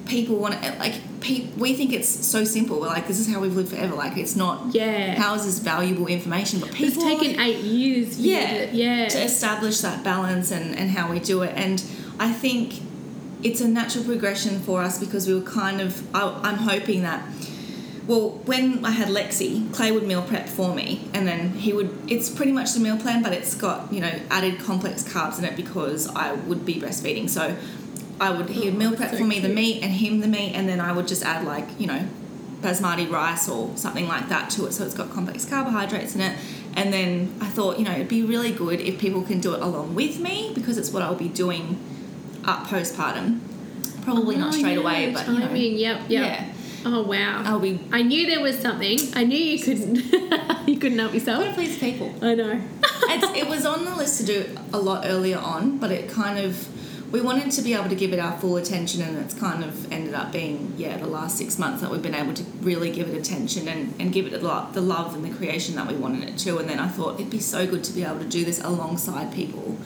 people 0.07 0.36
want. 0.36 0.61
to 0.61 0.76
Like 0.80 0.95
pe- 1.22 1.47
we 1.57 1.74
think 1.74 1.93
it's 1.93 2.09
so 2.09 2.43
simple. 2.43 2.80
We're 2.82 2.88
like, 2.88 3.07
this 3.07 3.20
is 3.20 3.32
how 3.32 3.39
we've 3.39 3.55
lived 3.55 3.70
forever. 3.70 3.95
Like 3.95 4.18
it's 4.18 4.36
not. 4.36 4.74
Yeah. 4.76 5.16
How 5.16 5.34
is 5.36 5.45
this 5.45 5.59
valuable 5.59 6.07
information? 6.07 6.59
But 6.59 6.72
people. 6.74 7.03
It's 7.03 7.22
taken 7.22 7.39
eight 7.39 7.59
years. 7.64 8.20
yeah, 8.20 8.66
to- 8.68 8.76
yeah. 8.76 9.07
to 9.07 9.20
establish 9.24 9.80
that 9.80 10.03
balance 10.03 10.51
and, 10.51 10.76
and 10.78 10.91
how 10.91 11.09
we 11.11 11.20
do 11.20 11.41
it. 11.43 11.53
And 11.55 11.84
I 12.20 12.32
think 12.34 12.82
it's 13.43 13.59
a 13.61 13.68
natural 13.68 14.05
progression 14.05 14.59
for 14.61 14.82
us 14.82 14.97
because 14.99 15.28
we 15.28 15.34
were 15.34 15.41
kind 15.41 15.82
of, 15.82 16.03
I, 16.16 16.39
I'm 16.43 16.55
hoping 16.55 17.03
that, 17.03 17.26
well, 18.07 18.29
when 18.45 18.83
I 18.83 18.91
had 18.91 19.07
Lexi, 19.07 19.71
Clay 19.73 19.91
would 19.91 20.03
meal 20.05 20.21
prep 20.21 20.47
for 20.49 20.73
me, 20.75 21.09
and 21.13 21.25
then 21.27 21.51
he 21.51 21.71
would, 21.73 21.97
it's 22.11 22.29
pretty 22.29 22.51
much 22.51 22.73
the 22.73 22.79
meal 22.79 22.97
plan, 22.97 23.23
but 23.23 23.31
it's 23.33 23.55
got, 23.55 23.91
you 23.93 24.01
know, 24.01 24.11
added 24.29 24.59
complex 24.59 25.03
carbs 25.03 25.39
in 25.39 25.45
it 25.45 25.55
because 25.55 26.07
I 26.13 26.33
would 26.33 26.65
be 26.65 26.75
breastfeeding. 26.81 27.29
So 27.29 27.55
I 28.19 28.31
would, 28.31 28.49
he 28.49 28.65
would 28.65 28.75
Oh, 28.75 28.77
meal 28.77 28.95
prep 28.95 29.11
so 29.11 29.17
for 29.17 29.23
me 29.23 29.39
the 29.39 29.49
meat 29.49 29.81
and 29.83 29.91
him 29.93 30.19
the 30.19 30.27
meat, 30.27 30.53
and 30.53 30.67
then 30.67 30.81
I 30.81 30.91
would 30.91 31.07
just 31.07 31.23
add, 31.23 31.45
like, 31.45 31.67
you 31.79 31.87
know, 31.87 32.05
basmati 32.61 33.09
rice 33.09 33.47
or 33.49 33.75
something 33.75 34.07
like 34.07 34.29
that 34.29 34.49
to 34.49 34.65
it 34.65 34.71
so 34.71 34.85
it's 34.85 34.93
got 34.93 35.11
complex 35.11 35.43
carbohydrates 35.43 36.15
in 36.15 36.21
it 36.21 36.37
and 36.75 36.93
then 36.93 37.29
i 37.41 37.45
thought 37.45 37.77
you 37.77 37.83
know 37.83 37.91
it'd 37.91 38.07
be 38.07 38.23
really 38.23 38.53
good 38.53 38.79
if 38.79 38.97
people 38.97 39.21
can 39.21 39.41
do 39.41 39.53
it 39.53 39.61
along 39.61 39.93
with 39.93 40.21
me 40.21 40.49
because 40.55 40.77
it's 40.77 40.89
what 40.93 41.03
i'll 41.03 41.13
be 41.13 41.27
doing 41.27 41.77
up 42.45 42.65
postpartum 42.67 43.37
probably 44.03 44.37
not 44.37 44.53
Oh, 44.53 44.57
straight 44.57 44.75
yeah, 44.75 44.79
away 44.79 45.11
but 45.13 45.27
you 45.27 45.39
know. 45.39 45.53
Yep, 45.53 46.01
yep. 46.07 46.07
yeah 46.07 46.52
Oh 46.86 47.03
wow. 47.03 47.43
i'll 47.45 47.59
be 47.59 47.79
I 47.91 48.01
knew 48.01 48.27
there 48.27 48.41
was 48.41 48.59
something. 48.59 48.99
I 49.15 49.23
knew 49.23 49.38
you 49.38 49.63
couldn't. 49.63 49.95
you 50.67 50.77
couldn't 50.77 50.99
help 50.99 51.13
yourself. 51.13 51.39
want 51.39 51.49
to 51.49 51.55
please 51.55 51.77
people 51.77 52.13
I 52.21 52.36
know. 52.36 52.61
it's, 52.84 53.38
it 53.38 53.47
was 53.47 53.65
on 53.65 53.86
the 53.86 53.95
list 53.95 54.19
to 54.19 54.25
do 54.25 54.57
a 54.73 54.77
lot 54.79 55.05
earlier 55.05 55.38
on 55.38 55.77
but 55.77 55.91
it 55.91 56.09
kind 56.09 56.39
of 56.39 56.67
we 57.13 57.21
wanted 57.21 57.51
to 57.51 57.61
be 57.61 57.75
able 57.75 57.89
to 57.89 57.95
give 57.95 58.11
it 58.11 58.19
our 58.19 58.36
full 58.39 58.57
attention 58.57 59.03
and 59.03 59.17
it's 59.19 59.36
kind 59.36 59.63
of 59.63 59.91
ended 59.91 60.15
up 60.15 60.31
being 60.31 60.73
yeah 60.77 60.97
the 60.97 61.05
last 61.05 61.38
six 61.38 61.59
months 61.59 61.81
that 61.81 61.91
we've 61.91 62.01
been 62.01 62.15
able 62.15 62.34
to 62.34 62.43
really 62.61 62.91
give 62.91 63.07
it 63.07 63.15
attention 63.15 63.67
and, 63.67 63.93
and 63.99 64.11
give 64.11 64.25
it 64.25 64.34
a 64.34 64.39
lot, 64.39 64.73
the 64.73 64.81
love 64.81 65.13
and 65.13 65.23
the 65.23 65.29
creation 65.29 65.75
that 65.75 65.88
we 65.88 65.93
wanted 65.93 66.27
it 66.27 66.38
to 66.39 66.57
and 66.57 66.67
then 66.67 66.79
i 66.79 66.88
thought 66.88 67.13
it'd 67.15 67.29
be 67.29 67.39
so 67.39 67.67
good 67.67 67.84
to 67.84 67.93
be 67.93 68.03
able 68.03 68.19
to 68.19 68.25
do 68.25 68.43
this 68.43 68.59
alongside 68.63 69.31
people 69.31 69.77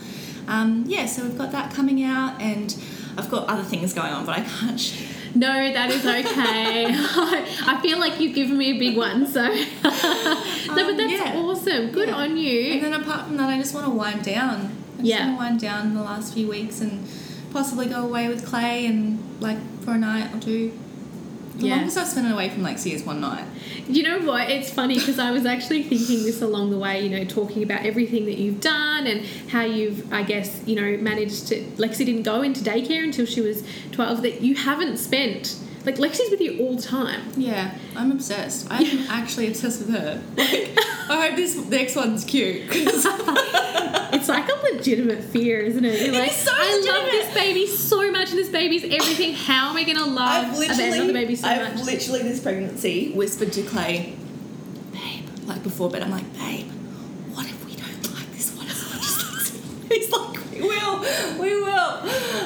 um, 0.47 0.85
yeah 0.87 1.05
so 1.05 1.21
we've 1.23 1.37
got 1.37 1.51
that 1.51 1.73
coming 1.73 2.01
out 2.01 2.39
and 2.41 2.77
i've 3.17 3.29
got 3.29 3.45
other 3.49 3.63
things 3.63 3.93
going 3.93 4.13
on 4.13 4.25
but 4.25 4.37
i 4.37 4.41
can't 4.41 4.79
share 4.79 5.16
No, 5.35 5.71
that 5.73 5.89
is 5.91 6.05
okay. 6.05 6.85
I 6.87 7.79
feel 7.81 7.99
like 7.99 8.19
you've 8.19 8.33
given 8.35 8.57
me 8.57 8.71
a 8.75 8.79
big 8.79 8.97
one, 8.97 9.25
so. 9.27 9.41
no, 9.47 9.53
but 9.83 10.79
Um, 10.89 10.97
that's 10.97 11.11
yeah. 11.11 11.33
awesome. 11.35 11.91
Good 11.91 12.09
Yeah. 12.09 12.15
on 12.15 12.37
you. 12.37 12.73
and 12.73 12.83
then 12.83 12.93
apart 12.93 13.27
from 13.27 13.37
that 13.37 13.49
i 13.49 13.57
just 13.57 13.73
want 13.73 13.85
to 13.85 13.91
wind 13.91 14.23
down 14.23 14.71
I 14.95 15.01
just 15.01 15.03
Yeah. 15.03 15.27
want 15.27 15.37
to 15.37 15.43
wind 15.43 15.59
down 15.59 15.93
the 15.93 16.01
last 16.03 16.33
few 16.33 16.47
weeks 16.47 16.81
and 16.81 17.07
possibly 17.51 17.85
go 17.87 18.03
away 18.03 18.27
with 18.27 18.45
clay 18.45 18.85
and 18.85 19.19
like 19.39 19.57
for 19.83 19.91
a 19.91 19.97
night 19.97 20.33
or 20.35 20.39
two 20.39 20.71
the 21.57 21.67
Yeah. 21.67 21.75
longest 21.77 21.97
i've 21.97 22.07
spent 22.07 22.31
away 22.31 22.49
from 22.49 22.63
lexi 22.63 22.91
is 22.93 23.03
one 23.03 23.19
night 23.21 23.45
You 23.89 24.03
know 24.03 24.19
what? 24.19 24.49
It's 24.49 24.69
funny 24.69 24.95
because 24.99 25.17
I 25.17 25.31
was 25.31 25.45
actually 25.45 25.81
thinking 25.83 26.23
this 26.23 26.41
along 26.41 26.71
the 26.71 26.77
way, 26.77 27.01
you 27.01 27.09
know, 27.09 27.23
talking 27.23 27.63
about 27.63 27.85
everything 27.85 28.25
that 28.25 28.37
you've 28.37 28.59
done 28.59 29.07
and 29.07 29.25
how 29.47 29.61
you've, 29.61 30.11
I 30.11 30.23
guess, 30.23 30.61
you 30.65 30.75
know, 30.75 30.97
managed 31.01 31.47
to. 31.47 31.61
Lexi 31.77 32.05
didn't 32.05 32.23
go 32.23 32.41
into 32.41 32.59
daycare 32.61 33.01
until 33.05 33.25
she 33.25 33.39
was 33.39 33.63
12, 33.93 34.23
that 34.23 34.41
you 34.41 34.55
haven't 34.55 34.97
spent 34.97 35.55
Like 35.87 35.95
Lexi's 35.99 36.29
with 36.29 36.41
you 36.41 36.59
all 36.59 36.75
the 36.75 36.81
time. 36.81 37.21
Yeah, 37.37 37.73
I'm 37.95 38.11
obsessed. 38.11 38.67
I'm 38.69 39.07
actually 39.09 39.47
obsessed 39.47 39.79
with 39.85 39.95
her. 39.95 40.21
Like, 40.35 40.77
I 41.09 41.27
hope 41.27 41.37
this 41.37 41.55
next 41.55 41.95
one's 41.95 42.25
cute. 42.25 42.63
It's 44.09 44.29
like 44.29 44.49
a 44.49 44.73
legitimate 44.73 45.23
fear, 45.23 45.59
isn't 45.59 45.83
it? 45.85 46.01
You're 46.01 46.13
like, 46.19 46.31
so 46.31 46.51
I 46.53 46.81
love 46.85 47.03
legitimate. 47.03 47.11
this 47.11 47.33
baby 47.33 47.67
so 47.67 48.11
much, 48.11 48.29
and 48.29 48.37
this 48.39 48.49
baby's 48.49 48.83
everything. 48.83 49.33
How 49.33 49.69
am 49.69 49.77
I 49.77 49.83
gonna 49.83 50.05
love 50.05 50.59
I've 50.59 50.79
another 50.79 51.13
baby 51.13 51.35
so 51.35 51.47
I've 51.47 51.75
much? 51.75 51.85
literally 51.85 52.23
this 52.23 52.39
pregnancy 52.41 53.11
whispered 53.13 53.53
to 53.53 53.63
Clay, 53.63 54.15
babe, 54.91 55.25
like 55.45 55.61
before 55.61 55.89
bed, 55.89 56.03
I'm 56.03 56.11
like, 56.11 56.31
babe, 56.33 56.69
what 57.33 57.45
if 57.45 57.63
we 57.65 57.75
don't 57.75 58.13
like 58.15 58.31
this 58.31 58.55
one 58.57 58.67
as 58.67 58.81
much 58.89 59.03
as 59.03 59.51
Lexi? 59.51 59.91
He's 59.93 60.11
like, 60.11 60.36
we 60.61 60.67
will, 60.67 60.99
we 61.39 61.61
will. 61.61 61.99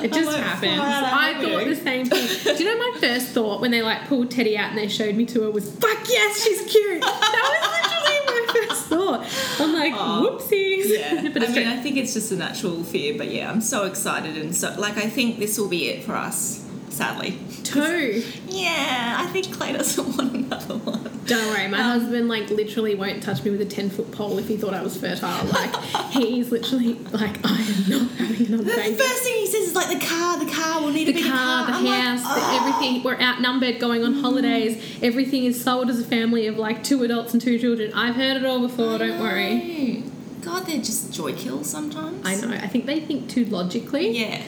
It 0.04 0.12
just 0.14 0.38
happens. 0.38 0.80
I 0.80 1.40
thought 1.42 1.66
the 1.66 1.76
same 1.76 2.06
thing. 2.06 2.56
Do 2.56 2.64
you 2.64 2.70
know 2.70 2.92
my 2.92 3.00
first 3.00 3.30
thought 3.30 3.62
when 3.62 3.72
they 3.72 3.82
like 3.82 4.08
pulled 4.08 4.32
Teddy 4.32 4.58
out 4.58 4.70
and 4.70 4.78
they 4.78 4.88
showed 4.88 5.16
me 5.16 5.26
to 5.28 5.44
her 5.44 5.52
was, 5.52 5.70
"Fuck 5.72 6.10
yes, 6.10 6.44
she's 6.44 6.62
cute." 6.72 7.02
That 7.02 7.60
was 7.62 7.72
literally 7.72 8.20
my 8.28 8.68
first 8.68 8.86
thought. 8.88 9.62
I'm 9.62 9.74
like, 9.74 9.94
Aw. 9.94 10.22
whoopsies. 10.22 11.00
Yeah, 11.00 11.30
but 11.34 11.44
I 11.44 11.48
mean, 11.48 11.54
true. 11.64 11.72
I 11.72 11.78
think 11.78 11.98
it's 11.98 12.14
just 12.14 12.32
a 12.32 12.36
natural 12.36 12.84
fear, 12.84 13.18
but 13.18 13.30
yeah, 13.32 13.50
I'm 13.50 13.62
so 13.62 13.86
excited 13.86 14.38
and 14.38 14.56
so 14.56 14.74
like 14.78 14.98
I 14.98 15.10
think 15.10 15.40
this 15.40 15.58
will 15.58 15.70
be 15.70 15.90
it 15.90 16.04
for 16.04 16.16
us. 16.16 16.66
Sadly, 16.92 17.40
two. 17.64 18.24
yeah, 18.50 19.16
I 19.20 19.28
think 19.28 19.52
Clay 19.54 19.72
doesn't 19.74 20.06
want 20.18 20.36
another 20.36 20.76
one. 20.78 21.22
Don't 21.26 21.48
worry, 21.48 21.68
my 21.70 21.78
Um, 21.80 22.00
husband 22.02 22.28
like 22.28 22.50
literally 22.50 22.96
won't 22.96 23.24
touch 23.24 23.44
me 23.44 23.52
with 23.52 23.62
a 23.62 23.66
ten 23.66 23.90
foot 23.90 24.12
pole 24.12 24.38
if 24.38 24.48
he 24.50 24.58
thought 24.58 24.74
I 24.74 24.82
was 24.84 24.98
fertile. 24.98 25.46
Like 25.48 25.74
he's 26.12 26.52
literally 26.52 26.96
like, 27.12 27.38
I 27.46 27.62
am 27.62 27.90
not 27.90 28.12
having 28.18 28.48
another 28.48 28.64
The 28.66 28.76
baby. 28.76 28.96
first 28.98 29.24
thing 29.24 29.36
he 29.36 29.48
says 29.48 29.70
is 29.70 29.76
like 29.76 29.88
the 30.00 30.06
car, 30.06 30.38
the 30.44 30.52
car, 30.52 30.82
we'll 30.82 30.92
need 30.92 31.08
a 31.08 31.14
the 31.14 31.22
bigger 31.22 31.30
car, 31.30 31.66
the 31.68 31.74
I'm 31.74 31.86
like, 31.86 32.02
house, 32.02 32.22
the 32.24 32.28
"Oh." 32.30 32.60
everything. 32.78 33.04
We're 33.04 33.20
outnumbered 33.22 33.80
going 33.80 34.04
on 34.04 34.16
holidays. 34.16 35.00
Everything 35.02 35.46
is 35.46 35.64
sold 35.64 35.90
as 35.90 36.00
a 36.00 36.04
family 36.06 36.48
of 36.48 36.58
like 36.58 36.84
two 36.84 37.02
adults 37.04 37.32
and 37.34 37.42
two 37.42 37.58
children. 37.58 37.94
I've 37.94 38.16
heard 38.16 38.36
it 38.36 38.46
all 38.46 38.60
before, 38.60 38.98
don't 38.98 39.20
worry. 39.22 40.04
God, 40.42 40.66
they're 40.66 40.78
just 40.78 41.14
joy 41.14 41.34
kills 41.34 41.70
sometimes. 41.70 42.26
I 42.28 42.36
know. 42.36 42.54
I 42.54 42.68
think 42.68 42.86
they 42.86 43.00
think 43.00 43.30
too 43.30 43.46
logically. 43.46 44.10
Yeah. 44.20 44.42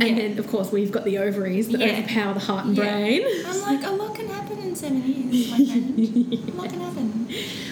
And 0.00 0.16
yeah. 0.16 0.28
then, 0.28 0.38
of 0.38 0.48
course, 0.48 0.72
we've 0.72 0.90
got 0.90 1.04
the 1.04 1.18
ovaries 1.18 1.68
that 1.68 1.80
Yeah. 1.80 1.88
overpower 1.98 2.34
the 2.34 2.40
heart 2.40 2.64
and 2.66 2.76
Yeah. 2.76 2.82
brain. 2.84 3.22
I'm 3.46 3.60
like, 3.62 3.84
a 3.86 3.90
lot 3.90 4.14
can 4.14 4.28
happen 4.28 4.58
in 4.58 4.74
seven 4.74 5.02
years, 5.06 5.50
my 5.50 5.56
friend. 5.58 5.98
A 6.48 6.56
lot 6.56 6.68
can 6.70 6.80
happen. 6.80 7.28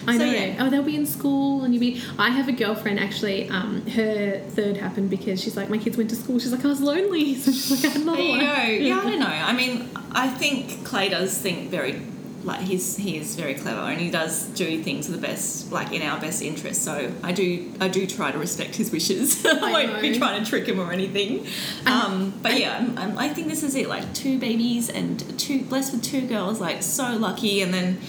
I 0.07 0.13
So, 0.19 0.25
know. 0.25 0.33
yeah. 0.33 0.57
Oh, 0.61 0.71
they'll 0.71 0.83
be 0.83 0.97
in 0.97 1.07
school, 1.07 1.65
and 1.65 1.75
you'll 1.75 1.81
be. 1.81 2.01
I 2.19 2.31
have 2.31 2.49
a 2.49 2.53
girlfriend 2.53 3.01
actually. 3.01 3.49
Um, 3.49 3.87
her 3.89 4.41
third 4.51 4.77
happened 4.77 5.11
because 5.11 5.41
she's 5.43 5.57
like, 5.57 5.69
my 5.71 5.79
kids 5.79 5.97
went 5.97 6.11
to 6.11 6.17
school. 6.17 6.39
She's 6.39 6.53
like, 6.53 6.65
I 6.65 6.69
was 6.69 6.81
lonely, 6.81 7.35
so 7.43 7.51
she's 7.51 7.71
like, 7.71 7.85
I 7.85 7.89
had 7.95 8.03
another 8.03 8.23
you 8.23 8.29
one. 8.31 8.41
go. 8.41 8.63
Yeah, 8.63 9.01
I 9.01 9.05
don't 9.11 9.19
know. 9.21 9.27
I 9.27 9.53
mean, 9.53 9.89
I 10.13 10.29
think 10.29 10.85
Clay 10.85 11.09
does 11.09 11.37
think 11.37 11.71
very, 11.71 12.01
like 12.49 12.61
he's 12.61 12.97
he 12.97 13.19
is 13.19 13.37
very 13.37 13.55
clever, 13.55 13.81
and 13.81 14.01
he 14.01 14.11
does 14.11 14.47
do 14.47 14.83
things 14.83 15.07
for 15.07 15.13
the 15.13 15.19
best, 15.19 15.71
like 15.71 15.93
in 15.93 16.03
our 16.03 16.19
best 16.19 16.43
interest. 16.43 16.83
So 16.83 17.13
I 17.23 17.31
do 17.33 17.73
I 17.79 17.89
do 17.89 18.07
try 18.07 18.33
to 18.33 18.39
respect 18.39 18.75
his 18.75 18.91
wishes. 18.91 19.45
I 19.47 19.51
I 19.51 19.73
won't 19.73 20.01
be 20.01 20.19
trying 20.19 20.43
to 20.43 20.49
trick 20.49 20.67
him 20.67 20.81
or 20.81 20.91
anything. 20.91 21.47
Um, 21.87 22.33
but 22.43 22.59
yeah, 22.59 22.79
I'm, 22.79 22.99
I'm, 22.99 23.19
I 23.19 23.29
think 23.29 23.49
this 23.49 23.63
is 23.63 23.75
it. 23.75 23.89
Like 23.89 24.13
two 24.15 24.39
babies 24.39 24.89
and 24.89 25.39
two 25.39 25.63
blessed 25.63 25.93
with 25.93 26.03
two 26.03 26.27
girls. 26.27 26.61
Like 26.61 26.83
so 26.83 27.17
lucky, 27.17 27.61
and 27.61 27.73
then. 27.73 28.01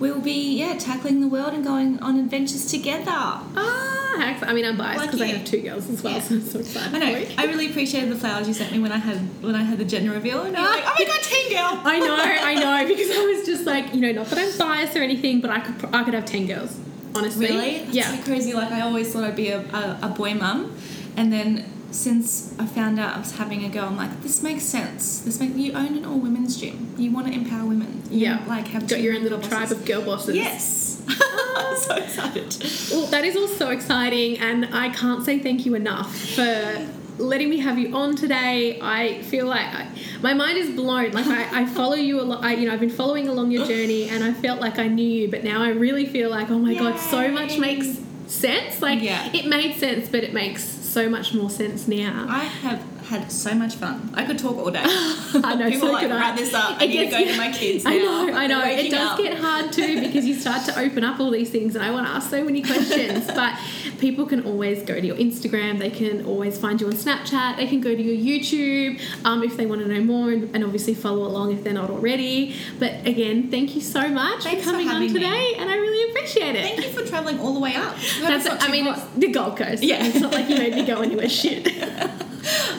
We'll 0.00 0.20
be 0.20 0.58
yeah 0.58 0.76
tackling 0.76 1.20
the 1.20 1.28
world 1.28 1.54
and 1.54 1.64
going 1.64 2.00
on 2.00 2.18
adventures 2.18 2.66
together. 2.70 3.04
Ah, 3.10 4.16
heck, 4.18 4.42
I 4.48 4.52
mean, 4.52 4.64
I'm 4.64 4.76
biased 4.76 5.04
because 5.06 5.20
I 5.20 5.26
have 5.26 5.44
two 5.44 5.60
girls 5.62 5.88
as 5.88 6.02
well, 6.02 6.14
Yeah. 6.14 6.20
so 6.20 6.34
I'm 6.34 6.40
so 6.42 6.58
excited. 6.58 6.94
I 6.94 6.98
know. 6.98 7.26
I 7.38 7.44
really 7.46 7.70
appreciated 7.70 8.10
the 8.10 8.16
flowers 8.16 8.48
you 8.48 8.54
sent 8.54 8.72
me 8.72 8.80
when 8.80 8.92
I 8.92 8.98
had 8.98 9.18
when 9.42 9.54
I 9.54 9.62
had 9.62 9.78
the 9.78 9.84
gender 9.84 10.10
reveal. 10.12 10.42
And 10.42 10.56
you're 10.56 10.66
like, 10.66 10.82
oh 10.84 10.94
my 10.98 11.04
god, 11.04 11.22
teen 11.22 11.50
girl. 11.52 11.80
I 11.84 11.98
know, 12.00 12.16
I 12.16 12.54
know, 12.54 12.88
because 12.88 13.10
I 13.10 13.24
was 13.24 13.46
just 13.46 13.64
like, 13.66 13.94
you 13.94 14.00
know, 14.00 14.12
not 14.12 14.26
that 14.26 14.38
I'm 14.38 14.58
biased 14.58 14.96
or 14.96 15.02
anything, 15.02 15.40
but 15.40 15.50
I 15.50 15.60
could, 15.60 15.94
I 15.94 16.02
could 16.04 16.14
have 16.14 16.24
ten 16.26 16.46
girls, 16.46 16.76
honestly. 17.14 17.46
Really? 17.46 17.78
That's 17.84 17.94
Yeah. 17.94 18.16
so 18.16 18.22
crazy. 18.24 18.52
Like 18.52 18.72
I 18.72 18.80
always 18.80 19.12
thought 19.12 19.24
I'd 19.24 19.36
be 19.36 19.48
a, 19.50 19.60
a, 19.60 19.98
a 20.02 20.08
boy 20.08 20.34
mum, 20.34 20.76
and 21.16 21.32
then 21.32 21.64
since 21.94 22.52
I 22.58 22.66
found 22.66 22.98
out 22.98 23.14
I 23.14 23.18
was 23.20 23.32
having 23.36 23.64
a 23.64 23.68
girl, 23.68 23.84
I'm 23.84 23.96
like, 23.96 24.20
this 24.22 24.42
makes 24.42 24.64
sense. 24.64 25.20
This 25.20 25.38
makes 25.40 25.54
you 25.54 25.72
own 25.74 25.96
an 25.96 26.04
all 26.04 26.18
women's 26.18 26.56
gym. 26.60 26.94
You 26.98 27.12
want 27.12 27.28
to 27.28 27.32
empower 27.32 27.66
women. 27.66 28.02
You 28.10 28.18
Yeah. 28.26 28.44
Like 28.46 28.66
have 28.68 28.88
got 28.88 29.00
your 29.00 29.14
own 29.14 29.22
little 29.22 29.38
bosses. 29.38 29.52
tribe 29.52 29.70
of 29.72 29.84
girl 29.86 30.02
bosses. 30.02 30.34
Yes. 30.34 31.02
I'm 31.56 31.76
so 31.76 31.94
excited. 31.94 32.56
Well, 32.90 33.06
that 33.06 33.24
is 33.24 33.36
all 33.36 33.46
so 33.48 33.70
exciting, 33.70 34.38
and 34.38 34.74
I 34.74 34.88
can't 34.90 35.24
say 35.24 35.38
thank 35.38 35.64
you 35.66 35.74
enough 35.74 36.14
for 36.34 36.88
letting 37.18 37.48
me 37.48 37.58
have 37.58 37.78
you 37.78 37.94
on 37.94 38.16
today. 38.16 38.80
I 38.82 39.22
feel 39.22 39.46
like 39.46 39.66
I, 39.66 39.86
my 40.20 40.34
mind 40.34 40.58
is 40.58 40.70
blown. 40.74 41.12
Like 41.12 41.26
I, 41.26 41.62
I 41.62 41.66
follow 41.66 41.94
you 41.94 42.20
a 42.20 42.22
lot. 42.24 42.42
I, 42.42 42.54
you 42.54 42.66
know, 42.66 42.74
I've 42.74 42.80
been 42.80 42.90
following 42.90 43.28
along 43.28 43.52
your 43.52 43.66
journey, 43.66 44.08
and 44.08 44.24
I 44.24 44.32
felt 44.32 44.60
like 44.60 44.78
I 44.80 44.88
knew 44.88 45.06
you, 45.06 45.30
but 45.30 45.44
now 45.44 45.62
I 45.62 45.68
really 45.70 46.06
feel 46.06 46.28
like, 46.30 46.50
oh 46.50 46.58
my 46.58 46.74
god, 46.74 46.98
so 46.98 47.30
much 47.30 47.58
makes 47.58 47.86
sense. 48.26 48.82
Like 48.82 49.00
Yeah. 49.02 49.30
it 49.32 49.46
made 49.46 49.76
sense, 49.76 50.08
but 50.08 50.24
it 50.24 50.32
makes 50.34 50.62
so 50.94 51.08
much 51.08 51.34
more 51.34 51.50
sense 51.50 51.88
now. 51.88 52.26
I 52.28 52.44
have 52.44 52.80
had 53.08 53.30
so 53.30 53.54
much 53.54 53.74
fun. 53.74 54.10
I 54.14 54.24
could 54.24 54.38
talk 54.38 54.56
all 54.56 54.70
day. 54.70 54.80
I 54.84 55.54
know, 55.56 55.68
People 55.70 55.88
so 55.88 55.92
like, 55.92 56.10
I. 56.10 56.34
this 56.36 56.54
up. 56.54 56.80
I 56.80 56.84
It 56.84 56.88
need 56.88 56.96
to 56.96 57.04
gets- 57.10 57.24
go 57.24 57.30
to 57.32 57.36
my 57.36 57.52
kids 57.52 57.84
now. 57.84 57.90
I 57.90 57.98
know, 57.98 58.32
I 58.34 58.46
know. 58.46 58.64
It 58.64 58.90
does 58.90 59.10
up. 59.12 59.18
get 59.18 59.38
hard 59.38 59.72
too 59.72 60.00
because 60.06 60.24
you 60.24 60.34
start 60.34 60.64
to 60.66 60.78
open 60.78 61.04
up 61.04 61.20
all 61.20 61.30
these 61.30 61.50
things, 61.50 61.74
and 61.76 61.84
I 61.84 61.90
want 61.90 62.06
to 62.06 62.12
ask 62.12 62.30
so 62.30 62.42
many 62.44 62.62
questions. 62.62 63.26
but 63.26 63.58
people 63.98 64.26
can 64.26 64.44
always 64.44 64.82
go 64.82 64.94
to 65.00 65.06
your 65.06 65.16
Instagram. 65.16 65.78
They 65.78 65.90
can 65.90 66.24
always 66.26 66.58
find 66.58 66.80
you 66.80 66.86
on 66.86 66.94
Snapchat. 66.94 67.56
They 67.56 67.66
can 67.66 67.80
go 67.80 67.94
to 67.94 68.02
your 68.02 68.16
YouTube 68.16 69.00
um, 69.24 69.42
if 69.42 69.56
they 69.56 69.66
want 69.66 69.82
to 69.82 69.88
know 69.88 70.02
more, 70.02 70.30
and, 70.30 70.54
and 70.54 70.64
obviously 70.64 70.94
follow 70.94 71.24
along 71.26 71.52
if 71.52 71.62
they're 71.62 71.72
not 71.74 71.90
already. 71.90 72.54
But 72.78 73.06
again, 73.06 73.50
thank 73.50 73.74
you 73.74 73.80
so 73.80 74.08
much 74.08 74.44
Thanks 74.44 74.62
for 74.64 74.70
for 74.70 74.72
coming 74.72 74.88
on 74.88 74.94
having 74.94 75.12
me. 75.12 75.20
today, 75.20 75.54
and 75.58 75.68
I 75.70 75.76
really 75.76 76.10
appreciate 76.10 76.54
it. 76.56 76.62
Thank 76.64 76.84
you 76.86 76.92
for 76.92 77.06
traveling 77.08 77.38
all 77.40 77.52
the 77.54 77.60
way 77.60 77.74
up. 77.76 77.94
That's, 78.20 78.46
I 78.64 78.70
mean, 78.70 78.86
the 79.16 79.28
Gold 79.30 79.56
Coast. 79.58 79.82
Yeah. 79.82 80.04
it's 80.06 80.20
not 80.20 80.32
like 80.32 80.48
you 80.48 80.56
made 80.56 80.74
me 80.74 80.84
go 80.86 81.00
anywhere 81.02 81.28
shit. 81.28 81.68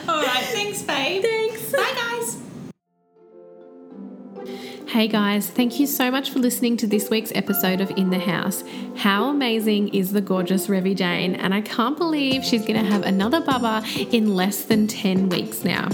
All 0.08 0.22
right. 0.22 0.44
Thanks, 0.44 0.82
babe. 0.82 1.22
Thanks. 1.22 1.72
Bye, 1.72 1.92
guys. 1.94 2.45
Hey 4.88 5.08
guys, 5.08 5.50
thank 5.50 5.78
you 5.78 5.86
so 5.86 6.10
much 6.10 6.30
for 6.30 6.38
listening 6.38 6.76
to 6.78 6.86
this 6.86 7.10
week's 7.10 7.32
episode 7.34 7.80
of 7.80 7.90
In 7.90 8.10
the 8.10 8.18
House. 8.18 8.64
How 8.96 9.28
amazing 9.28 9.88
is 9.88 10.12
the 10.12 10.20
gorgeous 10.20 10.68
Revie 10.68 10.96
Jane? 10.96 11.34
And 11.34 11.52
I 11.52 11.60
can't 11.60 11.98
believe 11.98 12.44
she's 12.44 12.64
going 12.64 12.82
to 12.82 12.90
have 12.90 13.02
another 13.02 13.40
bubba 13.40 13.84
in 14.12 14.34
less 14.34 14.64
than 14.64 14.86
10 14.86 15.28
weeks 15.28 15.64
now. 15.64 15.88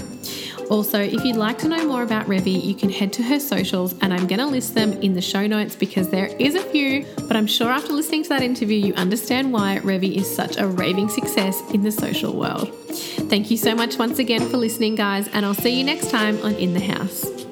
Also, 0.69 0.99
if 1.01 1.23
you'd 1.25 1.35
like 1.35 1.57
to 1.59 1.67
know 1.67 1.85
more 1.85 2.03
about 2.03 2.27
Revie, 2.27 2.63
you 2.63 2.73
can 2.73 2.89
head 2.89 3.11
to 3.13 3.23
her 3.23 3.39
socials 3.39 3.93
and 4.01 4.13
I'm 4.13 4.27
going 4.27 4.39
to 4.39 4.47
list 4.47 4.75
them 4.75 4.93
in 4.93 5.13
the 5.13 5.21
show 5.21 5.45
notes 5.47 5.75
because 5.75 6.09
there 6.09 6.27
is 6.39 6.55
a 6.55 6.61
few, 6.61 7.05
but 7.27 7.35
I'm 7.35 7.47
sure 7.47 7.69
after 7.69 7.91
listening 7.91 8.23
to 8.23 8.29
that 8.29 8.41
interview, 8.41 8.77
you 8.77 8.93
understand 8.93 9.51
why 9.51 9.79
Revie 9.83 10.15
is 10.15 10.33
such 10.33 10.57
a 10.57 10.65
raving 10.65 11.09
success 11.09 11.61
in 11.71 11.83
the 11.83 11.91
social 11.91 12.33
world. 12.33 12.73
Thank 13.29 13.51
you 13.51 13.57
so 13.57 13.75
much 13.75 13.97
once 13.97 14.19
again 14.19 14.47
for 14.49 14.57
listening, 14.57 14.95
guys, 14.95 15.27
and 15.29 15.45
I'll 15.45 15.53
see 15.53 15.77
you 15.77 15.83
next 15.83 16.09
time 16.09 16.41
on 16.43 16.55
In 16.55 16.73
the 16.73 16.79
House. 16.79 17.43